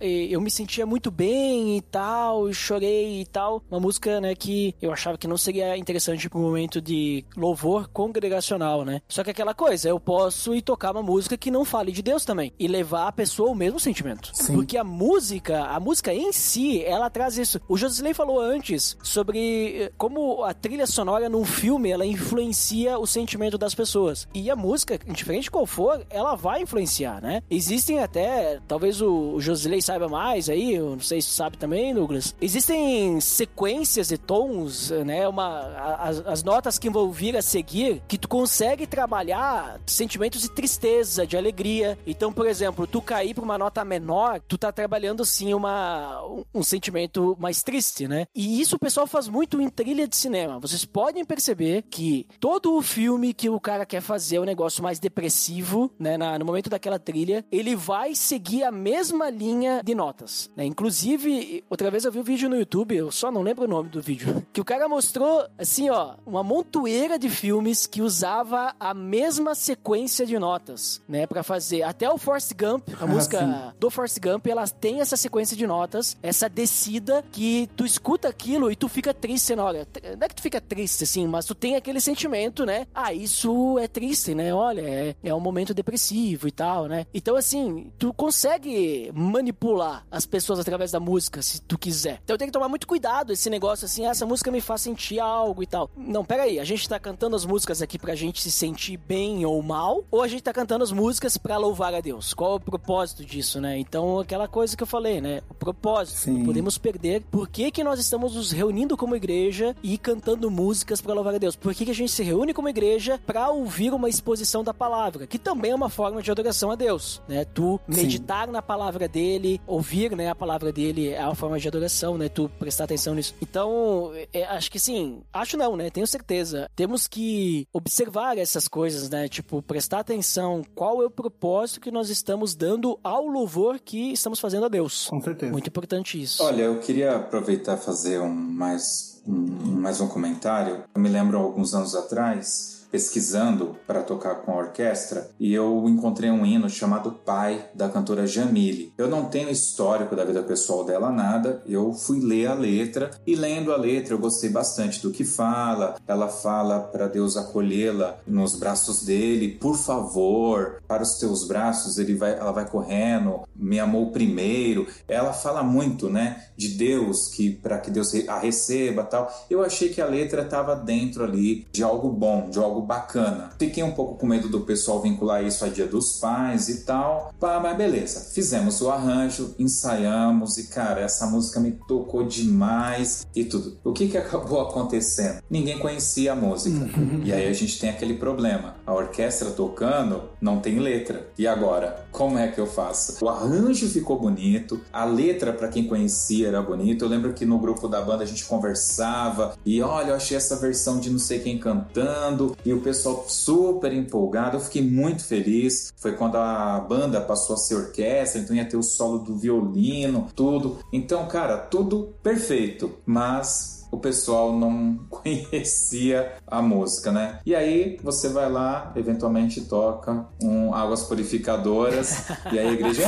eu 0.00 0.40
me 0.40 0.50
sentia 0.50 0.86
muito 0.86 1.10
bem 1.10 1.76
e 1.76 1.80
tal, 1.82 2.52
chorei 2.52 3.20
e 3.20 3.26
tal, 3.26 3.62
uma 3.70 3.80
música, 3.80 4.20
né, 4.20 4.34
que 4.34 4.74
eu 4.80 4.92
achava 4.92 5.18
que 5.18 5.28
não 5.28 5.36
seria 5.36 5.76
interessante 5.76 6.28
para 6.28 6.38
um 6.38 6.42
momento 6.42 6.80
de 6.80 7.24
louvor 7.36 7.88
congregacional, 7.88 8.84
né? 8.84 9.02
Só 9.08 9.22
que 9.24 9.30
aquela 9.30 9.54
coisa, 9.54 9.88
eu 9.88 9.98
posso 9.98 10.37
ir 10.54 10.62
tocar 10.62 10.92
uma 10.92 11.02
música 11.02 11.36
que 11.36 11.50
não 11.50 11.64
fale 11.64 11.92
de 11.92 12.02
Deus 12.02 12.24
também 12.24 12.52
e 12.58 12.68
levar 12.68 13.08
a 13.08 13.12
pessoa 13.12 13.50
o 13.50 13.54
mesmo 13.54 13.80
sentimento. 13.80 14.30
Sim. 14.32 14.54
Porque 14.54 14.76
a 14.76 14.84
música, 14.84 15.64
a 15.64 15.80
música 15.80 16.12
em 16.12 16.32
si, 16.32 16.82
ela 16.84 17.10
traz 17.10 17.36
isso. 17.38 17.60
O 17.68 17.76
Josley 17.76 18.14
falou 18.14 18.40
antes 18.40 18.96
sobre 19.02 19.82
eh, 19.82 19.92
como 19.96 20.44
a 20.44 20.54
trilha 20.54 20.86
sonora 20.86 21.28
num 21.28 21.44
filme, 21.44 21.90
ela 21.90 22.06
influencia 22.06 22.98
o 22.98 23.06
sentimento 23.06 23.58
das 23.58 23.74
pessoas. 23.74 24.28
E 24.34 24.50
a 24.50 24.56
música, 24.56 24.98
indiferente 25.06 25.50
qual 25.50 25.66
for, 25.66 26.04
ela 26.10 26.34
vai 26.34 26.62
influenciar, 26.62 27.20
né? 27.20 27.42
Existem 27.50 28.00
até, 28.00 28.60
talvez 28.66 29.00
o 29.00 29.40
Josley 29.40 29.82
saiba 29.82 30.08
mais 30.08 30.48
aí, 30.48 30.74
eu 30.74 30.90
não 30.90 31.00
sei 31.00 31.20
se 31.20 31.30
sabe 31.30 31.56
também, 31.56 31.94
Douglas. 31.94 32.34
Existem 32.40 33.20
sequências 33.20 34.10
e 34.10 34.18
tons, 34.18 34.90
né? 35.04 35.26
Uma, 35.26 35.96
as, 35.98 36.26
as 36.26 36.42
notas 36.42 36.78
que 36.78 36.90
vão 36.90 37.10
vir 37.10 37.36
a 37.36 37.42
seguir, 37.42 38.02
que 38.06 38.18
tu 38.18 38.28
consegue 38.28 38.86
trabalhar 38.86 39.80
sentimentos 39.86 40.27
de 40.36 40.50
tristeza, 40.50 41.26
de 41.26 41.36
alegria. 41.36 41.98
Então, 42.06 42.32
por 42.32 42.46
exemplo, 42.46 42.86
tu 42.86 43.00
cair 43.00 43.34
pra 43.34 43.44
uma 43.44 43.56
nota 43.56 43.84
menor, 43.84 44.40
tu 44.46 44.58
tá 44.58 44.70
trabalhando 44.70 45.24
sim 45.24 45.54
uma, 45.54 46.20
um 46.52 46.62
sentimento 46.62 47.36
mais 47.38 47.62
triste, 47.62 48.08
né? 48.08 48.26
E 48.34 48.60
isso 48.60 48.76
o 48.76 48.78
pessoal 48.78 49.06
faz 49.06 49.28
muito 49.28 49.60
em 49.60 49.68
trilha 49.68 50.06
de 50.06 50.16
cinema. 50.16 50.58
Vocês 50.58 50.84
podem 50.84 51.24
perceber 51.24 51.82
que 51.82 52.26
todo 52.40 52.74
o 52.74 52.82
filme 52.82 53.32
que 53.32 53.48
o 53.48 53.60
cara 53.60 53.86
quer 53.86 54.00
fazer 54.00 54.36
é 54.36 54.40
um 54.40 54.44
negócio 54.44 54.82
mais 54.82 54.98
depressivo, 54.98 55.90
né? 55.98 56.16
Na, 56.18 56.38
no 56.38 56.44
momento 56.44 56.68
daquela 56.68 56.98
trilha, 56.98 57.44
ele 57.50 57.76
vai 57.76 58.14
seguir 58.14 58.64
a 58.64 58.72
mesma 58.72 59.30
linha 59.30 59.80
de 59.84 59.94
notas, 59.94 60.50
né? 60.56 60.64
Inclusive, 60.64 61.64
outra 61.70 61.90
vez 61.90 62.04
eu 62.04 62.12
vi 62.12 62.18
um 62.18 62.22
vídeo 62.24 62.48
no 62.48 62.56
YouTube, 62.56 62.96
eu 62.96 63.10
só 63.10 63.30
não 63.30 63.42
lembro 63.42 63.64
o 63.64 63.68
nome 63.68 63.88
do 63.88 64.00
vídeo, 64.02 64.44
que 64.52 64.60
o 64.60 64.64
cara 64.64 64.88
mostrou, 64.88 65.46
assim, 65.56 65.88
ó, 65.90 66.16
uma 66.26 66.42
montoeira 66.42 67.18
de 67.18 67.28
filmes 67.28 67.86
que 67.86 68.02
usava 68.02 68.74
a 68.78 68.92
mesma 68.94 69.54
sequência 69.54 70.17
de 70.26 70.38
notas, 70.38 71.00
né? 71.08 71.26
Pra 71.26 71.42
fazer. 71.42 71.82
Até 71.82 72.10
o 72.10 72.18
Forrest 72.18 72.52
Gump, 72.54 72.88
a 73.00 73.04
ah, 73.04 73.06
música 73.06 73.40
sim. 73.40 73.78
do 73.78 73.90
Forrest 73.90 74.18
Gump, 74.20 74.46
ela 74.46 74.66
tem 74.66 75.00
essa 75.00 75.16
sequência 75.16 75.56
de 75.56 75.66
notas, 75.66 76.16
essa 76.22 76.48
descida 76.48 77.24
que 77.32 77.68
tu 77.76 77.84
escuta 77.84 78.28
aquilo 78.28 78.70
e 78.70 78.76
tu 78.76 78.88
fica 78.88 79.12
triste 79.12 79.54
na 79.54 79.64
hora. 79.64 79.86
Não 80.18 80.24
é 80.24 80.28
que 80.28 80.34
tu 80.34 80.42
fica 80.42 80.60
triste, 80.60 81.04
assim, 81.04 81.26
mas 81.26 81.44
tu 81.44 81.54
tem 81.54 81.76
aquele 81.76 82.00
sentimento, 82.00 82.64
né? 82.64 82.86
Ah, 82.94 83.12
isso 83.12 83.78
é 83.78 83.88
triste, 83.88 84.34
né? 84.34 84.52
Olha, 84.52 84.82
é, 84.82 85.14
é 85.22 85.34
um 85.34 85.40
momento 85.40 85.74
depressivo 85.74 86.48
e 86.48 86.52
tal, 86.52 86.86
né? 86.86 87.06
Então, 87.12 87.36
assim, 87.36 87.92
tu 87.98 88.12
consegue 88.12 89.10
manipular 89.14 90.06
as 90.10 90.26
pessoas 90.26 90.58
através 90.58 90.90
da 90.90 91.00
música, 91.00 91.42
se 91.42 91.60
tu 91.60 91.78
quiser. 91.78 92.20
Então 92.24 92.36
tem 92.36 92.48
que 92.48 92.52
tomar 92.52 92.68
muito 92.68 92.86
cuidado 92.86 93.32
esse 93.32 93.50
negócio 93.50 93.84
assim, 93.84 94.06
ah, 94.06 94.10
essa 94.10 94.26
música 94.26 94.50
me 94.50 94.60
faz 94.60 94.82
sentir 94.82 95.20
algo 95.20 95.62
e 95.62 95.66
tal. 95.66 95.90
Não, 95.96 96.24
pera 96.24 96.44
aí, 96.44 96.58
a 96.58 96.64
gente 96.64 96.88
tá 96.88 96.98
cantando 96.98 97.36
as 97.36 97.44
músicas 97.44 97.82
aqui 97.82 97.98
pra 97.98 98.14
gente 98.14 98.42
se 98.42 98.50
sentir 98.50 98.96
bem 98.96 99.44
ou 99.44 99.62
mal, 99.62 99.97
ou 100.10 100.22
a 100.22 100.28
gente 100.28 100.42
tá 100.42 100.52
cantando 100.52 100.84
as 100.84 100.92
músicas 100.92 101.36
pra 101.36 101.56
louvar 101.56 101.94
a 101.94 102.00
Deus? 102.00 102.34
Qual 102.34 102.52
é 102.52 102.54
o 102.56 102.60
propósito 102.60 103.24
disso, 103.24 103.60
né? 103.60 103.78
Então, 103.78 104.20
aquela 104.20 104.48
coisa 104.48 104.76
que 104.76 104.82
eu 104.82 104.86
falei, 104.86 105.20
né? 105.20 105.42
O 105.48 105.54
propósito. 105.54 106.18
Sim. 106.18 106.38
Não 106.38 106.46
podemos 106.46 106.78
perder. 106.78 107.22
Por 107.30 107.48
que 107.48 107.70
que 107.70 107.84
nós 107.84 107.98
estamos 107.98 108.34
nos 108.34 108.52
reunindo 108.52 108.96
como 108.96 109.16
igreja 109.16 109.74
e 109.82 109.96
cantando 109.98 110.50
músicas 110.50 111.00
pra 111.00 111.14
louvar 111.14 111.34
a 111.34 111.38
Deus? 111.38 111.56
Por 111.56 111.74
que 111.74 111.84
que 111.84 111.90
a 111.90 111.94
gente 111.94 112.12
se 112.12 112.22
reúne 112.22 112.54
como 112.54 112.68
igreja 112.68 113.20
pra 113.26 113.48
ouvir 113.50 113.92
uma 113.92 114.08
exposição 114.08 114.62
da 114.62 114.74
palavra? 114.74 115.26
Que 115.26 115.38
também 115.38 115.70
é 115.70 115.74
uma 115.74 115.88
forma 115.88 116.22
de 116.22 116.30
adoração 116.30 116.70
a 116.70 116.74
Deus, 116.74 117.20
né? 117.28 117.44
Tu 117.44 117.80
meditar 117.86 118.46
Sim. 118.46 118.52
na 118.52 118.62
palavra 118.62 119.08
dele, 119.08 119.60
ouvir, 119.66 120.14
né, 120.16 120.28
a 120.28 120.34
palavra 120.34 120.72
dele 120.72 121.10
é 121.10 121.24
uma 121.24 121.34
forma 121.34 121.58
de 121.58 121.66
adoração, 121.66 122.18
né? 122.18 122.28
Tu 122.28 122.48
prestar 122.58 122.84
atenção 122.84 123.14
nisso. 123.14 123.34
Então, 123.40 124.12
é, 124.32 124.44
acho 124.44 124.70
que 124.70 124.78
sim, 124.78 125.22
acho 125.32 125.56
não, 125.56 125.76
né? 125.76 125.90
Tenho 125.90 126.06
certeza. 126.06 126.70
Temos 126.76 127.06
que 127.06 127.66
observar 127.72 128.38
essas 128.38 128.68
coisas, 128.68 129.08
né? 129.08 129.28
Tipo, 129.28 129.62
prestar 129.62 129.87
atenção 129.96 130.62
qual 130.74 131.02
é 131.02 131.06
o 131.06 131.10
propósito 131.10 131.80
que 131.80 131.90
nós 131.90 132.10
estamos 132.10 132.54
dando 132.54 132.98
ao 133.02 133.26
louvor 133.26 133.80
que 133.80 134.12
estamos 134.12 134.38
fazendo 134.38 134.66
a 134.66 134.68
Deus. 134.68 135.06
Com 135.08 135.20
certeza. 135.20 135.50
Muito 135.52 135.68
importante 135.68 136.20
isso. 136.20 136.42
Olha, 136.42 136.62
eu 136.62 136.78
queria 136.80 137.16
aproveitar 137.16 137.76
e 137.76 137.80
fazer 137.80 138.20
um 138.20 138.28
mais 138.28 139.22
um, 139.26 139.80
mais 139.80 140.00
um 140.00 140.08
comentário. 140.08 140.84
Eu 140.94 141.00
me 141.00 141.08
lembro 141.08 141.38
alguns 141.38 141.74
anos 141.74 141.94
atrás 141.94 142.77
pesquisando 142.90 143.76
para 143.86 144.02
tocar 144.02 144.36
com 144.36 144.52
a 144.52 144.56
orquestra 144.56 145.30
e 145.38 145.52
eu 145.52 145.84
encontrei 145.88 146.30
um 146.30 146.44
hino 146.44 146.68
chamado 146.68 147.12
Pai 147.12 147.68
da 147.74 147.88
cantora 147.88 148.26
Jamile. 148.26 148.92
Eu 148.96 149.08
não 149.08 149.26
tenho 149.26 149.50
histórico 149.50 150.16
da 150.16 150.24
vida 150.24 150.42
pessoal 150.42 150.84
dela 150.84 151.10
nada, 151.10 151.62
eu 151.66 151.92
fui 151.92 152.20
ler 152.20 152.46
a 152.46 152.54
letra 152.54 153.10
e 153.26 153.34
lendo 153.34 153.72
a 153.72 153.76
letra 153.76 154.14
eu 154.14 154.18
gostei 154.18 154.50
bastante 154.50 155.02
do 155.02 155.10
que 155.10 155.24
fala. 155.24 155.96
Ela 156.06 156.28
fala 156.28 156.80
para 156.80 157.08
Deus 157.08 157.36
acolhê-la 157.36 158.18
nos 158.26 158.56
braços 158.56 159.02
dele, 159.02 159.56
por 159.56 159.76
favor, 159.76 160.82
para 160.86 161.02
os 161.02 161.18
teus 161.18 161.46
braços, 161.46 161.98
ele 161.98 162.14
vai, 162.14 162.32
ela 162.32 162.52
vai 162.52 162.68
correndo, 162.68 163.42
me 163.54 163.78
amou 163.78 164.10
primeiro. 164.10 164.86
Ela 165.06 165.32
fala 165.32 165.62
muito, 165.62 166.08
né, 166.08 166.44
de 166.56 166.68
Deus 166.68 167.28
que 167.28 167.50
para 167.50 167.78
que 167.78 167.90
Deus 167.90 168.14
a 168.28 168.38
receba, 168.38 169.04
tal. 169.04 169.30
Eu 169.50 169.62
achei 169.62 169.88
que 169.88 170.00
a 170.00 170.06
letra 170.06 170.42
estava 170.42 170.74
dentro 170.74 171.24
ali 171.24 171.66
de 171.72 171.82
algo 171.82 172.10
bom, 172.10 172.48
de 172.50 172.58
algo 172.58 172.77
algo 172.78 172.82
bacana. 172.82 173.50
Fiquei 173.58 173.82
um 173.82 173.92
pouco 173.92 174.14
com 174.16 174.26
medo 174.26 174.48
do 174.48 174.60
pessoal 174.60 175.02
vincular 175.02 175.44
isso 175.44 175.64
a 175.64 175.68
Dia 175.68 175.86
dos 175.86 176.18
Pais 176.18 176.68
e 176.68 176.84
tal. 176.84 177.34
Pá, 177.38 177.60
mas 177.60 177.76
beleza, 177.76 178.32
fizemos 178.32 178.80
o 178.80 178.90
arranjo, 178.90 179.54
ensaiamos 179.58 180.56
e 180.58 180.68
cara, 180.68 181.00
essa 181.00 181.26
música 181.26 181.60
me 181.60 181.72
tocou 181.72 182.24
demais 182.24 183.26
e 183.34 183.44
tudo. 183.44 183.78
O 183.84 183.92
que 183.92 184.08
que 184.08 184.16
acabou 184.18 184.60
acontecendo? 184.60 185.42
Ninguém 185.50 185.78
conhecia 185.78 186.32
a 186.32 186.36
música. 186.36 186.78
Uhum. 186.78 187.22
e 187.24 187.32
aí 187.32 187.48
a 187.48 187.52
gente 187.52 187.78
tem 187.78 187.90
aquele 187.90 188.14
problema. 188.14 188.76
A 188.86 188.94
orquestra 188.94 189.50
tocando 189.50 190.22
não 190.40 190.60
tem 190.60 190.78
letra. 190.78 191.28
E 191.36 191.46
agora, 191.46 192.06
como 192.12 192.38
é 192.38 192.48
que 192.48 192.60
eu 192.60 192.66
faço? 192.66 193.24
O 193.24 193.28
arranjo 193.28 193.88
ficou 193.88 194.18
bonito, 194.18 194.80
a 194.92 195.04
letra 195.04 195.52
para 195.52 195.68
quem 195.68 195.86
conhecia 195.86 196.48
era 196.48 196.62
bonita. 196.62 197.04
Eu 197.04 197.08
lembro 197.08 197.32
que 197.32 197.44
no 197.44 197.58
grupo 197.58 197.88
da 197.88 198.00
banda 198.00 198.22
a 198.22 198.26
gente 198.26 198.44
conversava 198.44 199.56
e 199.64 199.80
olha, 199.82 200.10
eu 200.10 200.16
achei 200.16 200.36
essa 200.36 200.56
versão 200.56 201.00
de 201.00 201.10
não 201.10 201.18
sei 201.18 201.40
quem 201.40 201.58
cantando 201.58 202.56
e 202.68 202.74
o 202.74 202.80
pessoal 202.80 203.24
super 203.26 203.94
empolgado. 203.94 204.58
Eu 204.58 204.60
fiquei 204.60 204.82
muito 204.82 205.24
feliz. 205.24 205.90
Foi 205.96 206.12
quando 206.12 206.36
a 206.36 206.78
banda 206.80 207.18
passou 207.18 207.54
a 207.54 207.58
ser 207.58 207.76
orquestra, 207.76 208.42
então 208.42 208.54
ia 208.54 208.64
ter 208.64 208.76
o 208.76 208.82
solo 208.82 209.20
do 209.20 209.36
violino, 209.36 210.28
tudo. 210.36 210.78
Então, 210.92 211.26
cara, 211.28 211.56
tudo 211.56 212.14
perfeito, 212.22 212.92
mas 213.06 213.77
o 213.90 213.98
pessoal 213.98 214.52
não 214.52 214.98
conhecia 215.08 216.32
a 216.46 216.60
música, 216.62 217.12
né? 217.12 217.38
E 217.44 217.54
aí 217.54 217.98
você 218.02 218.28
vai 218.28 218.50
lá, 218.50 218.92
eventualmente 218.96 219.62
toca 219.62 220.26
um 220.42 220.74
Águas 220.74 221.04
Purificadoras 221.04 222.24
e 222.52 222.58
aí 222.58 222.68
a 222.68 222.72
igreja, 222.72 223.02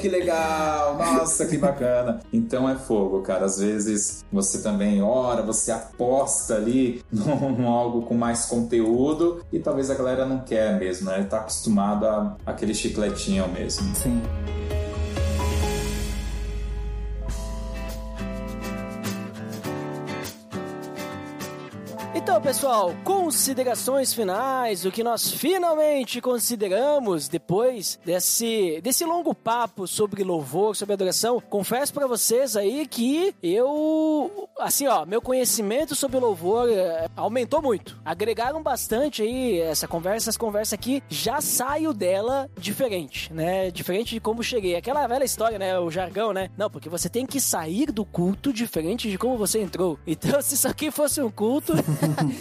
que 0.00 0.08
legal, 0.08 0.96
nossa, 0.96 1.46
que 1.46 1.58
bacana. 1.58 2.20
Então 2.32 2.68
é 2.68 2.76
fogo, 2.76 3.20
cara. 3.22 3.46
Às 3.46 3.58
vezes 3.58 4.24
você 4.32 4.62
também 4.62 5.02
ora, 5.02 5.42
você 5.42 5.72
aposta 5.72 6.54
ali 6.54 7.02
num 7.10 7.68
algo 7.68 8.02
com 8.02 8.14
mais 8.14 8.46
conteúdo 8.46 9.44
e 9.52 9.58
talvez 9.58 9.90
a 9.90 9.94
galera 9.94 10.26
não 10.26 10.40
quer 10.40 10.78
mesmo, 10.78 11.10
né? 11.10 11.24
Tá 11.28 11.38
acostumado 11.38 12.06
a 12.06 12.36
aquele 12.44 12.74
chicletinho 12.74 13.48
mesmo. 13.48 13.94
Sim. 13.94 14.22
Pessoal, 22.46 22.94
considerações 23.02 24.14
finais, 24.14 24.84
o 24.84 24.92
que 24.92 25.02
nós 25.02 25.32
finalmente 25.32 26.20
consideramos 26.20 27.26
depois 27.26 27.98
desse, 28.04 28.80
desse 28.82 29.04
longo 29.04 29.34
papo 29.34 29.84
sobre 29.88 30.22
louvor, 30.22 30.76
sobre 30.76 30.92
adoração. 30.92 31.40
Confesso 31.40 31.92
para 31.92 32.06
vocês 32.06 32.56
aí 32.56 32.86
que 32.86 33.34
eu, 33.42 34.48
assim, 34.60 34.86
ó, 34.86 35.04
meu 35.04 35.20
conhecimento 35.20 35.96
sobre 35.96 36.20
louvor 36.20 36.70
é, 36.70 37.08
aumentou 37.16 37.60
muito. 37.60 37.98
Agregaram 38.04 38.62
bastante 38.62 39.22
aí 39.22 39.58
essa 39.58 39.88
conversa, 39.88 40.30
essa 40.30 40.38
conversa 40.38 40.76
aqui, 40.76 41.02
já 41.08 41.40
saio 41.40 41.92
dela 41.92 42.48
diferente, 42.56 43.32
né? 43.32 43.72
Diferente 43.72 44.14
de 44.14 44.20
como 44.20 44.40
cheguei. 44.44 44.76
Aquela 44.76 45.04
velha 45.08 45.24
história, 45.24 45.58
né? 45.58 45.76
O 45.80 45.90
jargão, 45.90 46.32
né? 46.32 46.48
Não, 46.56 46.70
porque 46.70 46.88
você 46.88 47.08
tem 47.08 47.26
que 47.26 47.40
sair 47.40 47.90
do 47.90 48.04
culto 48.04 48.52
diferente 48.52 49.10
de 49.10 49.18
como 49.18 49.36
você 49.36 49.60
entrou. 49.60 49.98
Então, 50.06 50.38
se 50.40 50.54
isso 50.54 50.68
aqui 50.68 50.92
fosse 50.92 51.20
um 51.20 51.30
culto, 51.30 51.72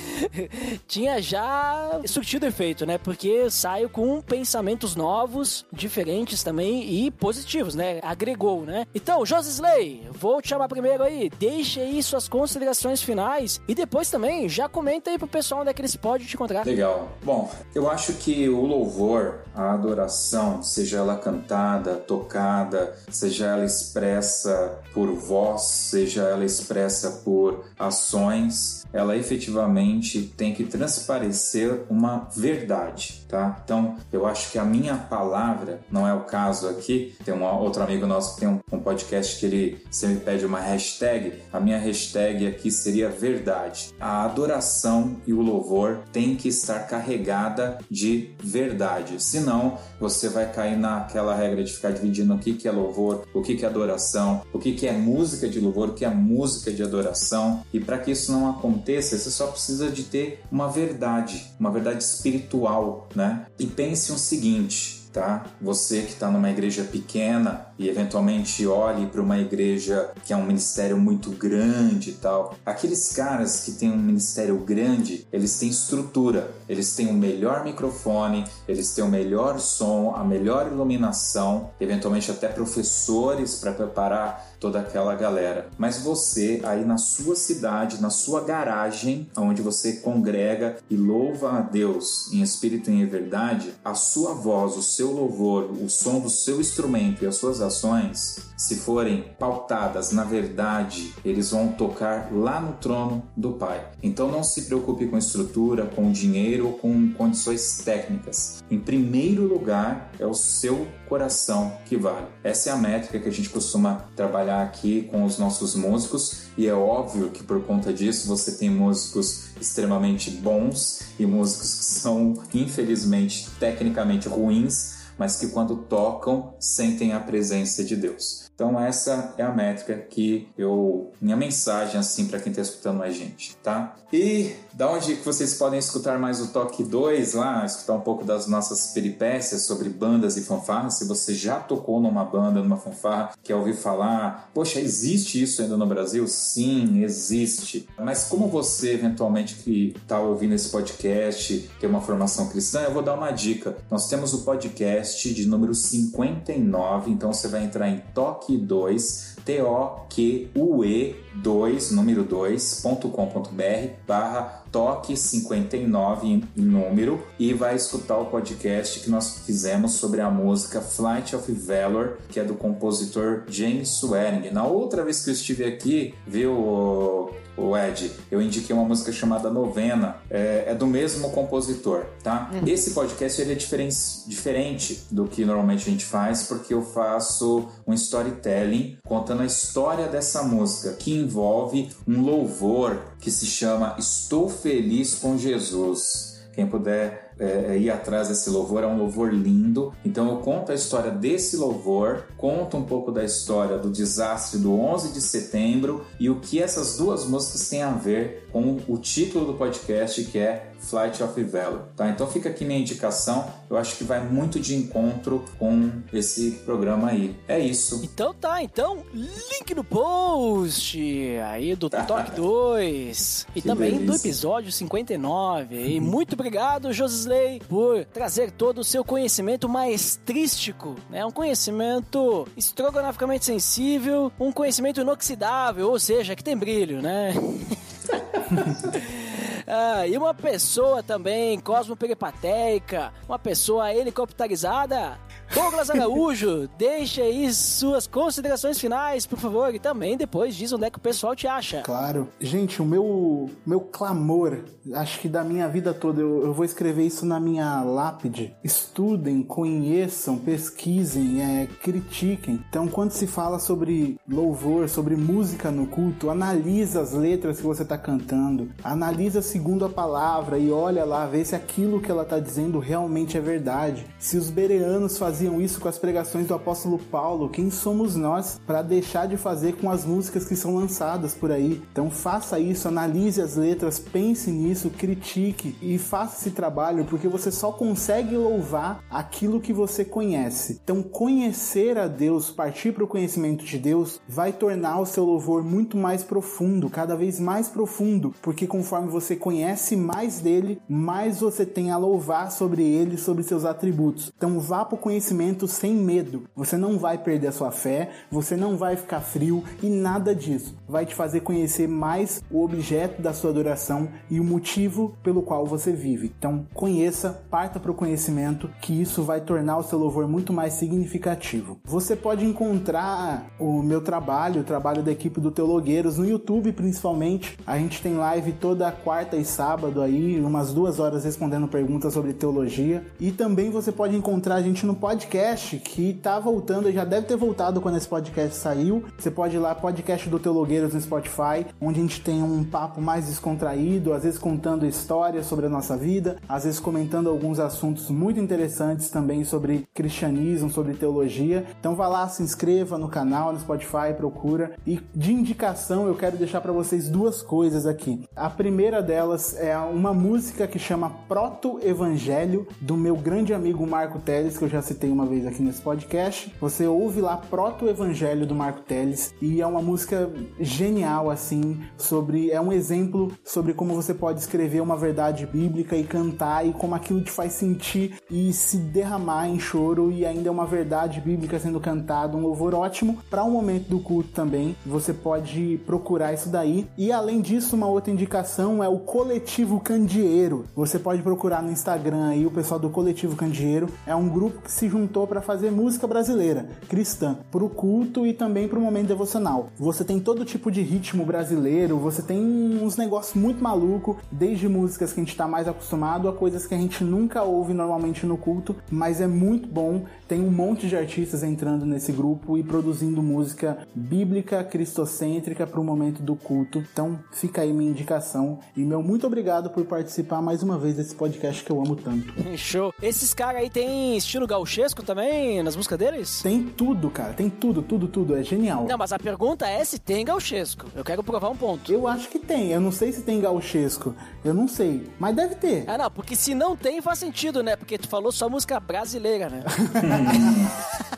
tinha 0.88 1.22
já 1.22 2.02
surtido 2.06 2.46
efeito, 2.46 2.86
né? 2.86 2.98
Porque 2.98 3.50
saio 3.50 3.90
com 3.90 4.22
pensamentos 4.22 4.96
novos, 4.96 5.66
diferentes 5.72 6.44
também 6.44 7.06
e 7.06 7.12
positivos, 7.12 7.76
né? 7.76 8.00
Agregou, 8.02 8.62
né? 8.62 8.86
Então, 8.94 9.26
Josisley, 9.26 10.08
vou 10.12 10.42
te 10.42 10.50
chamar 10.50 10.68
primeiro 10.68 11.04
aí. 11.04 11.30
Deixe 11.40 11.80
aí 11.80 12.02
suas 12.02 12.28
considerações 12.28 13.02
finais 13.02 13.62
e 13.68 13.76
depois 13.76 14.10
também 14.10 14.48
já 14.50 14.68
comenta 14.70 15.10
aí 15.10 15.18
pro 15.18 15.28
pessoal 15.28 15.62
onde 15.62 15.70
é 15.70 15.74
que 15.74 15.82
eles 15.82 15.96
podem 15.96 16.26
te 16.26 16.36
encontrar. 16.36 16.66
Legal. 16.66 17.10
Bom, 17.24 17.52
eu 17.74 17.90
acho 17.90 18.14
que 18.14 18.48
o 18.50 18.62
louvor, 18.66 19.42
a 19.54 19.74
adoração, 19.74 20.62
seja 20.64 20.98
ela 20.98 21.18
cantada, 21.18 21.96
tocada, 21.96 22.96
seja 23.10 23.48
ela 23.48 23.66
expressa 23.66 24.80
por 24.94 25.12
voz, 25.14 25.62
seja 25.62 26.24
ela 26.24 26.46
expressa 26.46 27.22
por 27.24 27.66
ações, 27.78 28.85
ela 28.96 29.18
efetivamente 29.18 30.22
tem 30.38 30.54
que 30.54 30.64
transparecer 30.64 31.84
uma 31.90 32.30
verdade, 32.34 33.25
tá? 33.28 33.62
Então, 33.64 33.96
eu 34.12 34.26
acho 34.26 34.52
que 34.52 34.60
a 34.60 34.64
minha 34.64 34.96
palavra, 34.96 35.82
não 35.92 36.08
é 36.08 36.14
o 36.14 36.22
caso 36.22 36.70
aqui, 36.70 37.16
tem 37.24 37.34
um 37.34 37.44
outro 37.44 37.84
amigo 37.84 38.06
nosso 38.06 38.36
que 38.36 38.42
tem 38.42 38.50
um, 38.50 38.60
um 38.72 38.80
podcast 38.80 39.40
que 39.40 39.46
ele 39.46 39.86
sempre 39.92 40.24
pede 40.24 40.46
uma 40.46 40.60
hashtag, 40.60 41.34
a 41.52 41.60
minha 41.60 41.78
hashtag 41.78 42.48
aqui 42.48 42.72
seria 42.72 43.10
verdade. 43.10 43.90
A 44.00 44.24
adoração 44.24 45.18
e 45.26 45.34
o 45.34 45.42
louvor 45.42 46.00
tem 46.12 46.36
que 46.36 46.50
estar 46.50 46.80
carregada 46.88 47.78
de 47.90 48.36
verdade, 48.44 49.22
senão 49.22 49.78
você 50.00 50.30
vai 50.30 50.52
cair 50.52 50.78
naquela 50.78 51.36
regra 51.36 51.64
de 51.64 51.74
ficar 51.74 51.92
dividindo 51.92 52.34
o 52.34 52.40
que, 52.40 52.54
que 52.54 52.68
é 52.68 52.72
louvor, 52.72 53.26
o 53.34 53.42
que, 53.42 53.56
que 53.56 53.66
é 53.66 53.68
adoração, 53.68 54.42
o 54.54 54.60
que, 54.60 54.74
que 54.74 54.88
é 54.88 54.92
música 54.92 55.48
de 55.48 55.60
louvor, 55.60 55.90
o 55.90 55.94
que 55.94 56.06
é 56.06 56.10
música 56.10 56.72
de 56.72 56.84
adoração, 56.84 57.64
e 57.74 57.80
para 57.80 57.98
que 57.98 58.12
isso 58.12 58.32
não 58.32 58.50
aconteça, 58.50 59.18
você 59.18 59.32
só 59.32 59.48
precisa 59.48 59.90
de 59.90 60.04
ter 60.04 60.42
uma 60.52 60.68
verdade, 60.68 61.52
uma 61.60 61.72
verdade 61.72 62.04
espiritual, 62.04 63.08
né? 63.16 63.46
E 63.58 63.66
pense 63.66 64.12
o 64.12 64.18
seguinte, 64.18 65.06
tá? 65.16 65.46
Você 65.62 66.02
que 66.02 66.12
está 66.12 66.30
numa 66.30 66.50
igreja 66.50 66.84
pequena 66.84 67.68
e 67.80 67.88
eventualmente 67.88 68.68
olhe 68.68 69.08
para 69.08 69.22
uma 69.22 69.40
igreja 69.40 70.12
que 70.26 70.34
é 70.34 70.36
um 70.36 70.46
ministério 70.46 70.98
muito 70.98 71.32
grande 71.32 72.10
e 72.10 72.14
tal. 72.14 72.54
Aqueles 72.66 73.14
caras 73.14 73.62
que 73.62 73.72
têm 73.72 73.92
um 73.92 73.98
ministério 73.98 74.58
grande, 74.58 75.26
eles 75.32 75.58
têm 75.58 75.70
estrutura, 75.70 76.52
eles 76.68 76.94
têm 76.96 77.08
o 77.08 77.14
melhor 77.14 77.64
microfone, 77.64 78.46
eles 78.68 78.94
têm 78.94 79.06
o 79.06 79.10
melhor 79.10 79.60
som, 79.60 80.14
a 80.16 80.24
melhor 80.24 80.68
iluminação, 80.68 81.70
eventualmente 81.80 82.30
até 82.30 82.50
professores 82.50 83.56
para 83.56 83.72
preparar 83.72 84.55
toda 84.60 84.80
aquela 84.80 85.16
galera. 85.16 85.70
Mas 85.78 86.00
você 86.00 86.62
aí 86.64 86.86
na 86.86 86.98
sua 86.98 87.36
cidade, 87.36 88.02
na 88.02 88.10
sua 88.10 88.42
garagem, 88.42 89.30
onde 89.38 89.62
você 89.62 89.94
congrega 89.98 90.78
e 90.90 90.96
louva 90.96 91.52
a 91.52 91.62
Deus 91.62 92.32
em 92.32 92.42
espírito 92.42 92.90
e 92.90 93.02
em 93.02 93.06
verdade, 93.06 93.74
a 93.84 93.94
sua 93.94 94.34
voz, 94.34 94.78
o 94.78 94.84
seu 94.84 95.12
louvor, 95.12 95.72
o 95.72 95.90
som 95.90 96.20
do 96.20 96.30
seu 96.30 96.60
instrumento 96.60 97.24
e 97.24 97.28
as 97.28 97.36
suas 97.36 97.62
ações, 97.62 98.40
se 98.58 98.76
forem 98.76 99.26
pautadas 99.38 100.12
na 100.12 100.24
verdade, 100.24 101.14
eles 101.24 101.52
vão 101.52 101.70
tocar 101.70 102.30
lá 102.32 102.60
no 102.60 102.74
trono 102.74 103.24
do 103.36 103.54
Pai. 103.54 103.86
Então 104.02 104.32
não 104.32 104.44
se 104.44 104.64
preocupe 104.64 105.08
com 105.08 105.18
estrutura, 105.18 105.86
com 105.86 106.12
dinheiro 106.12 106.68
ou 106.68 106.74
com 106.74 107.12
condições 107.14 107.82
técnicas. 107.84 108.64
Em 108.70 108.80
primeiro 108.80 109.44
lugar, 109.44 110.12
é 110.20 110.26
o 110.26 110.34
seu 110.34 110.88
coração 111.08 111.78
que 111.86 111.98
vale. 111.98 112.28
Essa 112.44 112.70
é 112.70 112.74
a 112.74 112.78
métrica 112.78 113.20
que 113.20 113.30
a 113.30 113.32
gente 113.32 113.50
costuma 113.50 114.08
trabalhar 114.16 114.64
aqui 114.64 115.04
com 115.12 115.24
os 115.24 115.38
nossos 115.38 115.76
músicos 115.76 116.44
e 116.58 116.68
é 116.68 116.74
óbvio 116.74 117.30
que 117.30 117.44
por 117.44 117.64
conta 117.64 117.94
disso 117.94 118.28
você 118.28 118.58
tem 118.58 118.70
músicos 118.70 119.50
extremamente 119.60 120.30
bons 120.32 121.02
e 121.20 121.26
músicos 121.26 121.76
que 121.76 121.86
são 121.86 122.34
infelizmente 122.54 123.50
tecnicamente 123.60 124.28
ruins, 124.28 124.96
mas 125.18 125.38
que 125.38 125.48
quando 125.48 125.78
tocam 125.78 126.54
sentem 126.60 127.14
a 127.14 127.20
presença 127.20 127.84
de 127.84 127.96
Deus. 127.96 128.45
Então 128.56 128.80
essa 128.80 129.34
é 129.38 129.44
a 129.44 129.52
métrica 129.52 129.96
que 129.96 130.48
eu 130.58 131.12
minha 131.22 131.36
mensagem 131.36 132.00
assim 132.00 132.26
para 132.26 132.40
quem 132.40 132.52
está 132.52 132.62
escutando 132.62 133.04
a 133.04 133.12
gente, 133.12 133.56
tá? 133.58 133.96
E 134.14 134.56
da 134.74 134.90
onde 134.90 135.16
que 135.16 135.26
vocês 135.26 135.56
podem 135.56 135.78
escutar 135.78 136.18
mais 136.18 136.40
o 136.40 136.48
Toque 136.48 136.84
2 136.84 137.34
lá, 137.34 137.66
escutar 137.66 137.94
um 137.94 138.02
pouco 138.02 138.24
das 138.24 138.48
nossas 138.48 138.88
peripécias 138.88 139.64
sobre 139.64 139.90
bandas 139.90 140.38
e 140.38 140.42
fanfarras, 140.42 140.96
se 140.96 141.06
você 141.06 141.34
já 141.34 141.60
tocou 141.60 142.00
numa 142.00 142.24
banda, 142.24 142.62
numa 142.62 142.78
fanfarra, 142.78 143.32
quer 143.44 143.56
ouvir 143.56 143.76
falar, 143.76 144.50
poxa, 144.54 144.80
existe 144.80 145.42
isso 145.42 145.62
ainda 145.62 145.76
no 145.76 145.86
Brasil? 145.86 146.26
Sim, 146.28 147.04
existe. 147.04 147.90
Mas 148.00 148.26
como 148.26 148.48
você 148.48 148.94
eventualmente 148.94 149.56
que 149.56 149.94
está 149.98 150.20
ouvindo 150.20 150.54
esse 150.54 150.70
podcast, 150.70 151.70
tem 151.80 151.90
uma 151.90 152.02
formação 152.02 152.48
cristã, 152.48 152.82
eu 152.82 152.94
vou 152.94 153.04
dar 153.04 153.16
uma 153.16 153.32
dica. 153.32 153.76
Nós 153.92 154.08
temos 154.08 154.34
o 154.34 154.44
podcast 154.44 155.34
de 155.34 155.46
número 155.46 155.76
59, 155.76 157.12
então 157.12 157.34
você 157.34 157.50
vai 157.50 157.66
entrar 157.66 157.90
em 157.90 158.02
Toque 158.14 158.45
Toque 158.46 158.58
2, 158.58 159.38
T-O-Q-U-E 159.44 161.16
2, 161.34 161.92
número 161.92 162.24
2.com.br 162.24 163.94
barra 164.08 164.64
toque 164.76 165.16
59 165.16 166.28
em 166.28 166.44
número 166.58 167.26
e 167.40 167.54
vai 167.54 167.78
escutar 167.78 168.18
o 168.18 168.26
podcast 168.26 169.00
que 169.00 169.10
nós 169.10 169.46
fizemos 169.46 169.94
sobre 169.94 170.20
a 170.20 170.30
música 170.30 170.82
Flight 170.82 171.34
of 171.34 171.50
Valor, 171.50 172.18
que 172.28 172.42
é 172.42 172.44
do 172.44 172.56
compositor 172.56 173.44
James 173.48 173.88
Swearing. 173.88 174.50
Na 174.52 174.66
outra 174.66 175.06
vez 175.06 175.24
que 175.24 175.30
eu 175.30 175.34
estive 175.34 175.64
aqui, 175.64 176.14
viu, 176.28 177.32
o 177.58 177.78
Ed, 177.78 178.12
eu 178.30 178.42
indiquei 178.42 178.76
uma 178.76 178.84
música 178.84 179.12
chamada 179.12 179.50
Novena, 179.50 180.18
é, 180.30 180.66
é 180.68 180.76
do 180.76 180.86
mesmo 180.86 181.30
compositor, 181.30 182.06
tá? 182.22 182.52
Uhum. 182.54 182.68
Esse 182.68 182.92
podcast 182.92 183.42
ele 183.42 183.54
é 183.54 183.56
diferente, 183.56 183.96
diferente 184.28 185.06
do 185.10 185.26
que 185.26 185.46
normalmente 185.46 185.88
a 185.88 185.92
gente 185.92 186.06
faz, 186.06 186.44
porque 186.44 186.74
eu 186.74 186.82
faço 186.82 187.70
um 187.88 187.94
storytelling 187.94 188.98
contando 189.06 189.42
a 189.42 189.46
história 189.46 190.08
dessa 190.08 190.44
música, 190.44 190.94
que 190.94 191.14
envolve 191.14 191.90
um 192.08 192.22
louvor 192.22 193.02
que 193.20 193.32
se 193.32 193.46
chama 193.46 193.96
Estou 193.98 194.50
Feliz 194.66 195.14
com 195.14 195.38
Jesus. 195.38 196.40
Quem 196.56 196.66
puder 196.66 197.32
é, 197.38 197.74
é, 197.74 197.78
ir 197.78 197.92
atrás 197.92 198.30
desse 198.30 198.50
louvor, 198.50 198.82
é 198.82 198.88
um 198.88 198.98
louvor 198.98 199.32
lindo. 199.32 199.94
Então 200.04 200.28
eu 200.28 200.38
conto 200.38 200.72
a 200.72 200.76
história 200.76 201.12
desse 201.12 201.56
louvor, 201.56 202.24
conto 202.36 202.76
um 202.76 202.82
pouco 202.82 203.12
da 203.12 203.24
história 203.24 203.78
do 203.78 203.92
desastre 203.92 204.58
do 204.58 204.74
11 204.74 205.14
de 205.14 205.22
setembro 205.22 206.04
e 206.20 206.32
o 206.32 206.40
que 206.40 206.60
essas 206.60 206.98
duas 206.98 207.28
músicas 207.28 207.70
têm 207.70 207.84
a 207.84 207.92
ver 207.92 208.48
com 208.52 208.80
o 208.88 208.98
título 208.98 209.46
do 209.46 209.54
podcast 209.54 210.24
que 210.24 210.40
é 210.40 210.72
Flight 210.80 211.22
of 211.24 211.44
Valor, 211.44 211.84
tá? 211.96 212.10
Então 212.10 212.28
fica 212.28 212.50
aqui 212.50 212.66
minha 212.66 212.80
indicação, 212.80 213.52
eu 213.70 213.78
acho 213.78 213.96
que 213.96 214.04
vai 214.04 214.24
muito 214.24 214.60
de 214.60 214.76
encontro 214.76 215.44
com 215.58 215.92
esse 216.14 216.52
programa 216.66 217.10
aí. 217.10 217.36
É 217.48 217.60
isso. 217.60 218.02
Então 218.04 218.34
tá, 218.34 218.62
então 218.62 219.04
link 219.14 219.74
no 219.76 219.84
post 219.84 221.00
aí 221.46 221.76
do 221.76 221.90
Talk 222.06 222.32
2 222.32 223.48
e 223.56 223.62
que 223.62 223.68
também 223.68 223.92
delícia. 223.92 224.08
do 224.08 224.16
episódio 224.16 224.72
59. 224.72 225.76
E 225.76 226.00
muito 226.00 226.34
obrigado, 226.34 226.94
Josley, 226.94 227.62
por 227.68 228.06
trazer 228.06 228.52
todo 228.52 228.80
o 228.80 228.84
seu 228.84 229.04
conhecimento 229.04 229.68
maestrístico, 229.68 230.96
né? 231.10 231.26
Um 231.26 231.32
conhecimento 231.32 232.48
estrogonoficamente 232.56 233.46
sensível, 233.46 234.32
um 234.40 234.52
conhecimento 234.52 235.02
inoxidável, 235.02 235.90
ou 235.90 236.00
seja, 236.00 236.36
que 236.36 236.44
tem 236.44 236.56
brilho, 236.56 237.02
né? 237.02 237.34
Ah, 239.68 240.06
e 240.08 240.16
uma 240.18 240.34
pessoa 240.34 241.02
também 241.02 241.60
cosmoperipatéica, 241.60 243.12
uma 243.28 243.40
pessoa 243.40 243.92
helicopterizada, 243.94 245.20
Douglas 245.54 245.90
Araújo, 245.90 246.70
deixe 246.78 247.22
aí 247.22 247.54
suas 247.54 248.08
considerações 248.08 248.80
finais, 248.80 249.26
por 249.26 249.40
favor, 249.40 249.74
e 249.74 249.80
também 249.80 250.18
depois 250.18 250.56
diz 250.56 250.72
onde 250.74 250.86
é 250.86 250.90
que 250.90 250.98
o 250.98 251.02
pessoal 251.02 251.36
te 251.36 251.48
acha. 251.48 251.82
Claro. 251.82 252.28
Gente, 252.40 252.82
o 252.82 252.86
meu, 252.86 253.50
meu 253.66 253.80
clamor, 253.80 254.60
acho 254.94 255.20
que 255.20 255.30
da 255.30 255.44
minha 255.44 255.68
vida 255.68 255.94
toda, 255.94 256.22
eu, 256.22 256.46
eu 256.46 256.54
vou 256.54 256.66
escrever 256.66 257.06
isso 257.06 257.26
na 257.26 257.40
minha 257.40 257.82
lápide. 257.84 258.56
Estudem, 258.64 259.44
conheçam, 259.44 260.38
pesquisem, 260.38 261.42
é, 261.42 261.68
critiquem. 261.82 262.64
Então, 262.70 262.88
quando 262.88 263.12
se 263.12 263.28
fala 263.28 263.60
sobre 263.60 264.18
louvor, 264.30 264.90
sobre 264.90 265.16
música 265.16 265.72
no 265.72 265.88
culto, 265.88 266.30
analisa 266.30 267.02
as 267.02 267.14
letras 267.14 267.58
que 267.58 267.64
você 267.64 267.84
está 267.84 267.98
cantando, 267.98 268.70
analisa 268.84 269.42
segundo 269.42 269.86
a 269.86 269.90
palavra 269.90 270.58
e 270.58 270.72
olha 270.72 271.06
lá, 271.06 271.26
vê 271.26 271.44
se 271.44 271.56
aquilo 271.56 272.02
que 272.02 272.12
ela 272.12 272.24
está 272.24 272.40
dizendo 272.40 272.80
realmente 272.80 273.38
é 273.38 273.42
verdade. 273.42 274.06
Se 274.20 274.38
os 274.38 274.50
bereanos 274.50 275.18
faziam 275.36 275.60
isso 275.60 275.82
com 275.82 275.90
as 275.90 275.98
pregações 275.98 276.48
do 276.48 276.54
apóstolo 276.54 276.98
Paulo, 276.98 277.50
quem 277.50 277.70
somos 277.70 278.16
nós 278.16 278.58
para 278.66 278.82
deixar 278.82 279.28
de 279.28 279.36
fazer 279.36 279.74
com 279.74 279.92
as 279.92 280.06
músicas 280.06 280.46
que 280.46 280.56
são 280.56 280.74
lançadas 280.74 281.34
por 281.34 281.52
aí? 281.52 281.84
Então 281.92 282.10
faça 282.10 282.58
isso, 282.58 282.88
analise 282.88 283.42
as 283.42 283.58
letras, 283.58 284.00
pense 284.00 284.50
nisso, 284.50 284.90
critique 284.92 285.76
e 285.82 285.98
faça 285.98 286.38
esse 286.40 286.52
trabalho, 286.52 287.04
porque 287.04 287.28
você 287.28 287.52
só 287.52 287.74
consegue 287.74 288.38
louvar 288.38 289.04
aquilo 289.12 289.60
que 289.60 289.74
você 289.74 290.06
conhece. 290.06 290.80
Então 290.82 291.04
conhecer 291.04 291.98
a 291.98 292.08
Deus, 292.08 292.50
partir 292.50 292.94
para 292.94 293.04
o 293.04 293.08
conhecimento 293.08 293.66
de 293.66 293.78
Deus, 293.78 294.22
vai 294.30 294.54
tornar 294.54 295.02
o 295.02 295.06
seu 295.06 295.26
louvor 295.26 295.66
muito 295.66 295.98
mais 295.98 296.24
profundo, 296.24 296.90
cada 296.90 297.18
vez 297.18 297.42
mais 297.42 297.68
profundo, 297.68 298.34
porque 298.42 298.66
conforme 298.66 299.10
você 299.10 299.36
conhece 299.36 299.98
mais 299.98 300.40
dele, 300.40 300.82
mais 300.88 301.42
você 301.42 301.66
tem 301.66 301.92
a 301.92 301.98
louvar 301.98 302.54
sobre 302.54 302.84
ele, 302.84 303.18
sobre 303.18 303.44
seus 303.44 303.66
atributos. 303.66 304.32
Então 304.38 304.62
vá 304.62 304.86
para 304.86 304.96
o 304.96 304.98
conhecimento 304.98 305.25
sem 305.68 305.94
medo. 305.94 306.44
Você 306.56 306.78
não 306.78 306.98
vai 306.98 307.18
perder 307.18 307.48
a 307.48 307.52
sua 307.52 307.72
fé, 307.72 308.12
você 308.30 308.56
não 308.56 308.78
vai 308.78 308.96
ficar 308.96 309.22
frio 309.22 309.64
e 309.82 309.90
nada 309.90 310.36
disso. 310.36 310.78
Vai 310.88 311.06
te 311.06 311.16
fazer 311.16 311.42
conhecer 311.42 311.88
mais 311.88 312.44
o 312.52 312.64
objeto 312.64 313.22
da 313.22 313.34
sua 313.34 313.50
adoração 313.50 314.10
e 314.30 314.40
o 314.40 314.44
motivo 314.44 315.18
pelo 315.24 315.42
qual 315.42 315.66
você 315.66 315.92
vive. 315.92 316.32
Então 316.38 316.68
conheça, 316.74 317.44
parta 317.50 317.80
para 317.80 317.92
o 317.92 317.96
conhecimento, 317.96 318.70
que 318.82 319.02
isso 319.02 319.24
vai 319.24 319.42
tornar 319.42 319.78
o 319.78 319.84
seu 319.84 319.98
louvor 319.98 320.28
muito 320.28 320.54
mais 320.54 320.74
significativo. 320.74 321.78
Você 321.86 322.16
pode 322.16 322.46
encontrar 322.46 323.48
o 323.60 323.82
meu 323.82 324.02
trabalho, 324.02 324.62
o 324.62 324.66
trabalho 324.66 325.02
da 325.02 325.12
equipe 325.12 325.40
do 325.40 325.52
Teologueiros 325.52 326.18
no 326.18 326.26
YouTube 326.26 326.72
principalmente. 326.72 327.58
A 327.66 327.78
gente 327.78 328.02
tem 328.02 328.16
live 328.16 328.54
toda 328.54 328.92
quarta 328.92 329.36
e 329.38 329.46
sábado 329.46 330.02
aí, 330.02 330.40
umas 330.40 330.74
duas 330.74 331.00
horas 331.00 331.24
respondendo 331.24 331.68
perguntas 331.68 332.14
sobre 332.14 332.34
teologia. 332.34 333.06
E 333.20 333.32
também 333.32 333.70
você 333.70 333.92
pode 333.92 334.16
encontrar 334.16 334.56
a 334.56 334.62
gente 334.62 334.86
no 334.86 334.96
podcast 334.96 335.15
que 335.24 336.14
tá 336.14 336.38
voltando, 336.40 336.92
já 336.92 337.06
deve 337.06 337.28
ter 337.28 337.38
voltado 337.38 337.80
quando 337.80 337.98
esse 337.98 338.08
podcast 338.08 338.58
saiu. 338.58 339.04
Você 339.18 339.32
pode 339.32 339.56
ir 339.56 339.60
lá, 339.60 339.74
podcast 339.74 340.28
do 340.30 340.38
Teologueiros 340.38 340.94
no 340.94 341.00
Spotify, 341.00 341.66
onde 341.80 342.00
a 342.00 342.04
gente 342.04 342.20
tem 342.22 342.44
um 342.44 342.64
papo 342.64 343.00
mais 343.00 343.28
descontraído, 343.28 344.14
às 344.14 344.24
vezes 344.24 344.38
contando 344.38 344.86
histórias 344.86 345.46
sobre 345.46 345.68
a 345.68 345.70
nossa 345.70 345.96
vida, 345.96 346.38
às 346.50 346.66
vezes 346.66 346.80
comentando 346.80 347.30
alguns 347.30 347.60
assuntos 347.60 348.10
muito 348.10 348.40
interessantes 348.40 349.10
também 349.10 349.46
sobre 349.46 349.88
cristianismo, 349.94 350.70
sobre 350.70 350.94
teologia. 350.96 351.66
Então 351.80 351.96
vá 351.96 352.08
lá, 352.08 352.28
se 352.28 352.44
inscreva 352.44 352.98
no 352.98 353.08
canal, 353.08 353.54
no 353.54 353.60
Spotify, 353.60 354.14
procura. 354.18 354.74
E 354.86 355.00
de 355.16 355.32
indicação 355.32 356.08
eu 356.08 356.16
quero 356.16 356.36
deixar 356.36 356.60
para 356.60 356.74
vocês 356.74 357.08
duas 357.08 357.42
coisas 357.42 357.86
aqui. 357.86 358.22
A 358.36 358.50
primeira 358.50 359.02
delas 359.02 359.56
é 359.58 359.78
uma 359.78 360.14
música 360.14 360.68
que 360.68 360.80
chama 360.80 361.12
Proto 361.28 361.80
Evangelho 361.82 362.68
do 362.82 362.98
meu 362.98 363.16
grande 363.16 363.54
amigo 363.54 363.86
Marco 363.86 364.20
Teles, 364.20 364.58
que 364.58 364.64
eu 364.64 364.70
já 364.70 364.82
citei 364.82 365.05
uma 365.12 365.26
vez 365.26 365.46
aqui 365.46 365.62
nesse 365.62 365.82
podcast. 365.82 366.54
Você 366.60 366.88
ouve 366.88 367.22
lá 367.22 367.38
Proto 367.38 367.88
Evangelho 367.88 368.46
do 368.46 368.56
Marco 368.56 368.82
Teles 368.82 369.34
e 369.42 369.62
é 369.62 369.68
uma 369.68 369.82
música 369.82 370.30
genial 370.60 371.30
assim, 371.30 371.80
sobre 371.98 372.52
é 372.52 372.60
um 372.60 372.72
exemplo 372.72 373.32
sobre 373.44 373.74
como 373.74 373.94
você 373.94 374.14
pode 374.14 374.40
escrever 374.40 374.82
uma 374.82 374.98
verdade 374.98 375.46
bíblica 375.46 375.96
e 375.96 376.04
cantar 376.04 376.66
e 376.68 376.74
como 376.74 376.96
aquilo 376.96 377.22
te 377.22 377.32
faz 377.32 377.54
sentir 377.54 378.20
e 378.30 378.52
se 378.54 378.78
derramar 378.78 379.48
em 379.48 379.60
choro 379.60 380.12
e 380.12 380.26
ainda 380.26 380.50
é 380.50 380.52
uma 380.52 380.66
verdade 380.66 381.22
bíblica 381.22 381.60
sendo 381.60 381.80
cantada, 381.80 382.36
um 382.36 382.42
louvor 382.42 382.74
ótimo 382.74 383.18
para 383.30 383.44
um 383.44 383.52
momento 383.52 383.90
do 383.90 384.00
culto 384.00 384.30
também. 384.30 384.76
Você 384.86 385.14
pode 385.14 385.80
procurar 385.86 386.34
isso 386.34 386.50
daí. 386.50 386.88
E 386.98 387.12
além 387.12 387.42
disso, 387.42 387.76
uma 387.76 387.88
outra 387.88 388.12
indicação 388.12 388.84
é 388.84 388.90
o 388.90 389.00
Coletivo 389.00 389.80
Candeeiro. 389.80 390.66
Você 390.76 391.00
pode 391.00 391.22
procurar 391.22 391.62
no 391.62 391.72
Instagram 391.72 392.28
aí 392.28 392.46
o 392.46 392.52
pessoal 392.52 392.80
do 392.80 392.90
Coletivo 392.90 393.36
Candeeiro. 393.36 393.88
É 394.06 394.16
um 394.16 394.30
grupo 394.30 394.62
que 394.62 394.72
se 394.72 394.88
juntou 394.96 395.28
para 395.28 395.42
fazer 395.42 395.72
música 395.72 396.08
brasileira, 396.08 396.70
cristã, 396.88 397.38
para 397.52 397.64
o 397.64 397.70
culto 397.70 398.26
e 398.26 398.34
também 398.34 398.66
para 398.66 398.80
o 398.80 398.82
momento 398.82 399.08
devocional. 399.08 399.70
Você 399.78 400.06
tem 400.06 400.22
todo 400.22 400.46
tipo 400.46 400.72
de 400.72 400.82
ritmo 400.82 401.26
brasileiro, 401.26 401.98
você 401.98 402.22
tem 402.22 402.42
uns 402.82 402.96
negócios 402.96 403.36
muito 403.36 403.62
maluco, 403.62 404.18
desde 404.32 404.70
músicas 404.70 405.12
que 405.12 405.20
a 405.20 405.24
gente 405.24 405.32
está 405.32 405.48
mais 405.48 405.68
acostumado 405.68 406.30
a 406.30 406.34
coisas 406.34 406.66
que 406.66 406.74
a 406.74 406.78
gente 406.78 407.04
nunca 407.04 407.44
ouve 407.44 407.74
normalmente 407.74 408.26
no 408.26 408.38
culto, 408.38 408.74
mas 408.90 409.20
é 409.20 409.28
muito 409.28 409.68
bom. 409.68 410.06
Tem 410.30 410.42
um 410.42 410.50
monte 410.50 410.88
de 410.88 410.96
artistas 410.96 411.44
entrando 411.44 411.86
nesse 411.86 412.14
grupo 412.14 412.58
e 412.58 412.64
produzindo 412.64 413.22
música 413.22 413.80
bíblica, 413.94 414.64
cristocêntrica 414.64 415.68
para 415.68 415.80
o 415.80 415.84
momento 415.84 416.24
do 416.24 416.36
culto. 416.36 416.84
Então 416.92 417.20
fica 417.32 417.62
aí 417.62 417.74
minha 417.74 417.92
indicação 417.92 418.60
e 418.78 418.82
meu 418.82 419.04
muito 419.04 419.28
obrigado 419.28 419.70
por 419.70 419.84
participar 419.86 420.42
mais 420.42 420.64
uma 420.64 420.78
vez 420.78 420.96
desse 420.96 421.14
podcast 421.14 421.64
que 421.64 421.72
eu 421.72 421.80
amo 421.80 421.96
tanto. 421.96 422.34
Show. 422.56 422.94
Esses 423.02 423.34
caras 423.34 423.62
aí 423.62 423.70
tem 423.70 424.16
estilo 424.16 424.48
gauchesco 424.86 425.04
também 425.04 425.64
nas 425.64 425.76
músicas 425.76 425.98
deles? 425.98 426.42
Tem 426.44 426.64
tudo, 426.64 427.10
cara, 427.10 427.34
tem 427.34 427.50
tudo, 427.50 427.82
tudo, 427.82 428.08
tudo, 428.08 428.36
é 428.36 428.44
genial. 428.44 428.86
Não, 428.88 428.98
mas 428.98 429.12
a 429.12 429.18
pergunta 429.18 429.68
é 429.68 429.84
se 429.84 429.98
tem 429.98 430.24
gauchesco. 430.24 430.86
Eu 430.96 431.04
quero 431.04 431.24
provar 431.24 431.50
um 431.50 431.56
ponto. 431.56 431.92
Eu 431.92 432.08
acho 432.08 432.30
que 432.30 432.38
tem, 432.38 432.72
eu 432.72 432.80
não 432.80 432.92
sei 432.92 433.12
se 433.12 433.22
tem 433.22 433.42
gauchesco, 433.42 434.16
eu 434.44 434.54
não 434.54 434.68
sei, 434.68 435.10
mas 435.20 435.36
deve 435.36 435.56
ter. 435.56 435.86
Ah, 435.88 435.98
não, 435.98 436.12
porque 436.12 436.36
se 436.36 436.54
não 436.54 436.76
tem, 436.76 437.02
faz 437.02 437.18
sentido, 437.20 437.64
né? 437.64 437.76
Porque 437.76 437.98
tu 437.98 438.08
falou 438.08 438.32
só 438.32 438.48
música 438.48 438.80
brasileira, 438.80 439.50
né? 439.50 439.64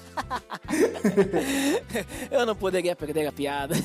Eu 2.30 2.45
não 2.45 2.56
poderia 2.56 2.95
perder 2.95 3.27
a 3.27 3.31
piada. 3.31 3.76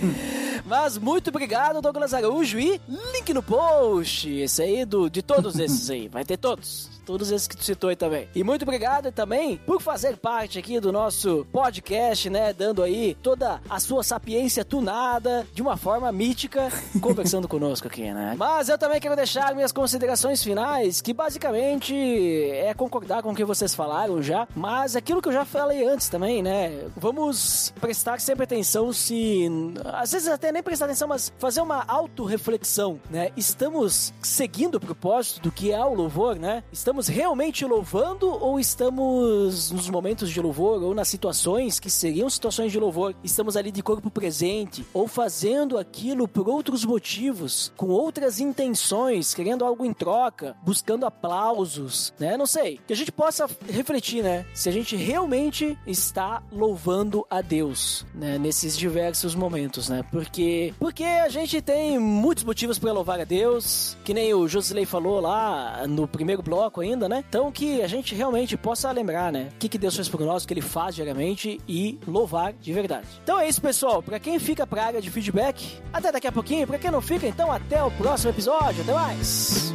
Mas 0.64 0.96
muito 0.96 1.28
obrigado, 1.28 1.82
Douglas 1.82 2.14
Araújo. 2.14 2.58
E 2.58 2.80
link 2.88 3.34
no 3.34 3.42
post. 3.42 4.30
Esse 4.30 4.62
aí, 4.62 4.84
do, 4.84 5.10
de 5.10 5.20
todos 5.20 5.58
esses 5.58 5.90
aí. 5.90 6.08
Vai 6.08 6.24
ter 6.24 6.36
todos. 6.36 6.88
Todos 7.12 7.30
esses 7.30 7.46
que 7.46 7.54
tu 7.54 7.62
citou 7.62 7.90
aí 7.90 7.96
também. 7.96 8.26
E 8.34 8.42
muito 8.42 8.62
obrigado 8.62 9.12
também 9.12 9.58
por 9.66 9.82
fazer 9.82 10.16
parte 10.16 10.58
aqui 10.58 10.80
do 10.80 10.90
nosso 10.90 11.46
podcast, 11.52 12.30
né? 12.30 12.54
Dando 12.54 12.82
aí 12.82 13.14
toda 13.22 13.60
a 13.68 13.78
sua 13.78 14.02
sapiência 14.02 14.64
tunada 14.64 15.46
de 15.52 15.60
uma 15.60 15.76
forma 15.76 16.10
mítica, 16.10 16.70
conversando 17.02 17.46
conosco 17.46 17.86
aqui, 17.86 18.10
né? 18.10 18.34
Mas 18.38 18.70
eu 18.70 18.78
também 18.78 18.98
quero 18.98 19.14
deixar 19.14 19.54
minhas 19.54 19.72
considerações 19.72 20.42
finais, 20.42 21.02
que 21.02 21.12
basicamente 21.12 21.94
é 21.94 22.72
concordar 22.72 23.22
com 23.22 23.32
o 23.32 23.34
que 23.34 23.44
vocês 23.44 23.74
falaram 23.74 24.22
já, 24.22 24.48
mas 24.56 24.96
aquilo 24.96 25.20
que 25.20 25.28
eu 25.28 25.34
já 25.34 25.44
falei 25.44 25.86
antes 25.86 26.08
também, 26.08 26.42
né? 26.42 26.86
Vamos 26.96 27.74
prestar 27.78 28.22
sempre 28.22 28.44
atenção 28.44 28.90
se. 28.90 29.50
Às 29.84 30.12
vezes 30.12 30.28
até 30.28 30.50
nem 30.50 30.62
prestar 30.62 30.86
atenção, 30.86 31.08
mas 31.08 31.30
fazer 31.38 31.60
uma 31.60 31.84
autorreflexão, 31.86 32.98
né? 33.10 33.28
Estamos 33.36 34.14
seguindo 34.22 34.76
o 34.76 34.80
propósito 34.80 35.42
do 35.42 35.52
que 35.52 35.70
é 35.72 35.84
o 35.84 35.92
louvor, 35.92 36.36
né? 36.36 36.64
Estamos 36.72 37.01
realmente 37.08 37.64
louvando 37.64 38.28
ou 38.28 38.58
estamos 38.58 39.70
nos 39.70 39.88
momentos 39.88 40.30
de 40.30 40.40
louvor 40.40 40.82
ou 40.82 40.94
nas 40.94 41.08
situações 41.08 41.78
que 41.80 41.90
seriam 41.90 42.28
situações 42.28 42.72
de 42.72 42.78
louvor, 42.78 43.14
estamos 43.22 43.56
ali 43.56 43.70
de 43.70 43.82
corpo 43.82 44.10
presente 44.10 44.84
ou 44.92 45.06
fazendo 45.08 45.78
aquilo 45.78 46.26
por 46.28 46.48
outros 46.48 46.84
motivos, 46.84 47.72
com 47.76 47.88
outras 47.88 48.40
intenções, 48.40 49.34
querendo 49.34 49.64
algo 49.64 49.84
em 49.84 49.92
troca, 49.92 50.56
buscando 50.62 51.06
aplausos, 51.06 52.12
né? 52.18 52.36
Não 52.36 52.46
sei. 52.46 52.80
Que 52.86 52.92
a 52.92 52.96
gente 52.96 53.12
possa 53.12 53.48
refletir, 53.68 54.22
né? 54.22 54.44
Se 54.54 54.68
a 54.68 54.72
gente 54.72 54.96
realmente 54.96 55.78
está 55.86 56.42
louvando 56.50 57.26
a 57.30 57.40
Deus, 57.40 58.04
né? 58.14 58.38
Nesses 58.38 58.76
diversos 58.76 59.34
momentos, 59.34 59.88
né? 59.88 60.04
Porque 60.10 60.74
porque 60.78 61.04
a 61.04 61.28
gente 61.28 61.60
tem 61.62 61.98
muitos 61.98 62.44
motivos 62.44 62.78
para 62.78 62.92
louvar 62.92 63.20
a 63.20 63.24
Deus, 63.24 63.96
que 64.04 64.12
nem 64.12 64.34
o 64.34 64.48
Josilei 64.48 64.84
falou 64.84 65.20
lá 65.20 65.86
no 65.86 66.06
primeiro 66.06 66.42
bloco 66.42 66.81
ainda, 66.82 67.08
né? 67.08 67.24
Então 67.28 67.50
que 67.50 67.82
a 67.82 67.86
gente 67.86 68.14
realmente 68.14 68.56
possa 68.56 68.90
lembrar, 68.90 69.32
né? 69.32 69.48
O 69.54 69.58
que, 69.58 69.68
que 69.68 69.78
Deus 69.78 69.94
fez 69.94 70.08
por 70.08 70.20
nós, 70.20 70.44
o 70.44 70.46
que 70.46 70.54
Ele 70.54 70.60
faz 70.60 70.94
diariamente 70.94 71.60
e 71.68 71.98
louvar 72.06 72.52
de 72.52 72.72
verdade. 72.72 73.06
Então 73.22 73.38
é 73.38 73.48
isso, 73.48 73.60
pessoal. 73.60 74.02
Para 74.02 74.18
quem 74.18 74.38
fica 74.38 74.66
pra 74.66 74.84
área 74.84 75.00
de 75.00 75.10
feedback, 75.10 75.80
até 75.92 76.12
daqui 76.12 76.26
a 76.26 76.32
pouquinho. 76.32 76.66
Para 76.66 76.78
quem 76.78 76.90
não 76.90 77.00
fica, 77.00 77.26
então 77.26 77.50
até 77.50 77.82
o 77.82 77.90
próximo 77.90 78.30
episódio. 78.30 78.82
Até 78.82 78.92
mais! 78.92 79.72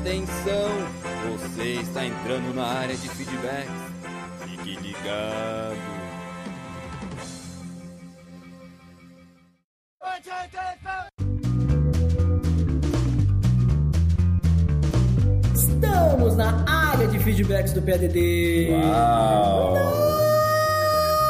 Atenção, 0.00 0.70
você 1.32 1.80
está 1.80 2.04
entrando 2.06 2.54
na 2.54 2.64
área 2.64 2.96
de 2.96 3.08
feedback. 3.08 3.68
Fique 4.46 4.76
ligado. 4.76 5.67
Na 16.38 16.64
área 16.66 17.08
de 17.08 17.18
feedbacks 17.18 17.72
do 17.72 17.82
PDD. 17.82 18.70
Uau! 18.70 19.74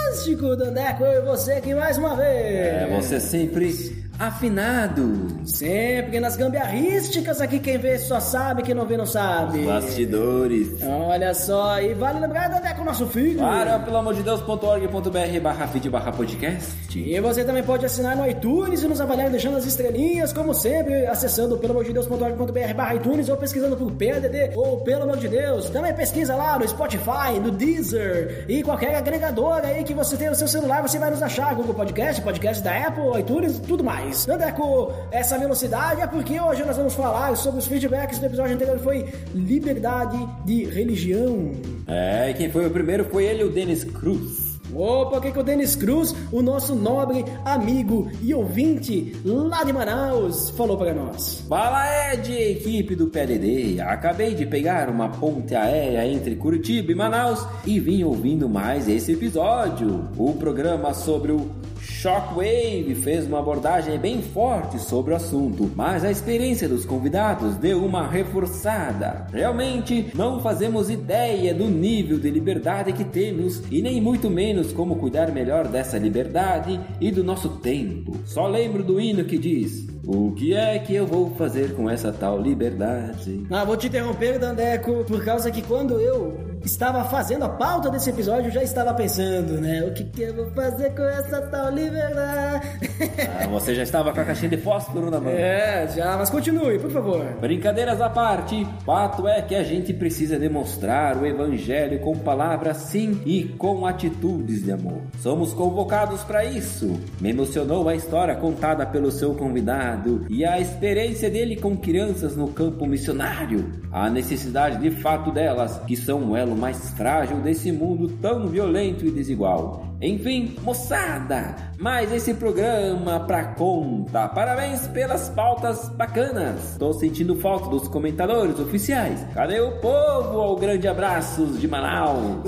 Fantástico, 0.05 0.55
Dandeco, 0.55 1.03
eu 1.05 1.23
e 1.23 1.25
você 1.25 1.53
aqui 1.53 1.75
mais 1.75 1.97
uma 1.97 2.15
vez. 2.15 2.29
É, 2.29 2.87
você 2.95 3.19
sempre 3.19 3.73
afinado. 4.19 5.39
Sempre 5.45 6.19
nas 6.21 6.37
gambiarrísticas 6.37 7.41
aqui, 7.41 7.59
quem 7.59 7.79
vê 7.79 7.99
só 7.99 8.21
sabe, 8.21 8.63
quem 8.63 8.75
não 8.75 8.87
vê 8.87 8.97
não 8.97 9.07
sabe. 9.07 9.65
Bastidores. 9.65 10.83
Olha 10.83 11.33
só, 11.35 11.81
e 11.81 11.95
vale 11.95 12.21
lembrar, 12.21 12.49
Dandeco, 12.49 12.83
o 12.83 12.85
nosso 12.85 13.07
filho. 13.07 13.39
Para, 13.39 13.79
pelo 13.79 13.97
amor 13.97 14.15
de 14.15 14.23
Deus.org.br 14.23 15.41
barra 15.43 15.67
feed 15.69 15.89
barra 15.89 16.13
podcast. 16.13 16.99
E 16.99 17.21
você 17.21 17.45
também 17.45 17.63
pode 17.63 17.87
assinar 17.87 18.17
no 18.17 18.29
iTunes 18.29 18.83
e 18.83 18.89
nos 18.89 19.01
avaliar 19.01 19.31
deixando 19.31 19.57
as 19.57 19.67
estrelinhas, 19.67 20.33
como 20.33 20.53
sempre, 20.53 21.07
acessando 21.07 21.57
pelo 21.59 21.73
amor 21.73 21.85
de 21.85 21.93
Deus.org.br 21.93 22.75
barra 22.75 22.95
iTunes 22.97 23.29
ou 23.29 23.37
pesquisando 23.37 23.77
por 23.77 23.93
PDD 23.93 24.53
ou 24.57 24.79
pelo 24.79 25.05
amor 25.05 25.19
de 25.19 25.29
Deus. 25.29 25.71
Também 25.71 25.95
pesquisa 25.95 26.35
lá 26.35 26.59
no 26.59 26.67
Spotify, 26.69 27.39
no 27.41 27.51
Deezer 27.51 28.45
e 28.49 28.63
qualquer 28.63 28.97
agregador 28.97 29.61
aí 29.65 29.85
que 29.85 29.95
você 29.95 30.17
tenha 30.17 30.31
no 30.31 30.37
seu 30.37 30.49
celular, 30.49 30.83
você 30.83 30.99
vai 30.99 31.11
nos 31.11 31.23
achar. 31.23 31.55
Google 31.55 31.75
Podcast, 31.75 32.21
podcast 32.23 32.63
da 32.63 32.87
Apple, 32.87 33.21
iTunes, 33.21 33.59
tudo 33.61 33.85
mais. 33.85 34.08
Andeco, 34.29 34.93
essa 35.11 35.39
velocidade 35.39 36.01
é 36.01 36.07
porque 36.07 36.41
hoje 36.41 36.65
nós 36.65 36.77
vamos 36.77 36.95
falar 36.95 37.37
sobre 37.37 37.61
os 37.61 37.67
feedbacks 37.67 38.19
do 38.19 38.27
episódio 38.27 38.55
anterior, 38.55 38.79
foi 38.79 39.07
liberdade 39.35 40.19
de 40.45 40.65
religião. 40.65 41.53
É, 41.87 42.31
e 42.31 42.35
quem 42.35 42.51
foi 42.51 42.67
o 42.67 42.71
primeiro 42.71 43.05
foi 43.07 43.25
ele, 43.25 43.45
o 43.45 43.51
Denis 43.51 43.85
Cruz. 43.85 44.49
Opa, 44.75 45.21
que 45.21 45.33
que 45.33 45.39
o 45.39 45.43
Denis 45.43 45.75
Cruz, 45.75 46.15
o 46.31 46.43
nosso 46.43 46.75
nobre 46.75 47.25
amigo 47.45 48.11
e 48.23 48.35
ouvinte 48.35 49.17
lá 49.25 49.65
de 49.65 49.73
Manaus, 49.73 50.51
falou 50.51 50.77
para 50.77 50.93
nós. 50.93 51.43
Fala 51.49 52.13
Ed, 52.13 52.33
equipe 52.33 52.95
do 52.95 53.07
PDD. 53.07 53.81
Acabei 53.81 54.35
de 54.35 54.45
pegar 54.45 54.91
uma 54.91 55.09
ponte 55.09 55.55
aérea 55.55 56.07
entre 56.07 56.37
Curitiba 56.37 56.93
e 56.93 56.95
Manaus 56.95 57.47
e 57.65 57.81
vim 57.81 58.05
ouvindo 58.05 58.49
mais 58.49 58.89
esse 58.89 59.13
episódio. 59.13 60.09
O 60.17 60.35
programa 60.35 60.93
sobre 60.93 61.33
o 61.33 61.51
Shockwave 61.99 62.95
fez 62.95 63.27
uma 63.27 63.41
abordagem 63.41 63.99
bem 63.99 64.23
forte 64.23 64.79
sobre 64.79 65.13
o 65.13 65.17
assunto, 65.17 65.69
mas 65.75 66.05
a 66.05 66.11
experiência 66.13 66.69
dos 66.69 66.87
convidados 66.87 67.57
deu 67.57 67.85
uma 67.85 68.07
reforçada. 68.07 69.27
Realmente 69.33 70.09
não 70.15 70.41
fazemos 70.41 70.91
ideia 70.91 71.53
do 71.53 71.65
nível 71.65 72.17
de 72.17 72.31
liberdade 72.31 72.93
que 72.93 73.03
temos 73.03 73.61
e 73.69 73.83
nem 73.83 74.01
muito 74.01 74.31
menos 74.31 74.73
como 74.73 74.95
cuidar 74.95 75.33
melhor 75.33 75.67
dessa 75.67 75.99
liberdade 75.99 76.79
e 77.01 77.11
do 77.11 77.25
nosso 77.25 77.49
tempo. 77.59 78.17
Só 78.25 78.47
lembro 78.47 78.85
do 78.85 79.01
hino 79.01 79.25
que 79.25 79.37
diz: 79.37 79.89
O 80.07 80.31
que 80.31 80.55
é 80.55 80.79
que 80.79 80.95
eu 80.95 81.05
vou 81.05 81.35
fazer 81.35 81.75
com 81.75 81.91
essa 81.91 82.13
tal 82.13 82.41
liberdade? 82.41 83.45
Ah, 83.51 83.65
vou 83.65 83.77
te 83.77 83.89
interromper, 83.89 84.39
Dandeco, 84.39 85.03
por 85.03 85.25
causa 85.25 85.51
que 85.51 85.63
quando 85.63 86.01
eu 86.01 86.58
estava 86.69 87.03
fazendo 87.05 87.45
a 87.45 87.49
pauta 87.49 87.91
desse 87.91 88.11
episódio, 88.11 88.51
já 88.51 88.63
estava 88.63 88.93
pensando, 88.93 89.61
né? 89.61 89.83
O 89.85 89.93
que, 89.95 90.05
que 90.05 90.23
eu 90.23 90.35
vou 90.35 90.51
fazer 90.53 90.95
com 90.95 91.03
essa 91.03 91.41
tal 91.43 91.71
liberdade? 91.73 92.69
Ah, 93.41 93.47
você 93.47 93.75
já 93.75 93.83
estava 93.85 94.13
com 94.13 94.21
a 94.21 94.25
caixinha 94.25 94.51
de 94.51 94.57
fósforo 94.57 95.11
na 95.11 95.21
mão. 95.21 95.31
é, 95.33 95.87
já, 95.95 96.17
mas 96.17 96.29
continue, 96.29 96.79
por 96.79 96.91
favor. 96.91 97.25
Brincadeiras 97.41 98.01
à 98.01 98.11
parte, 98.11 98.67
fato 98.85 99.29
é 99.29 99.41
que 99.41 99.55
a 99.55 99.63
gente 99.63 99.93
precisa 99.95 100.39
demonstrar 100.39 101.17
o 101.17 101.25
evangelho 101.25 102.01
com 102.01 102.17
palavras 102.19 102.77
sim 102.79 103.21
e 103.25 103.45
com 103.45 103.87
atitudes 103.87 104.65
de 104.65 104.73
amor. 104.73 105.03
Somos 105.21 105.53
convocados 105.53 106.25
para 106.25 106.45
isso. 106.45 107.01
Me 107.21 107.31
emocionou 107.31 107.89
a 107.89 107.95
história 107.95 108.35
contada 108.35 108.85
pelo 108.85 109.11
seu 109.13 109.35
convidado 109.35 110.27
e 110.29 110.45
a 110.45 110.59
experiência 110.59 111.31
dele 111.31 111.57
com 111.57 111.77
crianças 111.77 112.37
no 112.37 112.49
campo 112.49 112.87
missionário. 112.87 113.73
A 113.93 114.11
necessidade 114.11 114.79
de 114.79 114.91
fato 114.91 115.31
delas, 115.31 115.79
que 115.87 115.97
são 115.97 116.31
o 116.31 116.37
elo 116.37 116.57
mais 116.59 116.91
frágil 116.91 117.39
desse 117.39 117.73
mundo 117.73 118.09
tão 118.21 118.47
violento 118.49 119.07
e 119.07 119.11
desigual. 119.11 119.87
Enfim, 120.01 120.57
moçada, 120.63 121.57
mais 121.79 122.13
esse 122.13 122.35
programa 122.35 123.21
pra 123.21 123.55
conta. 123.55 124.29
Parabéns 124.29 124.87
pelas 124.89 125.29
pautas 125.31 125.89
bacanas. 125.91 126.77
Tô 126.79 126.93
sentindo 126.93 127.35
falta 127.37 127.69
dos 127.69 127.89
comentadores 127.89 128.61
oficiais. 128.61 129.25
Cadê 129.35 129.61
o 129.61 129.73
povo? 129.81 130.41
Ao 130.41 130.57
grande 130.57 130.87
abraços 130.87 131.61
de 131.61 131.67
Manaus. 131.67 132.45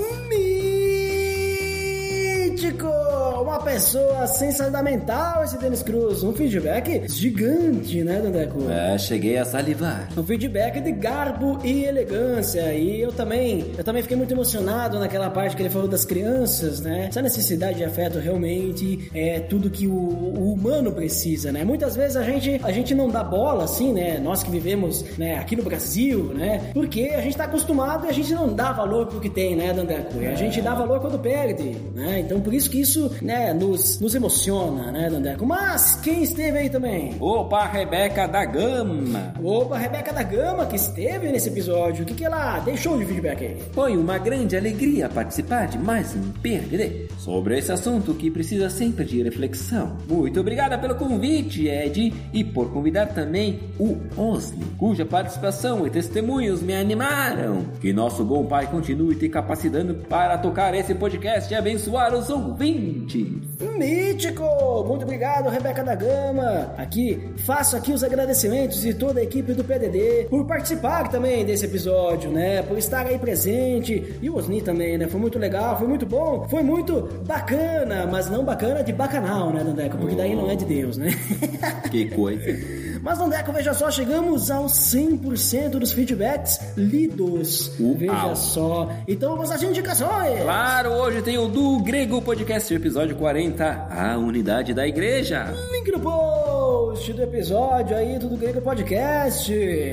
Mítico! 2.51 3.00
Uma 3.51 3.59
pessoa 3.59 4.25
sensamental 4.27 5.43
esse 5.43 5.57
Denis 5.57 5.83
Cruz. 5.83 6.23
Um 6.23 6.31
feedback 6.31 7.05
gigante, 7.11 8.01
né, 8.01 8.21
Dandeco? 8.21 8.71
É, 8.71 8.97
cheguei 8.97 9.37
a 9.37 9.43
salivar. 9.43 10.07
Um 10.15 10.23
feedback 10.23 10.79
de 10.79 10.93
garbo 10.93 11.59
e 11.61 11.83
elegância. 11.83 12.73
E 12.73 13.01
eu 13.01 13.11
também, 13.11 13.73
eu 13.77 13.83
também 13.83 14.01
fiquei 14.03 14.15
muito 14.15 14.33
emocionado 14.33 14.97
naquela 14.97 15.29
parte 15.29 15.57
que 15.57 15.61
ele 15.61 15.69
falou 15.69 15.89
das 15.89 16.05
crianças, 16.05 16.79
né? 16.79 17.07
Essa 17.09 17.21
necessidade 17.21 17.75
de 17.79 17.83
afeto 17.83 18.19
realmente 18.19 19.11
é 19.13 19.41
tudo 19.41 19.69
que 19.69 19.85
o, 19.85 19.91
o 19.91 20.53
humano 20.53 20.89
precisa, 20.93 21.51
né? 21.51 21.65
Muitas 21.65 21.93
vezes 21.93 22.15
a 22.15 22.23
gente, 22.23 22.57
a 22.63 22.71
gente 22.71 22.95
não 22.95 23.09
dá 23.09 23.21
bola, 23.21 23.65
assim, 23.65 23.91
né? 23.91 24.17
Nós 24.17 24.43
que 24.43 24.49
vivemos 24.49 25.03
né, 25.17 25.35
aqui 25.35 25.57
no 25.57 25.63
Brasil, 25.63 26.31
né? 26.33 26.71
Porque 26.73 27.11
a 27.13 27.19
gente 27.19 27.35
tá 27.35 27.43
acostumado 27.43 28.05
e 28.05 28.09
a 28.09 28.13
gente 28.13 28.33
não 28.33 28.47
dá 28.53 28.71
valor 28.71 29.07
pro 29.07 29.19
que 29.19 29.29
tem, 29.29 29.57
né, 29.57 29.73
Dandeco? 29.73 30.21
E 30.21 30.27
a 30.27 30.35
gente 30.35 30.61
dá 30.61 30.73
valor 30.73 31.01
quando 31.01 31.19
perde, 31.19 31.75
né? 31.93 32.21
Então 32.21 32.39
por 32.39 32.53
isso 32.53 32.69
que 32.69 32.79
isso, 32.79 33.11
né, 33.21 33.40
nos, 33.53 33.99
nos 33.99 34.15
emociona, 34.15 34.91
né, 34.91 35.09
Dandeco? 35.09 35.45
Mas 35.45 35.95
quem 35.95 36.23
esteve 36.23 36.57
aí 36.57 36.69
também? 36.69 37.15
Opa, 37.19 37.65
Rebeca 37.65 38.27
da 38.27 38.45
Gama. 38.45 39.33
Opa, 39.43 39.77
Rebeca 39.77 40.13
da 40.13 40.23
Gama, 40.23 40.65
que 40.65 40.75
esteve 40.75 41.31
nesse 41.31 41.49
episódio. 41.49 42.03
O 42.03 42.05
que, 42.05 42.13
que 42.13 42.25
ela 42.25 42.59
deixou 42.59 42.97
de 42.97 43.05
feedback 43.05 43.43
aí? 43.43 43.57
Foi 43.71 43.97
uma 43.97 44.17
grande 44.17 44.55
alegria 44.55 45.09
participar 45.09 45.67
de 45.67 45.77
mais 45.77 46.15
um 46.15 46.31
PRD 46.41 47.07
sobre 47.17 47.57
esse 47.57 47.71
assunto 47.71 48.13
que 48.13 48.29
precisa 48.31 48.69
sempre 48.69 49.05
de 49.05 49.21
reflexão. 49.23 49.97
Muito 50.07 50.39
obrigada 50.39 50.77
pelo 50.77 50.95
convite, 50.95 51.67
Ed, 51.67 52.13
e 52.33 52.43
por 52.43 52.71
convidar 52.71 53.07
também 53.07 53.59
o 53.79 53.97
Osni, 54.17 54.65
cuja 54.77 55.05
participação 55.05 55.85
e 55.85 55.89
testemunhos 55.89 56.61
me 56.61 56.75
animaram. 56.75 57.65
Que 57.79 57.91
nosso 57.93 58.23
bom 58.23 58.45
pai 58.45 58.67
continue 58.67 59.15
te 59.15 59.27
capacitando 59.29 59.95
para 59.95 60.37
tocar 60.37 60.73
esse 60.73 60.93
podcast 60.93 61.51
e 61.51 61.55
abençoar 61.55 62.13
os 62.13 62.29
ouvintes. 62.29 63.30
Mítico! 63.77 64.43
Muito 64.87 65.03
obrigado, 65.03 65.49
Rebeca 65.49 65.83
da 65.83 65.95
Gama. 65.95 66.73
Aqui, 66.77 67.21
faço 67.45 67.75
aqui 67.75 67.91
os 67.91 68.03
agradecimentos 68.03 68.81
de 68.81 68.93
toda 68.93 69.19
a 69.19 69.23
equipe 69.23 69.53
do 69.53 69.63
PDD 69.63 70.27
por 70.29 70.45
participar 70.45 71.09
também 71.09 71.45
desse 71.45 71.65
episódio, 71.65 72.31
né? 72.31 72.61
Por 72.63 72.77
estar 72.77 73.05
aí 73.05 73.17
presente. 73.17 74.17
E 74.21 74.29
o 74.29 74.35
Osni 74.35 74.61
também, 74.61 74.97
né? 74.97 75.07
Foi 75.07 75.19
muito 75.19 75.39
legal, 75.39 75.77
foi 75.77 75.87
muito 75.87 76.05
bom, 76.05 76.47
foi 76.49 76.63
muito 76.63 77.01
bacana, 77.25 78.05
mas 78.05 78.29
não 78.29 78.43
bacana 78.43 78.83
de 78.83 78.93
bacanal, 78.93 79.51
né, 79.51 79.63
Dandeco? 79.63 79.97
Porque 79.97 80.15
daí 80.15 80.35
não 80.35 80.49
é 80.49 80.55
de 80.55 80.65
Deus, 80.65 80.97
né? 80.97 81.09
Que 81.91 82.09
coisa. 82.09 82.80
Mas, 83.01 83.17
Dandeco, 83.17 83.51
veja 83.51 83.73
só, 83.73 83.89
chegamos 83.89 84.51
aos 84.51 84.73
100% 84.73 85.71
dos 85.71 85.91
feedbacks 85.91 86.59
lidos. 86.77 87.71
Uau. 87.79 87.95
Veja 87.95 88.35
só. 88.35 88.89
Então 89.07 89.31
vamos 89.31 89.49
às 89.49 89.63
indicações. 89.63 90.41
Claro, 90.43 90.91
hoje 90.91 91.21
tem 91.23 91.37
o 91.37 91.47
do 91.47 91.79
Grego 91.79 92.21
Podcast, 92.21 92.71
episódio 92.73 93.15
40, 93.15 93.87
a 93.89 94.17
unidade 94.17 94.73
da 94.73 94.87
igreja. 94.87 95.51
Link 95.71 95.91
no 95.91 95.99
post 95.99 97.11
do 97.13 97.23
episódio 97.23 97.97
aí 97.97 98.19
do 98.19 98.29
Grego 98.37 98.61
Podcast 98.61 99.51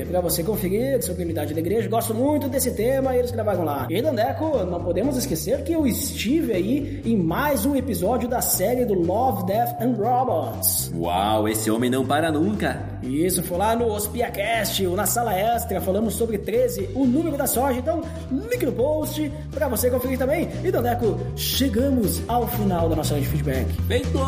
pra 0.09 0.21
você 0.21 0.43
conferir 0.43 1.03
sobre 1.03 1.23
a 1.23 1.25
unidade 1.25 1.53
da 1.55 1.59
igreja. 1.59 1.89
Gosto 1.89 2.13
muito 2.13 2.47
desse 2.47 2.71
tema 2.71 3.15
e 3.15 3.19
eles 3.19 3.31
gravaram 3.31 3.63
lá. 3.63 3.87
E 3.89 4.01
Dandeco, 4.01 4.65
não 4.65 4.83
podemos 4.83 5.17
esquecer 5.17 5.63
que 5.63 5.73
eu 5.73 5.87
estive 5.87 6.53
aí 6.53 7.01
em 7.03 7.17
mais 7.17 7.65
um 7.65 7.75
episódio 7.75 8.29
da 8.29 8.41
série 8.41 8.85
do 8.85 8.93
Love, 8.93 9.47
Death 9.47 9.81
and 9.81 9.95
Robots. 9.97 10.91
Uau, 10.95 11.47
esse 11.47 11.71
homem 11.71 11.89
não 11.89 12.05
para 12.05 12.31
nunca. 12.31 12.98
Isso, 13.01 13.41
foi 13.43 13.57
lá 13.57 13.75
no 13.75 13.87
Ospiacast, 13.91 14.85
ou 14.85 14.95
na 14.95 15.05
sala 15.05 15.33
extra, 15.33 15.79
falamos 15.81 16.15
sobre 16.15 16.37
13, 16.37 16.89
o 16.95 17.05
número 17.05 17.37
da 17.37 17.47
sorte. 17.47 17.79
Então, 17.79 18.01
link 18.31 18.65
no 18.65 18.71
post 18.71 19.31
pra 19.51 19.67
você 19.67 19.89
conferir 19.89 20.17
também. 20.17 20.49
E 20.63 20.71
Dandeco, 20.71 21.19
chegamos 21.35 22.21
ao 22.27 22.47
final 22.47 22.89
da 22.89 22.95
nossa 22.95 23.19
de 23.19 23.25
feedback. 23.25 23.67
Feito! 23.87 24.19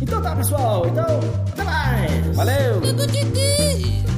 Então 0.00 0.22
tá, 0.22 0.36
pessoal. 0.36 0.86
Então, 0.86 1.20
até 1.52 1.64
mais. 1.64 2.36
Valeu! 2.36 4.13